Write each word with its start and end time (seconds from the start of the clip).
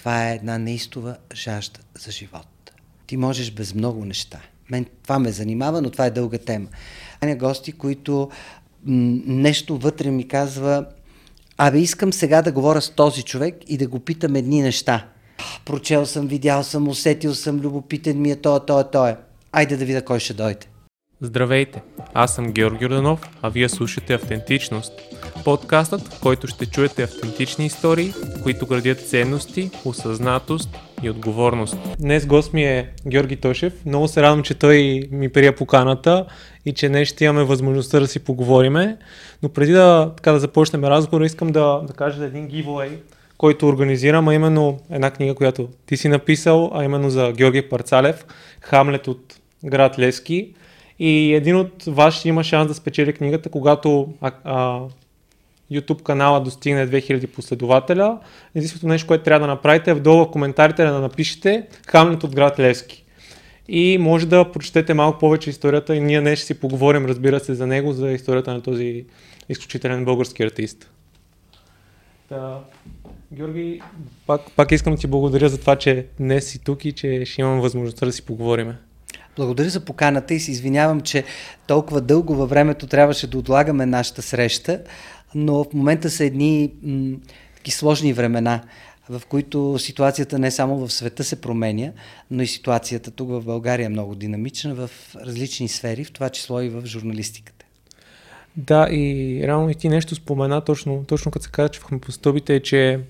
Това 0.00 0.28
е 0.28 0.34
една 0.34 0.58
неистова 0.58 1.16
жажда 1.34 1.80
за 1.98 2.10
живот. 2.10 2.72
Ти 3.06 3.16
можеш 3.16 3.50
без 3.50 3.74
много 3.74 4.04
неща. 4.04 4.40
Мен 4.70 4.86
това 5.02 5.18
ме 5.18 5.32
занимава, 5.32 5.82
но 5.82 5.90
това 5.90 6.06
е 6.06 6.10
дълга 6.10 6.38
тема. 6.38 6.66
Аня 7.20 7.36
гости, 7.36 7.72
които 7.72 8.30
нещо 8.84 9.78
вътре 9.78 10.10
ми 10.10 10.28
казва, 10.28 10.86
абе 11.56 11.78
искам 11.78 12.12
сега 12.12 12.42
да 12.42 12.52
говоря 12.52 12.80
с 12.80 12.90
този 12.90 13.22
човек 13.22 13.56
и 13.66 13.76
да 13.76 13.86
го 13.86 14.00
питам 14.00 14.36
едни 14.36 14.62
неща. 14.62 15.08
Прочел 15.64 16.06
съм, 16.06 16.26
видял 16.26 16.64
съм, 16.64 16.88
усетил 16.88 17.34
съм, 17.34 17.60
любопитен 17.60 18.20
ми 18.20 18.30
е 18.30 18.36
той, 18.36 18.60
той, 18.66 18.90
той. 18.90 19.16
Айде 19.52 19.76
да 19.76 19.84
видя 19.84 20.04
кой 20.04 20.20
ще 20.20 20.34
дойде. 20.34 20.66
Здравейте, 21.22 21.82
аз 22.14 22.34
съм 22.34 22.52
Георги 22.52 22.86
Орданов, 22.86 23.20
а 23.42 23.48
вие 23.48 23.68
слушате 23.68 24.14
Автентичност. 24.14 24.92
Подкастът, 25.44 26.00
в 26.00 26.20
който 26.20 26.46
ще 26.46 26.66
чуете 26.66 27.02
автентични 27.02 27.66
истории, 27.66 28.12
които 28.42 28.66
градят 28.66 29.08
ценности, 29.08 29.70
осъзнатост 29.84 30.78
и 31.02 31.10
отговорност. 31.10 31.76
Днес 31.98 32.26
гост 32.26 32.52
ми 32.52 32.64
е 32.64 32.90
Георги 33.06 33.36
Тошев. 33.36 33.72
Много 33.86 34.08
се 34.08 34.22
радвам, 34.22 34.42
че 34.42 34.54
той 34.54 35.08
ми 35.10 35.28
прия 35.28 35.56
поканата 35.56 36.26
и 36.64 36.72
че 36.72 36.88
днес 36.88 37.08
ще 37.08 37.24
имаме 37.24 37.44
възможността 37.44 38.00
да 38.00 38.06
си 38.06 38.18
поговориме. 38.18 38.96
Но 39.42 39.48
преди 39.48 39.72
да, 39.72 40.12
така, 40.16 40.32
да 40.32 40.40
започнем 40.40 40.84
разговора, 40.84 41.26
искам 41.26 41.48
да, 41.48 41.80
да 41.86 41.92
кажа 41.92 42.24
един 42.24 42.48
giveaway, 42.48 42.90
който 43.38 43.68
организирам, 43.68 44.28
а 44.28 44.34
именно 44.34 44.78
една 44.90 45.10
книга, 45.10 45.34
която 45.34 45.68
ти 45.86 45.96
си 45.96 46.08
написал, 46.08 46.70
а 46.74 46.84
именно 46.84 47.10
за 47.10 47.32
Георги 47.32 47.62
Парцалев, 47.62 48.26
Хамлет 48.60 49.08
от 49.08 49.40
град 49.64 49.98
Лески. 49.98 50.54
И 51.00 51.34
един 51.34 51.56
от 51.56 51.84
вас 51.86 52.24
има 52.24 52.44
шанс 52.44 52.68
да 52.68 52.74
спечели 52.74 53.12
книгата, 53.12 53.48
когато 53.48 54.14
а, 54.20 54.32
а, 54.44 54.80
YouTube 55.72 56.02
канала 56.02 56.40
достигне 56.40 56.88
2000 56.88 57.26
последователя. 57.26 58.18
Единственото 58.54 58.88
нещо, 58.88 59.06
което 59.06 59.24
трябва 59.24 59.46
да 59.46 59.52
направите 59.52 59.90
е 59.90 59.94
вдолу 59.94 60.24
в 60.24 60.30
коментарите 60.30 60.84
да 60.84 61.00
напишете 61.00 61.66
Хамлет 61.86 62.24
от 62.24 62.34
град 62.34 62.58
Лески. 62.58 63.04
И 63.68 63.98
може 63.98 64.26
да 64.26 64.52
прочетете 64.52 64.94
малко 64.94 65.18
повече 65.18 65.50
историята 65.50 65.96
и 65.96 66.00
ние 66.00 66.20
днес 66.20 66.38
ще 66.38 66.46
си 66.46 66.60
поговорим, 66.60 67.06
разбира 67.06 67.40
се, 67.40 67.54
за 67.54 67.66
него, 67.66 67.92
за 67.92 68.10
историята 68.10 68.52
на 68.52 68.62
този 68.62 69.04
изключителен 69.48 70.04
български 70.04 70.42
артист. 70.42 70.90
Да. 72.28 72.60
Георги, 73.32 73.80
пак, 74.26 74.40
пак 74.56 74.72
искам 74.72 74.94
да 74.94 75.00
ти 75.00 75.06
благодаря 75.06 75.48
за 75.48 75.60
това, 75.60 75.76
че 75.76 76.06
днес 76.20 76.46
си 76.46 76.64
тук 76.64 76.84
и 76.84 76.92
че 76.92 77.24
ще 77.24 77.40
имам 77.40 77.60
възможността 77.60 78.06
да 78.06 78.12
си 78.12 78.22
поговорим. 78.26 78.74
Благодаря 79.40 79.70
за 79.70 79.80
поканата 79.80 80.34
и 80.34 80.40
се 80.40 80.50
извинявам, 80.50 81.00
че 81.00 81.24
толкова 81.66 82.00
дълго 82.00 82.34
във 82.34 82.50
времето 82.50 82.86
трябваше 82.86 83.26
да 83.26 83.38
отлагаме 83.38 83.86
нашата 83.86 84.22
среща, 84.22 84.82
но 85.34 85.64
в 85.64 85.72
момента 85.74 86.10
са 86.10 86.24
едни 86.24 86.72
м- 86.82 87.16
таки 87.56 87.70
сложни 87.70 88.12
времена, 88.12 88.62
в 89.08 89.22
които 89.28 89.78
ситуацията 89.78 90.38
не 90.38 90.50
само 90.50 90.78
в 90.78 90.92
света 90.92 91.24
се 91.24 91.40
променя, 91.40 91.92
но 92.30 92.42
и 92.42 92.46
ситуацията 92.46 93.10
тук 93.10 93.28
в 93.28 93.44
България 93.44 93.86
е 93.86 93.88
много 93.88 94.14
динамична 94.14 94.74
в 94.74 94.90
различни 95.16 95.68
сфери, 95.68 96.04
в 96.04 96.12
това 96.12 96.28
число 96.28 96.60
и 96.60 96.68
в 96.68 96.86
журналистиката. 96.86 97.66
Да, 98.56 98.88
и 98.90 99.40
реално 99.42 99.70
и 99.70 99.74
ти 99.74 99.88
нещо 99.88 100.14
спомена, 100.14 100.60
точно, 100.60 101.04
точно 101.04 101.30
като 101.30 101.44
се 101.44 101.50
каза, 101.50 101.68
че 101.68 101.80
в 101.80 102.12
стълбите 102.12 102.54
е, 102.54 102.60
че 102.60 103.00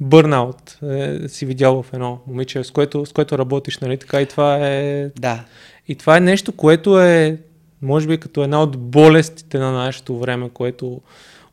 бърнаут 0.00 0.78
е, 0.82 1.28
си 1.28 1.46
видял 1.46 1.82
в 1.82 1.92
едно 1.92 2.18
момиче, 2.26 2.64
с 2.64 2.70
което, 2.70 3.06
с 3.06 3.12
което 3.12 3.38
работиш, 3.38 3.78
нали 3.78 3.98
така, 3.98 4.20
и 4.20 4.26
това 4.26 4.58
е... 4.68 5.10
Да. 5.18 5.44
И 5.88 5.94
това 5.94 6.16
е 6.16 6.20
нещо, 6.20 6.52
което 6.52 7.00
е, 7.00 7.38
може 7.82 8.06
би, 8.06 8.18
като 8.18 8.44
една 8.44 8.62
от 8.62 8.78
болестите 8.78 9.58
на 9.58 9.72
нашето 9.72 10.18
време, 10.18 10.50
което 10.50 11.00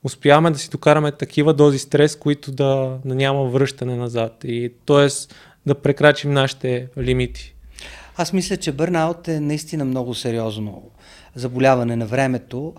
успяваме 0.04 0.52
да 0.52 0.60
си 0.60 0.70
докараме 0.70 1.12
такива 1.12 1.54
дози 1.54 1.80
стрес, 1.80 2.16
които 2.16 2.52
да, 2.52 2.98
да 3.06 3.16
няма 3.16 3.46
връщане 3.46 3.96
назад. 3.96 4.44
И 4.44 4.74
т.е. 4.86 5.08
да 5.66 5.76
прекрачим 5.76 6.32
нашите 6.32 6.88
лимити. 6.98 7.56
Аз 8.18 8.34
мисля, 8.34 8.58
че 8.58 8.72
бърнаут 8.72 9.28
е 9.28 9.40
наистина 9.40 9.86
много 9.86 10.14
сериозно 10.14 10.84
заболяване 11.36 11.96
на 11.96 12.06
времето. 12.06 12.74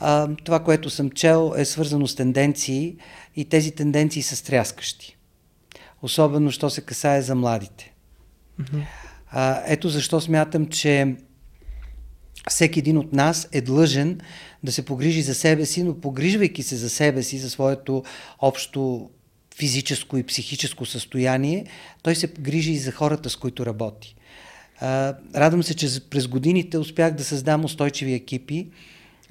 А, 0.00 0.28
това, 0.44 0.60
което 0.60 0.90
съм 0.90 1.10
чел, 1.10 1.54
е 1.56 1.64
свързано 1.64 2.06
с 2.06 2.14
тенденции 2.14 2.96
и 3.36 3.44
тези 3.44 3.70
тенденции 3.70 4.22
са 4.22 4.36
стряскащи. 4.36 5.16
Особено, 6.02 6.50
що 6.50 6.70
се 6.70 6.80
касае 6.80 7.22
за 7.22 7.34
младите. 7.34 7.92
Mm-hmm. 8.60 8.82
А, 9.30 9.62
ето 9.66 9.88
защо 9.88 10.20
смятам, 10.20 10.66
че 10.66 11.16
всеки 12.50 12.78
един 12.78 12.98
от 12.98 13.12
нас 13.12 13.48
е 13.52 13.60
длъжен 13.60 14.20
да 14.62 14.72
се 14.72 14.84
погрижи 14.84 15.22
за 15.22 15.34
себе 15.34 15.66
си, 15.66 15.82
но 15.82 16.00
погрижвайки 16.00 16.62
се 16.62 16.76
за 16.76 16.90
себе 16.90 17.22
си, 17.22 17.38
за 17.38 17.50
своето 17.50 18.04
общо 18.38 19.10
физическо 19.56 20.16
и 20.16 20.22
психическо 20.22 20.86
състояние, 20.86 21.66
той 22.02 22.14
се 22.14 22.26
грижи 22.26 22.72
и 22.72 22.78
за 22.78 22.92
хората, 22.92 23.30
с 23.30 23.36
които 23.36 23.66
работи. 23.66 24.14
Радвам 25.34 25.62
се, 25.62 25.74
че 25.74 26.08
през 26.10 26.26
годините 26.28 26.78
успях 26.78 27.14
да 27.14 27.24
създам 27.24 27.64
устойчиви 27.64 28.12
екипи 28.12 28.68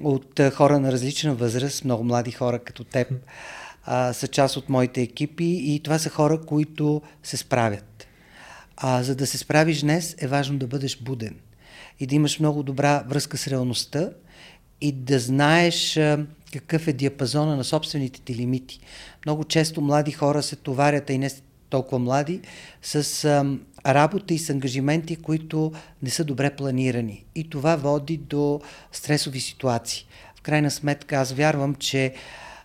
от 0.04 0.40
хора 0.54 0.80
на 0.80 0.92
различна 0.92 1.36
възраст, 1.36 1.86
много 1.86 2.04
млади 2.04 2.32
хора 2.32 2.60
като 2.60 2.84
теб 2.84 3.08
а, 3.84 4.14
са 4.14 4.28
част 4.28 4.58
от 4.58 4.70
моите 4.70 5.02
екипи 5.02 5.62
и 5.64 5.80
това 5.84 6.00
са 6.00 6.10
хора, 6.10 6.42
които 6.42 7.02
се 7.24 7.38
справят. 7.38 8.08
А, 8.78 9.04
за 9.04 9.16
да 9.16 9.28
се 9.28 9.38
справиш 9.38 9.82
днес 9.82 10.16
е 10.20 10.28
важно 10.28 10.58
да 10.58 10.68
бъдеш 10.68 11.02
буден 11.02 11.36
и 12.00 12.08
да 12.08 12.16
имаш 12.16 12.40
много 12.40 12.64
добра 12.64 13.04
връзка 13.08 13.38
с 13.38 13.48
реалността 13.48 14.10
и 14.82 14.92
да 14.92 15.20
знаеш 15.20 15.98
а, 15.98 16.26
какъв 16.54 16.88
е 16.88 16.94
диапазона 16.94 17.56
на 17.56 17.64
собствените 17.64 18.22
ти 18.22 18.36
лимити. 18.36 18.80
Много 19.26 19.44
често 19.44 19.82
млади 19.82 20.12
хора 20.12 20.44
се 20.44 20.56
товарят, 20.56 21.10
а 21.10 21.14
и 21.14 21.18
не 21.18 21.30
толкова 21.70 22.00
млади, 22.00 22.42
с 22.82 23.26
а, 23.26 23.58
работа 23.86 24.34
и 24.34 24.40
с 24.40 24.50
ангажименти, 24.50 25.16
които 25.16 25.72
не 26.04 26.10
са 26.10 26.24
добре 26.24 26.56
планирани. 26.56 27.26
И 27.36 27.50
това 27.50 27.76
води 27.76 28.18
до 28.18 28.62
стресови 28.92 29.40
ситуации. 29.40 30.06
В 30.36 30.42
крайна 30.42 30.72
сметка 30.72 31.16
аз 31.16 31.32
вярвам, 31.32 31.76
че 31.76 32.14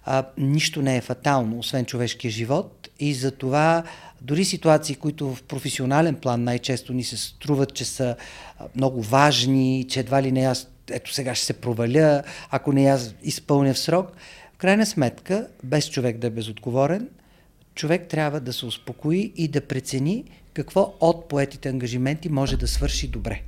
а, 0.05 0.25
нищо 0.39 0.83
не 0.83 0.97
е 0.97 1.01
фатално, 1.01 1.59
освен 1.59 1.85
човешкия 1.85 2.31
живот 2.31 2.89
и 3.01 3.15
за 3.15 3.31
това 3.31 3.83
дори 4.21 4.45
ситуации, 4.45 4.95
които 4.95 5.35
в 5.35 5.43
професионален 5.43 6.15
план 6.15 6.45
най-често 6.45 6.93
ни 6.93 7.05
се 7.05 7.17
струват, 7.17 7.75
че 7.75 7.85
са 7.85 8.17
много 8.77 9.03
важни, 9.03 9.87
че 9.89 10.01
едва 10.01 10.23
ли 10.23 10.33
не 10.33 10.41
аз 10.41 10.69
ето 10.91 11.13
сега 11.13 11.35
ще 11.35 11.47
се 11.47 11.53
проваля, 11.53 12.23
ако 12.51 12.73
не 12.73 12.87
аз 12.87 13.15
изпълня 13.23 13.75
в 13.75 13.79
срок, 13.79 14.13
в 14.55 14.57
крайна 14.57 14.87
сметка, 14.87 15.49
без 15.65 15.91
човек 15.91 16.19
да 16.19 16.27
е 16.27 16.31
безотговорен, 16.31 17.09
човек 17.75 18.09
трябва 18.09 18.41
да 18.41 18.53
се 18.53 18.67
успокои 18.67 19.33
и 19.37 19.49
да 19.49 19.61
прецени 19.61 20.25
какво 20.57 20.95
от 21.01 21.29
поетите 21.29 21.69
ангажименти 21.69 22.29
може 22.29 22.57
да 22.57 22.69
свърши 22.69 23.09
добре. 23.09 23.43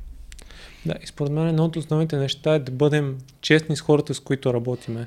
Да, 0.86 0.94
и 1.02 1.06
според 1.06 1.32
мен 1.32 1.48
едно 1.48 1.64
от 1.64 1.76
основните 1.76 2.16
неща 2.16 2.54
е 2.54 2.58
да 2.58 2.72
бъдем 2.72 3.18
честни 3.40 3.76
с 3.76 3.80
хората, 3.80 4.14
с 4.14 4.20
които 4.20 4.54
работиме. 4.54 5.06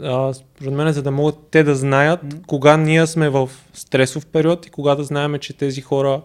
А, 0.00 0.34
според 0.34 0.72
мен, 0.72 0.92
за 0.92 1.02
да 1.02 1.10
могат 1.10 1.38
те 1.50 1.62
да 1.62 1.76
знаят 1.76 2.20
кога 2.46 2.76
ние 2.76 3.06
сме 3.06 3.28
в 3.28 3.50
стресов 3.72 4.26
период 4.26 4.66
и 4.66 4.70
кога 4.70 4.94
да 4.94 5.04
знаем, 5.04 5.38
че 5.38 5.56
тези 5.56 5.80
хора 5.80 6.22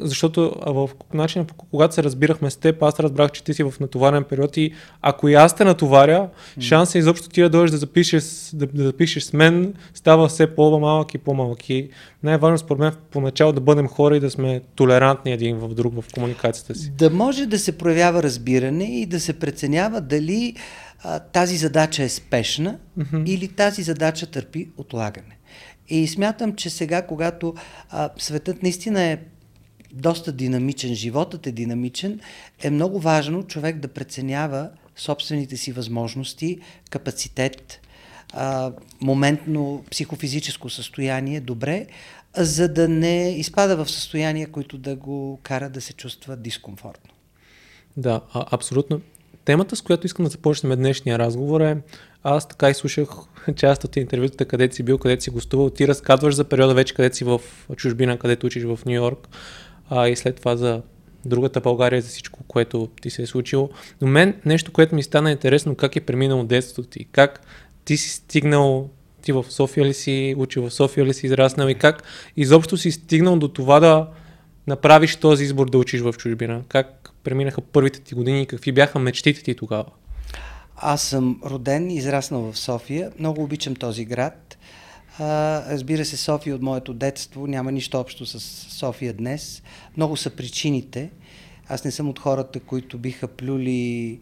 защото 0.00 0.54
в 0.66 0.90
начина, 1.14 1.46
когато 1.70 1.94
се 1.94 2.02
разбирахме 2.02 2.50
с 2.50 2.56
теб, 2.56 2.82
аз 2.82 3.00
разбрах, 3.00 3.32
че 3.32 3.44
ти 3.44 3.54
си 3.54 3.62
в 3.62 3.74
натоварен 3.80 4.24
период 4.24 4.56
и 4.56 4.72
ако 5.02 5.28
и 5.28 5.34
аз 5.34 5.56
те 5.56 5.64
натоваря, 5.64 6.28
mm. 6.58 6.60
шансът 6.60 6.94
е 6.94 6.98
изобщо 6.98 7.28
ти 7.28 7.40
да 7.40 7.50
дойдеш 7.50 7.70
да 7.70 7.76
запишеш, 7.76 8.24
да, 8.52 8.66
да 8.66 8.84
запишеш 8.84 9.22
с 9.22 9.32
мен 9.32 9.74
става 9.94 10.28
все 10.28 10.54
по-малък 10.54 11.14
и 11.14 11.18
по-малък. 11.18 11.70
И 11.70 11.90
най-важно 12.22 12.58
според 12.58 12.80
мен 12.80 12.92
поначало 13.10 13.52
да 13.52 13.60
бъдем 13.60 13.88
хора 13.88 14.16
и 14.16 14.20
да 14.20 14.30
сме 14.30 14.60
толерантни 14.74 15.32
един 15.32 15.56
в 15.56 15.74
друг 15.74 15.94
в 16.00 16.04
комуникацията 16.14 16.74
си. 16.74 16.90
Да 16.90 17.10
може 17.10 17.46
да 17.46 17.58
се 17.58 17.78
проявява 17.78 18.22
разбиране 18.22 18.84
и 18.84 19.06
да 19.06 19.20
се 19.20 19.32
преценява 19.32 20.00
дали 20.00 20.54
а, 21.02 21.18
тази 21.18 21.56
задача 21.56 22.02
е 22.02 22.08
спешна 22.08 22.78
mm-hmm. 22.98 23.26
или 23.26 23.48
тази 23.48 23.82
задача 23.82 24.26
търпи 24.26 24.68
отлагане. 24.76 25.38
И 25.88 26.08
смятам, 26.08 26.54
че 26.54 26.70
сега, 26.70 27.02
когато 27.02 27.54
а, 27.90 28.10
светът 28.18 28.62
наистина 28.62 29.02
е 29.02 29.18
доста 29.92 30.32
динамичен, 30.32 30.94
животът 30.94 31.46
е 31.46 31.52
динамичен, 31.52 32.20
е 32.62 32.70
много 32.70 33.00
важно 33.00 33.42
човек 33.42 33.78
да 33.78 33.88
преценява 33.88 34.70
собствените 34.96 35.56
си 35.56 35.72
възможности, 35.72 36.58
капацитет, 36.90 37.80
моментно 39.00 39.84
психофизическо 39.90 40.70
състояние 40.70 41.40
добре, 41.40 41.86
за 42.36 42.68
да 42.68 42.88
не 42.88 43.34
изпада 43.38 43.84
в 43.84 43.90
състояние, 43.90 44.46
които 44.46 44.78
да 44.78 44.96
го 44.96 45.40
кара 45.42 45.70
да 45.70 45.80
се 45.80 45.92
чувства 45.92 46.36
дискомфортно. 46.36 47.10
Да, 47.96 48.20
а, 48.32 48.46
абсолютно. 48.50 49.00
Темата, 49.44 49.76
с 49.76 49.82
която 49.82 50.06
искам 50.06 50.24
да 50.24 50.30
започнем 50.30 50.78
днешния 50.78 51.18
разговор 51.18 51.60
е, 51.60 51.78
аз 52.22 52.48
така 52.48 52.70
и 52.70 52.74
слушах 52.74 53.08
част 53.56 53.84
от 53.84 53.96
интервютата, 53.96 54.44
където 54.44 54.74
си 54.74 54.82
бил, 54.82 54.98
където 54.98 55.24
си 55.24 55.30
гостувал. 55.30 55.70
Ти 55.70 55.88
разказваш 55.88 56.34
за 56.34 56.44
периода 56.44 56.74
вече, 56.74 56.94
където 56.94 57.16
си 57.16 57.24
в 57.24 57.40
чужбина, 57.76 58.18
където 58.18 58.46
учиш 58.46 58.64
в 58.64 58.78
Нью 58.86 58.94
Йорк 58.94 59.28
а, 59.90 60.08
и 60.08 60.16
след 60.16 60.36
това 60.36 60.56
за 60.56 60.82
другата 61.24 61.60
България, 61.60 62.02
за 62.02 62.08
всичко, 62.08 62.40
което 62.48 62.88
ти 63.02 63.10
се 63.10 63.22
е 63.22 63.26
случило. 63.26 63.70
Но 64.00 64.08
мен 64.08 64.34
нещо, 64.44 64.72
което 64.72 64.94
ми 64.94 65.02
стана 65.02 65.30
интересно, 65.30 65.74
как 65.74 65.96
е 65.96 66.00
преминало 66.00 66.44
детството 66.44 66.88
ти, 66.88 67.04
как 67.04 67.40
ти 67.84 67.96
си 67.96 68.10
стигнал, 68.10 68.90
ти 69.22 69.32
в 69.32 69.44
София 69.48 69.86
ли 69.86 69.94
си 69.94 70.34
учил, 70.38 70.68
в 70.68 70.74
София 70.74 71.06
ли 71.06 71.14
си 71.14 71.26
израснал 71.26 71.68
и 71.68 71.74
как 71.74 72.02
изобщо 72.36 72.76
си 72.76 72.90
стигнал 72.90 73.36
до 73.38 73.48
това 73.48 73.80
да 73.80 74.08
направиш 74.66 75.16
този 75.16 75.44
избор 75.44 75.70
да 75.70 75.78
учиш 75.78 76.00
в 76.00 76.12
чужбина? 76.12 76.62
Как 76.68 77.12
преминаха 77.24 77.60
първите 77.60 78.00
ти 78.00 78.14
години 78.14 78.42
и 78.42 78.46
какви 78.46 78.72
бяха 78.72 78.98
мечтите 78.98 79.42
ти 79.42 79.54
тогава? 79.54 79.86
Аз 80.76 81.02
съм 81.02 81.40
роден 81.44 81.90
израснал 81.90 82.52
в 82.52 82.58
София. 82.58 83.12
Много 83.18 83.42
обичам 83.42 83.76
този 83.76 84.04
град. 84.04 84.57
А, 85.18 85.62
разбира 85.72 86.04
се, 86.04 86.16
София 86.16 86.54
от 86.54 86.62
моето 86.62 86.94
детство 86.94 87.46
няма 87.46 87.72
нищо 87.72 88.00
общо 88.00 88.26
с 88.26 88.40
София 88.70 89.12
днес. 89.12 89.62
Много 89.96 90.16
са 90.16 90.30
причините. 90.30 91.10
Аз 91.68 91.84
не 91.84 91.90
съм 91.90 92.08
от 92.08 92.18
хората, 92.18 92.60
които 92.60 92.98
биха 92.98 93.28
плюли 93.28 94.20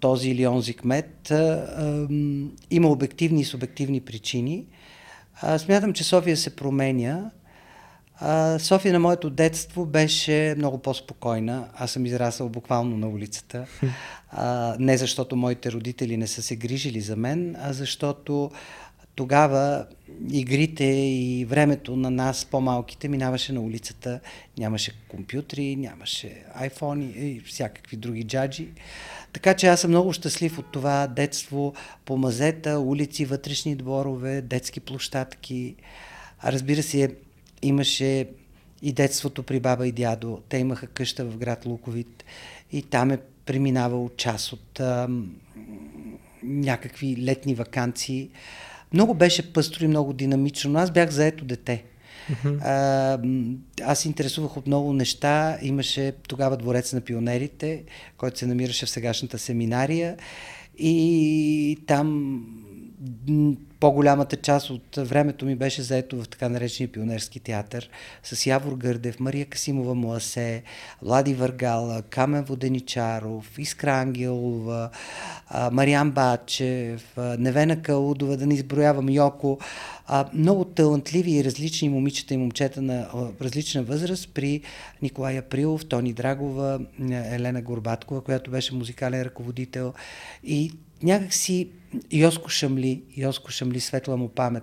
този 0.00 0.30
или 0.30 0.46
онзи 0.46 0.74
кмет. 0.74 1.30
А, 1.30 2.08
има 2.70 2.88
обективни 2.88 3.40
и 3.40 3.44
субективни 3.44 4.00
причини. 4.00 4.66
А, 5.40 5.58
смятам, 5.58 5.92
че 5.92 6.04
София 6.04 6.36
се 6.36 6.56
променя. 6.56 7.30
София 8.58 8.92
на 8.92 9.00
моето 9.00 9.30
детство 9.30 9.86
беше 9.86 10.54
много 10.56 10.78
по-спокойна. 10.78 11.68
Аз 11.74 11.90
съм 11.90 12.06
израсъл 12.06 12.48
буквално 12.48 12.96
на 12.96 13.08
улицата. 13.08 13.66
А, 14.30 14.76
не 14.78 14.96
защото 14.96 15.36
моите 15.36 15.72
родители 15.72 16.16
не 16.16 16.26
са 16.26 16.42
се 16.42 16.56
грижили 16.56 17.00
за 17.00 17.16
мен, 17.16 17.56
а 17.58 17.72
защото 17.72 18.50
тогава 19.20 19.86
игрите 20.32 20.84
и 20.84 21.44
времето 21.44 21.96
на 21.96 22.10
нас, 22.10 22.44
по-малките, 22.44 23.08
минаваше 23.08 23.52
на 23.52 23.60
улицата. 23.60 24.20
Нямаше 24.58 24.92
компютри, 25.08 25.76
нямаше 25.76 26.42
айфони 26.54 27.12
и 27.16 27.40
всякакви 27.40 27.96
други 27.96 28.24
джаджи. 28.24 28.68
Така 29.32 29.54
че 29.54 29.66
аз 29.66 29.80
съм 29.80 29.90
много 29.90 30.12
щастлив 30.12 30.58
от 30.58 30.72
това 30.72 31.06
детство 31.06 31.74
по 32.04 32.16
мазета, 32.16 32.78
улици, 32.78 33.24
вътрешни 33.24 33.74
дворове, 33.74 34.42
детски 34.42 34.80
площадки. 34.80 35.74
А 36.40 36.52
разбира 36.52 36.82
се, 36.82 37.14
имаше 37.62 38.28
и 38.82 38.92
детството 38.92 39.42
при 39.42 39.60
баба 39.60 39.86
и 39.86 39.92
дядо. 39.92 40.42
Те 40.48 40.58
имаха 40.58 40.86
къща 40.86 41.24
в 41.24 41.36
град 41.36 41.66
Луковит 41.66 42.24
и 42.72 42.82
там 42.82 43.10
е 43.10 43.18
преминавал 43.46 44.10
час 44.16 44.52
от 44.52 44.80
а, 44.80 45.08
някакви 46.42 47.16
летни 47.24 47.54
вакансии. 47.54 48.30
Много 48.92 49.14
беше 49.14 49.52
пъстро 49.52 49.84
и 49.84 49.88
много 49.88 50.12
динамично, 50.12 50.70
но 50.70 50.78
аз 50.78 50.90
бях 50.90 51.10
заето 51.10 51.44
дете. 51.44 51.84
Uh-huh. 52.30 52.58
А, 52.64 53.90
аз 53.90 53.98
се 53.98 54.08
интересувах 54.08 54.56
от 54.56 54.66
много 54.66 54.92
неща. 54.92 55.58
Имаше 55.62 56.12
тогава 56.28 56.56
дворец 56.56 56.92
на 56.92 57.00
пионерите, 57.00 57.82
който 58.16 58.38
се 58.38 58.46
намираше 58.46 58.86
в 58.86 58.90
сегашната 58.90 59.38
семинария. 59.38 60.16
И 60.78 61.78
там 61.86 62.42
по-голямата 63.80 64.36
част 64.36 64.70
от 64.70 64.96
времето 64.96 65.46
ми 65.46 65.56
беше 65.56 65.82
заето 65.82 66.22
в 66.22 66.28
така 66.28 66.48
наречения 66.48 66.92
пионерски 66.92 67.40
театър 67.40 67.90
с 68.22 68.46
Явор 68.46 68.72
Гърдев, 68.72 69.20
Мария 69.20 69.46
Касимова 69.46 69.94
Муасе, 69.94 70.62
Влади 71.02 71.34
Въргала, 71.34 72.02
Камен 72.02 72.44
Воденичаров, 72.44 73.58
Искра 73.58 73.92
Ангелова, 73.92 74.90
Мариан 75.72 76.10
Бачев, 76.10 77.16
Невена 77.16 77.82
Каудова, 77.82 78.36
да 78.36 78.46
не 78.46 78.54
изброявам 78.54 79.10
Йоко. 79.10 79.58
Много 80.34 80.64
талантливи 80.64 81.32
и 81.32 81.44
различни 81.44 81.88
момичета 81.88 82.34
и 82.34 82.36
момчета 82.36 82.82
на 82.82 83.08
различна 83.40 83.82
възраст 83.82 84.30
при 84.34 84.62
Николай 85.02 85.38
Априлов, 85.38 85.86
Тони 85.86 86.12
Драгова, 86.12 86.80
Елена 87.10 87.62
Горбаткова, 87.62 88.20
която 88.20 88.50
беше 88.50 88.74
музикален 88.74 89.22
ръководител 89.22 89.94
и 90.44 90.72
някакси 91.02 91.68
Йоско 92.12 92.48
Шамли, 92.48 93.02
Йоско 93.16 93.50
Шамли, 93.50 93.80
светла 93.80 94.16
му 94.16 94.28
памет. 94.28 94.62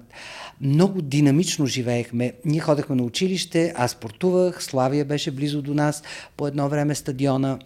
Много 0.61 1.01
динамично 1.01 1.65
живеехме. 1.65 2.33
Ние 2.45 2.59
ходехме 2.59 2.95
на 2.95 3.03
училище, 3.03 3.73
аз 3.75 3.91
спортувах, 3.91 4.63
Славия 4.63 5.05
беше 5.05 5.31
близо 5.31 5.61
до 5.61 5.73
нас, 5.73 6.03
по 6.37 6.47
едно 6.47 6.69
време 6.69 6.95
стадиона, 6.95 7.59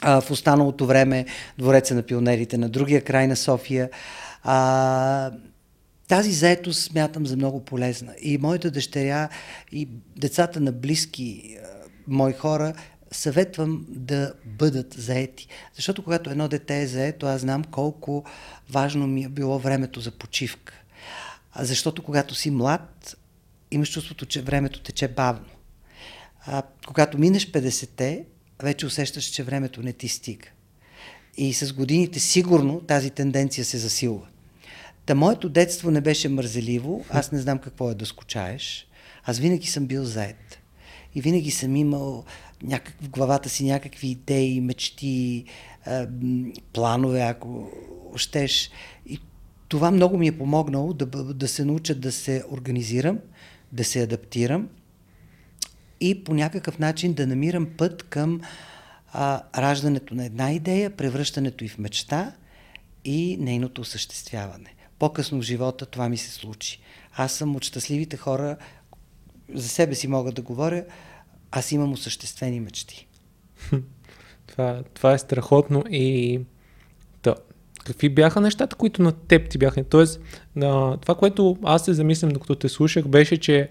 а, 0.00 0.20
в 0.20 0.30
останалото 0.30 0.86
време 0.86 1.26
двореца 1.58 1.94
на 1.94 2.02
пионерите 2.02 2.58
на 2.58 2.68
другия 2.68 3.04
край 3.04 3.26
на 3.26 3.36
София. 3.36 3.90
А, 4.42 5.30
тази 6.08 6.32
заетост 6.32 6.82
смятам 6.82 7.26
за 7.26 7.36
много 7.36 7.64
полезна. 7.64 8.12
И 8.22 8.38
моята 8.38 8.70
дъщеря, 8.70 9.28
и 9.72 9.88
децата 10.16 10.60
на 10.60 10.72
близки 10.72 11.56
мои 12.08 12.32
хора 12.32 12.74
съветвам 13.10 13.86
да 13.88 14.34
бъдат 14.44 14.94
заети. 14.94 15.48
Защото 15.74 16.02
когато 16.02 16.30
едно 16.30 16.48
дете 16.48 16.80
е 16.80 16.86
заето, 16.86 17.26
аз 17.26 17.40
знам 17.40 17.64
колко 17.64 18.24
важно 18.70 19.06
ми 19.06 19.24
е 19.24 19.28
било 19.28 19.58
времето 19.58 20.00
за 20.00 20.10
почивка. 20.10 20.74
Защото 21.58 22.02
когато 22.02 22.34
си 22.34 22.50
млад, 22.50 23.16
имаш 23.70 23.92
чувството, 23.92 24.26
че 24.26 24.42
времето 24.42 24.80
тече 24.80 25.08
бавно. 25.08 25.46
А, 26.46 26.62
когато 26.86 27.18
минеш 27.18 27.50
50-те, 27.50 28.24
вече 28.62 28.86
усещаш, 28.86 29.24
че 29.24 29.42
времето 29.42 29.82
не 29.82 29.92
ти 29.92 30.08
стига. 30.08 30.48
И 31.36 31.54
с 31.54 31.72
годините 31.72 32.20
сигурно 32.20 32.80
тази 32.80 33.10
тенденция 33.10 33.64
се 33.64 33.78
засилва. 33.78 34.26
Та 35.06 35.14
моето 35.14 35.48
детство 35.48 35.90
не 35.90 36.00
беше 36.00 36.28
мързеливо, 36.28 37.04
аз 37.10 37.32
не 37.32 37.38
знам 37.38 37.58
какво 37.58 37.90
е 37.90 37.94
да 37.94 38.06
скучаеш. 38.06 38.86
Аз 39.24 39.38
винаги 39.38 39.66
съм 39.66 39.86
бил 39.86 40.04
заед. 40.04 40.58
И 41.14 41.20
винаги 41.20 41.50
съм 41.50 41.76
имал 41.76 42.24
някак, 42.62 42.94
в 43.02 43.08
главата 43.08 43.48
си 43.48 43.64
някакви 43.64 44.08
идеи, 44.08 44.60
мечти, 44.60 45.44
планове, 46.72 47.20
ако 47.20 47.70
щеш. 48.16 48.70
И 49.06 49.18
това 49.68 49.90
много 49.90 50.18
ми 50.18 50.28
е 50.28 50.38
помогнало 50.38 50.92
да, 50.92 51.06
да 51.34 51.48
се 51.48 51.64
науча 51.64 51.94
да 51.94 52.12
се 52.12 52.44
организирам, 52.50 53.18
да 53.72 53.84
се 53.84 54.02
адаптирам 54.02 54.68
и 56.00 56.24
по 56.24 56.34
някакъв 56.34 56.78
начин 56.78 57.12
да 57.12 57.26
намирам 57.26 57.66
път 57.76 58.02
към 58.02 58.40
а, 59.12 59.42
раждането 59.56 60.14
на 60.14 60.24
една 60.24 60.52
идея, 60.52 60.90
превръщането 60.90 61.64
и 61.64 61.68
в 61.68 61.78
мечта 61.78 62.32
и 63.04 63.36
нейното 63.40 63.80
осъществяване. 63.80 64.74
По-късно 64.98 65.38
в 65.38 65.42
живота 65.42 65.86
това 65.86 66.08
ми 66.08 66.16
се 66.16 66.30
случи. 66.30 66.80
Аз 67.16 67.32
съм 67.32 67.56
от 67.56 67.64
щастливите 67.64 68.16
хора, 68.16 68.56
за 69.54 69.68
себе 69.68 69.94
си 69.94 70.08
мога 70.08 70.32
да 70.32 70.42
говоря, 70.42 70.84
аз 71.52 71.72
имам 71.72 71.92
осъществени 71.92 72.60
мечти. 72.60 73.06
това, 74.46 74.82
това 74.94 75.12
е 75.12 75.18
страхотно 75.18 75.84
и 75.90 76.40
да. 77.22 77.34
Какви 77.84 78.08
бяха 78.08 78.40
нещата, 78.40 78.76
които 78.76 79.02
на 79.02 79.12
теб 79.12 79.48
ти 79.50 79.58
бяха? 79.58 79.84
Тоест, 79.84 80.20
на, 80.56 80.96
това, 80.96 81.14
което 81.14 81.56
аз 81.62 81.84
се 81.84 81.92
замислям, 81.92 82.30
докато 82.30 82.54
те 82.54 82.68
слушах, 82.68 83.08
беше, 83.08 83.36
че 83.36 83.70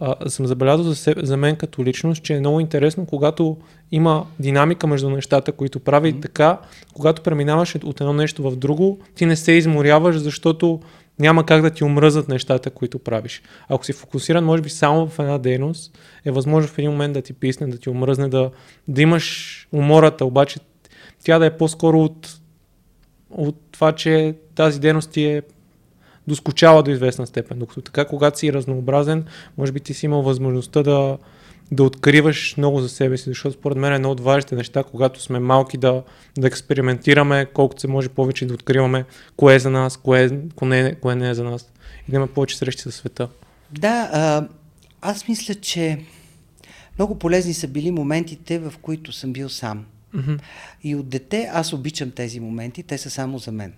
а, 0.00 0.30
съм 0.30 0.46
забелязал 0.46 0.84
за, 0.84 0.94
себе, 0.96 1.20
за 1.24 1.36
мен 1.36 1.56
като 1.56 1.84
личност, 1.84 2.22
че 2.22 2.34
е 2.34 2.40
много 2.40 2.60
интересно, 2.60 3.06
когато 3.06 3.56
има 3.92 4.26
динамика 4.38 4.86
между 4.86 5.10
нещата, 5.10 5.52
които 5.52 5.80
прави 5.80 6.14
mm-hmm. 6.14 6.22
така, 6.22 6.58
когато 6.94 7.22
преминаваш 7.22 7.74
от 7.84 8.00
едно 8.00 8.12
нещо 8.12 8.42
в 8.42 8.56
друго, 8.56 8.98
ти 9.14 9.26
не 9.26 9.36
се 9.36 9.52
изморяваш, 9.52 10.16
защото 10.16 10.80
няма 11.18 11.46
как 11.46 11.62
да 11.62 11.70
ти 11.70 11.84
омръзат 11.84 12.28
нещата, 12.28 12.70
които 12.70 12.98
правиш. 12.98 13.42
Ако 13.68 13.84
си 13.84 13.92
фокусиран, 13.92 14.44
може 14.44 14.62
би, 14.62 14.70
само 14.70 15.08
в 15.08 15.18
една 15.18 15.38
дейност, 15.38 15.98
е 16.24 16.30
възможно 16.30 16.68
в 16.68 16.78
един 16.78 16.90
момент 16.90 17.14
да 17.14 17.22
ти 17.22 17.32
писне, 17.32 17.66
да 17.66 17.78
ти 17.78 17.90
омръзне, 17.90 18.28
да, 18.28 18.50
да 18.88 19.02
имаш 19.02 19.68
умората, 19.72 20.24
обаче 20.24 20.60
тя 21.24 21.38
да 21.38 21.46
е 21.46 21.56
по-скоро 21.56 22.00
от, 22.00 22.38
от 23.30 23.56
това, 23.70 23.92
че 23.92 24.34
тази 24.54 24.80
дейност 24.80 25.10
ти 25.10 25.24
е 25.24 25.42
доскочава 26.26 26.82
до 26.82 26.90
известна 26.90 27.26
степен. 27.26 27.58
Докато 27.58 27.80
така, 27.80 28.04
когато 28.04 28.38
си 28.38 28.52
разнообразен, 28.52 29.24
може 29.58 29.72
би 29.72 29.80
ти 29.80 29.94
си 29.94 30.06
имал 30.06 30.22
възможността 30.22 30.82
да, 30.82 31.18
да 31.72 31.82
откриваш 31.82 32.56
много 32.56 32.80
за 32.80 32.88
себе 32.88 33.16
си, 33.16 33.24
защото 33.28 33.58
според 33.58 33.78
мен 33.78 33.92
е 33.92 33.96
едно 33.96 34.10
от 34.10 34.20
важните 34.20 34.54
неща, 34.54 34.82
когато 34.82 35.22
сме 35.22 35.38
малки 35.38 35.76
да, 35.76 36.02
да 36.38 36.46
експериментираме 36.46 37.46
колкото 37.54 37.80
се 37.80 37.88
може 37.88 38.08
повече 38.08 38.46
да 38.46 38.54
откриваме 38.54 39.04
кое 39.36 39.54
е 39.54 39.58
за 39.58 39.70
нас, 39.70 39.96
кое, 39.96 40.30
кое, 40.54 40.94
кое 40.94 41.14
не 41.14 41.30
е 41.30 41.34
за 41.34 41.44
нас 41.44 41.72
и 42.08 42.10
да 42.10 42.16
има 42.16 42.26
повече 42.26 42.58
срещи 42.58 42.82
със 42.82 42.94
света. 42.94 43.28
Да, 43.70 44.10
а, 44.12 44.48
аз 45.02 45.28
мисля, 45.28 45.54
че 45.54 45.98
много 46.98 47.18
полезни 47.18 47.54
са 47.54 47.68
били 47.68 47.90
моментите, 47.90 48.58
в 48.58 48.74
които 48.82 49.12
съм 49.12 49.32
бил 49.32 49.48
сам. 49.48 49.84
Mm-hmm. 50.14 50.40
И 50.84 50.94
от 50.94 51.08
дете 51.08 51.50
аз 51.52 51.72
обичам 51.72 52.10
тези 52.10 52.40
моменти, 52.40 52.82
те 52.82 52.98
са 52.98 53.10
само 53.10 53.38
за 53.38 53.52
мен. 53.52 53.72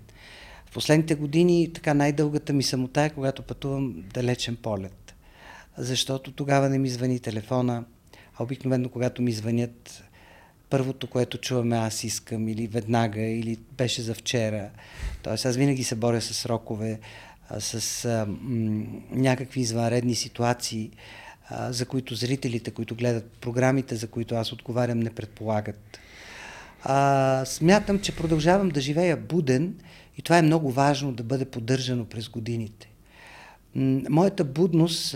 В 0.67 0.75
последните 0.75 1.15
години 1.15 1.71
така 1.75 1.95
най-дългата 1.95 2.53
ми 2.53 2.63
самота 2.63 3.03
е, 3.03 3.11
когато 3.11 3.43
пътувам 3.43 3.95
далечен 4.15 4.57
полет 4.57 5.04
защото 5.79 6.33
тогава 6.33 6.69
не 6.69 6.79
ми 6.79 6.89
звъни 6.89 7.21
телефона, 7.21 7.85
а 8.39 8.43
обикновено 8.43 8.89
когато 8.89 9.23
ми 9.23 9.33
звънят, 9.33 10.05
първото, 10.71 11.07
което 11.07 11.39
чуваме 11.39 11.77
аз 11.77 12.05
искам 12.05 12.49
или 12.49 12.67
веднага, 12.67 13.21
или 13.21 13.59
беше 13.73 14.03
за 14.03 14.15
вчера. 14.15 14.71
Тоест 15.23 15.47
аз 15.47 15.57
винаги 15.57 15.85
се 15.85 15.95
боря 15.95 16.21
с 16.21 16.35
срокове, 16.35 17.01
с 17.59 18.05
а, 18.05 18.27
м- 18.27 18.85
някакви 19.11 19.61
извънредни 19.61 20.15
ситуации, 20.15 20.91
а, 21.49 21.73
за 21.73 21.87
които 21.87 22.15
зрителите, 22.15 22.71
които 22.71 22.95
гледат 22.95 23.31
програмите, 23.41 23.97
за 23.97 24.07
които 24.07 24.35
аз 24.35 24.53
отговарям, 24.53 25.01
не 25.01 25.11
предполагат. 25.11 25.99
А, 26.83 27.45
смятам, 27.45 27.99
че 28.01 28.17
продължавам 28.17 28.69
да 28.69 28.81
живея 28.81 29.17
буден 29.17 29.75
и 30.19 30.23
това 30.23 30.39
е 30.39 30.43
много 30.43 30.73
важно 30.73 31.13
да 31.13 31.23
бъде 31.23 31.45
поддържано 31.45 32.05
през 32.05 32.29
годините. 32.29 32.89
Моята 33.77 34.45
будност 34.45 35.15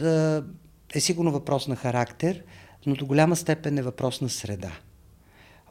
е 0.95 1.01
сигурно 1.01 1.33
въпрос 1.33 1.69
на 1.69 1.77
характер, 1.77 2.43
но 2.87 2.95
до 2.95 3.07
голяма 3.07 3.37
степен 3.37 3.79
е 3.79 3.83
въпрос 3.83 4.21
на 4.21 4.29
среда. 4.29 4.73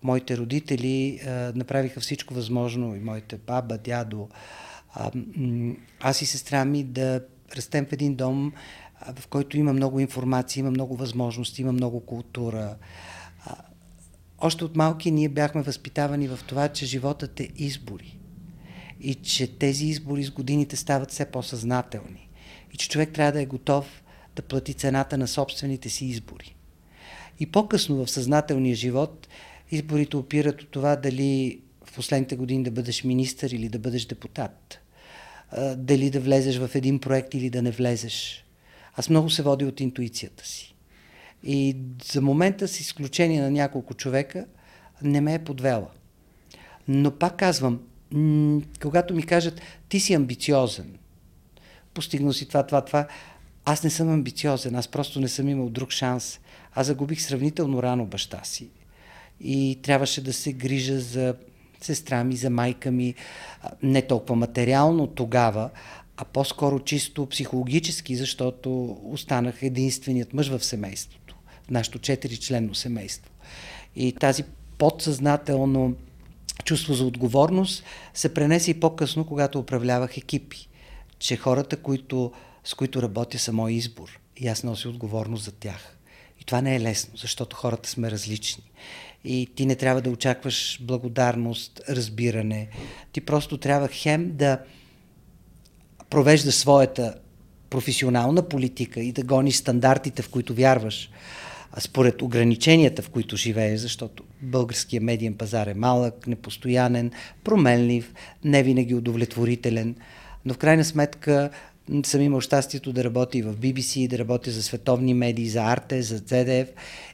Моите 0.03 0.37
родители 0.37 1.19
направиха 1.55 1.99
всичко 1.99 2.33
възможно, 2.33 2.95
и 2.95 2.99
моите 2.99 3.37
баба, 3.37 3.77
дядо, 3.77 4.29
аз 5.99 6.21
и 6.21 6.25
сестра 6.25 6.65
ми 6.65 6.83
да 6.83 7.21
растем 7.55 7.85
в 7.85 7.93
един 7.93 8.15
дом, 8.15 8.53
в 9.19 9.27
който 9.27 9.57
има 9.57 9.73
много 9.73 9.99
информация, 9.99 10.61
има 10.61 10.71
много 10.71 10.95
възможности, 10.95 11.61
има 11.61 11.71
много 11.71 11.99
култура. 11.99 12.75
Още 14.39 14.65
от 14.65 14.75
малки 14.75 15.11
ние 15.11 15.29
бяхме 15.29 15.61
възпитавани 15.61 16.27
в 16.27 16.39
това, 16.47 16.67
че 16.67 16.85
животът 16.85 17.39
е 17.39 17.49
избори. 17.55 18.19
И 19.01 19.15
че 19.15 19.57
тези 19.57 19.85
избори 19.85 20.23
с 20.23 20.31
годините 20.31 20.75
стават 20.75 21.11
все 21.11 21.25
по-съзнателни. 21.25 22.26
Че 22.77 22.89
човек 22.89 23.13
трябва 23.13 23.31
да 23.31 23.41
е 23.41 23.45
готов 23.45 24.03
да 24.35 24.41
плати 24.41 24.73
цената 24.73 25.17
на 25.17 25.27
собствените 25.27 25.89
си 25.89 26.05
избори. 26.05 26.55
И 27.39 27.45
по-късно 27.45 28.05
в 28.05 28.11
съзнателния 28.11 28.75
живот 28.75 29.27
изборите 29.71 30.17
опират 30.17 30.61
от 30.61 30.69
това 30.69 30.95
дали 30.95 31.61
в 31.85 31.95
последните 31.95 32.35
години 32.35 32.63
да 32.63 32.71
бъдеш 32.71 33.03
министър 33.03 33.49
или 33.49 33.69
да 33.69 33.79
бъдеш 33.79 34.05
депутат. 34.05 34.79
Дали 35.77 36.09
да 36.09 36.19
влезеш 36.19 36.57
в 36.57 36.75
един 36.75 36.99
проект 36.99 37.33
или 37.33 37.49
да 37.49 37.61
не 37.61 37.71
влезеш. 37.71 38.45
Аз 38.95 39.09
много 39.09 39.29
се 39.29 39.41
водя 39.41 39.65
от 39.65 39.79
интуицията 39.79 40.45
си. 40.45 40.75
И 41.43 41.77
за 42.11 42.21
момента, 42.21 42.67
с 42.67 42.79
изключение 42.79 43.41
на 43.41 43.51
няколко 43.51 43.93
човека, 43.93 44.45
не 45.01 45.21
ме 45.21 45.33
е 45.33 45.43
подвела. 45.43 45.89
Но 46.87 47.11
пак 47.11 47.37
казвам, 47.37 47.81
когато 48.81 49.13
ми 49.13 49.23
кажат, 49.23 49.61
ти 49.89 49.99
си 49.99 50.13
амбициозен, 50.13 50.97
постигнал 51.97 52.33
си 52.33 52.47
това, 52.47 52.63
това, 52.63 52.81
това, 52.81 53.07
аз 53.65 53.83
не 53.83 53.89
съм 53.89 54.09
амбициозен, 54.09 54.75
аз 54.75 54.87
просто 54.87 55.19
не 55.19 55.27
съм 55.27 55.49
имал 55.49 55.69
друг 55.69 55.91
шанс. 55.91 56.39
Аз 56.73 56.87
загубих 56.87 57.21
сравнително 57.21 57.83
рано 57.83 58.05
баща 58.05 58.43
си 58.43 58.69
и 59.41 59.79
трябваше 59.81 60.23
да 60.23 60.33
се 60.33 60.53
грижа 60.53 60.99
за 60.99 61.35
сестра 61.81 62.23
ми, 62.23 62.35
за 62.35 62.49
майка 62.49 62.91
ми, 62.91 63.15
не 63.83 64.01
толкова 64.01 64.35
материално 64.35 65.07
тогава, 65.07 65.69
а 66.17 66.25
по-скоро 66.25 66.79
чисто 66.79 67.25
психологически, 67.25 68.15
защото 68.15 68.97
останах 69.03 69.63
единственият 69.63 70.33
мъж 70.33 70.47
в 70.47 70.65
семейството, 70.65 71.35
в 71.67 71.71
нашето 71.71 71.99
четиричленно 71.99 72.75
семейство. 72.75 73.31
И 73.95 74.11
тази 74.11 74.43
подсъзнателно 74.77 75.95
чувство 76.63 76.93
за 76.93 77.05
отговорност 77.05 77.83
се 78.13 78.33
пренесе 78.33 78.71
и 78.71 78.79
по-късно, 78.79 79.25
когато 79.25 79.59
управлявах 79.59 80.17
екипи, 80.17 80.66
че 81.19 81.37
хората, 81.37 81.77
които, 81.77 82.31
с 82.63 82.73
които 82.73 83.01
работя, 83.01 83.39
са 83.39 83.53
мой 83.53 83.73
избор 83.73 84.19
и 84.37 84.47
аз 84.47 84.63
нося 84.63 84.89
отговорност 84.89 85.43
за 85.43 85.51
тях. 85.51 85.97
И 86.41 86.45
това 86.45 86.61
не 86.61 86.75
е 86.75 86.81
лесно, 86.81 87.17
защото 87.17 87.55
хората 87.55 87.89
сме 87.89 88.11
различни. 88.11 88.63
И 89.23 89.47
ти 89.55 89.65
не 89.65 89.75
трябва 89.75 90.01
да 90.01 90.09
очакваш 90.09 90.79
благодарност, 90.81 91.81
разбиране. 91.89 92.67
Ти 93.11 93.21
просто 93.21 93.57
трябва 93.57 93.87
хем 93.87 94.31
да 94.35 94.59
провеждаш 96.09 96.55
своята 96.55 97.15
професионална 97.69 98.49
политика 98.49 98.99
и 98.99 99.11
да 99.11 99.23
гониш 99.23 99.55
стандартите, 99.55 100.21
в 100.21 100.29
които 100.29 100.53
вярваш, 100.53 101.09
според 101.79 102.21
ограниченията, 102.21 103.01
в 103.01 103.09
които 103.09 103.37
живееш, 103.37 103.79
защото 103.79 104.23
българския 104.41 105.01
медиен 105.01 105.33
пазар 105.33 105.67
е 105.67 105.73
малък, 105.73 106.27
непостоянен, 106.27 107.11
променлив, 107.43 108.13
не 108.43 108.63
винаги 108.63 108.95
удовлетворителен, 108.95 109.95
но 110.47 110.53
в 110.53 110.57
крайна 110.57 110.85
сметка 110.85 111.49
съм 112.05 112.21
имал 112.21 112.41
щастието 112.41 112.93
да 112.93 113.03
работя 113.03 113.37
и 113.37 113.41
в 113.41 113.55
BBC, 113.55 114.07
да 114.07 114.17
работя 114.17 114.51
за 114.51 114.63
световни 114.63 115.13
медии, 115.13 115.49
за 115.49 115.63
Арте, 115.63 116.01
за 116.01 116.19
CDF 116.19 116.67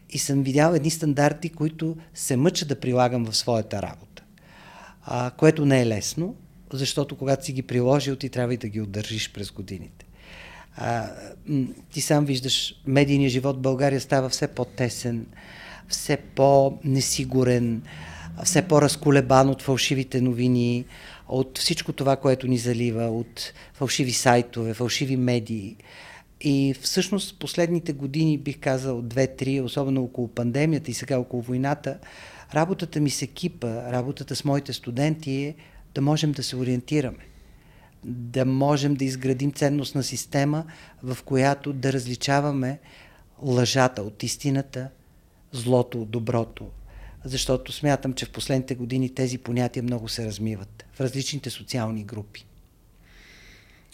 и 0.09 0.17
съм 0.17 0.43
видял 0.43 0.73
едни 0.73 0.89
стандарти, 0.89 1.49
които 1.49 1.97
се 2.13 2.35
мъча 2.35 2.65
да 2.65 2.79
прилагам 2.79 3.25
в 3.25 3.35
своята 3.35 3.81
работа, 3.81 4.23
а, 5.03 5.31
което 5.31 5.65
не 5.65 5.81
е 5.81 5.87
лесно, 5.87 6.35
защото 6.73 7.15
когато 7.15 7.45
си 7.45 7.53
ги 7.53 7.61
приложил, 7.61 8.15
ти 8.15 8.29
трябва 8.29 8.53
и 8.53 8.57
да 8.57 8.67
ги 8.67 8.81
удържиш 8.81 9.31
през 9.31 9.51
годините. 9.51 10.05
А, 10.75 11.09
ти 11.91 12.01
сам 12.01 12.25
виждаш, 12.25 12.75
медийният 12.87 13.33
живот 13.33 13.57
в 13.57 13.61
България 13.61 14.01
става 14.01 14.29
все 14.29 14.47
по-тесен, 14.47 15.25
все 15.87 16.17
по-несигурен, 16.17 17.81
все 18.43 18.61
по-разколебан 18.61 19.49
от 19.49 19.61
фалшивите 19.61 20.21
новини, 20.21 20.85
от 21.27 21.57
всичко 21.57 21.93
това, 21.93 22.15
което 22.15 22.47
ни 22.47 22.57
залива, 22.57 23.03
от 23.03 23.53
фалшиви 23.73 24.11
сайтове, 24.11 24.73
фалшиви 24.73 25.17
медии. 25.17 25.75
И 26.41 26.75
всъщност 26.81 27.39
последните 27.39 27.93
години, 27.93 28.37
бих 28.37 28.59
казал 28.59 29.01
две-три, 29.01 29.61
особено 29.61 30.03
около 30.03 30.27
пандемията 30.27 30.91
и 30.91 30.93
сега 30.93 31.19
около 31.19 31.41
войната, 31.41 31.99
работата 32.55 32.99
ми 32.99 33.09
с 33.09 33.21
екипа, 33.21 33.91
работата 33.91 34.35
с 34.35 34.45
моите 34.45 34.73
студенти 34.73 35.31
е 35.31 35.55
да 35.95 36.01
можем 36.01 36.31
да 36.31 36.43
се 36.43 36.55
ориентираме, 36.55 37.25
да 38.05 38.45
можем 38.45 38.95
да 38.95 39.05
изградим 39.05 39.51
ценностна 39.51 40.03
система, 40.03 40.65
в 41.03 41.17
която 41.25 41.73
да 41.73 41.93
различаваме 41.93 42.79
лъжата 43.41 44.01
от 44.01 44.23
истината, 44.23 44.89
злото 45.51 46.01
от 46.01 46.09
доброто. 46.09 46.65
Защото 47.25 47.71
смятам, 47.71 48.13
че 48.13 48.25
в 48.25 48.31
последните 48.31 48.75
години 48.75 49.15
тези 49.15 49.37
понятия 49.37 49.83
много 49.83 50.07
се 50.07 50.25
размиват 50.25 50.85
в 50.93 51.01
различните 51.01 51.49
социални 51.49 52.03
групи. 52.03 52.45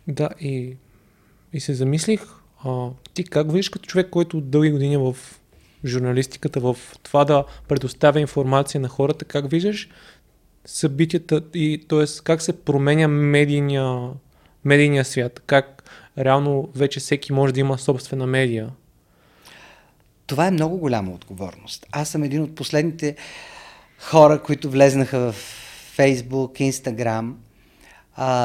Да, 0.08 0.30
и, 0.42 0.76
и 1.54 1.60
се 1.60 1.74
замислих, 1.74 2.22
а, 2.66 2.90
ти 3.14 3.24
как 3.24 3.52
виждаш 3.52 3.70
като 3.70 3.88
човек, 3.88 4.10
който 4.10 4.42
дълги 4.42 4.72
години 4.72 4.98
в 4.98 5.16
журналистиката, 5.86 6.60
в 6.60 6.78
това 7.04 7.26
да 7.26 7.46
предоставя 7.68 8.20
информация 8.20 8.82
на 8.82 8.88
хората, 8.88 9.26
как 9.26 9.50
виждаш 9.52 9.90
събитията 10.66 11.42
и 11.54 11.86
т.е. 11.88 12.06
как 12.24 12.42
се 12.42 12.62
променя 12.62 13.08
медийния, 13.08 14.10
медийния 14.66 15.06
свят, 15.06 15.42
как 15.46 15.84
реално 16.18 16.70
вече 16.76 17.00
всеки 17.00 17.34
може 17.34 17.54
да 17.54 17.60
има 17.60 17.78
собствена 17.78 18.28
медия. 18.28 18.70
Това 20.30 20.48
е 20.48 20.52
много 20.52 20.78
голяма 20.78 21.12
отговорност. 21.12 21.86
Аз 21.92 22.10
съм 22.10 22.24
един 22.24 22.42
от 22.42 22.56
последните 22.56 23.16
хора, 24.00 24.44
които 24.44 24.70
влезнаха 24.70 25.20
в 25.32 25.36
Фейсбук, 25.96 26.60
Инстаграм. 26.60 27.38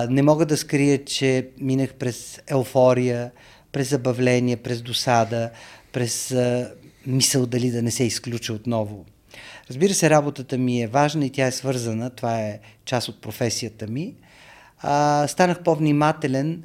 не 0.08 0.22
мога 0.22 0.46
да 0.46 0.56
скрия, 0.56 1.04
че 1.04 1.48
минах 1.60 1.94
през 1.94 2.40
еуфория, 2.46 3.30
през 3.72 3.90
забавление, 3.90 4.56
през 4.56 4.82
досада, 4.82 5.50
през 5.92 6.32
а, 6.32 6.72
мисъл 7.06 7.46
дали 7.46 7.70
да 7.70 7.82
не 7.82 7.90
се 7.90 8.04
изключа 8.04 8.52
отново 8.52 9.04
Разбира 9.70 9.94
се, 9.94 10.10
работата 10.10 10.58
ми 10.58 10.82
е 10.82 10.86
важна 10.86 11.26
и 11.26 11.30
тя 11.30 11.46
е 11.46 11.52
свързана, 11.52 12.10
това 12.10 12.40
е 12.40 12.60
част 12.84 13.08
от 13.08 13.20
професията 13.20 13.86
ми. 13.86 14.14
А, 14.78 15.26
станах 15.28 15.62
по-внимателен 15.62 16.64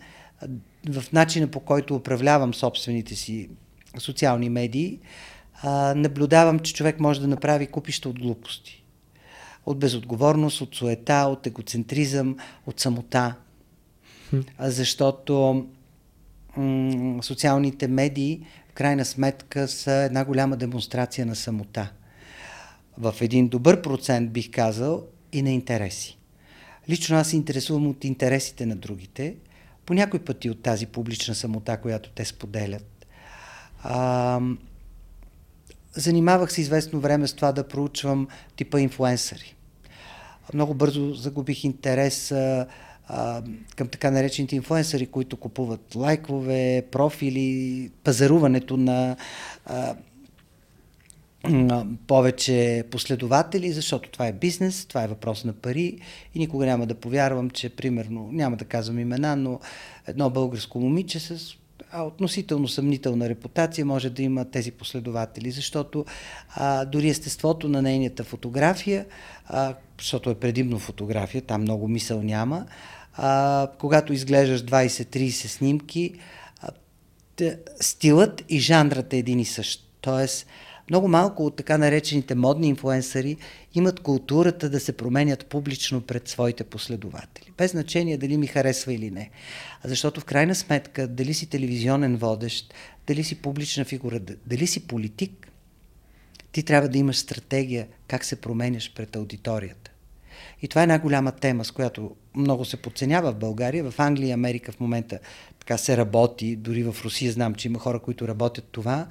в 0.90 1.04
начина 1.14 1.48
по 1.48 1.60
който 1.60 1.96
управлявам 1.96 2.54
собствените 2.54 3.16
си 3.16 3.50
социални 3.98 4.50
медии. 4.50 5.00
А, 5.62 5.96
наблюдавам, 5.96 6.60
че 6.60 6.74
човек 6.74 7.00
може 7.00 7.22
да 7.22 7.28
направи 7.28 7.68
купища 7.68 8.10
от 8.10 8.20
глупости. 8.20 8.84
От 9.66 9.80
безотговорност, 9.80 10.62
от 10.62 10.76
суета, 10.76 11.26
от 11.30 11.48
егоцентризъм, 11.48 12.38
от 12.66 12.80
самота. 12.80 13.36
А, 14.58 14.70
защото 14.70 15.66
м- 16.58 17.24
социалните 17.24 17.88
медии 17.88 18.46
в 18.70 18.74
крайна 18.74 19.06
сметка 19.06 19.68
са 19.68 19.92
една 19.92 20.26
голяма 20.26 20.58
демонстрация 20.58 21.26
на 21.26 21.36
самота 21.36 21.92
в 23.00 23.16
един 23.22 23.48
добър 23.48 23.82
процент, 23.82 24.32
бих 24.32 24.52
казал, 24.52 25.04
и 25.32 25.42
на 25.42 25.52
интереси. 25.52 26.18
Лично 26.90 27.18
аз 27.18 27.30
се 27.30 27.36
интересувам 27.36 27.88
от 27.88 28.04
интересите 28.04 28.66
на 28.66 28.76
другите, 28.76 29.36
по 29.86 29.94
някой 29.94 30.20
пъти 30.20 30.50
от 30.50 30.62
тази 30.62 30.86
публична 30.86 31.36
самота, 31.36 31.78
която 31.78 32.10
те 32.10 32.26
споделят. 32.26 32.99
А, 33.84 34.40
занимавах 35.94 36.52
се 36.52 36.62
известно 36.62 37.00
време 37.00 37.28
с 37.28 37.34
това 37.34 37.52
да 37.52 37.68
проучвам 37.68 38.28
типа 38.56 38.80
инфлуенсъри. 38.80 39.56
Много 40.54 40.74
бързо 40.74 41.14
загубих 41.14 41.64
интерес 41.64 42.32
а, 42.32 42.68
а, 43.08 43.42
към 43.76 43.88
така 43.88 44.12
наречените 44.12 44.56
инфлуенсъри, 44.56 45.08
които 45.08 45.38
купуват 45.38 45.96
лайкове, 45.96 46.86
профили, 46.92 47.92
пазаруването 48.04 48.78
на 48.78 49.16
а, 49.66 49.96
повече 52.08 52.84
последователи, 52.92 53.72
защото 53.72 54.10
това 54.10 54.28
е 54.28 54.34
бизнес, 54.34 54.86
това 54.86 55.04
е 55.04 55.08
въпрос 55.08 55.46
на 55.46 55.54
пари 55.54 56.00
и 56.36 56.40
никога 56.40 56.66
няма 56.66 56.86
да 56.86 56.96
повярвам, 56.96 57.50
че 57.50 57.70
примерно, 57.70 58.30
няма 58.32 58.58
да 58.58 58.66
казвам 58.66 59.00
имена, 59.00 59.36
но 59.36 59.60
едно 60.08 60.30
българско 60.30 60.80
момиче 60.80 61.20
с 61.20 61.56
а, 61.92 62.04
относително 62.04 62.68
съмнителна 62.68 63.30
репутация 63.30 63.86
може 63.86 64.10
да 64.10 64.22
има 64.22 64.46
тези 64.46 64.72
последователи, 64.72 65.52
защото 65.52 66.06
а, 66.50 66.86
дори 66.86 67.10
естеството 67.10 67.70
на 67.70 67.82
нейната 67.82 68.24
фотография, 68.24 69.06
а, 69.46 69.76
защото 70.00 70.30
е 70.30 70.36
предимно 70.36 70.80
фотография, 70.80 71.42
там 71.42 71.62
много 71.62 71.88
мисъл 71.88 72.24
няма, 72.24 72.66
а, 73.14 73.68
когато 73.80 74.14
изглеждаш 74.14 74.64
20-30 74.64 75.30
снимки, 75.30 76.14
стилът 77.82 78.44
и 78.50 78.60
жанрът 78.60 79.14
е 79.14 79.18
един 79.18 79.40
и 79.40 79.46
същ. 79.46 79.86
Тоест, 80.02 80.48
много 80.90 81.08
малко 81.08 81.46
от 81.46 81.56
така 81.56 81.78
наречените 81.78 82.36
модни 82.36 82.68
инфуенсъри 82.68 83.38
имат 83.74 84.00
културата 84.00 84.70
да 84.70 84.80
се 84.80 84.98
променят 84.98 85.46
публично 85.46 86.02
пред 86.02 86.28
своите 86.28 86.64
последователи. 86.64 87.52
Без 87.58 87.72
значение 87.72 88.18
дали 88.18 88.38
ми 88.38 88.48
харесва 88.48 88.94
или 88.94 89.12
не. 89.12 89.30
Защото 89.84 90.22
в 90.22 90.26
крайна 90.26 90.56
сметка, 90.56 91.08
дали 91.08 91.34
си 91.34 91.50
телевизионен 91.50 92.18
водещ, 92.18 92.74
дали 93.08 93.24
си 93.24 93.42
публична 93.42 93.86
фигура, 93.86 94.20
дали 94.46 94.68
си 94.68 94.88
политик, 94.88 95.52
ти 96.52 96.64
трябва 96.64 96.90
да 96.90 96.98
имаш 96.98 97.18
стратегия 97.18 97.88
как 98.08 98.26
се 98.26 98.42
променяш 98.42 98.94
пред 98.94 99.16
аудиторията. 99.16 99.92
И 100.62 100.68
това 100.68 100.82
е 100.82 100.84
една 100.84 101.00
голяма 101.00 101.32
тема, 101.32 101.66
с 101.66 101.72
която 101.72 102.16
много 102.36 102.66
се 102.66 102.78
подценява 102.78 103.32
в 103.32 103.36
България. 103.36 103.92
В 103.92 104.00
Англия 104.00 104.30
и 104.30 104.32
Америка 104.32 104.72
в 104.72 104.80
момента 104.80 105.20
така 105.60 105.78
се 105.78 105.98
работи, 105.98 106.56
дори 106.56 106.84
в 106.84 106.96
Русия 107.04 107.32
знам, 107.32 107.56
че 107.56 107.68
има 107.68 107.80
хора, 107.80 108.00
които 108.00 108.28
работят 108.28 108.66
това. 108.72 109.08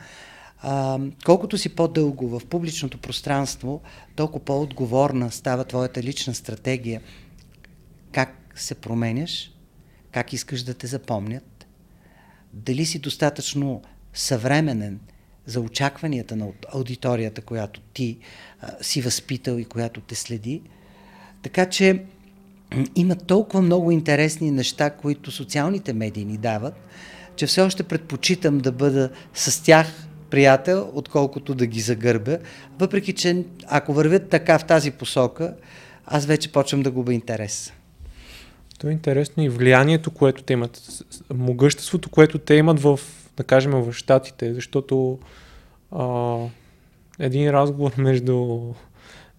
А, 0.63 0.99
колкото 1.25 1.59
си 1.59 1.69
по-дълго 1.69 2.29
в 2.29 2.47
публичното 2.47 2.99
пространство, 2.99 3.81
толкова 4.17 4.45
по-отговорна 4.45 5.31
става 5.31 5.65
твоята 5.65 6.03
лична 6.03 6.35
стратегия. 6.35 7.01
Как 8.13 8.53
се 8.55 8.75
променяш, 8.75 9.53
как 10.13 10.33
искаш 10.33 10.63
да 10.63 10.75
те 10.75 10.87
запомнят, 10.87 11.67
дали 12.53 12.87
си 12.87 12.99
достатъчно 12.99 13.83
съвременен 14.15 15.01
за 15.47 15.61
очакванията 15.61 16.37
на 16.37 16.49
аудиторията, 16.75 17.43
която 17.43 17.81
ти 17.81 18.19
а, 18.61 18.73
си 18.81 19.03
възпитал 19.03 19.59
и 19.59 19.65
която 19.65 20.01
те 20.01 20.15
следи. 20.15 20.63
Така 21.43 21.67
че 21.67 22.05
има 22.95 23.17
толкова 23.17 23.63
много 23.63 23.91
интересни 23.91 24.51
неща, 24.51 24.91
които 24.91 25.31
социалните 25.31 25.93
медии 25.93 26.25
ни 26.25 26.37
дават, 26.37 26.75
че 27.37 27.47
все 27.47 27.61
още 27.61 27.83
предпочитам 27.83 28.59
да 28.59 28.73
бъда 28.73 29.11
с 29.35 29.63
тях 29.63 30.08
приятел, 30.31 30.91
отколкото 30.95 31.55
да 31.55 31.67
ги 31.67 31.81
загърбя. 31.81 32.39
Въпреки, 32.79 33.13
че 33.13 33.45
ако 33.67 33.93
вървят 33.93 34.29
така 34.29 34.59
в 34.59 34.65
тази 34.65 34.91
посока, 34.91 35.55
аз 36.07 36.27
вече 36.27 36.53
почвам 36.53 36.83
да 36.83 36.91
губа 36.91 37.15
интерес. 37.15 37.73
То 38.79 38.89
е 38.89 38.93
интересно 38.93 39.43
и 39.43 39.49
влиянието, 39.49 40.11
което 40.11 40.43
те 40.43 40.53
имат, 40.53 40.81
могъществото, 41.35 42.11
което 42.11 42.39
те 42.39 42.55
имат 42.55 42.81
в, 42.81 43.01
да 43.37 43.45
кажем, 43.45 43.73
в 43.73 43.93
Штатите, 43.93 44.55
защото 44.55 45.19
а, 45.93 46.37
един 47.19 47.51
разговор 47.51 47.93
между, 47.99 48.59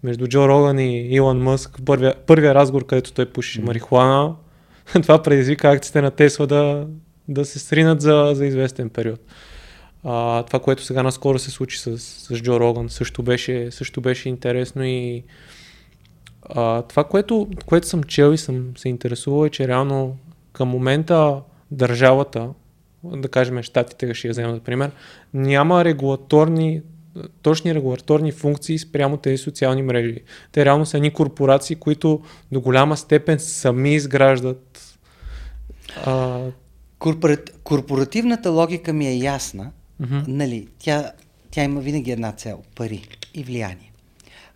между 0.03 0.27
Джо 0.27 0.47
Роган 0.47 0.79
и 0.79 1.07
Илон 1.15 1.41
Мъск, 1.41 1.79
първия, 1.85 2.15
първия 2.27 2.55
разговор, 2.55 2.85
където 2.85 3.13
той 3.13 3.25
пуши 3.25 3.61
mm. 3.61 3.65
марихуана, 3.65 4.35
това 5.01 5.23
предизвика 5.23 5.69
акциите 5.69 6.01
на 6.01 6.11
Тесла 6.11 6.47
да, 6.47 6.87
да 7.27 7.45
се 7.45 7.59
сринат 7.59 8.01
за, 8.01 8.31
за 8.33 8.45
известен 8.45 8.89
период. 8.89 9.19
А, 10.03 10.43
това, 10.43 10.59
което 10.59 10.83
сега 10.83 11.03
наскоро 11.03 11.39
се 11.39 11.51
случи 11.51 11.79
с, 11.79 11.97
с 11.97 12.41
Джо 12.41 12.59
Роган, 12.59 12.89
също 12.89 13.23
беше, 13.23 13.71
също 13.71 14.01
беше 14.01 14.29
интересно 14.29 14.83
и 14.83 15.23
а, 16.41 16.81
това, 16.81 17.03
което, 17.03 17.47
което 17.65 17.87
съм 17.87 18.03
чел 18.03 18.33
и 18.33 18.37
съм 18.37 18.77
се 18.77 18.89
интересувал 18.89 19.45
е, 19.45 19.49
че 19.49 19.67
реално 19.67 20.17
към 20.53 20.69
момента 20.69 21.41
държавата, 21.71 22.49
да 23.03 23.27
кажем 23.27 23.63
щатите, 23.63 24.13
ще 24.13 24.27
я 24.27 24.31
взема 24.31 24.53
за 24.53 24.59
пример, 24.59 24.91
няма 25.33 25.85
регулаторни, 25.85 26.81
точни 27.41 27.75
регулаторни 27.75 28.31
функции 28.31 28.79
спрямо 28.79 29.17
тези 29.17 29.37
социални 29.37 29.81
мрежи. 29.81 30.23
Те 30.51 30.65
реално 30.65 30.85
са 30.85 30.97
едни 30.97 31.13
корпорации, 31.13 31.75
които 31.75 32.21
до 32.51 32.61
голяма 32.61 32.97
степен 32.97 33.39
сами 33.39 33.95
изграждат 33.95 34.97
а... 36.05 36.39
Корпорат, 36.99 37.59
корпоративната 37.63 38.49
логика 38.49 38.93
ми 38.93 39.07
е 39.07 39.17
ясна, 39.17 39.71
Mm-hmm. 40.01 40.27
Нали, 40.27 40.67
тя, 40.79 41.11
тя 41.51 41.63
има 41.63 41.81
винаги 41.81 42.11
една 42.11 42.31
цел 42.31 42.63
пари 42.75 43.07
и 43.33 43.43
влияние. 43.43 43.91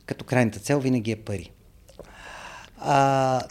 Като 0.06 0.26
крайната 0.26 0.60
цел 0.60 0.80
винаги 0.80 1.12
е 1.12 1.16
пари. 1.16 1.52
А, 2.78 3.42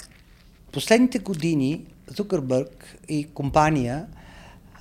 последните 0.72 1.18
години 1.18 1.86
Зукърбърг 2.16 2.98
и 3.08 3.28
компания 3.34 4.06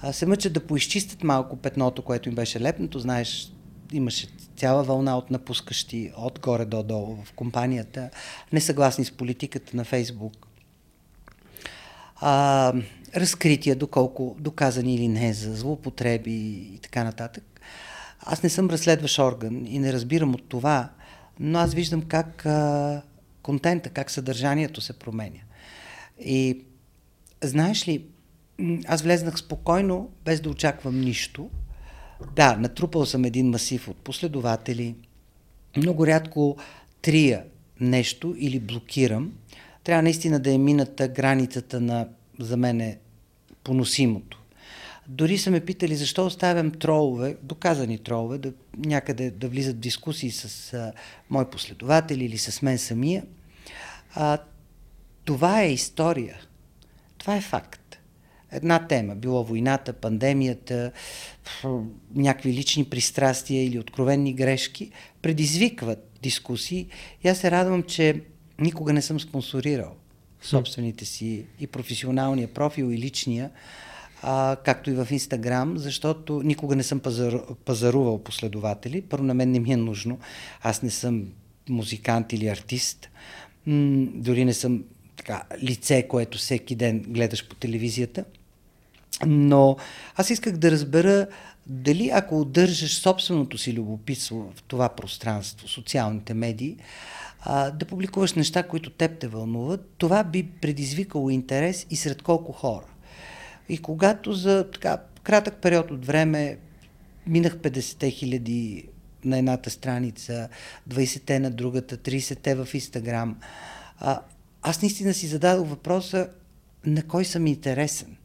а, 0.02 0.14
се 0.14 0.26
мъчат 0.26 0.54
да 0.54 0.68
поизчистят 0.68 1.24
малко 1.24 1.58
петното, 1.58 2.02
което 2.02 2.30
им 2.30 2.36
беше 2.36 2.62
лепнато. 2.62 3.00
Знаеш, 3.00 3.52
имаше 3.92 4.28
цяла 4.58 4.84
вълна 4.84 5.18
от 5.18 5.32
напускащи 5.32 6.12
от 6.18 6.40
горе 6.40 6.66
до 6.66 6.84
долу 6.84 7.18
в 7.24 7.34
компанията, 7.34 8.10
несъгласни 8.54 9.06
с 9.06 9.12
политиката 9.12 9.78
на 9.78 9.84
Фейсбук. 9.84 10.48
А, 12.16 12.74
разкрития, 13.16 13.76
доколко 13.76 14.36
доказани 14.40 14.96
или 14.96 15.08
не 15.08 15.34
за 15.34 15.56
злоупотреби 15.56 16.32
и 16.74 16.80
така 16.82 17.04
нататък. 17.04 17.62
Аз 18.20 18.44
не 18.44 18.50
съм 18.50 18.70
разследващ 18.70 19.20
орган 19.20 19.66
и 19.66 19.80
не 19.80 19.94
разбирам 19.94 20.36
от 20.36 20.50
това, 20.50 20.90
но 21.40 21.60
аз 21.60 21.74
виждам 21.74 22.02
как 22.02 22.46
а, 22.46 23.02
контента, 23.42 23.90
как 23.90 24.12
съдържанието 24.12 24.82
се 24.82 24.94
променя. 24.94 25.40
И 26.20 26.62
знаеш 27.44 27.88
ли, 27.88 28.06
аз 28.88 29.02
влезнах 29.02 29.38
спокойно, 29.38 30.10
без 30.26 30.42
да 30.42 30.50
очаквам 30.50 31.02
нищо. 31.02 31.50
Да, 32.36 32.56
натрупал 32.56 33.06
съм 33.06 33.26
един 33.26 33.50
масив 33.50 33.88
от 33.88 33.98
последователи. 33.98 34.96
Много 35.78 36.08
рядко 36.08 36.58
трия 37.02 37.44
нещо 37.80 38.36
или 38.38 38.60
блокирам. 38.60 39.34
Трябва 39.84 40.04
наистина 40.04 40.40
да 40.40 40.54
е 40.54 40.58
мината 40.58 41.08
границата 41.08 41.82
на 41.82 42.08
за 42.46 42.58
мен 42.58 42.82
е 42.82 43.00
поносимото. 43.64 44.42
Дори 45.08 45.38
са 45.38 45.52
ме 45.52 45.66
питали 45.66 45.96
защо 45.96 46.26
оставям 46.26 46.72
тролове, 46.72 47.38
доказани 47.44 47.98
тролове, 47.98 48.38
да, 48.38 48.54
някъде 48.78 49.32
да 49.32 49.48
влизат 49.48 49.76
в 49.76 49.80
дискусии 49.80 50.32
с 50.32 50.74
а, 50.74 50.94
мои 51.30 51.46
последователи 51.46 52.26
или 52.26 52.38
с 52.38 52.62
мен 52.62 52.78
самия. 52.78 53.24
А, 54.14 54.38
това 55.26 55.62
е 55.62 55.74
история. 55.74 56.38
Това 57.18 57.36
е 57.36 57.42
факт. 57.42 58.00
Една 58.52 58.88
тема, 58.88 59.16
било 59.16 59.44
войната, 59.44 59.94
пандемията, 59.94 60.92
някакви 62.16 62.54
лични 62.54 62.86
пристрастия 62.86 63.66
или 63.66 63.80
откровенни 63.80 64.34
грешки, 64.34 64.92
предизвикват 65.22 66.12
дискусии. 66.22 66.88
И 67.24 67.28
аз 67.28 67.38
се 67.38 67.52
радвам, 67.52 67.84
че 67.84 68.22
никога 68.60 68.94
не 68.94 69.02
съм 69.02 69.20
спонсорирал 69.20 69.96
собствените 70.42 71.06
си 71.06 71.46
и 71.60 71.68
професионалния 71.68 72.48
профил 72.48 72.92
и 72.92 72.98
личния, 72.98 73.52
а, 74.22 74.58
както 74.66 74.90
и 74.90 74.94
в 74.94 75.08
Инстаграм, 75.12 75.78
защото 75.78 76.42
никога 76.44 76.76
не 76.76 76.84
съм 76.84 77.00
пазар, 77.00 77.34
пазарувал 77.66 78.24
последователи. 78.24 79.02
Първо 79.02 79.24
на 79.24 79.34
мен 79.34 79.52
не 79.52 79.60
ми 79.60 79.74
е 79.74 79.78
нужно. 79.78 80.20
Аз 80.62 80.82
не 80.82 80.90
съм 80.90 81.28
музикант 81.70 82.34
или 82.34 82.48
артист. 82.48 83.10
М- 83.66 84.08
дори 84.14 84.46
не 84.46 84.54
съм 84.54 84.84
така, 85.16 85.44
лице, 85.64 86.08
което 86.08 86.38
всеки 86.38 86.76
ден 86.76 87.00
гледаш 87.08 87.48
по 87.48 87.56
телевизията. 87.56 88.26
Но 89.26 89.78
аз 90.16 90.30
исках 90.30 90.58
да 90.58 90.72
разбера 90.72 91.28
дали 91.68 92.10
ако 92.14 92.42
удържаш 92.42 92.98
собственото 92.98 93.58
си 93.58 93.74
любопитство 93.74 94.52
в 94.56 94.64
това 94.64 94.90
пространство, 94.90 95.68
социалните 95.68 96.34
медии, 96.34 96.78
а, 97.42 97.72
да 97.72 97.86
публикуваш 97.86 98.34
неща, 98.34 98.64
които 98.64 98.90
теб 98.90 99.20
те 99.20 99.28
вълнуват, 99.28 99.94
това 99.98 100.24
би 100.24 100.44
предизвикало 100.44 101.30
интерес 101.30 101.88
и 101.90 101.96
сред 101.96 102.22
колко 102.22 102.52
хора. 102.52 102.86
И 103.70 103.78
когато 103.78 104.34
за 104.34 104.72
така 104.72 104.98
кратък 105.24 105.56
период 105.62 105.92
от 105.92 106.06
време 106.06 106.58
минах 107.28 107.58
50 107.58 108.12
хиляди 108.12 108.88
на 109.26 109.38
едната 109.38 109.70
страница, 109.70 110.50
20-те 110.90 111.40
на 111.40 111.52
другата, 111.52 111.98
30-те 111.98 112.56
в 112.56 112.68
Инстаграм, 112.74 113.40
аз 114.62 114.82
наистина 114.82 115.14
си 115.14 115.28
зададох 115.28 115.68
въпроса 115.68 116.30
на 116.86 117.04
кой 117.04 117.26
съм 117.26 117.48
интересен. 117.48 118.18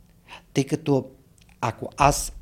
Тъй 0.55 0.64
като 0.64 1.11
ако 1.61 1.88
аз 1.96 2.33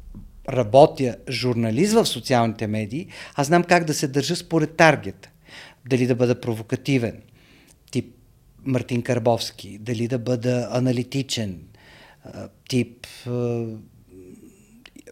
работя 0.49 1.17
журналист 1.29 1.93
в 1.93 2.07
социалните 2.07 2.67
медии, 2.67 3.09
аз 3.35 3.47
знам 3.47 3.65
как 3.65 3.85
да 3.85 3.95
се 3.95 4.09
държа 4.09 4.37
според 4.37 4.77
таргета 4.77 5.31
дали 5.89 6.07
да 6.07 6.15
бъда 6.15 6.41
провокативен, 6.41 7.23
тип 7.91 8.15
Мартин 8.65 9.03
Карбовски, 9.03 9.79
дали 9.79 10.09
да 10.09 10.19
бъда 10.19 10.69
аналитичен, 10.73 11.61
тип 12.69 13.07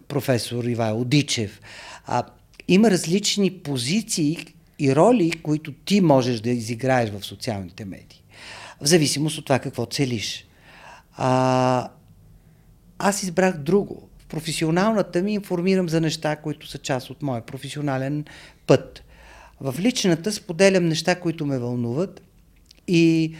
професор 0.08 0.64
Ивайло 0.64 1.04
Дичев. 1.04 1.60
А, 2.06 2.22
има 2.68 2.90
различни 2.90 3.50
позиции 3.50 4.46
и 4.78 4.96
роли, 4.96 5.30
които 5.30 5.72
ти 5.72 6.00
можеш 6.00 6.40
да 6.40 6.50
изиграеш 6.50 7.10
в 7.10 7.24
социалните 7.24 7.84
медии. 7.84 8.22
В 8.80 8.86
зависимост 8.86 9.38
от 9.38 9.44
това 9.44 9.58
какво 9.58 9.86
целиш. 9.86 10.46
А, 11.16 11.88
аз 12.98 13.22
избрах 13.22 13.56
друго. 13.56 14.08
В 14.18 14.26
професионалната 14.26 15.22
ми 15.22 15.34
информирам 15.34 15.88
за 15.88 16.00
неща, 16.00 16.36
които 16.36 16.66
са 16.66 16.78
част 16.78 17.10
от 17.10 17.22
моя 17.22 17.46
професионален 17.46 18.24
път. 18.66 19.04
В 19.60 19.74
личната 19.78 20.32
споделям 20.32 20.88
неща, 20.88 21.14
които 21.14 21.46
ме 21.46 21.58
вълнуват 21.58 22.22
и 22.88 23.34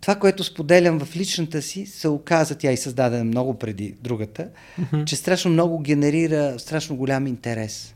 това, 0.00 0.14
което 0.14 0.44
споделям 0.44 1.00
в 1.00 1.16
личната 1.16 1.62
си, 1.62 1.86
се 1.86 2.08
оказа, 2.08 2.54
тя 2.54 2.72
и 2.72 2.76
създадена 2.76 3.24
много 3.24 3.58
преди 3.58 3.94
другата, 4.02 4.48
mm-hmm. 4.80 5.04
че 5.04 5.16
страшно 5.16 5.50
много 5.50 5.78
генерира 5.78 6.58
страшно 6.58 6.96
голям 6.96 7.26
интерес. 7.26 7.94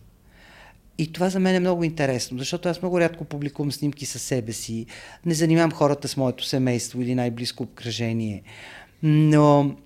И 0.99 1.13
това 1.13 1.31
за 1.31 1.41
мен 1.41 1.55
е 1.55 1.61
много 1.61 1.85
интересно, 1.85 2.39
защото 2.39 2.69
аз 2.69 2.83
много 2.83 3.01
рядко 3.01 3.25
публикувам 3.25 3.73
снимки 3.73 4.07
със 4.07 4.23
себе 4.23 4.53
си, 4.53 4.87
не 5.27 5.35
занимавам 5.35 5.73
хората 5.73 6.09
с 6.09 6.17
моето 6.17 6.45
семейство 6.45 7.03
или 7.03 7.15
най-близко 7.15 7.63
обкръжение. 7.63 8.43
Но 9.03 9.77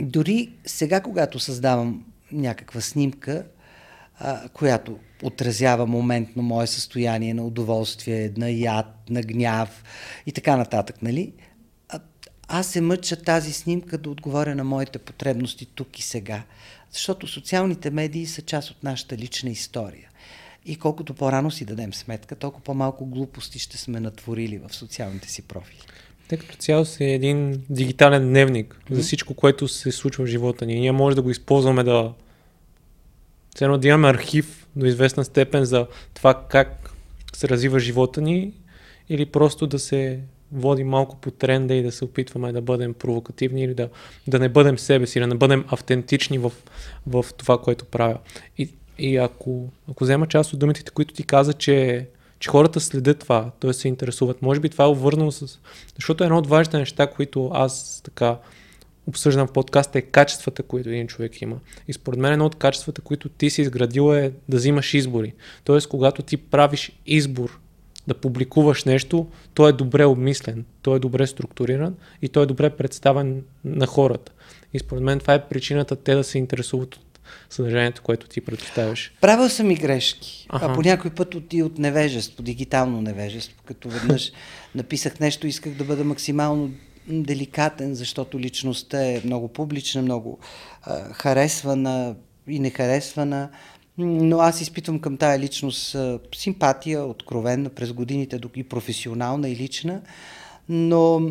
дори 0.00 0.52
сега, 0.66 1.00
когато 1.00 1.38
създавам 1.38 2.04
някаква 2.32 2.80
снимка, 2.80 3.44
а, 4.20 4.48
която 4.48 4.98
отразява 5.22 5.86
моментно 5.86 6.42
мое 6.42 6.66
състояние 6.66 7.34
на 7.34 7.46
удоволствие, 7.46 8.32
на 8.36 8.50
яд, 8.50 8.86
на 9.10 9.22
гняв 9.22 9.84
и 10.26 10.32
така 10.32 10.56
нататък, 10.56 11.02
нали? 11.02 11.32
А, 11.88 12.00
аз 12.48 12.66
се 12.66 12.80
мъча 12.80 13.16
тази 13.16 13.52
снимка 13.52 13.98
да 13.98 14.10
отговоря 14.10 14.54
на 14.54 14.64
моите 14.64 14.98
потребности 14.98 15.66
тук 15.66 15.98
и 15.98 16.02
сега, 16.02 16.42
защото 16.92 17.26
социалните 17.26 17.90
медии 17.90 18.26
са 18.26 18.42
част 18.42 18.70
от 18.70 18.82
нашата 18.82 19.16
лична 19.16 19.50
история. 19.50 20.08
И 20.66 20.76
колкото 20.76 21.14
по-рано 21.14 21.50
си 21.50 21.64
дадем 21.64 21.94
сметка, 21.94 22.36
толкова 22.36 22.64
по-малко 22.64 23.06
глупости 23.06 23.58
ще 23.58 23.78
сме 23.78 24.00
натворили 24.00 24.58
в 24.58 24.74
социалните 24.74 25.30
си 25.30 25.42
профили. 25.42 25.78
Тъй 26.28 26.38
като 26.38 26.56
цяло 26.56 26.84
си 26.84 27.04
е 27.04 27.14
един 27.14 27.62
дигитален 27.70 28.28
дневник 28.28 28.74
mm-hmm. 28.74 28.94
за 28.94 29.02
всичко, 29.02 29.34
което 29.34 29.68
се 29.68 29.92
случва 29.92 30.24
в 30.24 30.28
живота 30.28 30.66
ни. 30.66 30.80
Ние 30.80 30.92
може 30.92 31.16
да 31.16 31.22
го 31.22 31.30
използваме 31.30 31.84
да 31.84 32.12
Ценно 33.58 33.78
да 33.78 33.88
имаме 33.88 34.08
архив 34.08 34.66
до 34.76 34.86
известна 34.86 35.24
степен 35.24 35.64
за 35.64 35.86
това 36.14 36.42
как 36.48 36.90
се 37.36 37.48
развива 37.48 37.78
живота 37.78 38.20
ни 38.20 38.52
или 39.08 39.26
просто 39.26 39.66
да 39.66 39.78
се 39.78 40.20
води 40.52 40.84
малко 40.84 41.16
по 41.16 41.30
тренда 41.30 41.74
и 41.74 41.82
да 41.82 41.92
се 41.92 42.04
опитваме 42.04 42.52
да 42.52 42.60
бъдем 42.60 42.94
провокативни 42.94 43.62
или 43.62 43.74
да, 43.74 43.88
да 44.26 44.38
не 44.38 44.48
бъдем 44.48 44.78
себе 44.78 45.06
си, 45.06 45.20
да 45.20 45.26
не 45.26 45.34
бъдем 45.34 45.64
автентични 45.68 46.38
в, 46.38 46.52
в 47.06 47.24
това, 47.36 47.58
което 47.58 47.84
правя. 47.84 48.18
И, 48.58 48.68
и 48.98 49.16
ако, 49.16 49.68
ако 49.90 50.04
взема 50.04 50.26
част 50.26 50.52
от 50.52 50.58
думите, 50.58 50.90
които 50.90 51.14
ти 51.14 51.22
каза, 51.22 51.52
че, 51.52 52.06
че 52.38 52.50
хората 52.50 52.80
следят 52.80 53.18
това, 53.18 53.50
т.е. 53.60 53.72
се 53.72 53.88
интересуват, 53.88 54.42
може 54.42 54.60
би 54.60 54.68
това 54.68 54.84
е 54.84 54.88
увърнало 54.88 55.32
с... 55.32 55.58
Защото 55.94 56.24
едно 56.24 56.38
от 56.38 56.46
важните 56.46 56.78
неща, 56.78 57.06
които 57.06 57.50
аз 57.54 58.00
така 58.04 58.36
обсъждам 59.08 59.46
в 59.46 59.52
подкаста 59.52 59.98
е 59.98 60.02
качествата, 60.02 60.62
които 60.62 60.88
един 60.88 61.06
човек 61.06 61.42
има. 61.42 61.56
И 61.88 61.92
според 61.92 62.20
мен 62.20 62.32
едно 62.32 62.46
от 62.46 62.54
качествата, 62.54 63.00
които 63.00 63.28
ти 63.28 63.50
си 63.50 63.62
изградил 63.62 64.14
е 64.14 64.32
да 64.48 64.56
взимаш 64.56 64.94
избори. 64.94 65.34
Тоест, 65.64 65.88
когато 65.88 66.22
ти 66.22 66.36
правиш 66.36 66.92
избор 67.06 67.60
да 68.06 68.14
публикуваш 68.14 68.84
нещо, 68.84 69.26
той 69.54 69.70
е 69.70 69.72
добре 69.72 70.04
обмислен, 70.04 70.64
той 70.82 70.96
е 70.96 71.00
добре 71.00 71.26
структуриран 71.26 71.94
и 72.22 72.28
той 72.28 72.42
е 72.42 72.46
добре 72.46 72.70
представен 72.70 73.42
на 73.64 73.86
хората. 73.86 74.32
И 74.74 74.78
според 74.78 75.02
мен 75.02 75.18
това 75.18 75.34
е 75.34 75.48
причината 75.48 75.96
те 75.96 76.14
да 76.14 76.24
се 76.24 76.38
интересуват 76.38 76.94
от 76.94 77.18
съдържанието, 77.50 78.02
което 78.02 78.28
ти 78.28 78.40
предоставяш. 78.40 79.12
Правил 79.20 79.48
съм 79.48 79.70
и 79.70 79.74
грешки, 79.74 80.46
ага. 80.48 80.66
а 80.66 80.74
по 80.74 80.82
някой 80.82 81.10
път 81.10 81.34
от, 81.34 81.52
и 81.52 81.62
от 81.62 81.78
невежество, 81.78 82.42
дигитално 82.42 83.02
невежество, 83.02 83.62
като 83.64 83.88
веднъж 83.88 84.32
написах 84.74 85.20
нещо, 85.20 85.46
исках 85.46 85.72
да 85.72 85.84
бъда 85.84 86.04
максимално 86.04 86.70
деликатен, 87.08 87.94
защото 87.94 88.40
личността 88.40 89.06
е 89.06 89.20
много 89.24 89.48
публична, 89.48 90.02
много 90.02 90.38
а, 90.82 91.12
харесвана 91.12 92.16
и 92.48 92.58
нехаресвана. 92.58 93.50
Но 93.98 94.38
аз 94.38 94.60
изпитвам 94.60 94.98
към 94.98 95.16
тая 95.16 95.38
личност 95.38 95.94
а, 95.94 96.18
симпатия, 96.34 97.04
откровенна 97.04 97.68
през 97.70 97.92
годините, 97.92 98.40
и 98.56 98.64
професионална 98.64 99.48
и 99.48 99.56
лична. 99.56 100.00
Но 100.68 101.30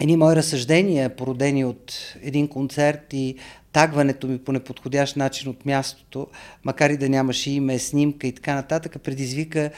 едни 0.00 0.16
мои 0.16 0.36
разсъждения, 0.36 1.16
породени 1.16 1.64
от 1.64 2.14
един 2.22 2.48
концерт 2.48 3.12
и 3.12 3.36
тагването 3.74 4.26
ми 4.26 4.38
по 4.38 4.52
неподходящ 4.52 5.16
начин 5.16 5.50
от 5.50 5.66
мястото, 5.66 6.26
макар 6.64 6.90
и 6.90 6.96
да 6.96 7.08
нямаше 7.08 7.50
име, 7.50 7.78
снимка 7.78 8.26
и 8.26 8.32
така 8.32 8.54
нататък, 8.54 8.96
предизвика 9.02 9.70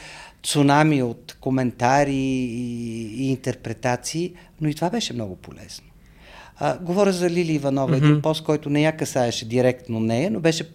цунами 0.43 1.03
от 1.03 1.37
коментари 1.41 2.15
и, 2.15 3.23
и 3.23 3.29
интерпретации, 3.31 4.33
но 4.61 4.69
и 4.69 4.73
това 4.73 4.89
беше 4.89 5.13
много 5.13 5.35
полезно. 5.35 5.87
А, 6.57 6.77
говоря 6.77 7.11
за 7.11 7.29
Лили 7.29 7.53
Иванова, 7.53 7.93
mm-hmm. 7.93 7.97
един 7.97 8.21
пост, 8.21 8.43
който 8.43 8.69
не 8.69 8.81
я 8.81 8.97
касаеше 8.97 9.47
директно 9.47 9.99
нея, 9.99 10.31
но 10.31 10.39
беше 10.39 10.69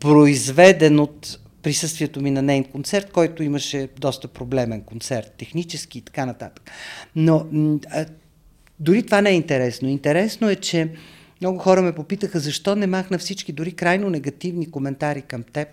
произведен 0.00 1.00
от 1.00 1.38
присъствието 1.62 2.20
ми 2.20 2.30
на 2.30 2.42
нейн 2.42 2.64
концерт, 2.64 3.12
който 3.12 3.42
имаше 3.42 3.88
доста 3.98 4.28
проблемен 4.28 4.80
концерт, 4.80 5.34
технически 5.38 5.98
и 5.98 6.02
така 6.02 6.26
нататък. 6.26 6.70
Но 7.16 7.46
а, 7.90 8.06
дори 8.80 9.02
това 9.02 9.20
не 9.20 9.30
е 9.30 9.34
интересно. 9.34 9.88
Интересно 9.88 10.50
е, 10.50 10.56
че 10.56 10.88
много 11.40 11.58
хора 11.58 11.82
ме 11.82 11.94
попитаха 11.94 12.40
защо 12.40 12.76
не 12.76 12.86
махна 12.86 13.18
всички, 13.18 13.52
дори 13.52 13.72
крайно 13.72 14.10
негативни 14.10 14.70
коментари 14.70 15.22
към 15.22 15.42
теб, 15.42 15.68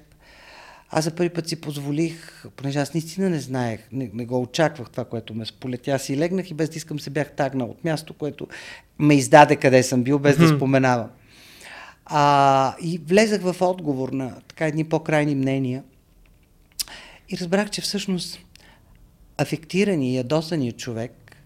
аз 0.93 1.03
за 1.03 1.11
първи 1.11 1.29
път 1.29 1.47
си 1.47 1.61
позволих, 1.61 2.45
понеже 2.55 2.79
аз 2.79 2.93
наистина 2.93 3.29
не 3.29 3.39
знаех, 3.39 3.79
не, 3.91 4.09
не 4.13 4.25
го 4.25 4.41
очаквах 4.41 4.89
това, 4.89 5.05
което 5.05 5.33
ме 5.33 5.45
сполетя. 5.45 5.99
Си 5.99 6.17
легнах 6.17 6.51
и 6.51 6.53
без 6.53 6.69
да 6.69 6.77
искам 6.77 6.99
се 6.99 7.09
бях 7.09 7.31
тагнал 7.31 7.69
от 7.69 7.83
място, 7.83 8.13
което 8.13 8.47
ме 8.99 9.15
издаде 9.15 9.55
къде 9.55 9.83
съм 9.83 10.03
бил, 10.03 10.19
без 10.19 10.37
да 10.37 10.47
споменавам. 10.47 11.09
А, 12.05 12.75
и 12.81 13.01
влезах 13.07 13.41
в 13.41 13.55
отговор 13.61 14.09
на 14.09 14.41
така 14.47 14.67
едни 14.67 14.83
по-крайни 14.83 15.35
мнения 15.35 15.83
и 17.29 17.37
разбрах, 17.37 17.69
че 17.69 17.81
всъщност 17.81 18.39
афектирани 19.37 20.11
и 20.11 20.15
ядосания 20.17 20.71
човек 20.71 21.37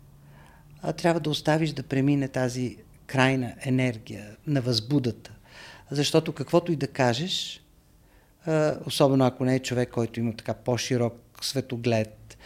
а, 0.81 0.93
трябва 0.93 1.19
да 1.19 1.29
оставиш 1.29 1.71
да 1.71 1.83
премине 1.83 2.27
тази 2.27 2.77
крайна 3.07 3.53
енергия 3.61 4.35
на 4.47 4.61
възбудата. 4.61 5.31
Защото 5.91 6.33
каквото 6.33 6.71
и 6.71 6.75
да 6.75 6.87
кажеш, 6.87 7.61
особено 8.85 9.25
ако 9.25 9.45
не 9.45 9.55
е 9.55 9.59
човек, 9.59 9.89
който 9.89 10.19
има 10.19 10.35
така 10.35 10.53
по-широк 10.53 11.39
светоглед, 11.41 12.37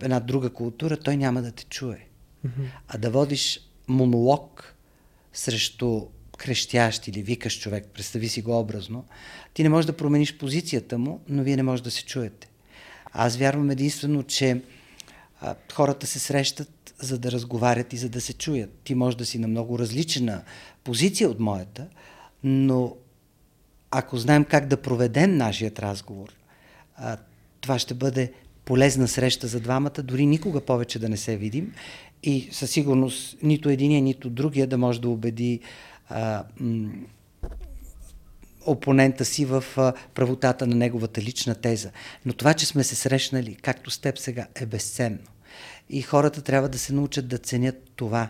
една 0.00 0.20
друга 0.20 0.50
култура, 0.50 0.96
той 0.96 1.16
няма 1.16 1.42
да 1.42 1.52
те 1.52 1.64
чуе. 1.64 2.06
Mm-hmm. 2.46 2.66
А 2.88 2.98
да 2.98 3.10
водиш 3.10 3.60
монолог 3.88 4.74
срещу 5.32 6.06
крещящ 6.38 7.08
или 7.08 7.22
викаш 7.22 7.60
човек, 7.60 7.86
представи 7.94 8.28
си 8.28 8.42
го 8.42 8.58
образно, 8.58 9.04
ти 9.54 9.62
не 9.62 9.68
можеш 9.68 9.86
да 9.86 9.96
промениш 9.96 10.38
позицията 10.38 10.98
му, 10.98 11.20
но 11.28 11.42
вие 11.42 11.56
не 11.56 11.62
можете 11.62 11.84
да 11.84 11.90
се 11.90 12.04
чуете. 12.04 12.48
Аз 13.12 13.36
вярвам 13.36 13.70
единствено, 13.70 14.22
че 14.22 14.62
а, 15.40 15.54
хората 15.72 16.06
се 16.06 16.18
срещат 16.18 16.70
за 17.00 17.18
да 17.18 17.32
разговарят 17.32 17.92
и 17.92 17.96
за 17.96 18.08
да 18.08 18.20
се 18.20 18.32
чуят. 18.32 18.70
Ти 18.84 18.94
може 18.94 19.16
да 19.16 19.26
си 19.26 19.38
на 19.38 19.48
много 19.48 19.78
различна 19.78 20.42
позиция 20.84 21.30
от 21.30 21.40
моята, 21.40 21.86
но 22.44 22.96
ако 23.90 24.16
знаем 24.16 24.44
как 24.44 24.66
да 24.66 24.76
проведем 24.76 25.36
нашият 25.36 25.78
разговор, 25.78 26.28
това 27.60 27.78
ще 27.78 27.94
бъде 27.94 28.32
полезна 28.64 29.08
среща 29.08 29.46
за 29.46 29.60
двамата, 29.60 30.02
дори 30.02 30.26
никога 30.26 30.60
повече 30.60 30.98
да 30.98 31.08
не 31.08 31.16
се 31.16 31.36
видим 31.36 31.72
и 32.22 32.48
със 32.52 32.70
сигурност 32.70 33.36
нито 33.42 33.68
единия, 33.68 34.02
нито 34.02 34.30
другия 34.30 34.66
да 34.66 34.78
може 34.78 35.00
да 35.00 35.08
убеди 35.08 35.60
а, 36.08 36.44
м- 36.60 36.90
опонента 38.66 39.24
си 39.24 39.44
в 39.44 39.64
а, 39.76 39.92
правотата 40.14 40.66
на 40.66 40.74
неговата 40.74 41.22
лична 41.22 41.54
теза. 41.54 41.90
Но 42.26 42.32
това, 42.32 42.54
че 42.54 42.66
сме 42.66 42.84
се 42.84 42.94
срещнали, 42.94 43.54
както 43.54 43.90
с 43.90 43.98
теб 43.98 44.18
сега, 44.18 44.46
е 44.54 44.66
безценно. 44.66 45.18
И 45.90 46.02
хората 46.02 46.42
трябва 46.42 46.68
да 46.68 46.78
се 46.78 46.92
научат 46.92 47.28
да 47.28 47.38
ценят 47.38 47.90
това, 47.96 48.28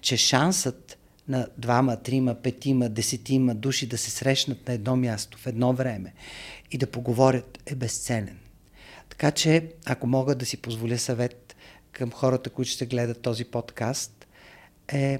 че 0.00 0.16
шансът 0.16 0.98
на 1.28 1.48
двама, 1.58 1.96
трима, 1.96 2.34
петима, 2.34 2.88
десетима 2.88 3.54
души 3.54 3.86
да 3.86 3.98
се 3.98 4.10
срещнат 4.10 4.68
на 4.68 4.74
едно 4.74 4.96
място, 4.96 5.38
в 5.38 5.46
едно 5.46 5.72
време 5.72 6.12
и 6.70 6.78
да 6.78 6.86
поговорят 6.86 7.58
е 7.66 7.74
безценен. 7.74 8.38
Така 9.08 9.30
че, 9.30 9.70
ако 9.84 10.06
мога 10.06 10.34
да 10.34 10.46
си 10.46 10.56
позволя 10.56 10.98
съвет 10.98 11.56
към 11.92 12.10
хората, 12.10 12.50
които 12.50 12.70
ще 12.70 12.86
гледат 12.86 13.22
този 13.22 13.44
подкаст, 13.44 14.26
е 14.88 15.18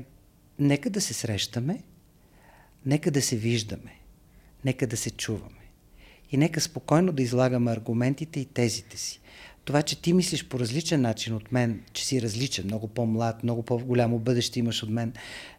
нека 0.58 0.90
да 0.90 1.00
се 1.00 1.14
срещаме, 1.14 1.82
нека 2.86 3.10
да 3.10 3.22
се 3.22 3.36
виждаме, 3.36 3.92
нека 4.64 4.86
да 4.86 4.96
се 4.96 5.10
чуваме. 5.10 5.70
И 6.30 6.36
нека 6.36 6.60
спокойно 6.60 7.12
да 7.12 7.22
излагаме 7.22 7.72
аргументите 7.72 8.40
и 8.40 8.44
тезите 8.44 8.96
си. 8.96 9.20
Това, 9.66 9.82
че 9.82 10.02
ти 10.02 10.12
мислиш 10.12 10.44
по 10.44 10.58
различен 10.58 11.00
начин 11.00 11.34
от 11.34 11.52
мен, 11.52 11.80
че 11.92 12.06
си 12.06 12.22
различен, 12.22 12.64
много 12.64 12.88
по-млад, 12.88 13.42
много 13.42 13.62
по-голямо 13.62 14.18
бъдеще 14.18 14.58
имаш 14.58 14.82
от 14.82 14.90
мен, 14.90 15.12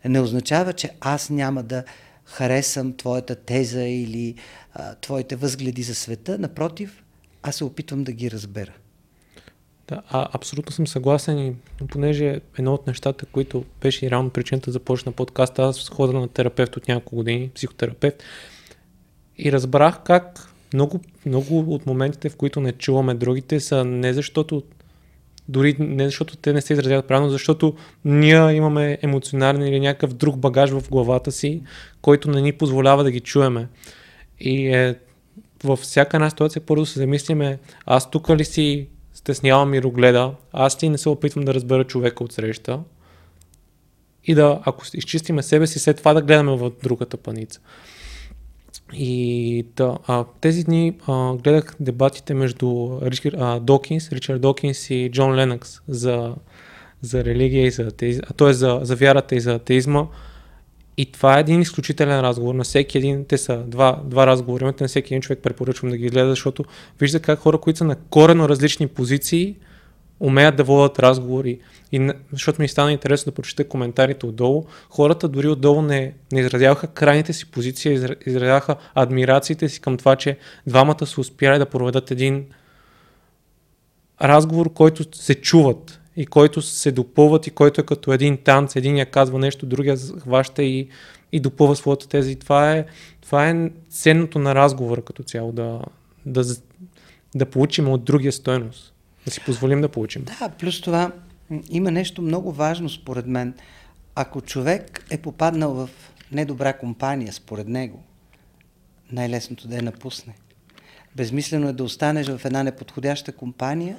не 0.05 0.19
означава, 0.19 0.73
че 0.73 0.89
аз 0.99 1.29
няма 1.29 1.63
да 1.63 1.83
харесам 2.25 2.93
твоята 2.93 3.35
теза 3.35 3.83
или 3.83 4.35
а, 4.73 4.95
твоите 4.95 5.35
възгледи 5.35 5.83
за 5.83 5.95
света. 5.95 6.37
Напротив, 6.39 7.03
аз 7.43 7.55
се 7.55 7.63
опитвам 7.63 8.03
да 8.03 8.11
ги 8.11 8.31
разбера. 8.31 8.71
Да, 9.87 10.01
а, 10.09 10.27
абсолютно 10.33 10.71
съм 10.71 10.87
съгласен 10.87 11.39
и 11.39 11.53
понеже 11.87 12.41
едно 12.57 12.73
от 12.73 12.87
нещата, 12.87 13.25
които 13.25 13.65
беше 13.81 14.05
и 14.05 14.11
реално 14.11 14.29
причината 14.29 14.71
да 14.71 14.79
почна 14.79 15.11
подкаста, 15.11 15.63
аз 15.63 15.89
ходя 15.89 16.13
на 16.13 16.27
терапевт 16.27 16.77
от 16.77 16.87
няколко 16.87 17.15
години, 17.15 17.51
психотерапевт, 17.55 18.23
и 19.37 19.51
разбрах 19.51 20.03
как 20.03 20.53
много, 20.77 20.99
много 21.25 21.59
от 21.73 21.85
моментите, 21.85 22.29
в 22.29 22.35
които 22.35 22.61
не 22.61 22.71
чуваме 22.71 23.13
другите, 23.13 23.59
са 23.59 23.85
не 23.85 24.13
защото 24.13 24.63
Дори 25.49 25.75
не 25.79 26.05
защото 26.05 26.37
те 26.37 26.53
не 26.53 26.61
се 26.61 26.73
изразяват 26.73 27.07
правилно, 27.07 27.29
защото 27.29 27.75
ние 28.05 28.51
имаме 28.53 28.97
емоционален 29.01 29.67
или 29.67 29.79
някакъв 29.79 30.13
друг 30.13 30.37
багаж 30.37 30.69
в 30.69 30.89
главата 30.89 31.31
си, 31.31 31.61
който 32.01 32.31
не 32.31 32.41
ни 32.41 32.51
позволява 32.51 33.03
да 33.03 33.11
ги 33.11 33.19
чуеме. 33.19 33.67
И 34.39 34.67
е, 34.67 34.95
във 35.63 35.79
всяка 35.79 36.17
една 36.17 36.29
ситуация 36.29 36.61
първо 36.61 36.85
се 36.85 36.99
замислиме, 36.99 37.59
аз 37.85 38.11
тук 38.11 38.29
ли 38.29 38.45
си 38.45 38.87
стеснявам 39.13 39.69
мирогледа, 39.69 40.33
аз 40.51 40.83
ли 40.83 40.89
не 40.89 40.97
се 40.97 41.09
опитвам 41.09 41.45
да 41.45 41.53
разбера 41.53 41.83
човека 41.83 42.23
от 42.23 42.33
среща 42.33 42.79
и 44.23 44.35
да, 44.35 44.59
ако 44.65 44.83
изчистиме 44.93 45.43
себе 45.43 45.67
си, 45.67 45.79
след 45.79 45.97
това 45.97 46.13
да 46.13 46.21
гледаме 46.21 46.57
в 46.57 46.71
другата 46.83 47.17
паница. 47.17 47.59
И 48.93 49.65
да, 49.75 49.97
а, 50.07 50.25
тези 50.41 50.63
дни 50.63 50.93
а, 51.07 51.35
гледах 51.35 51.75
дебатите 51.79 52.33
между 52.33 52.99
Ричард, 53.01 53.35
а, 53.39 53.59
Докинс, 53.59 54.11
Ричард 54.11 54.41
Докинс 54.41 54.89
и 54.89 55.09
Джон 55.11 55.35
Ленакс 55.35 55.81
за, 55.87 56.35
за 57.01 57.23
религия 57.25 57.65
и 57.65 57.71
за 57.71 57.83
атеизма, 57.83 58.25
т.е. 58.37 58.53
За, 58.53 58.79
за 58.81 58.95
вярата 58.95 59.35
и 59.35 59.39
за 59.39 59.53
атеизма. 59.53 60.07
И 60.97 61.11
това 61.11 61.37
е 61.37 61.39
един 61.39 61.61
изключителен 61.61 62.19
разговор. 62.19 62.55
На 62.55 62.63
всеки 62.63 62.97
един, 62.97 63.25
те 63.25 63.37
са 63.37 63.57
два, 63.57 64.01
два 64.05 64.27
разговора, 64.27 64.63
имате 64.63 64.83
на 64.83 64.87
всеки 64.87 65.13
един 65.13 65.21
човек 65.21 65.39
препоръчвам 65.43 65.91
да 65.91 65.97
ги 65.97 66.09
гледа, 66.09 66.29
защото 66.29 66.65
вижда 66.99 67.19
как 67.19 67.39
хора, 67.39 67.57
които 67.57 67.77
са 67.77 67.83
на 67.83 67.95
корено 67.95 68.49
различни 68.49 68.87
позиции, 68.87 69.55
умеят 70.19 70.55
да 70.55 70.63
водят 70.63 70.99
разговори. 70.99 71.59
И, 71.91 72.11
защото 72.31 72.61
ми 72.61 72.67
стана 72.67 72.91
интересно 72.91 73.29
да 73.29 73.35
прочета 73.35 73.67
коментарите 73.67 74.25
отдолу, 74.25 74.65
хората 74.89 75.27
дори 75.27 75.47
отдолу 75.47 75.81
не, 75.81 76.13
не 76.31 76.39
изразяваха 76.39 76.87
крайните 76.87 77.33
си 77.33 77.51
позиции, 77.51 77.99
изразяваха 78.25 78.75
адмирациите 78.95 79.69
си 79.69 79.81
към 79.81 79.97
това, 79.97 80.15
че 80.15 80.37
двамата 80.67 81.05
са 81.05 81.21
успяли 81.21 81.59
да 81.59 81.65
проведат 81.65 82.11
един 82.11 82.45
разговор, 84.21 84.73
който 84.73 85.17
се 85.17 85.35
чуват 85.35 85.99
и 86.15 86.25
който 86.25 86.61
се 86.61 86.91
допълват 86.91 87.47
и 87.47 87.51
който 87.51 87.81
е 87.81 87.85
като 87.85 88.13
един 88.13 88.37
танц. 88.37 88.75
Един 88.75 88.97
я 88.97 89.05
казва 89.05 89.39
нещо, 89.39 89.65
другия 89.65 89.97
хваща 89.97 90.63
и, 90.63 90.89
и 91.31 91.39
допълва 91.39 91.75
своята 91.75 92.07
тези. 92.07 92.35
Това 92.35 92.73
е, 92.73 92.85
това 93.21 93.49
е 93.49 93.69
ценното 93.89 94.39
на 94.39 94.55
разговора 94.55 95.01
като 95.01 95.23
цяло, 95.23 95.51
да, 95.51 95.81
да, 96.25 96.43
да 97.35 97.45
получим 97.45 97.89
от 97.89 98.03
другия 98.03 98.31
стойност. 98.31 98.93
Да 99.25 99.31
си 99.31 99.41
позволим 99.45 99.81
да 99.81 99.89
получим. 99.89 100.23
Да, 100.23 100.49
плюс 100.49 100.81
това 100.81 101.11
има 101.69 101.91
нещо 101.91 102.21
много 102.21 102.51
важно 102.51 102.89
според 102.89 103.27
мен. 103.27 103.53
Ако 104.15 104.41
човек 104.41 105.05
е 105.09 105.17
попаднал 105.17 105.73
в 105.73 105.89
недобра 106.31 106.77
компания, 106.77 107.33
според 107.33 107.67
него, 107.67 108.03
най-лесното 109.11 109.67
да 109.67 109.75
я 109.75 109.81
напусне. 109.81 110.33
Безмислено 111.15 111.69
е 111.69 111.73
да 111.73 111.83
останеш 111.83 112.27
в 112.27 112.45
една 112.45 112.63
неподходяща 112.63 113.31
компания 113.31 113.97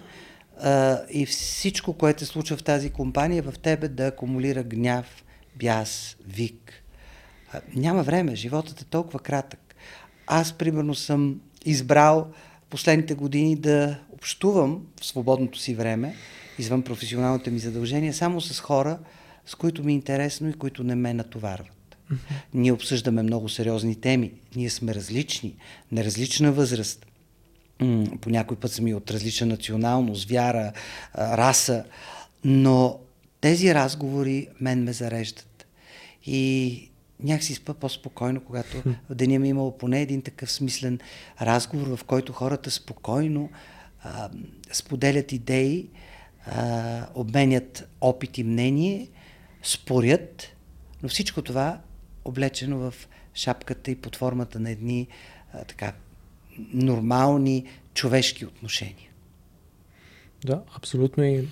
а, 0.60 0.98
и 1.10 1.26
всичко, 1.26 1.92
което 1.92 2.20
се 2.20 2.26
случва 2.26 2.56
в 2.56 2.62
тази 2.62 2.90
компания, 2.90 3.42
в 3.42 3.58
тебе 3.58 3.88
да 3.88 4.06
акумулира 4.06 4.62
гняв, 4.62 5.24
бяс, 5.56 6.16
вик. 6.28 6.72
А, 7.52 7.60
няма 7.74 8.02
време, 8.02 8.34
животът 8.34 8.80
е 8.80 8.84
толкова 8.84 9.18
кратък. 9.18 9.74
Аз, 10.26 10.52
примерно, 10.52 10.94
съм 10.94 11.40
избрал 11.64 12.26
последните 12.70 13.14
години 13.14 13.56
да 13.56 13.98
общувам 14.12 14.86
в 15.00 15.06
свободното 15.06 15.58
си 15.58 15.74
време, 15.74 16.14
извън 16.58 16.82
професионалните 16.82 17.50
ми 17.50 17.58
задължения, 17.58 18.14
само 18.14 18.40
с 18.40 18.60
хора, 18.60 18.98
с 19.46 19.54
които 19.54 19.84
ми 19.84 19.92
е 19.92 19.94
интересно 19.94 20.48
и 20.48 20.52
които 20.52 20.84
не 20.84 20.94
ме 20.94 21.14
натоварват. 21.14 21.96
Ние 22.54 22.72
обсъждаме 22.72 23.22
много 23.22 23.48
сериозни 23.48 24.00
теми. 24.00 24.32
Ние 24.56 24.70
сме 24.70 24.94
различни, 24.94 25.54
на 25.92 26.04
различна 26.04 26.52
възраст. 26.52 27.06
По 28.20 28.30
някой 28.30 28.56
път 28.56 28.72
сме 28.72 28.94
от 28.94 29.10
различна 29.10 29.46
националност, 29.46 30.30
вяра, 30.30 30.72
раса, 31.18 31.84
но 32.44 33.00
тези 33.40 33.74
разговори 33.74 34.48
мен 34.60 34.82
ме 34.82 34.92
зареждат. 34.92 35.66
И 36.26 36.90
някакси 37.22 37.54
спа 37.54 37.74
по-спокойно, 37.74 38.40
когато 38.40 38.82
в 39.10 39.14
деня 39.14 39.38
ми 39.38 39.48
е 39.48 39.50
имало 39.50 39.78
поне 39.78 40.02
един 40.02 40.22
такъв 40.22 40.52
смислен 40.52 40.98
разговор, 41.42 41.96
в 41.96 42.04
който 42.04 42.32
хората 42.32 42.70
спокойно 42.70 43.50
а, 44.02 44.30
споделят 44.72 45.32
идеи, 45.32 45.88
обменят 47.14 47.88
опит 48.00 48.38
и 48.38 48.44
мнение, 48.44 49.08
спорят, 49.62 50.56
но 51.02 51.08
всичко 51.08 51.42
това 51.42 51.80
облечено 52.24 52.78
в 52.78 52.94
шапката 53.34 53.90
и 53.90 53.96
под 53.96 54.16
формата 54.16 54.60
на 54.60 54.70
едни 54.70 55.08
а, 55.52 55.64
така 55.64 55.92
нормални 56.72 57.64
човешки 57.94 58.46
отношения. 58.46 59.10
Да, 60.44 60.62
абсолютно 60.76 61.24
и 61.24 61.48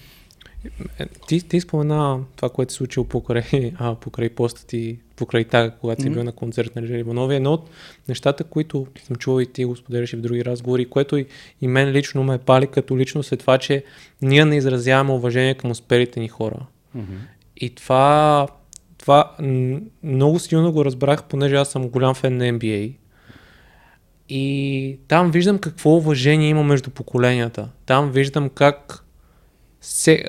е, 0.99 1.07
ти, 1.29 1.49
ти 1.49 1.61
спомена 1.61 2.25
това, 2.37 2.51
което 2.51 2.73
се 2.73 2.77
случило 2.77 3.09
покрай, 3.09 3.73
а, 3.79 3.95
покрай 3.95 4.31
поста 4.31 4.67
ти, 4.67 4.99
покрай 5.16 5.44
тага, 5.44 5.70
когато 5.81 6.02
си 6.02 6.09
mm-hmm. 6.09 6.14
бил 6.14 6.24
на 6.24 6.33
концерт 6.33 6.76
на 6.76 6.83
Лежа 6.83 6.96
Иванова. 6.96 7.35
Едно 7.35 7.52
от 7.52 7.70
нещата, 8.09 8.44
които 8.44 8.87
съм 9.05 9.16
чувал 9.16 9.40
и 9.40 9.46
ти 9.46 9.64
го 9.64 9.76
споделяш 9.76 10.12
и 10.12 10.16
в 10.16 10.20
други 10.20 10.44
разговори, 10.44 10.90
което 10.90 11.16
и, 11.16 11.26
и 11.61 11.68
мен 11.68 11.90
лично 11.90 12.24
ме 12.24 12.38
пали 12.38 12.66
като 12.66 12.98
личност 12.98 13.33
е 13.33 13.37
това, 13.37 13.59
че 13.59 13.85
ние 14.22 14.44
не 14.44 14.57
изразяваме 14.57 15.12
уважение 15.12 15.55
към 15.55 15.70
успелите 15.70 16.20
ни 16.20 16.29
хора. 16.29 16.66
Mm-hmm. 16.96 17.02
И 17.57 17.70
това, 17.70 18.46
това 18.98 19.33
много 20.02 20.38
силно 20.38 20.72
го 20.72 20.85
разбрах, 20.85 21.24
понеже 21.24 21.57
аз 21.57 21.68
съм 21.68 21.88
голям 21.88 22.14
фен 22.14 22.37
на 22.37 22.44
NBA. 22.44 22.92
И 24.29 24.98
там 25.09 25.31
виждам 25.31 25.59
какво 25.59 25.96
уважение 25.96 26.48
има 26.48 26.62
между 26.62 26.90
поколенията. 26.90 27.68
Там 27.87 28.11
виждам 28.11 28.48
как 28.48 29.06
се, 29.87 30.25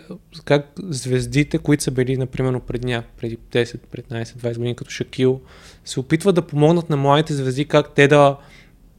как 0.46 0.66
звездите, 0.84 1.58
които 1.58 1.84
са 1.84 1.92
били, 1.92 2.18
например, 2.18 2.60
преди, 2.60 3.00
преди 3.18 3.38
10, 3.38 3.78
15, 3.78 4.24
20 4.24 4.54
години, 4.54 4.76
като 4.76 4.92
Шакил, 4.92 5.42
се 5.86 6.00
опитват 6.00 6.36
да 6.36 6.42
помогнат 6.42 6.90
на 6.90 6.98
младите 6.98 7.34
звезди 7.34 7.66
как 7.66 7.94
те 7.96 8.08
да, 8.08 8.38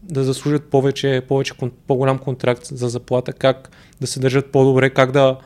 да 0.03 0.25
заслужат 0.25 0.65
повече, 0.65 1.23
повече, 1.29 1.55
по-голям 1.87 2.19
контракт 2.19 2.65
за 2.65 2.89
заплата, 2.89 3.33
как 3.33 3.71
да 4.01 4.07
се 4.07 4.21
държат 4.21 4.53
по-добре, 4.53 4.91
как 4.91 5.13
да 5.13 5.39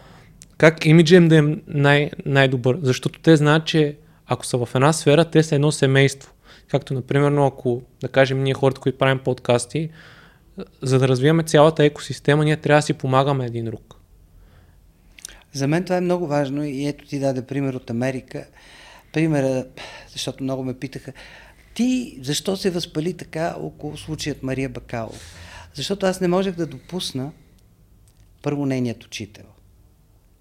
как 0.59 0.87
имиджа 0.87 1.17
им 1.17 1.29
да 1.29 1.39
е 1.39 1.43
най- 1.67 2.11
най-добър. 2.27 2.79
Защото 2.83 3.21
те 3.21 3.37
знаят, 3.37 3.65
че 3.65 3.97
ако 4.27 4.47
са 4.47 4.59
в 4.59 4.69
една 4.75 4.93
сфера, 4.93 5.25
те 5.25 5.43
са 5.43 5.55
едно 5.55 5.73
семейство. 5.73 6.33
Както, 6.71 6.95
например, 6.95 7.33
ако, 7.47 7.83
да 8.01 8.09
кажем, 8.09 8.43
ние 8.43 8.55
хората, 8.55 8.81
които 8.81 8.99
правим 8.99 9.19
подкасти, 9.19 9.91
за 10.83 10.99
да 10.99 11.09
развиваме 11.09 11.43
цялата 11.43 11.85
екосистема, 11.85 12.45
ние 12.45 12.57
трябва 12.57 12.79
да 12.79 12.83
си 12.83 12.93
помагаме 12.93 13.47
един 13.47 13.65
друг. 13.65 14.02
За 15.53 15.69
мен 15.69 15.85
това 15.85 15.97
е 15.97 16.01
много 16.01 16.27
важно 16.27 16.65
и 16.65 16.87
ето 16.87 17.07
ти 17.07 17.19
даде 17.19 17.47
пример 17.47 17.75
от 17.75 17.91
Америка. 17.91 18.47
Примера, 19.13 19.67
защото 20.13 20.45
много 20.45 20.65
ме 20.65 20.79
питаха, 20.79 21.13
ти 21.75 22.19
защо 22.23 22.57
се 22.57 22.71
възпали 22.71 23.15
така 23.15 23.55
около 23.59 23.97
случаят 23.97 24.43
Мария 24.43 24.69
Бакалов? 24.69 25.35
Защото 25.75 26.07
аз 26.07 26.21
не 26.21 26.29
можех 26.29 26.55
да 26.55 26.67
допусна 26.67 27.33
първо 28.43 28.67
нейният 28.67 29.05
учител. 29.05 29.45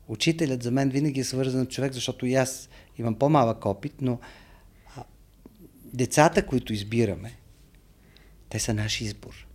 Учителят 0.08 0.64
за 0.64 0.72
мен 0.72 0.90
винаги 0.90 1.20
е 1.20 1.24
свързан 1.24 1.68
човек, 1.68 1.94
защото 1.94 2.26
и 2.26 2.36
аз 2.36 2.70
имам 2.98 3.16
по-малък 3.16 3.66
опит, 3.66 3.94
но 4.02 4.20
децата, 5.94 6.46
които 6.46 6.74
избираме, 6.74 7.38
те 8.50 8.60
са 8.60 8.74
наш 8.74 9.02
избор. 9.02 9.48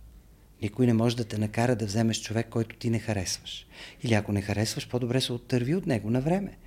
Никой 0.61 0.85
не 0.87 0.93
може 0.93 1.17
да 1.17 1.23
те 1.23 1.37
накара 1.37 1.75
да 1.75 1.85
вземеш 1.85 2.21
човек, 2.21 2.47
който 2.49 2.75
ти 2.75 2.89
не 2.89 2.99
харесваш. 2.99 3.67
Или 4.03 4.13
ако 4.13 4.31
не 4.31 4.41
харесваш, 4.41 4.87
по-добре 4.87 5.21
се 5.21 5.33
оттърви 5.33 5.75
от 5.75 5.85
него 5.85 6.09
на 6.09 6.21
време. 6.21 6.57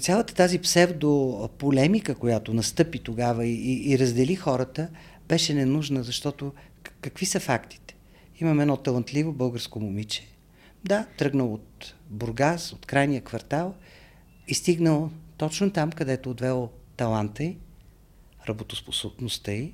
Цялата 0.00 0.34
тази 0.34 0.58
псевдополемика, 0.58 2.14
която 2.14 2.54
настъпи 2.54 2.98
тогава 2.98 3.46
и, 3.46 3.92
и, 3.92 3.98
раздели 3.98 4.36
хората, 4.36 4.88
беше 5.28 5.54
ненужна, 5.54 6.02
защото 6.02 6.52
какви 7.00 7.26
са 7.26 7.40
фактите? 7.40 7.96
Имаме 8.40 8.62
едно 8.62 8.76
талантливо 8.76 9.32
българско 9.32 9.80
момиче. 9.80 10.26
Да, 10.84 11.06
тръгнал 11.18 11.54
от 11.54 11.94
Бургас, 12.10 12.72
от 12.72 12.86
крайния 12.86 13.20
квартал 13.20 13.74
и 14.48 14.54
стигнал 14.54 15.10
точно 15.36 15.70
там, 15.70 15.92
където 15.92 16.30
отвел 16.30 16.70
таланта 16.96 17.44
й, 17.44 17.56
работоспособността 18.48 19.52
й, 19.52 19.72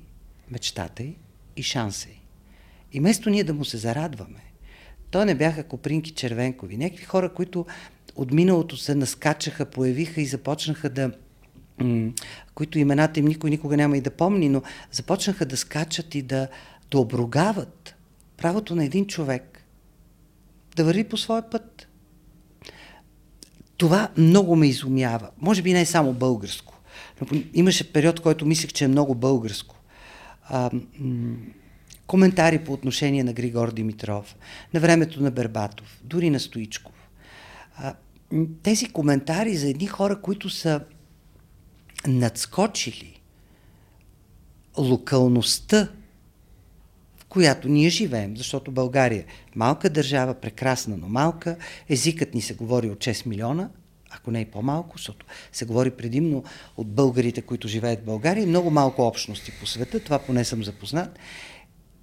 мечтата 0.51 1.03
й 1.03 1.15
и 1.55 1.63
шанса 1.63 2.09
й. 2.09 2.20
И 2.93 2.99
вместо 2.99 3.29
ние 3.29 3.43
да 3.43 3.53
му 3.53 3.65
се 3.65 3.77
зарадваме, 3.77 4.43
то 5.11 5.25
не 5.25 5.35
бяха 5.35 5.63
копринки 5.63 6.11
червенкови. 6.11 6.77
Някакви 6.77 7.05
хора, 7.05 7.33
които 7.33 7.65
от 8.15 8.31
миналото 8.31 8.77
се 8.77 8.95
наскачаха, 8.95 9.65
появиха 9.65 10.21
и 10.21 10.25
започнаха 10.25 10.89
да 10.89 11.11
които 12.55 12.79
имената 12.79 13.19
им 13.19 13.25
никой 13.25 13.49
никога 13.49 13.77
няма 13.77 13.97
и 13.97 14.01
да 14.01 14.11
помни, 14.11 14.49
но 14.49 14.61
започнаха 14.91 15.45
да 15.45 15.57
скачат 15.57 16.15
и 16.15 16.21
да, 16.21 16.47
да 16.91 16.99
обругават 16.99 17.95
правото 18.37 18.75
на 18.75 18.85
един 18.85 19.07
човек 19.07 19.63
да 20.75 20.83
върви 20.83 21.03
по 21.03 21.17
своя 21.17 21.49
път. 21.49 21.87
Това 23.77 24.09
много 24.17 24.55
ме 24.55 24.67
изумява. 24.67 25.29
Може 25.37 25.61
би 25.61 25.73
не 25.73 25.81
е 25.81 25.85
само 25.85 26.13
българско. 26.13 26.79
Но 27.21 27.41
имаше 27.53 27.93
период, 27.93 28.19
който 28.19 28.45
мислех, 28.45 28.71
че 28.71 28.85
е 28.85 28.87
много 28.87 29.15
българско. 29.15 29.75
А, 30.43 30.71
коментари 32.11 32.63
по 32.63 32.73
отношение 32.73 33.23
на 33.23 33.33
Григор 33.33 33.71
Димитров, 33.71 34.35
на 34.73 34.79
времето 34.79 35.23
на 35.23 35.31
Бербатов, 35.31 35.99
дори 36.03 36.29
на 36.29 36.39
Стоичков. 36.39 37.09
Тези 38.63 38.89
коментари 38.89 39.55
за 39.55 39.69
едни 39.69 39.87
хора, 39.87 40.21
които 40.21 40.49
са 40.49 40.81
надскочили 42.07 43.21
локалността, 44.77 45.87
в 47.17 47.25
която 47.25 47.69
ние 47.69 47.89
живеем, 47.89 48.37
защото 48.37 48.71
България 48.71 49.21
е 49.21 49.25
малка 49.55 49.89
държава, 49.89 50.33
прекрасна, 50.33 50.97
но 50.97 51.07
малка, 51.07 51.57
езикът 51.89 52.33
ни 52.33 52.41
се 52.41 52.53
говори 52.53 52.89
от 52.89 52.97
6 52.97 53.25
милиона, 53.25 53.69
ако 54.09 54.31
не 54.31 54.41
и 54.41 54.45
по-малко, 54.45 54.97
защото 54.97 55.25
се 55.51 55.65
говори 55.65 55.91
предимно 55.91 56.43
от 56.77 56.87
българите, 56.87 57.41
които 57.41 57.67
живеят 57.67 58.01
в 58.01 58.05
България 58.05 58.47
много 58.47 58.71
малко 58.71 59.01
общности 59.01 59.51
по 59.59 59.65
света, 59.65 59.99
това 59.99 60.19
поне 60.19 60.45
съм 60.45 60.63
запознат. 60.63 61.19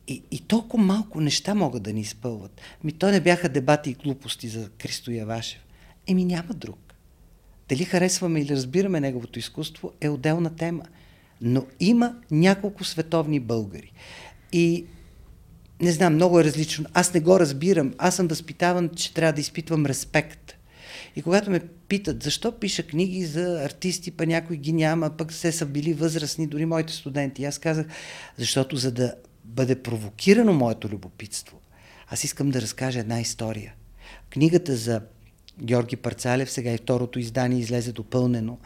И, 0.08 0.22
и 0.30 0.40
толкова 0.40 0.82
малко 0.82 1.20
неща 1.20 1.54
могат 1.54 1.82
да 1.82 1.92
ни 1.92 2.00
изпълват. 2.00 2.60
Ми 2.84 2.92
то 2.92 3.10
не 3.10 3.20
бяха 3.20 3.48
дебати 3.48 3.90
и 3.90 3.94
глупости 3.94 4.48
за 4.48 4.68
Кристо 4.68 5.10
Явашев. 5.10 5.60
Еми 6.06 6.24
няма 6.24 6.54
друг. 6.54 6.94
Дали 7.68 7.84
харесваме 7.84 8.40
или 8.40 8.56
разбираме 8.56 9.00
неговото 9.00 9.38
изкуство 9.38 9.92
е 10.00 10.08
отделна 10.08 10.56
тема. 10.56 10.82
Но 11.40 11.66
има 11.80 12.16
няколко 12.30 12.84
световни 12.84 13.40
българи. 13.40 13.92
И 14.52 14.86
не 15.80 15.92
знам, 15.92 16.14
много 16.14 16.40
е 16.40 16.44
различно. 16.44 16.86
Аз 16.94 17.14
не 17.14 17.20
го 17.20 17.40
разбирам. 17.40 17.94
Аз 17.98 18.16
съм 18.16 18.28
възпитаван, 18.28 18.90
че 18.96 19.14
трябва 19.14 19.32
да 19.32 19.40
изпитвам 19.40 19.86
респект. 19.86 20.54
И 21.16 21.22
когато 21.22 21.50
ме 21.50 21.60
питат 21.88 22.22
защо 22.22 22.52
пиша 22.52 22.82
книги 22.82 23.24
за 23.24 23.64
артисти, 23.64 24.10
па 24.10 24.26
някой 24.26 24.56
ги 24.56 24.72
няма, 24.72 25.10
пък 25.10 25.32
все 25.32 25.52
са 25.52 25.66
били 25.66 25.94
възрастни, 25.94 26.46
дори 26.46 26.64
моите 26.64 26.92
студенти. 26.92 27.44
Аз 27.44 27.58
казах, 27.58 27.86
защото 28.38 28.76
за 28.76 28.92
да 28.92 29.14
бъде 29.48 29.82
провокирано 29.82 30.52
моето 30.52 30.88
любопитство, 30.88 31.60
аз 32.08 32.24
искам 32.24 32.50
да 32.50 32.62
разкажа 32.62 33.00
една 33.00 33.20
история. 33.20 33.74
Книгата 34.30 34.76
за 34.76 35.02
Георги 35.62 35.96
Парцалев, 35.96 36.50
сега 36.50 36.72
и 36.72 36.78
второто 36.78 37.18
издание 37.18 37.58
излезе 37.58 37.92
допълнено, 37.92 38.58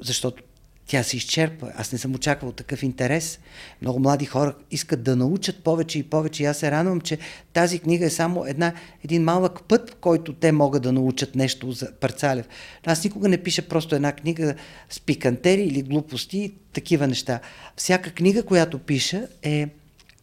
защото 0.00 0.42
тя 0.86 1.02
се 1.02 1.16
изчерпва. 1.16 1.72
Аз 1.76 1.92
не 1.92 1.98
съм 1.98 2.14
очаквал 2.14 2.52
такъв 2.52 2.82
интерес. 2.82 3.38
Много 3.82 3.98
млади 3.98 4.24
хора 4.24 4.54
искат 4.70 5.02
да 5.02 5.16
научат 5.16 5.62
повече 5.64 5.98
и 5.98 6.02
повече. 6.02 6.42
И 6.42 6.46
аз 6.46 6.58
се 6.58 6.70
радвам, 6.70 7.00
че 7.00 7.18
тази 7.52 7.78
книга 7.78 8.06
е 8.06 8.10
само 8.10 8.46
една, 8.46 8.72
един 9.04 9.22
малък 9.22 9.62
път, 9.68 9.96
който 10.00 10.32
те 10.32 10.52
могат 10.52 10.82
да 10.82 10.92
научат 10.92 11.34
нещо 11.34 11.72
за 11.72 11.92
Парцалев. 11.92 12.48
Аз 12.86 13.04
никога 13.04 13.28
не 13.28 13.42
пиша 13.42 13.62
просто 13.62 13.94
една 13.94 14.12
книга 14.12 14.54
с 14.90 15.00
пикантери 15.00 15.62
или 15.62 15.82
глупости, 15.82 16.54
такива 16.72 17.06
неща. 17.06 17.40
Всяка 17.76 18.10
книга, 18.10 18.42
която 18.42 18.78
пиша 18.78 19.28
е 19.42 19.68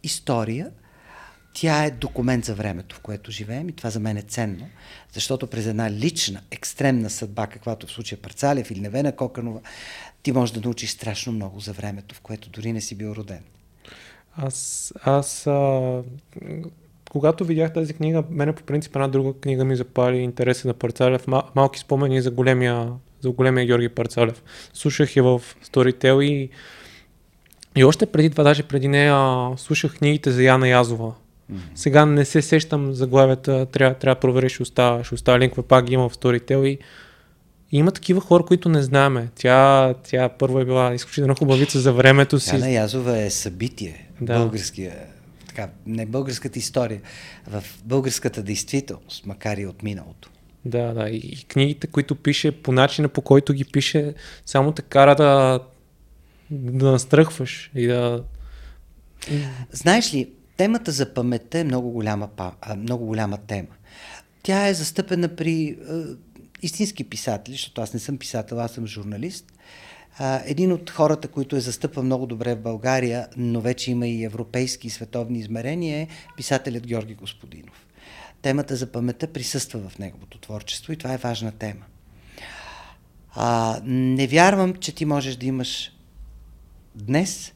история, 0.04 0.72
тя 1.54 1.86
е 1.86 1.92
документ 1.92 2.46
за 2.46 2.56
времето, 2.56 2.96
в 2.96 3.00
което 3.00 3.32
живеем 3.32 3.70
и 3.70 3.74
това 3.74 3.90
за 3.90 4.00
мен 4.00 4.18
е 4.18 4.22
ценно, 4.22 4.70
защото 5.14 5.48
през 5.48 5.66
една 5.66 5.92
лична, 5.92 6.42
екстремна 6.52 7.10
съдба, 7.10 7.48
каквато 7.48 7.88
в 7.88 7.92
случая 7.92 8.22
Парцалев 8.22 8.72
или 8.72 8.80
Невена 8.80 9.16
Коканова, 9.16 9.60
ти 10.24 10.32
можеш 10.32 10.54
да 10.54 10.62
научиш 10.62 10.90
страшно 10.90 11.34
много 11.34 11.60
за 11.60 11.74
времето, 11.74 12.16
в 12.16 12.22
което 12.22 12.50
дори 12.50 12.74
не 12.74 12.82
си 12.82 12.96
бил 12.96 13.08
роден. 13.08 13.44
Аз, 14.38 14.94
аз 15.04 15.48
а, 15.48 16.02
когато 17.12 17.46
видях 17.46 17.74
тази 17.74 17.94
книга, 17.94 18.24
мене 18.30 18.56
по 18.56 18.64
принцип 18.64 18.96
една 18.96 19.08
друга 19.08 19.34
книга 19.40 19.66
ми 19.66 19.76
запали 19.76 20.18
интереса 20.18 20.68
на 20.68 20.74
Парцалев, 20.74 21.28
мал, 21.28 21.44
малки 21.56 21.80
спомени 21.80 22.22
за 22.22 22.32
големия, 22.32 22.92
за 23.22 23.32
големия 23.32 23.66
Георги 23.66 23.90
Парцалев. 23.90 24.44
Слушах 24.74 25.16
я 25.16 25.24
в 25.24 25.42
Storytel 25.66 26.24
и, 26.24 26.50
и 27.76 27.84
още 27.84 28.06
преди 28.06 28.30
това, 28.30 28.44
даже 28.44 28.64
преди 28.64 28.88
нея, 28.88 29.50
слушах 29.58 29.98
книгите 29.98 30.32
за 30.32 30.44
Яна 30.44 30.68
Язова. 30.68 31.14
Mm-hmm. 31.52 31.58
Сега 31.76 32.06
не 32.06 32.26
се 32.26 32.42
сещам 32.42 32.94
заглавията, 32.94 33.66
трябва, 33.66 33.96
трябва 33.96 34.16
да 34.16 34.20
проверя, 34.20 34.50
ще 34.50 34.64
оставя, 34.64 35.04
ще 35.04 35.16
оставя 35.16 35.40
линк, 35.40 35.54
пак 35.68 35.86
ги 35.86 35.94
има 35.94 36.10
в 36.10 36.18
Storytel 36.18 36.66
и 36.66 36.80
има 37.72 37.92
такива 37.92 38.22
хора, 38.22 38.46
които 38.46 38.70
не 38.70 38.82
знаеме. 38.82 39.30
Тя, 39.36 39.94
тя 40.04 40.30
първо 40.30 40.60
е 40.60 40.66
била 40.66 40.94
изключително 40.94 41.36
хубавица 41.36 41.80
за 41.80 41.94
времето 41.94 42.40
си. 42.40 42.56
Яна 42.56 42.70
Язова 42.70 43.18
е 43.18 43.30
събитие. 43.30 44.10
Да. 44.22 44.38
Българския, 44.38 44.94
така, 45.48 45.70
не 45.86 46.06
българската 46.06 46.60
история, 46.60 47.02
в 47.48 47.64
българската 47.86 48.44
действителност, 48.44 49.26
макар 49.26 49.58
и 49.58 49.66
от 49.66 49.84
миналото. 49.84 50.30
Да, 50.66 50.94
да. 50.94 51.10
И, 51.10 51.18
и 51.18 51.46
книгите, 51.48 51.88
които 51.88 52.16
пише, 52.16 52.52
по 52.52 52.72
начина 52.72 53.08
по 53.10 53.22
който 53.22 53.54
ги 53.54 53.66
пише, 53.66 54.14
само 54.46 54.72
те 54.72 54.82
кара 54.82 55.16
да, 55.16 55.60
да 56.54 56.92
настръхваш 56.92 57.72
и 57.76 57.88
да... 57.88 58.24
Знаеш 59.72 60.14
ли, 60.14 60.30
темата 60.58 60.92
за 60.92 61.14
паметта 61.14 61.60
е 61.60 61.64
много 61.64 61.92
голяма, 61.92 62.30
много 62.78 63.06
голяма 63.06 63.38
тема. 63.38 63.68
Тя 64.44 64.68
е 64.68 64.74
застъпена 64.74 65.36
при 65.36 65.78
истински 66.62 67.04
писатели, 67.04 67.56
защото 67.56 67.82
аз 67.82 67.94
не 67.94 68.00
съм 68.00 68.18
писател, 68.18 68.60
аз 68.60 68.72
съм 68.72 68.88
журналист. 68.88 69.54
А, 70.18 70.42
един 70.46 70.72
от 70.72 70.90
хората, 70.90 71.28
които 71.28 71.56
е 71.56 71.60
застъпва 71.60 72.04
много 72.04 72.26
добре 72.26 72.56
в 72.56 72.62
България, 72.62 73.28
но 73.38 73.62
вече 73.62 73.92
има 73.92 74.08
и 74.08 74.24
европейски 74.24 74.88
и 74.88 74.90
световни 74.90 75.40
измерения, 75.40 76.02
е 76.02 76.08
писателят 76.38 76.88
Георги 76.88 77.14
Господинов. 77.14 77.88
Темата 78.42 78.76
за 78.76 78.92
паметта 78.92 79.28
присъства 79.28 79.90
в 79.90 80.00
неговото 80.00 80.38
творчество 80.38 80.94
и 80.94 80.98
това 80.98 81.14
е 81.14 81.18
важна 81.18 81.52
тема. 81.52 81.86
А, 83.36 83.82
не 83.86 84.28
вярвам, 84.28 84.76
че 84.76 84.96
ти 84.96 85.06
можеш 85.06 85.36
да 85.36 85.46
имаш 85.46 85.92
днес, 86.96 87.54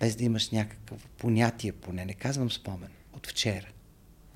без 0.00 0.16
да 0.16 0.24
имаш 0.24 0.50
някакъв 0.50 1.06
понятие, 1.06 1.72
поне 1.72 2.04
не 2.04 2.14
казвам 2.14 2.50
спомен, 2.50 2.90
от 3.12 3.26
вчера. 3.26 3.66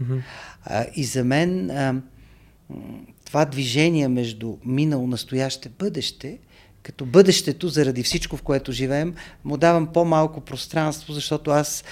Mm-hmm. 0.03 0.23
А, 0.65 0.87
и 0.97 1.05
за 1.05 1.25
мен 1.25 1.71
а, 1.71 2.03
това 3.25 3.45
движение 3.45 4.09
между 4.09 4.57
минало, 4.65 5.07
настояще, 5.07 5.69
бъдеще, 5.69 6.38
като 6.83 7.07
бъдещето, 7.07 7.69
заради 7.69 8.03
всичко, 8.03 8.37
в 8.37 8.43
което 8.43 8.73
живеем, 8.73 9.15
му 9.45 9.57
давам 9.57 9.93
по-малко 9.93 10.41
пространство, 10.41 11.12
защото 11.12 11.51
аз, 11.51 11.85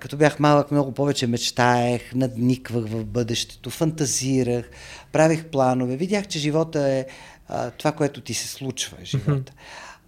като 0.00 0.16
бях 0.16 0.38
малък, 0.38 0.70
много 0.70 0.94
повече 0.94 1.26
мечтаех, 1.26 2.14
надниквах 2.14 2.84
в 2.88 3.04
бъдещето, 3.04 3.70
фантазирах, 3.70 4.70
правих 5.12 5.44
планове. 5.44 5.96
Видях, 5.96 6.28
че 6.28 6.38
живота 6.38 6.88
е 6.88 7.06
а, 7.48 7.70
това, 7.70 7.92
което 7.92 8.20
ти 8.20 8.34
се 8.34 8.48
случва, 8.48 8.96
живота. 9.04 9.52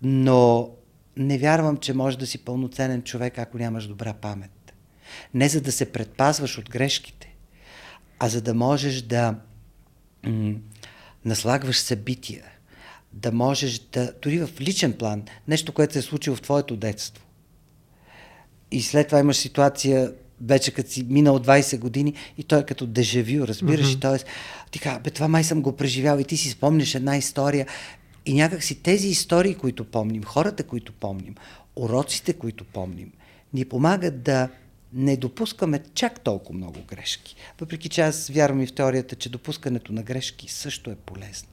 Но 0.02 0.70
не 1.20 1.38
вярвам, 1.38 1.76
че 1.76 1.94
можеш 1.94 2.16
да 2.16 2.26
си 2.26 2.38
пълноценен 2.38 3.02
човек, 3.02 3.38
ако 3.38 3.58
нямаш 3.58 3.86
добра 3.86 4.12
памет. 4.12 4.72
Не 5.34 5.48
за 5.48 5.60
да 5.60 5.72
се 5.72 5.92
предпазваш 5.92 6.58
от 6.58 6.70
грешките, 6.70 7.34
а 8.18 8.28
за 8.28 8.40
да 8.40 8.54
можеш 8.54 9.02
да 9.02 9.34
м- 10.26 10.54
наслагваш 11.24 11.80
събития, 11.80 12.44
да 13.12 13.32
можеш 13.32 13.78
да, 13.78 14.12
дори 14.22 14.38
в 14.38 14.60
личен 14.60 14.92
план, 14.92 15.22
нещо, 15.48 15.72
което 15.72 15.92
се 15.92 15.98
е 15.98 16.02
случило 16.02 16.36
в 16.36 16.42
твоето 16.42 16.76
детство. 16.76 17.24
И 18.70 18.82
след 18.82 19.06
това 19.06 19.20
имаш 19.20 19.36
ситуация, 19.36 20.12
вече 20.40 20.70
като 20.70 20.90
си 20.90 21.06
минал 21.08 21.38
20 21.38 21.78
години 21.78 22.14
и 22.38 22.44
той 22.44 22.60
е 22.60 22.66
като 22.66 22.86
дежавю, 22.86 23.46
разбираш? 23.46 23.86
Mm-hmm. 23.86 23.96
И 23.96 24.00
т.е. 24.00 24.18
ти 24.70 24.78
казва, 24.78 25.00
бе, 25.00 25.10
това 25.10 25.28
май 25.28 25.44
съм 25.44 25.62
го 25.62 25.76
преживял 25.76 26.18
и 26.18 26.24
ти 26.24 26.36
си 26.36 26.50
спомняш 26.50 26.94
една 26.94 27.16
история. 27.16 27.66
И 28.26 28.34
някак 28.34 28.62
си 28.62 28.82
тези 28.82 29.08
истории, 29.08 29.54
които 29.54 29.84
помним, 29.84 30.24
хората, 30.24 30.64
които 30.64 30.92
помним, 30.92 31.34
уроците, 31.76 32.32
които 32.32 32.64
помним, 32.64 33.12
ни 33.52 33.64
помагат 33.64 34.22
да 34.22 34.48
не 34.92 35.16
допускаме 35.16 35.82
чак 35.94 36.20
толкова 36.20 36.58
много 36.58 36.78
грешки. 36.88 37.36
Въпреки 37.60 37.88
че 37.88 38.00
аз 38.00 38.28
вярвам 38.28 38.60
и 38.60 38.66
в 38.66 38.74
теорията, 38.74 39.16
че 39.16 39.28
допускането 39.28 39.92
на 39.92 40.02
грешки 40.02 40.48
също 40.48 40.90
е 40.90 40.94
полезно. 40.94 41.48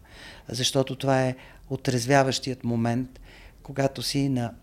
Защото 0.50 0.96
това 0.96 1.22
е 1.22 1.36
отрезвяващият 1.70 2.64
момент, 2.64 3.20
когато 3.64 4.02
си 4.02 4.30
на 4.30 4.54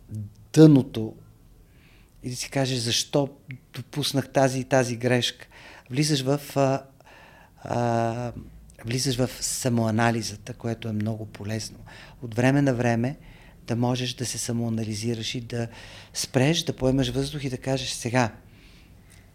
дъното 0.53 1.15
и 2.23 2.31
да 2.31 2.37
си 2.37 2.51
кажеш 2.51 2.79
защо 2.79 3.29
допуснах 3.75 4.33
тази 4.33 4.61
и 4.61 4.65
тази 4.65 4.97
грешка. 4.97 5.47
Влизаш 5.91 6.23
в, 6.23 6.41
а, 6.57 6.83
а, 7.63 8.33
влизаш 8.85 9.17
в 9.17 9.31
самоанализата, 9.41 10.55
което 10.55 10.89
е 10.89 10.93
много 10.93 11.27
полезно. 11.27 11.79
От 12.23 12.35
време 12.35 12.63
на 12.63 12.75
време 12.75 13.17
да 13.67 13.77
можеш 13.77 14.15
да 14.15 14.27
се 14.27 14.39
самоанализираш 14.39 15.35
и 15.35 15.41
да 15.41 15.69
спреш, 16.15 16.63
да 16.63 16.77
поемаш 16.77 17.09
въздух 17.09 17.45
и 17.45 17.51
да 17.51 17.59
кажеш 17.59 17.91
сега, 17.91 18.33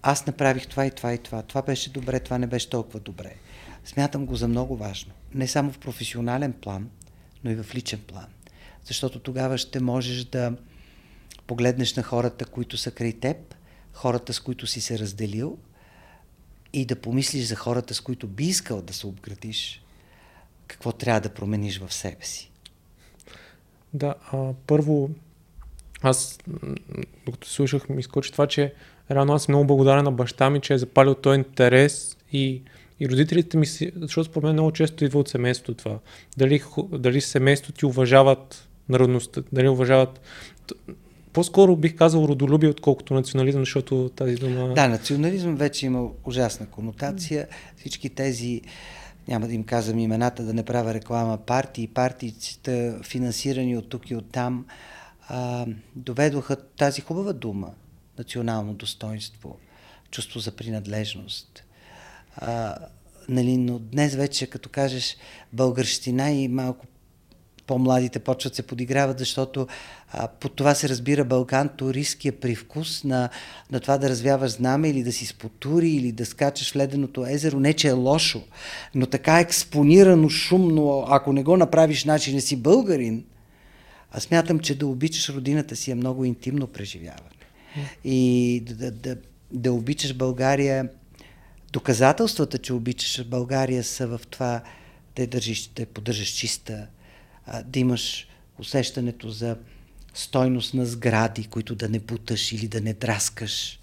аз 0.01 0.27
направих 0.27 0.67
това 0.67 0.85
и 0.85 0.91
това 0.91 1.13
и 1.13 1.17
това. 1.17 1.41
Това 1.41 1.61
беше 1.61 1.89
добре, 1.89 2.19
това 2.19 2.37
не 2.37 2.47
беше 2.47 2.69
толкова 2.69 2.99
добре. 2.99 3.35
Смятам 3.85 4.25
го 4.25 4.35
за 4.35 4.47
много 4.47 4.77
важно. 4.77 5.11
Не 5.33 5.47
само 5.47 5.71
в 5.71 5.79
професионален 5.79 6.53
план, 6.53 6.89
но 7.43 7.51
и 7.51 7.55
в 7.55 7.75
личен 7.75 7.99
план. 8.07 8.27
Защото 8.83 9.19
тогава 9.19 9.57
ще 9.57 9.79
можеш 9.79 10.23
да 10.23 10.53
погледнеш 11.47 11.95
на 11.95 12.03
хората, 12.03 12.45
които 12.45 12.77
са 12.77 12.91
край 12.91 13.13
теб, 13.13 13.55
хората, 13.93 14.33
с 14.33 14.39
които 14.39 14.67
си 14.67 14.81
се 14.81 14.99
разделил 14.99 15.57
и 16.73 16.85
да 16.85 16.95
помислиш 16.95 17.45
за 17.45 17.55
хората, 17.55 17.93
с 17.93 18.01
които 18.01 18.27
би 18.27 18.43
искал 18.43 18.81
да 18.81 18.93
се 18.93 19.07
обградиш, 19.07 19.83
какво 20.67 20.91
трябва 20.91 21.21
да 21.21 21.29
промениш 21.29 21.79
в 21.79 21.93
себе 21.93 22.25
си. 22.25 22.51
Да, 23.93 24.15
а, 24.31 24.53
първо, 24.67 25.09
аз, 26.01 26.39
докато 27.25 27.49
слушах, 27.49 27.89
ми 27.89 27.99
изкочи 27.99 28.31
това, 28.31 28.47
че 28.47 28.73
Рано 29.11 29.33
аз 29.33 29.43
съм 29.43 29.51
много 29.51 29.67
благодарен 29.67 30.03
на 30.03 30.11
баща 30.11 30.49
ми, 30.49 30.61
че 30.61 30.73
е 30.73 30.77
запалил 30.77 31.15
този 31.15 31.37
интерес 31.39 32.17
и, 32.31 32.61
И 32.99 33.09
родителите 33.09 33.57
ми 33.57 33.65
защото 33.95 34.23
според 34.23 34.43
мен 34.43 34.53
много 34.53 34.71
често 34.71 35.05
идва 35.05 35.19
от 35.19 35.27
семейството 35.27 35.73
това. 35.73 35.99
Дали, 36.37 36.61
дали 36.91 37.21
семейството 37.21 37.79
ти 37.79 37.85
уважават 37.85 38.67
народността, 38.89 39.41
дали 39.51 39.67
уважават 39.67 40.21
по-скоро 41.33 41.75
бих 41.75 41.95
казал 41.95 42.23
родолюбие, 42.23 42.69
отколкото 42.69 43.13
национализъм, 43.13 43.61
защото 43.61 44.09
тази 44.15 44.35
дума... 44.35 44.73
Да, 44.73 44.87
национализъм 44.87 45.55
вече 45.55 45.85
има 45.85 46.09
ужасна 46.25 46.65
конотация. 46.65 47.47
Всички 47.77 48.09
тези, 48.09 48.61
няма 49.27 49.47
да 49.47 49.53
им 49.53 49.63
казвам 49.63 49.99
имената, 49.99 50.43
да 50.43 50.53
не 50.53 50.63
правя 50.63 50.93
реклама, 50.93 51.37
партии, 51.37 51.87
партиите, 51.87 52.93
финансирани 53.03 53.77
от 53.77 53.89
тук 53.89 54.09
и 54.09 54.15
от 54.15 54.31
там, 54.31 54.65
а, 55.27 55.65
доведоха 55.95 56.55
тази 56.55 57.01
хубава 57.01 57.33
дума, 57.33 57.69
национално 58.17 58.73
достоинство, 58.73 59.57
чувство 60.11 60.39
за 60.39 60.51
принадлежност. 60.51 61.63
А, 62.35 62.75
нали, 63.29 63.57
но 63.57 63.79
днес 63.79 64.15
вече, 64.15 64.47
като 64.47 64.69
кажеш 64.69 65.17
българщина 65.53 66.31
и 66.31 66.47
малко 66.47 66.85
по-младите 67.69 68.19
почват 68.19 68.55
се 68.55 68.63
подиграват, 68.63 69.19
защото 69.19 69.67
а, 70.11 70.27
под 70.27 70.55
това 70.55 70.75
се 70.75 70.89
разбира 70.89 71.25
Балкан, 71.25 71.69
туристския 71.69 72.39
привкус 72.39 73.03
на, 73.03 73.29
на 73.71 73.79
това 73.79 73.97
да 73.97 74.09
развяваш 74.09 74.51
знаме 74.51 74.89
или 74.89 75.03
да 75.03 75.11
си 75.11 75.25
спотури 75.25 75.89
или 75.89 76.11
да 76.11 76.25
скачаш 76.25 76.71
в 76.71 76.75
леденото 76.75 77.25
езеро. 77.25 77.59
Не, 77.59 77.73
че 77.73 77.87
е 77.87 77.91
лошо, 77.91 78.41
но 78.95 79.05
така 79.05 79.39
експонирано, 79.39 80.29
шумно, 80.29 81.05
ако 81.07 81.33
не 81.33 81.43
го 81.43 81.57
направиш, 81.57 82.03
значи 82.03 82.33
не 82.33 82.41
си 82.41 82.55
българин. 82.55 83.23
Аз 84.11 84.23
смятам, 84.23 84.59
че 84.59 84.77
да 84.77 84.87
обичаш 84.87 85.29
родината 85.29 85.75
си 85.75 85.91
е 85.91 85.95
много 85.95 86.25
интимно 86.25 86.67
преживяване. 86.67 87.37
И 88.03 88.63
да, 88.65 88.75
да, 88.75 88.91
да, 88.91 89.15
да 89.51 89.73
обичаш 89.73 90.13
България, 90.13 90.89
доказателствата, 91.73 92.57
че 92.57 92.73
обичаш 92.73 93.23
България 93.25 93.83
са 93.83 94.07
в 94.07 94.21
това 94.29 94.61
да 95.15 95.21
я 95.21 95.27
държиш, 95.27 95.67
да 95.67 95.81
я 95.81 95.85
поддържаш 95.85 96.29
чиста, 96.29 96.87
да 97.65 97.79
имаш 97.79 98.27
усещането 98.59 99.29
за 99.29 99.57
стойност 100.13 100.73
на 100.73 100.85
сгради, 100.85 101.43
които 101.43 101.75
да 101.75 101.89
не 101.89 101.99
буташ 101.99 102.51
или 102.51 102.67
да 102.67 102.81
не 102.81 102.93
драскаш, 102.93 103.79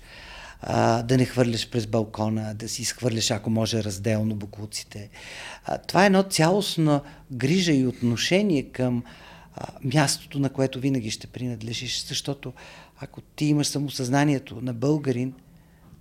а, 0.61 1.03
да 1.03 1.17
не 1.17 1.25
хвърляш 1.25 1.71
през 1.71 1.87
балкона, 1.87 2.55
да 2.55 2.69
си 2.69 2.83
изхвърляш, 2.83 3.31
ако 3.31 3.51
може, 3.51 3.85
разделно 3.85 4.35
буклуците. 4.35 5.11
А, 5.64 5.79
това 5.79 6.03
е 6.03 6.07
едно 6.07 6.23
цялостна 6.23 7.01
грижа 7.33 7.73
и 7.73 7.87
отношение 7.87 8.62
към 8.62 9.05
а, 9.55 9.67
мястото, 9.95 10.39
на 10.39 10.51
което 10.51 10.81
винаги 10.81 11.11
ще 11.11 11.27
принадлежиш, 11.27 12.05
защото 12.05 12.53
ако 12.99 13.21
ти 13.21 13.45
имаш 13.45 13.67
самосъзнанието 13.67 14.61
на 14.61 14.75
българин, 14.75 15.35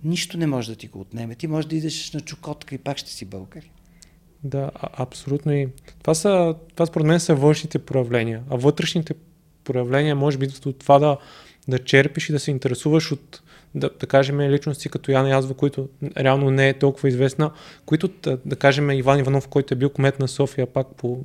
нищо 0.04 0.38
не 0.38 0.46
може 0.46 0.70
да 0.70 0.76
ти 0.76 0.88
го 0.88 1.00
отнеме. 1.00 1.34
Ти 1.34 1.46
можеш 1.46 1.68
да 1.68 1.76
идеш 1.76 2.12
на 2.12 2.20
чукотка 2.20 2.74
и 2.74 2.78
пак 2.78 2.98
ще 2.98 3.10
си 3.10 3.24
българин. 3.24 3.70
Да, 4.46 4.70
абсолютно. 4.80 5.52
И 5.52 5.68
това, 6.02 6.14
са, 6.14 6.54
това 6.74 6.86
според 6.86 7.06
мен 7.06 7.20
са 7.20 7.34
външните 7.34 7.78
проявления, 7.78 8.42
а 8.50 8.56
вътрешните 8.56 9.14
проявления 9.64 10.16
може 10.16 10.38
би 10.38 10.48
от 10.66 10.78
това 10.78 10.98
да, 10.98 11.16
да 11.68 11.78
черпиш 11.78 12.28
и 12.28 12.32
да 12.32 12.38
се 12.38 12.50
интересуваш 12.50 13.12
от, 13.12 13.42
да, 13.74 13.90
да 14.00 14.06
кажем, 14.06 14.40
личности 14.40 14.88
като 14.88 15.10
Яна 15.10 15.30
Язва, 15.30 15.54
които 15.54 15.88
реално 16.16 16.50
не 16.50 16.68
е 16.68 16.78
толкова 16.78 17.08
известна, 17.08 17.50
които, 17.86 18.08
да, 18.22 18.38
да 18.44 18.56
кажем, 18.56 18.90
Иван 18.90 19.18
Иванов, 19.18 19.48
който 19.48 19.74
е 19.74 19.76
бил 19.76 19.90
кмет 19.90 20.18
на 20.18 20.28
София 20.28 20.66
пак 20.66 20.86
по, 20.96 21.20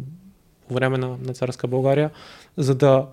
по 0.68 0.74
време 0.74 0.98
на, 0.98 1.18
на 1.26 1.34
царска 1.34 1.68
България, 1.68 2.10
за 2.58 2.76
да 2.76 3.08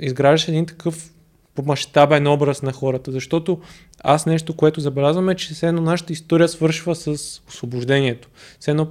изграждаш 0.00 0.48
един 0.48 0.66
такъв 0.66 1.10
по-мащабен 1.54 2.26
образ 2.26 2.62
на 2.62 2.72
хората, 2.72 3.12
защото 3.12 3.60
аз 4.04 4.26
нещо, 4.26 4.56
което 4.56 4.80
забелязвам 4.80 5.28
е, 5.28 5.36
че 5.36 5.54
все 5.54 5.68
едно 5.68 5.82
нашата 5.82 6.12
история 6.12 6.48
свършва 6.48 6.94
с 6.94 7.08
освобождението. 7.48 8.28
Все 8.60 8.70
едно 8.70 8.88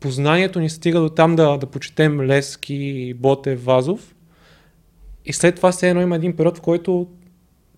познанието 0.00 0.60
ни 0.60 0.70
стига 0.70 1.00
до 1.00 1.08
там 1.08 1.36
да, 1.36 1.56
да 1.56 1.66
почетем 1.66 2.22
Лески, 2.22 3.14
Ботев, 3.16 3.64
Вазов 3.64 4.14
и 5.24 5.32
след 5.32 5.56
това 5.56 5.72
все 5.72 5.88
едно 5.88 6.02
има 6.02 6.16
един 6.16 6.36
период, 6.36 6.58
в 6.58 6.60
който 6.60 7.08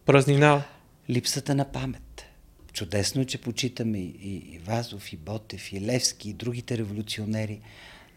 празнина. 0.07 0.63
Липсата 1.11 1.55
на 1.55 1.65
памет. 1.65 2.27
Чудесно, 2.73 3.25
че 3.25 3.41
почитаме 3.41 3.99
и, 3.99 4.35
и 4.55 4.61
Вазов, 4.67 5.13
и 5.13 5.17
Ботев, 5.17 5.73
и 5.73 5.81
Левски, 5.81 6.31
и 6.31 6.33
другите 6.33 6.79
революционери, 6.79 7.61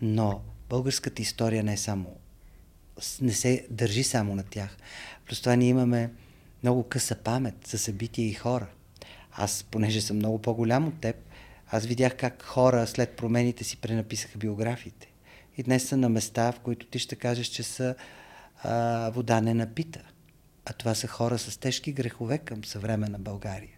но 0.02 0.42
българската 0.70 1.22
история 1.22 1.64
не 1.64 1.74
е 1.74 1.78
само 1.78 2.06
не 3.22 3.34
се 3.34 3.68
държи 3.70 4.04
само 4.04 4.36
на 4.36 4.44
тях. 4.44 4.78
Плюс 5.28 5.40
това 5.40 5.56
ние 5.56 5.70
имаме 5.70 6.12
много 6.64 6.84
къса 6.84 7.16
памет 7.16 7.68
за 7.68 7.78
събития 7.78 8.28
и 8.28 8.34
хора. 8.34 8.68
Аз, 9.32 9.64
понеже 9.72 10.02
съм 10.02 10.18
много 10.18 10.42
по-голям 10.42 10.88
от 10.88 11.02
теб, 11.02 11.16
аз 11.70 11.86
видях 11.86 12.18
как 12.18 12.44
хора 12.44 12.88
след 12.88 13.16
промените 13.16 13.64
си 13.64 13.78
пренаписаха 13.78 14.38
биографиите. 14.38 15.08
И 15.58 15.64
днес 15.64 15.88
са 15.88 15.98
на 15.98 16.10
места, 16.10 16.52
в 16.52 16.60
които 16.60 16.86
ти 16.86 17.00
ще 17.00 17.16
кажеш, 17.16 17.48
че 17.48 17.64
са 17.64 17.96
а, 18.64 19.10
вода 19.10 19.42
не 19.42 19.54
напита. 19.54 20.02
А 20.66 20.74
това 20.74 20.96
са 20.96 21.08
хора 21.08 21.38
с 21.40 21.58
тежки 21.58 21.92
грехове 21.92 22.38
към 22.38 22.66
съвременна 22.66 23.20
България. 23.20 23.78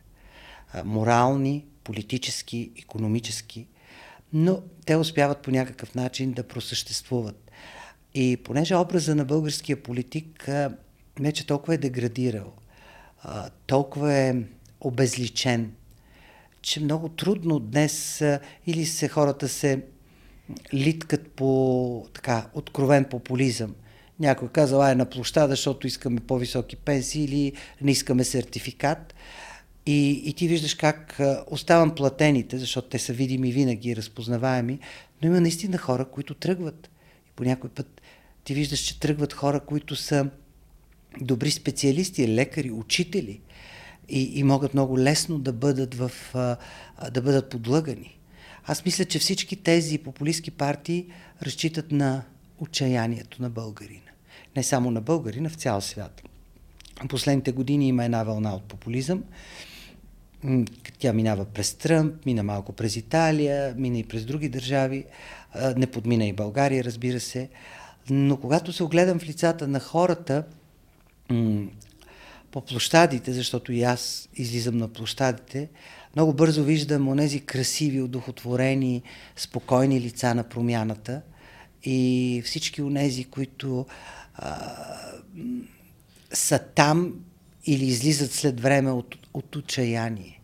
А, 0.73 0.83
морални, 0.83 1.65
политически, 1.83 2.71
економически, 2.77 3.67
но 4.33 4.61
те 4.85 4.95
успяват 4.95 5.41
по 5.41 5.51
някакъв 5.51 5.95
начин 5.95 6.31
да 6.31 6.47
просъществуват. 6.47 7.44
И 8.17 8.37
понеже 8.37 8.75
образа 8.75 9.15
на 9.15 9.25
българския 9.25 9.83
политик 9.83 10.49
вече 11.19 11.47
толкова 11.47 11.73
е 11.73 11.77
деградирал, 11.77 12.53
толкова 13.67 14.13
е 14.13 14.35
обезличен, 14.81 15.71
че 16.61 16.79
много 16.79 17.09
трудно 17.09 17.59
днес 17.59 18.23
или 18.67 18.85
се 18.85 19.07
хората 19.07 19.47
се 19.47 19.83
литкат 20.73 21.31
по 21.31 22.07
така 22.13 22.49
откровен 22.53 23.05
популизъм. 23.05 23.75
Някой 24.19 24.47
казал, 24.47 24.81
ай 24.81 24.95
на 24.95 25.05
площада, 25.05 25.49
защото 25.49 25.87
искаме 25.87 26.19
по-високи 26.19 26.75
пенсии 26.75 27.23
или 27.23 27.53
не 27.81 27.91
искаме 27.91 28.23
сертификат. 28.23 29.15
И, 29.85 30.23
и 30.25 30.33
ти 30.33 30.47
виждаш 30.47 30.75
как 30.75 31.19
оставам 31.47 31.95
платените, 31.95 32.57
защото 32.57 32.89
те 32.89 32.99
са 32.99 33.13
видими 33.13 33.51
винаги, 33.51 33.95
разпознаваеми, 33.95 34.79
но 35.21 35.27
има 35.27 35.41
наистина 35.41 35.77
хора, 35.77 36.05
които 36.05 36.33
тръгват. 36.33 36.89
И 37.27 37.31
по 37.35 37.43
някой 37.43 37.69
път 37.69 38.01
ти 38.45 38.53
виждаш, 38.53 38.79
че 38.79 38.99
тръгват 38.99 39.33
хора, 39.33 39.59
които 39.59 39.95
са 39.95 40.29
добри 41.21 41.51
специалисти, 41.51 42.35
лекари, 42.35 42.71
учители 42.71 43.41
и, 44.09 44.39
и 44.39 44.43
могат 44.43 44.73
много 44.73 44.99
лесно 44.99 45.39
да 45.39 45.53
бъдат, 45.53 45.95
в, 45.95 46.11
да 47.11 47.21
бъдат 47.21 47.49
подлъгани. 47.49 48.17
Аз 48.65 48.85
мисля, 48.85 49.05
че 49.05 49.19
всички 49.19 49.55
тези 49.55 49.97
популистски 49.97 50.51
партии 50.51 51.05
разчитат 51.43 51.91
на 51.91 52.23
отчаянието 52.59 53.41
на 53.41 53.49
българина. 53.49 54.11
Не 54.55 54.63
само 54.63 54.91
на 54.91 55.01
българина, 55.01 55.49
в 55.49 55.55
цял 55.55 55.81
свят. 55.81 56.21
В 57.03 57.07
последните 57.07 57.51
години 57.51 57.87
има 57.87 58.05
една 58.05 58.23
вълна 58.23 58.55
от 58.55 58.63
популизъм. 58.63 59.23
Тя 60.99 61.13
минава 61.13 61.45
през 61.45 61.73
Тръмп, 61.73 62.25
мина 62.25 62.43
малко 62.43 62.73
през 62.73 62.95
Италия, 62.95 63.75
мина 63.77 63.99
и 63.99 64.03
през 64.03 64.25
други 64.25 64.49
държави, 64.49 65.05
не 65.77 65.87
подмина 65.87 66.25
и 66.25 66.33
България, 66.33 66.83
разбира 66.83 67.19
се. 67.19 67.49
Но 68.09 68.37
когато 68.37 68.73
се 68.73 68.83
огледам 68.83 69.19
в 69.19 69.25
лицата 69.25 69.67
на 69.67 69.79
хората 69.79 70.43
по 72.51 72.61
площадите, 72.61 73.33
защото 73.33 73.71
и 73.71 73.83
аз 73.83 74.29
излизам 74.35 74.77
на 74.77 74.87
площадите, 74.87 75.69
много 76.15 76.33
бързо 76.33 76.63
виждам 76.63 77.07
онези 77.07 77.39
красиви, 77.39 78.01
удохотворени, 78.01 79.03
спокойни 79.35 80.01
лица 80.01 80.35
на 80.35 80.43
промяната 80.43 81.21
и 81.83 82.41
всички 82.45 82.81
онези, 82.81 83.23
които 83.23 83.85
а, 84.35 84.75
са 86.33 86.59
там 86.59 87.13
или 87.65 87.85
излизат 87.85 88.31
след 88.31 88.61
време 88.61 88.91
от, 88.91 89.15
от 89.33 89.55
отчаяние. 89.55 90.41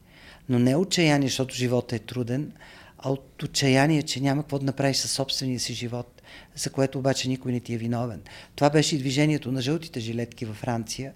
Но 0.49 0.59
не 0.59 0.75
отчаяние, 0.75 1.27
защото 1.27 1.55
живота 1.55 1.95
е 1.95 1.99
труден, 1.99 2.51
а 2.97 3.11
от 3.11 3.43
отчаяние, 3.43 4.03
че 4.03 4.19
няма 4.19 4.43
какво 4.43 4.59
да 4.59 4.65
направиш 4.65 4.97
със 4.97 5.11
собствения 5.11 5.59
си 5.59 5.73
живот 5.73 6.20
за 6.55 6.69
което 6.69 6.99
обаче 6.99 7.29
никой 7.29 7.51
не 7.51 7.59
ти 7.59 7.73
е 7.73 7.77
виновен. 7.77 8.21
Това 8.55 8.69
беше 8.69 8.95
и 8.95 8.99
движението 8.99 9.51
на 9.51 9.61
жълтите 9.61 9.99
жилетки 9.99 10.45
във 10.45 10.55
Франция. 10.55 11.13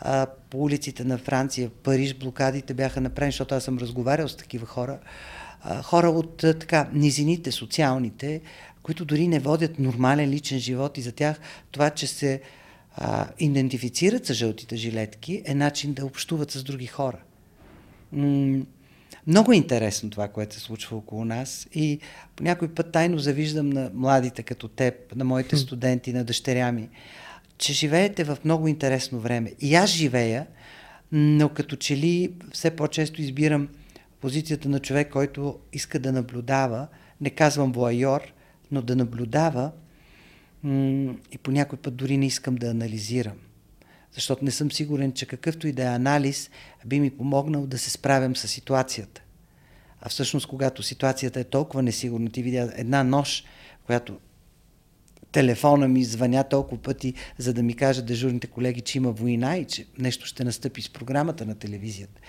А, 0.00 0.26
по 0.50 0.62
улиците 0.62 1.04
на 1.04 1.18
Франция, 1.18 1.70
Париж, 1.70 2.14
блокадите 2.14 2.74
бяха 2.74 3.00
направени, 3.00 3.32
защото 3.32 3.54
аз 3.54 3.64
съм 3.64 3.78
разговарял 3.78 4.28
с 4.28 4.36
такива 4.36 4.66
хора. 4.66 4.98
А, 5.62 5.82
хора 5.82 6.10
от 6.10 6.44
а, 6.44 6.58
така, 6.58 6.88
низините, 6.92 7.52
социалните, 7.52 8.40
които 8.82 9.04
дори 9.04 9.28
не 9.28 9.38
водят 9.38 9.78
нормален 9.78 10.30
личен 10.30 10.58
живот 10.58 10.98
и 10.98 11.02
за 11.02 11.12
тях 11.12 11.40
това, 11.70 11.90
че 11.90 12.06
се 12.06 12.40
а, 12.96 13.26
идентифицират 13.38 14.26
с 14.26 14.34
жълтите 14.34 14.76
жилетки, 14.76 15.42
е 15.44 15.54
начин 15.54 15.92
да 15.92 16.06
общуват 16.06 16.50
с 16.50 16.64
други 16.64 16.86
хора. 16.86 17.18
Много 19.28 19.52
е 19.52 19.56
интересно 19.56 20.10
това, 20.10 20.28
което 20.28 20.54
се 20.54 20.60
случва 20.60 20.96
около 20.96 21.24
нас 21.24 21.68
и 21.74 21.98
по 22.36 22.42
някой 22.42 22.68
път 22.68 22.92
тайно 22.92 23.18
завиждам 23.18 23.70
на 23.70 23.90
младите 23.94 24.42
като 24.42 24.68
теб, 24.68 25.16
на 25.16 25.24
моите 25.24 25.56
студенти, 25.56 26.12
на 26.12 26.24
дъщеря 26.24 26.72
ми, 26.72 26.88
че 27.58 27.72
живеете 27.72 28.24
в 28.24 28.38
много 28.44 28.68
интересно 28.68 29.20
време. 29.20 29.52
И 29.60 29.74
аз 29.74 29.90
живея, 29.90 30.46
но 31.12 31.48
като 31.48 31.76
че 31.76 31.96
ли 31.96 32.32
все 32.52 32.70
по-често 32.70 33.22
избирам 33.22 33.68
позицията 34.20 34.68
на 34.68 34.80
човек, 34.80 35.10
който 35.12 35.58
иска 35.72 35.98
да 35.98 36.12
наблюдава, 36.12 36.86
не 37.20 37.30
казвам 37.30 37.72
воайор, 37.72 38.20
но 38.70 38.82
да 38.82 38.96
наблюдава 38.96 39.70
и 41.32 41.38
по 41.42 41.50
някой 41.50 41.78
път 41.78 41.96
дори 41.96 42.16
не 42.16 42.26
искам 42.26 42.54
да 42.54 42.70
анализирам. 42.70 43.36
Защото 44.18 44.44
не 44.44 44.50
съм 44.50 44.72
сигурен, 44.72 45.12
че 45.12 45.26
какъвто 45.26 45.68
и 45.68 45.72
да 45.72 45.82
е 45.82 45.86
анализ 45.86 46.50
би 46.86 47.00
ми 47.00 47.10
помогнал 47.10 47.66
да 47.66 47.78
се 47.78 47.90
справям 47.90 48.36
с 48.36 48.48
ситуацията. 48.48 49.22
А 50.00 50.08
всъщност, 50.08 50.46
когато 50.46 50.82
ситуацията 50.82 51.40
е 51.40 51.44
толкова 51.44 51.82
несигурна, 51.82 52.30
ти 52.30 52.42
видя 52.42 52.72
една 52.76 53.04
нощ, 53.04 53.46
която 53.86 54.18
телефона 55.32 55.88
ми 55.88 56.04
звъня 56.04 56.44
толкова 56.44 56.82
пъти, 56.82 57.14
за 57.38 57.54
да 57.54 57.62
ми 57.62 57.74
кажат 57.74 58.06
дежурните 58.06 58.46
колеги, 58.46 58.80
че 58.80 58.98
има 58.98 59.12
война 59.12 59.56
и 59.56 59.64
че 59.64 59.86
нещо 59.98 60.26
ще 60.26 60.44
настъпи 60.44 60.82
с 60.82 60.88
програмата 60.88 61.46
на 61.46 61.54
телевизията. 61.54 62.20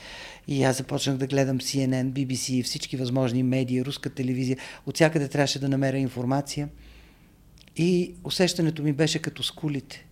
И 0.48 0.64
аз 0.64 0.78
започнах 0.78 1.18
да 1.18 1.28
гледам 1.28 1.60
CNN, 1.60 2.12
BBC, 2.12 2.64
всички 2.64 2.98
възможни 2.98 3.44
медии, 3.44 3.86
руска 3.86 4.10
телевизия. 4.10 4.58
От 4.86 4.96
всякъде 4.96 5.28
трябваше 5.28 5.60
да 5.60 5.70
намеря 5.70 5.98
информация. 5.98 6.70
И 7.78 8.14
усещането 8.24 8.84
ми 8.84 8.94
беше 8.94 9.20
като 9.20 9.44
скулите 9.44 10.09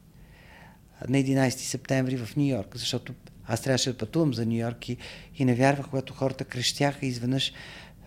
на 1.09 1.17
11 1.17 1.49
септември 1.49 2.17
в 2.17 2.35
Нью 2.35 2.45
Йорк, 2.45 2.77
защото 2.77 3.13
аз 3.47 3.61
трябваше 3.61 3.91
да 3.91 3.97
пътувам 3.97 4.33
за 4.33 4.45
Нью 4.45 4.59
Йорк 4.59 4.89
и, 4.89 4.97
и 5.37 5.45
не 5.45 5.55
вярвах, 5.55 5.89
когато 5.89 6.13
хората 6.13 6.45
крещяха 6.45 7.05
и 7.05 7.09
изведнъж 7.09 7.53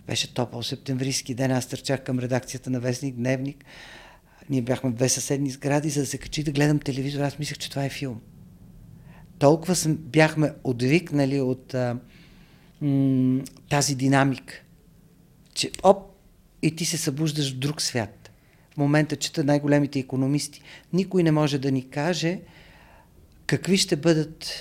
беше 0.06 0.34
топъл 0.34 0.62
септемврийски 0.62 1.34
ден, 1.34 1.50
аз 1.50 1.66
търчах 1.66 2.02
към 2.04 2.18
редакцията 2.18 2.70
на 2.70 2.80
Вестник 2.80 3.14
Дневник. 3.14 3.64
Ние 4.50 4.62
бяхме 4.62 4.90
две 4.90 5.08
съседни 5.08 5.50
сгради, 5.50 5.90
за 5.90 6.00
да 6.00 6.06
се 6.06 6.18
качи 6.18 6.42
да 6.42 6.52
гледам 6.52 6.78
телевизор. 6.78 7.20
Аз 7.20 7.38
мислех, 7.38 7.58
че 7.58 7.70
това 7.70 7.84
е 7.84 7.88
филм. 7.88 8.20
Толкова 9.38 9.76
съм, 9.76 9.96
бяхме 9.96 10.52
отвикнали 10.64 11.40
от 11.40 11.74
а, 11.74 11.98
м- 12.80 13.42
тази 13.68 13.94
динамика, 13.94 14.62
че 15.54 15.70
оп, 15.82 16.10
и 16.62 16.76
ти 16.76 16.84
се 16.84 16.98
събуждаш 16.98 17.52
в 17.52 17.58
друг 17.58 17.82
свят. 17.82 18.30
В 18.74 18.76
момента 18.76 19.16
чета 19.16 19.44
най-големите 19.44 19.98
економисти. 19.98 20.62
Никой 20.92 21.22
не 21.22 21.30
може 21.30 21.58
да 21.58 21.72
ни 21.72 21.90
каже 21.90 22.40
какви 23.50 23.76
ще 23.76 23.96
бъдат 23.96 24.52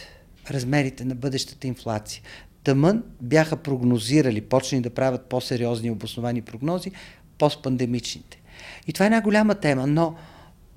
размерите 0.52 1.06
на 1.06 1.16
бъдещата 1.16 1.68
инфлация. 1.68 2.22
Тъмън 2.64 3.04
бяха 3.22 3.58
прогнозирали, 3.58 4.42
почнали 4.42 4.82
да 4.82 4.90
правят 4.90 5.26
по-сериозни 5.26 5.92
обосновани 5.92 6.42
прогнози, 6.42 6.92
постпандемичните. 7.38 8.42
И 8.88 8.94
това 8.94 9.06
е 9.06 9.08
една 9.08 9.22
голяма 9.22 9.56
тема, 9.56 9.88
но 9.88 10.16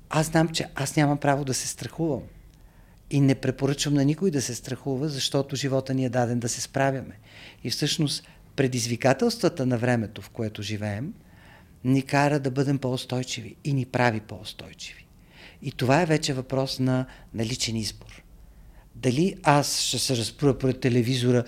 аз 0.09 0.27
знам, 0.27 0.49
че 0.49 0.65
аз 0.75 0.95
нямам 0.95 1.17
право 1.17 1.45
да 1.45 1.53
се 1.53 1.67
страхувам. 1.67 2.21
И 3.11 3.21
не 3.21 3.35
препоръчвам 3.35 3.93
на 3.93 4.05
никой 4.05 4.31
да 4.31 4.41
се 4.41 4.55
страхува, 4.55 5.09
защото 5.09 5.55
живота 5.55 5.93
ни 5.93 6.05
е 6.05 6.09
даден 6.09 6.39
да 6.39 6.49
се 6.49 6.61
справяме. 6.61 7.19
И 7.63 7.69
всъщност 7.69 8.27
предизвикателствата 8.55 9.65
на 9.65 9.77
времето, 9.77 10.21
в 10.21 10.29
което 10.29 10.61
живеем, 10.61 11.13
ни 11.83 12.01
кара 12.01 12.39
да 12.39 12.51
бъдем 12.51 12.77
по-устойчиви 12.77 13.55
и 13.63 13.73
ни 13.73 13.85
прави 13.85 14.19
по-устойчиви. 14.19 15.02
И 15.63 15.71
това 15.71 16.01
е 16.01 16.05
вече 16.05 16.33
въпрос 16.33 16.79
на, 16.79 17.05
на 17.33 17.45
личен 17.45 17.75
избор. 17.75 18.23
Дали 18.95 19.35
аз 19.43 19.79
ще 19.79 19.99
се 19.99 20.17
разпруя 20.17 20.57
пред 20.59 20.79
телевизора, 20.79 21.43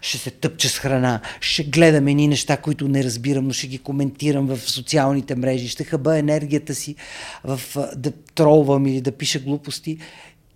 ще 0.00 0.18
се 0.18 0.30
тъпча 0.30 0.68
с 0.68 0.78
храна, 0.78 1.20
ще 1.40 1.64
гледам 1.64 2.08
едни 2.08 2.28
неща, 2.28 2.56
които 2.56 2.88
не 2.88 3.04
разбирам, 3.04 3.46
но 3.46 3.52
ще 3.52 3.66
ги 3.66 3.78
коментирам 3.78 4.46
в 4.46 4.58
социалните 4.58 5.34
мрежи, 5.34 5.68
ще 5.68 5.84
хъба 5.84 6.18
енергията 6.18 6.74
си 6.74 6.96
в, 7.44 7.60
да 7.96 8.12
тролвам 8.12 8.86
или 8.86 9.00
да 9.00 9.12
пиша 9.12 9.38
глупости, 9.38 9.98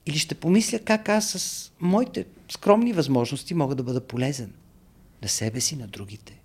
или 0.06 0.18
ще 0.18 0.34
помисля 0.34 0.78
как 0.78 1.08
аз 1.08 1.30
с 1.30 1.70
моите 1.80 2.24
скромни 2.50 2.92
възможности 2.92 3.54
мога 3.54 3.74
да 3.74 3.82
бъда 3.82 4.00
полезен 4.00 4.52
на 5.22 5.28
себе 5.28 5.60
си, 5.60 5.76
на 5.76 5.86
другите. 5.86 6.40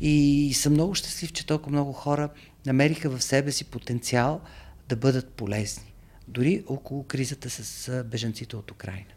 И 0.00 0.52
съм 0.54 0.72
много 0.72 0.94
щастлив, 0.94 1.32
че 1.32 1.46
толкова 1.46 1.72
много 1.72 1.92
хора 1.92 2.28
намериха 2.66 3.10
в 3.10 3.22
себе 3.22 3.52
си 3.52 3.64
потенциал 3.64 4.40
да 4.88 4.96
бъдат 4.96 5.28
полезни. 5.28 5.92
Дори 6.28 6.64
около 6.66 7.04
кризата 7.04 7.50
с 7.50 8.04
беженците 8.04 8.56
от 8.56 8.70
Украина. 8.70 9.14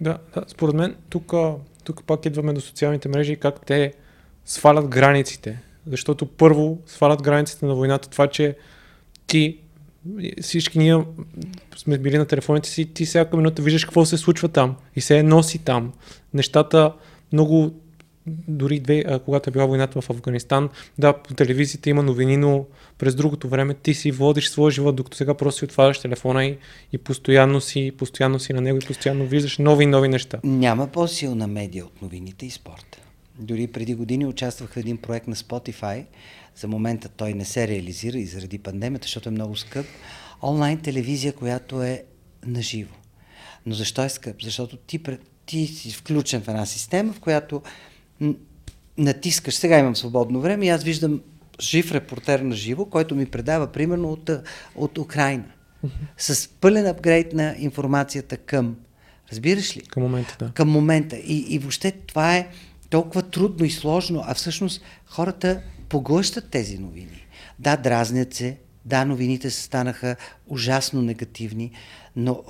Да, 0.00 0.18
да 0.34 0.44
според 0.48 0.74
мен 0.74 0.96
тук, 1.08 1.32
тук 1.84 2.04
пак 2.04 2.26
идваме 2.26 2.52
до 2.52 2.60
социалните 2.60 3.08
мрежи 3.08 3.32
и 3.32 3.36
как 3.36 3.66
те 3.66 3.92
свалят 4.44 4.88
границите. 4.88 5.58
Защото 5.86 6.26
първо 6.26 6.78
свалят 6.86 7.22
границите 7.22 7.66
на 7.66 7.74
войната 7.74 8.08
това, 8.08 8.26
че 8.26 8.56
ти 9.26 9.58
всички 10.42 10.78
ние 10.78 11.04
сме 11.76 11.98
били 11.98 12.18
на 12.18 12.26
телефоните 12.26 12.68
си, 12.68 12.94
ти 12.94 13.04
всяка 13.04 13.36
минута 13.36 13.62
виждаш 13.62 13.84
какво 13.84 14.04
се 14.04 14.16
случва 14.16 14.48
там 14.48 14.76
и 14.96 15.00
се 15.00 15.22
носи 15.22 15.58
там. 15.58 15.92
Нещата 16.34 16.92
много 17.32 17.74
дори 18.26 18.80
две, 18.80 19.04
а, 19.08 19.18
когато 19.18 19.50
е 19.50 19.52
била 19.52 19.66
войната 19.66 20.00
в 20.00 20.10
Афганистан, 20.10 20.68
да, 20.98 21.12
по 21.12 21.34
телевизията 21.34 21.90
има 21.90 22.02
новини, 22.02 22.36
но 22.36 22.66
през 22.98 23.14
другото 23.14 23.48
време 23.48 23.74
ти 23.74 23.94
си 23.94 24.10
водиш 24.10 24.48
своя 24.48 24.70
живот, 24.70 24.96
докато 24.96 25.16
сега 25.16 25.34
просто 25.34 25.58
си 25.58 25.64
отваряш 25.64 25.98
телефона 25.98 26.46
и, 26.46 26.58
и 26.92 26.98
постоянно, 26.98 27.60
си, 27.60 27.92
постоянно 27.98 28.38
си 28.38 28.52
на 28.52 28.60
него 28.60 28.78
и 28.82 28.86
постоянно 28.86 29.26
виждаш 29.26 29.58
нови 29.58 29.84
и 29.84 29.86
нови 29.86 30.08
неща. 30.08 30.38
Няма 30.44 30.86
по-силна 30.86 31.46
медия 31.46 31.84
от 31.84 32.02
новините 32.02 32.46
и 32.46 32.50
спорта. 32.50 32.98
Дори 33.38 33.66
преди 33.66 33.94
години 33.94 34.26
участвах 34.26 34.70
в 34.70 34.76
един 34.76 34.96
проект 34.96 35.28
на 35.28 35.36
Spotify. 35.36 36.04
За 36.56 36.68
момента 36.68 37.08
той 37.08 37.32
не 37.34 37.44
се 37.44 37.68
реализира 37.68 38.18
и 38.18 38.26
заради 38.26 38.58
пандемията, 38.58 39.04
защото 39.04 39.28
е 39.28 39.32
много 39.32 39.56
скъп. 39.56 39.86
Онлайн 40.42 40.78
телевизия, 40.78 41.32
която 41.32 41.82
е 41.82 42.04
наживо. 42.46 42.94
Но 43.66 43.74
защо 43.74 44.04
е 44.04 44.08
скъп? 44.08 44.42
Защото 44.42 44.76
ти, 44.76 45.00
ти 45.46 45.66
си 45.66 45.92
включен 45.92 46.42
в 46.42 46.48
една 46.48 46.66
система, 46.66 47.12
в 47.12 47.20
която 47.20 47.62
натискаш, 48.98 49.54
сега 49.54 49.78
имам 49.78 49.96
свободно 49.96 50.40
време 50.40 50.66
и 50.66 50.68
аз 50.68 50.84
виждам 50.84 51.20
жив 51.60 51.92
репортер 51.92 52.40
на 52.40 52.54
живо, 52.54 52.84
който 52.84 53.14
ми 53.14 53.26
предава 53.26 53.66
примерно 53.72 54.12
от, 54.12 54.30
от 54.76 54.98
Украина. 54.98 55.44
С 56.18 56.48
пълен 56.48 56.86
апгрейд 56.86 57.32
на 57.32 57.54
информацията 57.58 58.36
към. 58.36 58.76
Разбираш 59.32 59.76
ли? 59.76 59.80
Към 59.80 60.02
момента, 60.02 60.36
да. 60.38 60.50
Към 60.50 60.68
момента. 60.68 61.16
И, 61.16 61.54
и 61.54 61.58
въобще 61.58 61.92
това 61.92 62.36
е 62.36 62.48
толкова 62.90 63.22
трудно 63.22 63.66
и 63.66 63.70
сложно, 63.70 64.22
а 64.26 64.34
всъщност 64.34 64.82
хората 65.06 65.62
поглъщат 65.88 66.50
тези 66.50 66.78
новини. 66.78 67.26
Да, 67.58 67.76
дразнят 67.76 68.34
се, 68.34 68.56
да, 68.84 69.04
новините 69.04 69.50
станаха 69.50 70.16
ужасно 70.46 71.02
негативни, 71.02 71.70
но 72.16 72.42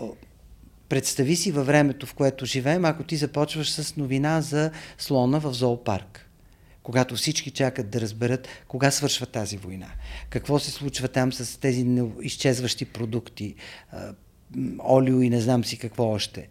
представи 0.88 1.36
си 1.36 1.52
във 1.52 1.66
времето, 1.66 2.06
в 2.06 2.14
което 2.14 2.46
живеем, 2.46 2.84
ако 2.84 3.02
ти 3.02 3.16
започваш 3.16 3.70
с 3.70 3.96
новина 3.96 4.40
за 4.40 4.70
слона 4.98 5.38
в 5.38 5.52
зоопарк. 5.52 6.23
Когато 6.84 7.16
всички 7.16 7.50
чакат 7.50 7.90
да 7.90 8.00
разберат 8.00 8.48
кога 8.68 8.90
свършва 8.90 9.26
тази 9.26 9.56
война. 9.56 9.88
Какво 10.30 10.58
се 10.58 10.70
случва 10.70 11.08
там 11.08 11.32
с 11.32 11.60
тези 11.60 11.86
изчезващи 12.22 12.84
продукти, 12.84 13.54
олио 14.88 15.22
и 15.22 15.30
не 15.30 15.40
знам 15.40 15.64
си 15.64 15.78
какво 15.78 16.04
още. 16.04 16.48